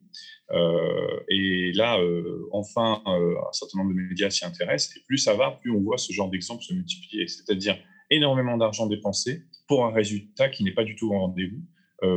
Euh, 0.52 1.20
et 1.28 1.72
là, 1.72 1.98
euh, 1.98 2.46
enfin, 2.52 3.02
euh, 3.06 3.34
un 3.48 3.52
certain 3.52 3.78
nombre 3.78 3.94
de 3.94 4.00
médias 4.00 4.30
s'y 4.30 4.44
intéressent. 4.44 4.96
Et 4.96 5.00
plus 5.06 5.18
ça 5.18 5.34
va, 5.34 5.52
plus 5.62 5.70
on 5.70 5.80
voit 5.80 5.98
ce 5.98 6.12
genre 6.12 6.30
d'exemples 6.30 6.62
se 6.62 6.74
multiplier. 6.74 7.26
C'est-à-dire 7.26 7.78
énormément 8.10 8.58
d'argent 8.58 8.86
dépensé 8.86 9.44
pour 9.66 9.86
un 9.86 9.92
résultat 9.92 10.48
qui 10.48 10.64
n'est 10.64 10.74
pas 10.74 10.84
du 10.84 10.96
tout 10.96 11.10
au 11.10 11.18
rendez-vous, 11.18 11.62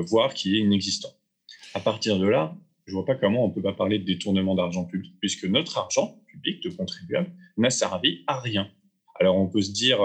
voire 0.07 0.33
qui 0.33 0.55
est 0.55 0.59
inexistant. 0.59 1.09
À 1.73 1.79
partir 1.79 2.19
de 2.19 2.27
là, 2.27 2.57
je 2.85 2.91
ne 2.91 2.95
vois 2.95 3.05
pas 3.05 3.15
comment 3.15 3.45
on 3.45 3.51
peut 3.51 3.61
pas 3.61 3.73
parler 3.73 3.99
de 3.99 4.05
détournement 4.05 4.55
d'argent 4.55 4.85
public, 4.85 5.13
puisque 5.19 5.45
notre 5.45 5.77
argent 5.77 6.19
public 6.27 6.61
de 6.63 6.69
contribuable 6.69 7.31
n'a 7.57 7.69
servi 7.69 8.23
à 8.27 8.39
rien. 8.39 8.69
Alors 9.19 9.37
on 9.37 9.47
peut 9.47 9.61
se 9.61 9.71
dire, 9.71 9.99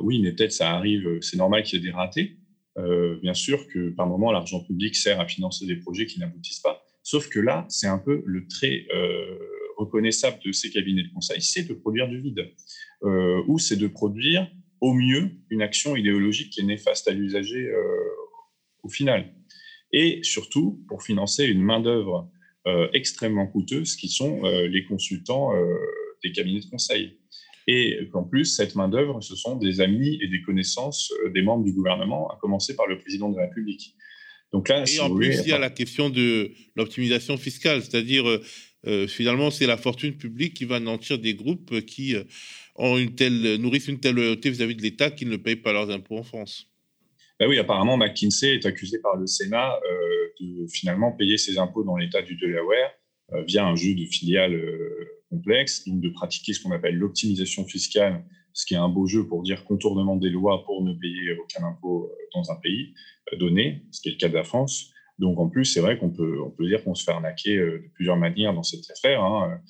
oui, 0.00 0.20
mais 0.20 0.32
peut-être 0.32 0.52
ça 0.52 0.72
arrive, 0.72 1.18
c'est 1.20 1.36
normal 1.36 1.62
qu'il 1.62 1.78
y 1.78 1.82
ait 1.82 1.86
des 1.86 1.92
ratés. 1.92 2.38
Euh, 2.76 3.18
bien 3.20 3.34
sûr 3.34 3.68
que 3.68 3.90
par 3.90 4.06
moment, 4.06 4.32
l'argent 4.32 4.60
public 4.60 4.96
sert 4.96 5.20
à 5.20 5.26
financer 5.26 5.66
des 5.66 5.76
projets 5.76 6.06
qui 6.06 6.18
n'aboutissent 6.18 6.60
pas. 6.60 6.82
Sauf 7.02 7.28
que 7.28 7.38
là, 7.38 7.66
c'est 7.68 7.86
un 7.86 7.98
peu 7.98 8.22
le 8.26 8.46
trait 8.48 8.86
euh, 8.94 9.38
reconnaissable 9.76 10.38
de 10.44 10.52
ces 10.52 10.70
cabinets 10.70 11.04
de 11.04 11.12
conseil, 11.12 11.40
c'est 11.40 11.68
de 11.68 11.74
produire 11.74 12.08
du 12.08 12.20
vide, 12.20 12.52
euh, 13.04 13.42
ou 13.46 13.58
c'est 13.58 13.76
de 13.76 13.86
produire 13.86 14.50
au 14.80 14.92
mieux 14.92 15.30
une 15.50 15.62
action 15.62 15.96
idéologique 15.96 16.50
qui 16.50 16.60
est 16.60 16.64
néfaste 16.64 17.08
à 17.08 17.12
l'usager 17.12 17.72
au 18.82 18.88
final. 18.88 19.32
Et 19.96 20.20
surtout, 20.22 20.84
pour 20.88 21.02
financer 21.02 21.46
une 21.46 21.62
main-d'œuvre 21.62 22.28
extrêmement 22.92 23.46
coûteuse 23.46 23.94
qui 23.94 24.08
sont 24.08 24.42
les 24.42 24.84
consultants 24.84 25.52
des 26.22 26.32
cabinets 26.32 26.60
de 26.60 26.70
conseil 26.70 27.18
et 27.66 28.08
qu'en 28.12 28.24
plus, 28.24 28.44
cette 28.44 28.74
main-d'œuvre, 28.74 29.20
ce 29.22 29.36
sont 29.36 29.56
des 29.56 29.80
amis 29.80 30.18
et 30.20 30.28
des 30.28 30.42
connaissances 30.42 31.12
euh, 31.24 31.30
des 31.30 31.42
membres 31.42 31.64
du 31.64 31.72
gouvernement, 31.72 32.28
à 32.28 32.36
commencer 32.40 32.76
par 32.76 32.86
le 32.86 32.98
président 32.98 33.30
de 33.30 33.36
la 33.36 33.44
République. 33.44 33.94
Donc 34.52 34.68
là, 34.68 34.84
et 34.86 35.00
en 35.00 35.14
plus, 35.14 35.40
il 35.44 35.48
y 35.48 35.52
a 35.52 35.58
la 35.58 35.70
question 35.70 36.10
de 36.10 36.52
l'optimisation 36.76 37.36
fiscale, 37.36 37.82
c'est-à-dire 37.82 38.40
finalement, 39.08 39.50
c'est 39.50 39.66
la 39.66 39.76
fortune 39.76 40.16
publique 40.16 40.54
qui 40.54 40.64
va 40.64 40.78
nantir 40.78 41.18
des 41.18 41.34
groupes 41.34 41.80
qui 41.86 42.14
ont 42.76 42.96
une 42.96 43.16
telle, 43.16 43.56
nourrissent 43.56 43.88
une 43.88 43.98
telle 43.98 44.14
loyauté 44.14 44.50
vis-à-vis 44.50 44.76
de 44.76 44.82
l'État 44.82 45.10
qu'ils 45.10 45.28
ne 45.28 45.38
payent 45.38 45.56
pas 45.56 45.72
leurs 45.72 45.90
impôts 45.90 46.18
en 46.18 46.22
France. 46.22 46.72
Ben 47.40 47.48
oui, 47.48 47.58
apparemment, 47.58 47.96
McKinsey 47.96 48.54
est 48.54 48.66
accusé 48.66 48.98
par 49.00 49.16
le 49.16 49.26
Sénat 49.26 49.78
de 50.40 50.66
finalement 50.68 51.12
payer 51.12 51.36
ses 51.36 51.58
impôts 51.58 51.84
dans 51.84 51.96
l'État 51.96 52.22
du 52.22 52.36
Delaware 52.36 52.92
via 53.46 53.66
un 53.66 53.74
jeu 53.74 53.94
de 53.94 54.04
filiales 54.06 54.60
complexe, 55.34 55.86
donc 55.86 56.00
de 56.00 56.08
pratiquer 56.10 56.52
ce 56.52 56.62
qu'on 56.62 56.70
appelle 56.70 56.96
l'optimisation 56.96 57.64
fiscale, 57.64 58.24
ce 58.52 58.66
qui 58.66 58.74
est 58.74 58.78
un 58.78 58.88
beau 58.88 59.06
jeu 59.06 59.26
pour 59.26 59.42
dire 59.42 59.64
contournement 59.64 60.16
des 60.16 60.30
lois 60.30 60.64
pour 60.64 60.82
ne 60.82 60.92
payer 60.94 61.32
aucun 61.32 61.64
impôt 61.64 62.04
euh, 62.04 62.14
dans 62.34 62.50
un 62.52 62.56
pays 62.56 62.94
euh, 63.32 63.36
donné, 63.36 63.84
ce 63.90 64.00
qui 64.00 64.08
est 64.08 64.12
le 64.12 64.18
cas 64.18 64.28
de 64.28 64.34
la 64.34 64.44
France. 64.44 64.92
Donc 65.18 65.38
en 65.38 65.48
plus, 65.48 65.64
c'est 65.64 65.80
vrai 65.80 65.98
qu'on 65.98 66.10
peut, 66.10 66.40
on 66.42 66.50
peut 66.50 66.66
dire 66.66 66.82
qu'on 66.82 66.94
se 66.94 67.04
fait 67.04 67.12
arnaquer 67.12 67.56
euh, 67.56 67.78
de 67.78 67.88
plusieurs 67.94 68.16
manières 68.16 68.52
dans 68.52 68.62
cette 68.62 68.90
affaire, 68.90 69.22
hein, 69.22 69.60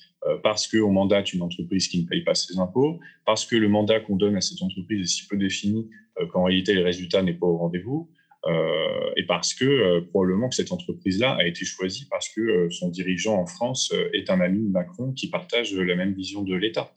parce 0.43 0.67
qu'on 0.67 0.91
mandate 0.91 1.35
une 1.35 1.43
entreprise 1.43 1.87
qui 1.89 2.03
ne 2.03 2.09
paye 2.09 2.23
pas 2.23 2.35
ses 2.35 2.59
impôts, 2.59 2.99
parce 3.27 3.45
que 3.45 3.57
le 3.57 3.69
mandat 3.69 4.01
qu'on 4.01 4.17
donne 4.17 4.37
à 4.37 4.41
cette 4.41 4.63
entreprise 4.63 5.03
est 5.03 5.07
si 5.07 5.27
peu 5.27 5.37
défini 5.37 5.91
qu'en 6.33 6.45
réalité 6.45 6.73
le 6.73 6.83
résultat 6.83 7.23
n'est 7.23 7.35
pas 7.35 7.47
au 7.47 7.59
rendez-vous, 7.59 8.11
euh, 8.47 9.11
et 9.17 9.25
parce 9.25 9.55
que 9.55 9.65
euh, 9.65 10.01
probablement 10.11 10.49
que 10.51 10.55
cette 10.55 10.71
entreprise-là 10.71 11.37
a 11.39 11.47
été 11.47 11.65
choisie 11.65 12.07
parce 12.11 12.29
que 12.29 12.41
euh, 12.43 12.71
son 12.71 12.91
dirigeant 12.91 13.41
en 13.41 13.47
France 13.47 13.95
est 14.13 14.29
un 14.29 14.41
ami 14.41 14.67
de 14.67 14.71
Macron 14.71 15.13
qui 15.13 15.31
partage 15.31 15.75
la 15.75 15.95
même 15.95 16.13
vision 16.13 16.43
de 16.43 16.55
l'État. 16.55 16.93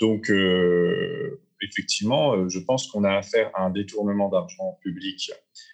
Donc, 0.00 0.32
effectivement, 1.62 2.48
je 2.48 2.58
pense 2.58 2.88
qu'on 2.88 3.04
a 3.04 3.12
affaire 3.12 3.50
à 3.54 3.64
un 3.64 3.70
détournement 3.70 4.28
d'argent 4.28 4.78
public 4.82 5.30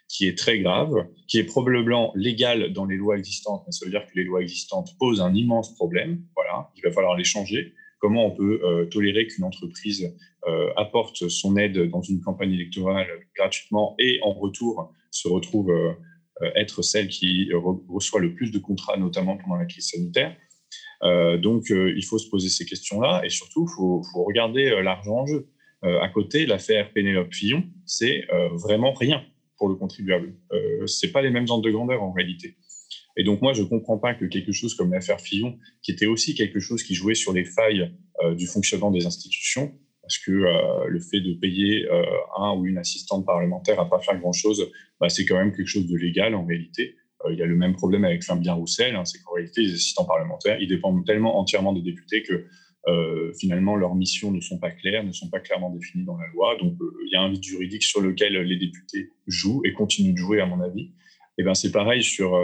qui 0.08 0.26
est 0.26 0.36
très 0.36 0.58
grave, 0.60 0.94
qui 1.26 1.38
est 1.38 1.44
probablement 1.44 2.12
légal 2.14 2.72
dans 2.72 2.84
les 2.84 2.96
lois 2.96 3.18
existantes, 3.18 3.62
mais 3.66 3.72
ça 3.72 3.84
veut 3.84 3.90
dire 3.90 4.06
que 4.06 4.12
les 4.14 4.24
lois 4.24 4.40
existantes 4.40 4.90
posent 4.98 5.20
un 5.20 5.34
immense 5.34 5.74
problème. 5.74 6.22
Voilà, 6.34 6.70
il 6.76 6.82
va 6.82 6.92
falloir 6.92 7.16
les 7.16 7.24
changer. 7.24 7.74
Comment 8.00 8.26
on 8.26 8.30
peut 8.30 8.88
tolérer 8.90 9.26
qu'une 9.26 9.44
entreprise 9.44 10.14
apporte 10.76 11.28
son 11.28 11.56
aide 11.56 11.90
dans 11.90 12.02
une 12.02 12.20
campagne 12.20 12.52
électorale 12.52 13.08
gratuitement 13.34 13.96
et 13.98 14.20
en 14.22 14.32
retour 14.32 14.94
se 15.10 15.28
retrouve 15.28 15.70
euh, 15.70 15.92
euh, 16.42 16.50
être 16.54 16.82
celle 16.82 17.08
qui 17.08 17.48
reçoit 17.88 18.20
le 18.20 18.34
plus 18.34 18.50
de 18.50 18.58
contrats, 18.58 18.96
notamment 18.96 19.36
pendant 19.36 19.56
la 19.56 19.66
crise 19.66 19.88
sanitaire? 19.90 20.36
Euh, 21.02 21.38
donc, 21.38 21.70
il 21.70 22.04
faut 22.04 22.18
se 22.18 22.28
poser 22.28 22.48
ces 22.48 22.64
questions-là 22.64 23.22
et 23.24 23.28
surtout, 23.28 23.66
il 23.68 23.74
faut, 23.74 24.24
regarder 24.24 24.82
l'argent 24.82 25.20
en 25.20 25.26
jeu. 25.26 25.48
À 25.82 26.08
côté, 26.08 26.46
l'affaire 26.46 26.92
Pénélope 26.92 27.32
Fillon, 27.32 27.64
c'est 27.86 28.26
vraiment 28.52 28.92
rien 28.92 29.22
pour 29.56 29.68
le 29.68 29.76
contribuable. 29.76 30.34
Ce 30.86 31.06
n'est 31.06 31.12
pas 31.12 31.22
les 31.22 31.30
mêmes 31.30 31.46
ordres 31.48 31.64
de 31.64 31.70
grandeur 31.70 32.02
en 32.02 32.12
réalité. 32.12 32.56
Et 33.16 33.24
donc, 33.24 33.42
moi, 33.42 33.52
je 33.52 33.62
ne 33.62 33.68
comprends 33.68 33.98
pas 33.98 34.14
que 34.14 34.24
quelque 34.24 34.52
chose 34.52 34.74
comme 34.74 34.92
l'affaire 34.92 35.20
Fillon, 35.20 35.56
qui 35.82 35.92
était 35.92 36.06
aussi 36.06 36.34
quelque 36.34 36.58
chose 36.58 36.82
qui 36.82 36.94
jouait 36.94 37.14
sur 37.14 37.32
les 37.32 37.44
failles 37.44 37.92
du 38.36 38.46
fonctionnement 38.46 38.90
des 38.90 39.06
institutions, 39.06 39.72
parce 40.08 40.18
que 40.20 40.32
euh, 40.32 40.86
le 40.88 41.00
fait 41.00 41.20
de 41.20 41.34
payer 41.34 41.84
euh, 41.84 42.02
un 42.38 42.54
ou 42.54 42.64
une 42.64 42.78
assistante 42.78 43.26
parlementaire 43.26 43.78
à 43.78 43.90
pas 43.90 43.98
faire 43.98 44.18
grand-chose, 44.18 44.66
bah, 44.98 45.10
c'est 45.10 45.26
quand 45.26 45.36
même 45.36 45.54
quelque 45.54 45.66
chose 45.66 45.86
de 45.86 45.96
légal 45.96 46.34
en 46.34 46.46
réalité. 46.46 46.96
Euh, 47.26 47.32
il 47.34 47.38
y 47.38 47.42
a 47.42 47.46
le 47.46 47.54
même 47.54 47.74
problème 47.74 48.06
avec 48.06 48.24
Fabien 48.24 48.54
Roussel, 48.54 48.96
hein, 48.96 49.04
c'est 49.04 49.22
qu'en 49.22 49.34
réalité, 49.34 49.60
les 49.60 49.74
assistants 49.74 50.06
parlementaires, 50.06 50.56
ils 50.62 50.66
dépendent 50.66 51.04
tellement 51.04 51.38
entièrement 51.38 51.74
des 51.74 51.82
députés 51.82 52.22
que 52.22 52.46
finalement, 53.38 53.76
leurs 53.76 53.94
missions 53.94 54.30
ne 54.30 54.40
sont 54.40 54.58
pas 54.58 54.70
claires, 54.70 55.04
ne 55.04 55.12
sont 55.12 55.28
pas 55.28 55.40
clairement 55.40 55.70
définies 55.70 56.04
dans 56.04 56.16
la 56.16 56.26
loi. 56.32 56.56
Donc, 56.56 56.74
il 57.04 57.12
y 57.12 57.16
a 57.16 57.20
un 57.20 57.30
vide 57.30 57.42
juridique 57.42 57.82
sur 57.82 58.00
lequel 58.00 58.32
les 58.34 58.56
députés 58.56 59.10
jouent 59.26 59.62
et 59.64 59.72
continuent 59.72 60.12
de 60.12 60.18
jouer, 60.18 60.40
à 60.40 60.46
mon 60.46 60.60
avis. 60.60 60.82
Et 60.82 61.42
eh 61.42 61.44
ben, 61.44 61.54
c'est 61.54 61.70
pareil 61.70 62.02
sur 62.02 62.36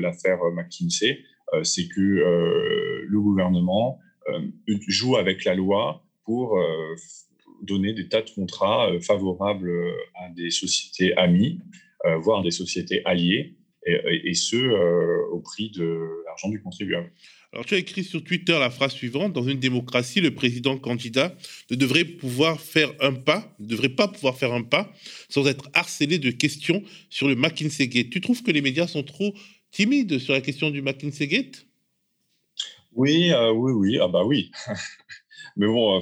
l'affaire 0.00 0.38
McKinsey, 0.54 1.20
c'est 1.62 1.86
que 1.88 2.00
le 2.00 3.20
gouvernement 3.20 3.98
joue 4.88 5.16
avec 5.16 5.44
la 5.44 5.54
loi 5.54 6.04
pour 6.30 6.58
euh, 6.58 6.94
donner 7.62 7.92
des 7.92 8.08
tas 8.08 8.22
de 8.22 8.30
contrats 8.30 8.88
euh, 8.90 9.00
favorables 9.00 9.68
euh, 9.68 9.92
à 10.14 10.28
des 10.30 10.50
sociétés 10.50 11.12
amies, 11.16 11.60
voire 12.22 12.42
des 12.42 12.50
sociétés 12.50 13.02
alliées, 13.04 13.58
et, 13.84 14.32
ce, 14.32 14.56
au 15.32 15.40
prix 15.40 15.70
de 15.70 16.22
l'argent 16.24 16.48
du 16.48 16.62
contribuable. 16.62 17.12
Alors, 17.52 17.66
tu 17.66 17.74
as 17.74 17.78
écrit 17.78 18.04
sur 18.04 18.22
Twitter 18.22 18.56
la 18.58 18.70
phrase 18.70 18.92
suivante 18.92 19.32
Dans 19.32 19.42
une 19.42 19.58
démocratie, 19.58 20.20
le 20.20 20.32
président 20.32 20.78
candidat 20.78 21.36
ne 21.70 21.76
devrait 21.76 22.04
pouvoir 22.04 22.60
faire 22.60 22.92
un 23.00 23.12
pas, 23.12 23.52
ne 23.58 23.66
devrait 23.66 23.88
pas 23.88 24.06
pouvoir 24.06 24.36
faire 24.36 24.52
un 24.52 24.62
pas 24.62 24.92
sans 25.28 25.46
être 25.48 25.68
harcelé 25.74 26.18
de 26.18 26.30
questions 26.30 26.82
sur 27.08 27.26
le 27.26 27.34
McKinsey 27.34 27.88
Gate. 27.88 28.10
Tu 28.10 28.20
trouves 28.20 28.44
que 28.44 28.52
les 28.52 28.62
médias 28.62 28.86
sont 28.86 29.02
trop 29.02 29.34
timides 29.72 30.18
sur 30.20 30.32
la 30.32 30.40
question 30.40 30.70
du 30.70 30.80
McKinsey 30.80 31.26
Gate 31.26 31.66
Oui, 32.94 33.32
oui, 33.54 33.72
oui. 33.72 33.98
Ah 34.00 34.06
bah 34.06 34.24
oui. 34.24 34.52
Mais 35.56 35.66
bon, 35.66 35.96
euh, 35.96 36.00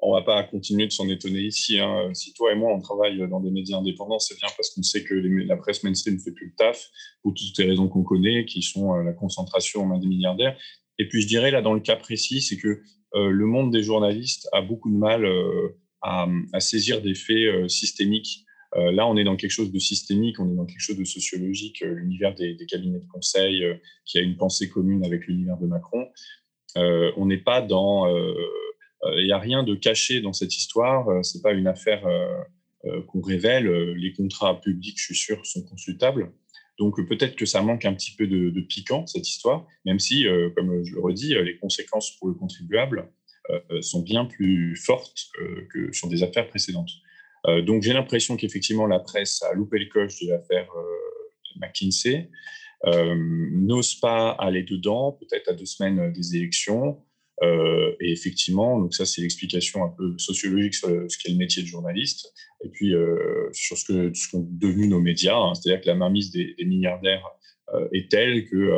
on 0.00 0.12
va 0.12 0.22
pas 0.22 0.44
continuer 0.44 0.86
de 0.86 0.92
s'en 0.92 1.08
étonner 1.08 1.40
ici. 1.40 1.80
Hein. 1.80 2.10
Si 2.12 2.32
toi 2.34 2.52
et 2.52 2.54
moi, 2.54 2.72
on 2.72 2.80
travaille 2.80 3.26
dans 3.28 3.40
des 3.40 3.50
médias 3.50 3.78
indépendants, 3.78 4.18
c'est 4.18 4.36
bien 4.36 4.48
parce 4.56 4.70
qu'on 4.70 4.82
sait 4.82 5.02
que 5.02 5.14
la 5.14 5.56
presse 5.56 5.82
mainstream 5.82 6.16
ne 6.16 6.20
fait 6.20 6.32
plus 6.32 6.46
le 6.46 6.54
taf, 6.56 6.90
pour 7.22 7.34
toutes 7.34 7.58
les 7.58 7.64
raisons 7.64 7.88
qu'on 7.88 8.02
connaît, 8.02 8.44
qui 8.44 8.62
sont 8.62 8.94
euh, 8.94 9.02
la 9.02 9.12
concentration 9.12 9.82
en 9.82 9.86
main 9.86 9.98
des 9.98 10.06
milliardaires. 10.06 10.56
Et 10.98 11.08
puis, 11.08 11.22
je 11.22 11.26
dirais, 11.26 11.50
là, 11.50 11.62
dans 11.62 11.74
le 11.74 11.80
cas 11.80 11.96
précis, 11.96 12.40
c'est 12.40 12.56
que 12.56 12.82
euh, 13.14 13.30
le 13.30 13.46
monde 13.46 13.72
des 13.72 13.82
journalistes 13.82 14.48
a 14.52 14.62
beaucoup 14.62 14.90
de 14.90 14.96
mal 14.96 15.26
à, 16.02 16.26
saisir 16.60 17.00
des 17.00 17.14
faits 17.14 17.68
systémiques. 17.70 18.44
là, 18.74 19.06
on 19.06 19.16
est 19.16 19.24
dans 19.24 19.36
quelque 19.36 19.52
chose 19.52 19.72
de 19.72 19.78
systémique, 19.78 20.38
on 20.38 20.52
est 20.52 20.56
dans 20.56 20.66
quelque 20.66 20.80
chose 20.80 20.98
de 20.98 21.04
sociologique, 21.04 21.80
l'univers 21.80 22.34
des, 22.34 22.54
des, 22.54 22.66
cabinets 22.66 22.98
de 22.98 23.06
conseil 23.06 23.64
qui 24.04 24.18
a 24.18 24.20
une 24.20 24.36
pensée 24.36 24.68
commune 24.68 25.04
avec 25.04 25.26
l'univers 25.26 25.56
de 25.56 25.66
Macron. 25.66 26.06
on 26.76 27.24
n'est 27.24 27.38
pas 27.38 27.62
dans 27.62 28.06
il 29.04 29.20
euh, 29.20 29.24
n'y 29.24 29.32
a 29.32 29.38
rien 29.38 29.62
de 29.62 29.74
caché 29.74 30.20
dans 30.20 30.32
cette 30.32 30.56
histoire. 30.56 31.08
Euh, 31.08 31.22
c'est 31.22 31.42
pas 31.42 31.52
une 31.52 31.66
affaire 31.66 32.06
euh, 32.06 33.02
qu'on 33.08 33.20
révèle. 33.20 33.66
Les 33.94 34.12
contrats 34.12 34.60
publics, 34.60 34.98
je 34.98 35.04
suis 35.04 35.14
sûr, 35.14 35.44
sont 35.44 35.62
consultables. 35.62 36.32
Donc 36.78 36.96
peut-être 37.08 37.36
que 37.36 37.46
ça 37.46 37.62
manque 37.62 37.84
un 37.84 37.94
petit 37.94 38.14
peu 38.16 38.26
de, 38.26 38.60
piquant, 38.62 39.06
cette 39.06 39.28
histoire, 39.28 39.66
même 39.84 39.98
si, 39.98 40.26
comme 40.56 40.84
je 40.84 40.94
le 40.94 41.00
redis, 41.00 41.34
les 41.34 41.56
conséquences 41.58 42.16
pour 42.18 42.28
le 42.28 42.34
contribuable 42.34 43.10
sont 43.80 44.02
bien 44.02 44.24
plus 44.24 44.74
fortes 44.74 45.30
que 45.70 45.92
sur 45.92 46.08
des 46.08 46.22
affaires 46.22 46.48
précédentes. 46.48 46.90
donc 47.64 47.82
j'ai 47.82 47.92
l'impression 47.92 48.36
qu'effectivement 48.36 48.86
la 48.86 48.98
presse 48.98 49.42
a 49.42 49.52
loupé 49.54 49.78
le 49.78 49.86
coche 49.86 50.18
de 50.20 50.30
l'affaire 50.30 50.68
McKinsey, 51.56 52.30
n'ose 52.84 53.94
pas 53.94 54.30
aller 54.30 54.62
dedans, 54.64 55.12
peut-être 55.12 55.50
à 55.50 55.52
deux 55.54 55.66
semaines 55.66 56.12
des 56.12 56.36
élections, 56.36 57.04
euh, 57.42 57.92
et 58.00 58.12
effectivement, 58.12 58.78
donc 58.78 58.94
ça 58.94 59.04
c'est 59.04 59.20
l'explication 59.20 59.84
un 59.84 59.88
peu 59.88 60.16
sociologique 60.18 60.74
sur 60.74 60.88
ce 60.88 61.18
qu'est 61.18 61.32
le 61.32 61.36
métier 61.36 61.62
de 61.62 61.66
journaliste, 61.66 62.32
et 62.62 62.68
puis 62.68 62.94
euh, 62.94 63.48
sur 63.52 63.76
ce 63.76 63.86
que 63.86 64.14
ce 64.14 64.30
qu'ont 64.30 64.46
devenu 64.48 64.86
nos 64.86 65.00
médias, 65.00 65.36
hein. 65.36 65.54
c'est-à-dire 65.54 65.82
que 65.82 65.88
la 65.88 65.96
mainmise 65.96 66.30
des, 66.30 66.54
milliardaires 66.64 67.26
euh, 67.74 67.88
est 67.92 68.10
telle 68.10 68.48
que 68.48 68.70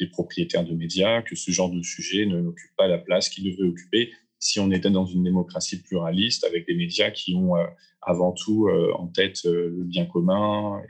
des 0.00 0.06
propriétaires 0.08 0.64
de 0.64 0.74
médias, 0.74 1.22
que 1.22 1.36
ce 1.36 1.50
genre 1.52 1.70
de 1.70 1.82
sujet 1.82 2.26
n'occupe 2.26 2.70
pas 2.76 2.88
la 2.88 2.98
place 2.98 3.28
qu'il 3.28 3.44
devrait 3.44 3.68
occuper 3.68 4.10
si 4.38 4.58
on 4.58 4.72
était 4.72 4.90
dans 4.90 5.04
une 5.04 5.22
démocratie 5.22 5.80
pluraliste 5.82 6.44
avec 6.44 6.66
des 6.66 6.74
médias 6.74 7.10
qui 7.10 7.36
ont 7.36 7.52
avant 8.00 8.32
tout 8.32 8.68
en 8.94 9.06
tête 9.06 9.44
le 9.44 9.84
bien 9.84 10.06
commun 10.06 10.82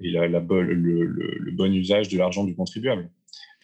et, 0.00 0.10
le, 0.10 1.50
bon 1.50 1.74
usage 1.74 2.08
de 2.08 2.16
l'argent 2.16 2.44
du 2.44 2.54
contribuable. 2.54 3.10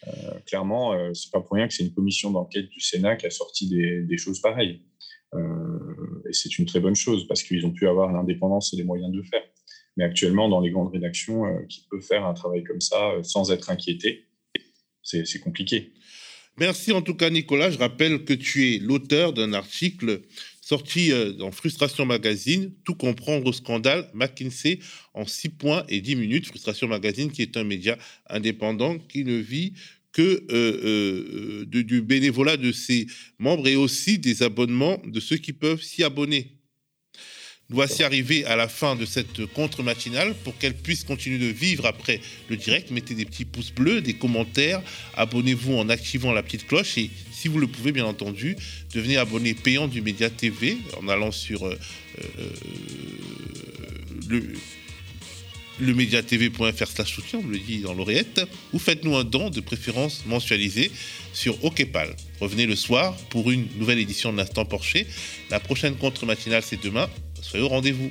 Euh, 0.08 0.38
clairement, 0.46 0.94
euh, 0.94 1.12
c'est 1.12 1.30
pas 1.30 1.40
pour 1.40 1.56
rien 1.56 1.68
que 1.68 1.74
c'est 1.74 1.84
une 1.84 1.92
commission 1.92 2.30
d'enquête 2.30 2.68
du 2.68 2.80
Sénat 2.80 3.16
qui 3.16 3.26
a 3.26 3.30
sorti 3.30 3.68
des, 3.68 4.16
choses 4.16 4.40
pareilles. 4.40 4.82
Euh, 5.34 6.22
et 6.28 6.32
c'est 6.32 6.58
une 6.58 6.66
très 6.66 6.80
bonne 6.80 6.96
chose 6.96 7.26
parce 7.28 7.42
qu'ils 7.42 7.64
ont 7.66 7.72
pu 7.72 7.86
avoir 7.86 8.12
l'indépendance 8.12 8.72
et 8.72 8.76
les 8.76 8.84
moyens 8.84 9.12
de 9.12 9.22
faire. 9.22 9.42
Mais 9.96 10.04
actuellement, 10.04 10.48
dans 10.48 10.60
les 10.60 10.70
grandes 10.70 10.92
rédactions, 10.92 11.44
qui 11.68 11.86
peut 11.90 12.00
faire 12.00 12.24
un 12.24 12.32
travail 12.32 12.64
comme 12.64 12.80
ça 12.80 13.12
sans 13.22 13.50
être 13.50 13.70
inquiété, 13.70 14.28
c'est 15.02 15.40
compliqué. 15.40 15.92
Merci 16.58 16.92
en 16.92 17.02
tout 17.02 17.14
cas, 17.14 17.28
Nicolas. 17.28 17.70
Je 17.70 17.78
rappelle 17.78 18.24
que 18.24 18.32
tu 18.32 18.72
es 18.72 18.78
l'auteur 18.78 19.32
d'un 19.32 19.52
article 19.52 20.22
sorti 20.60 21.10
dans 21.36 21.50
Frustration 21.50 22.06
Magazine, 22.06 22.72
Tout 22.84 22.94
comprendre 22.94 23.46
au 23.46 23.52
scandale, 23.52 24.08
McKinsey 24.14 24.78
en 25.12 25.26
6 25.26 25.48
points 25.50 25.84
et 25.88 26.00
10 26.00 26.16
minutes. 26.16 26.46
Frustration 26.46 26.86
Magazine, 26.86 27.32
qui 27.32 27.42
est 27.42 27.56
un 27.56 27.64
média 27.64 27.98
indépendant 28.28 28.98
qui 28.98 29.24
ne 29.24 29.36
vit 29.36 29.74
que 30.12 30.44
euh, 30.50 31.64
euh, 31.64 31.64
du 31.66 32.02
bénévolat 32.02 32.56
de 32.56 32.72
ses 32.72 33.06
membres 33.38 33.68
et 33.68 33.76
aussi 33.76 34.18
des 34.18 34.42
abonnements 34.42 35.00
de 35.04 35.20
ceux 35.20 35.36
qui 35.36 35.52
peuvent 35.52 35.82
s'y 35.82 36.02
abonner. 36.02 36.56
Nous 37.68 37.76
voici 37.76 38.02
arrivés 38.02 38.44
à 38.46 38.56
la 38.56 38.66
fin 38.66 38.96
de 38.96 39.06
cette 39.06 39.46
contre-matinale 39.46 40.34
pour 40.42 40.58
qu'elle 40.58 40.74
puisse 40.74 41.04
continuer 41.04 41.38
de 41.38 41.52
vivre 41.52 41.86
après 41.86 42.20
le 42.48 42.56
direct. 42.56 42.90
Mettez 42.90 43.14
des 43.14 43.24
petits 43.24 43.44
pouces 43.44 43.70
bleus, 43.70 44.00
des 44.00 44.14
commentaires, 44.14 44.82
abonnez-vous 45.14 45.74
en 45.74 45.88
activant 45.88 46.32
la 46.32 46.42
petite 46.42 46.66
cloche 46.66 46.98
et 46.98 47.10
si 47.32 47.46
vous 47.46 47.60
le 47.60 47.68
pouvez 47.68 47.92
bien 47.92 48.06
entendu, 48.06 48.56
devenez 48.92 49.18
abonné 49.18 49.54
payant 49.54 49.86
du 49.86 50.02
Média 50.02 50.28
TV 50.30 50.78
en 51.00 51.08
allant 51.08 51.30
sur 51.30 51.64
euh, 51.64 51.78
le 54.28 54.42
le 55.78 55.94
mediatv.fr 55.94 56.86
slash 56.86 57.14
soutien, 57.14 57.38
on 57.38 57.42
me 57.42 57.52
le 57.52 57.58
dit 57.58 57.78
dans 57.78 57.94
l'oreillette, 57.94 58.42
ou 58.72 58.78
faites-nous 58.78 59.16
un 59.16 59.24
don 59.24 59.50
de 59.50 59.60
préférence 59.60 60.24
mensualisé 60.26 60.90
sur 61.32 61.64
OKPAL. 61.64 62.16
Revenez 62.40 62.66
le 62.66 62.76
soir 62.76 63.16
pour 63.30 63.50
une 63.50 63.66
nouvelle 63.76 63.98
édition 63.98 64.32
de 64.32 64.38
l'Instant 64.38 64.64
Porcher. 64.64 65.06
La 65.50 65.60
prochaine 65.60 65.96
contre-matinale, 65.96 66.62
c'est 66.64 66.82
demain. 66.82 67.08
Soyez 67.40 67.64
au 67.64 67.68
rendez-vous. 67.68 68.10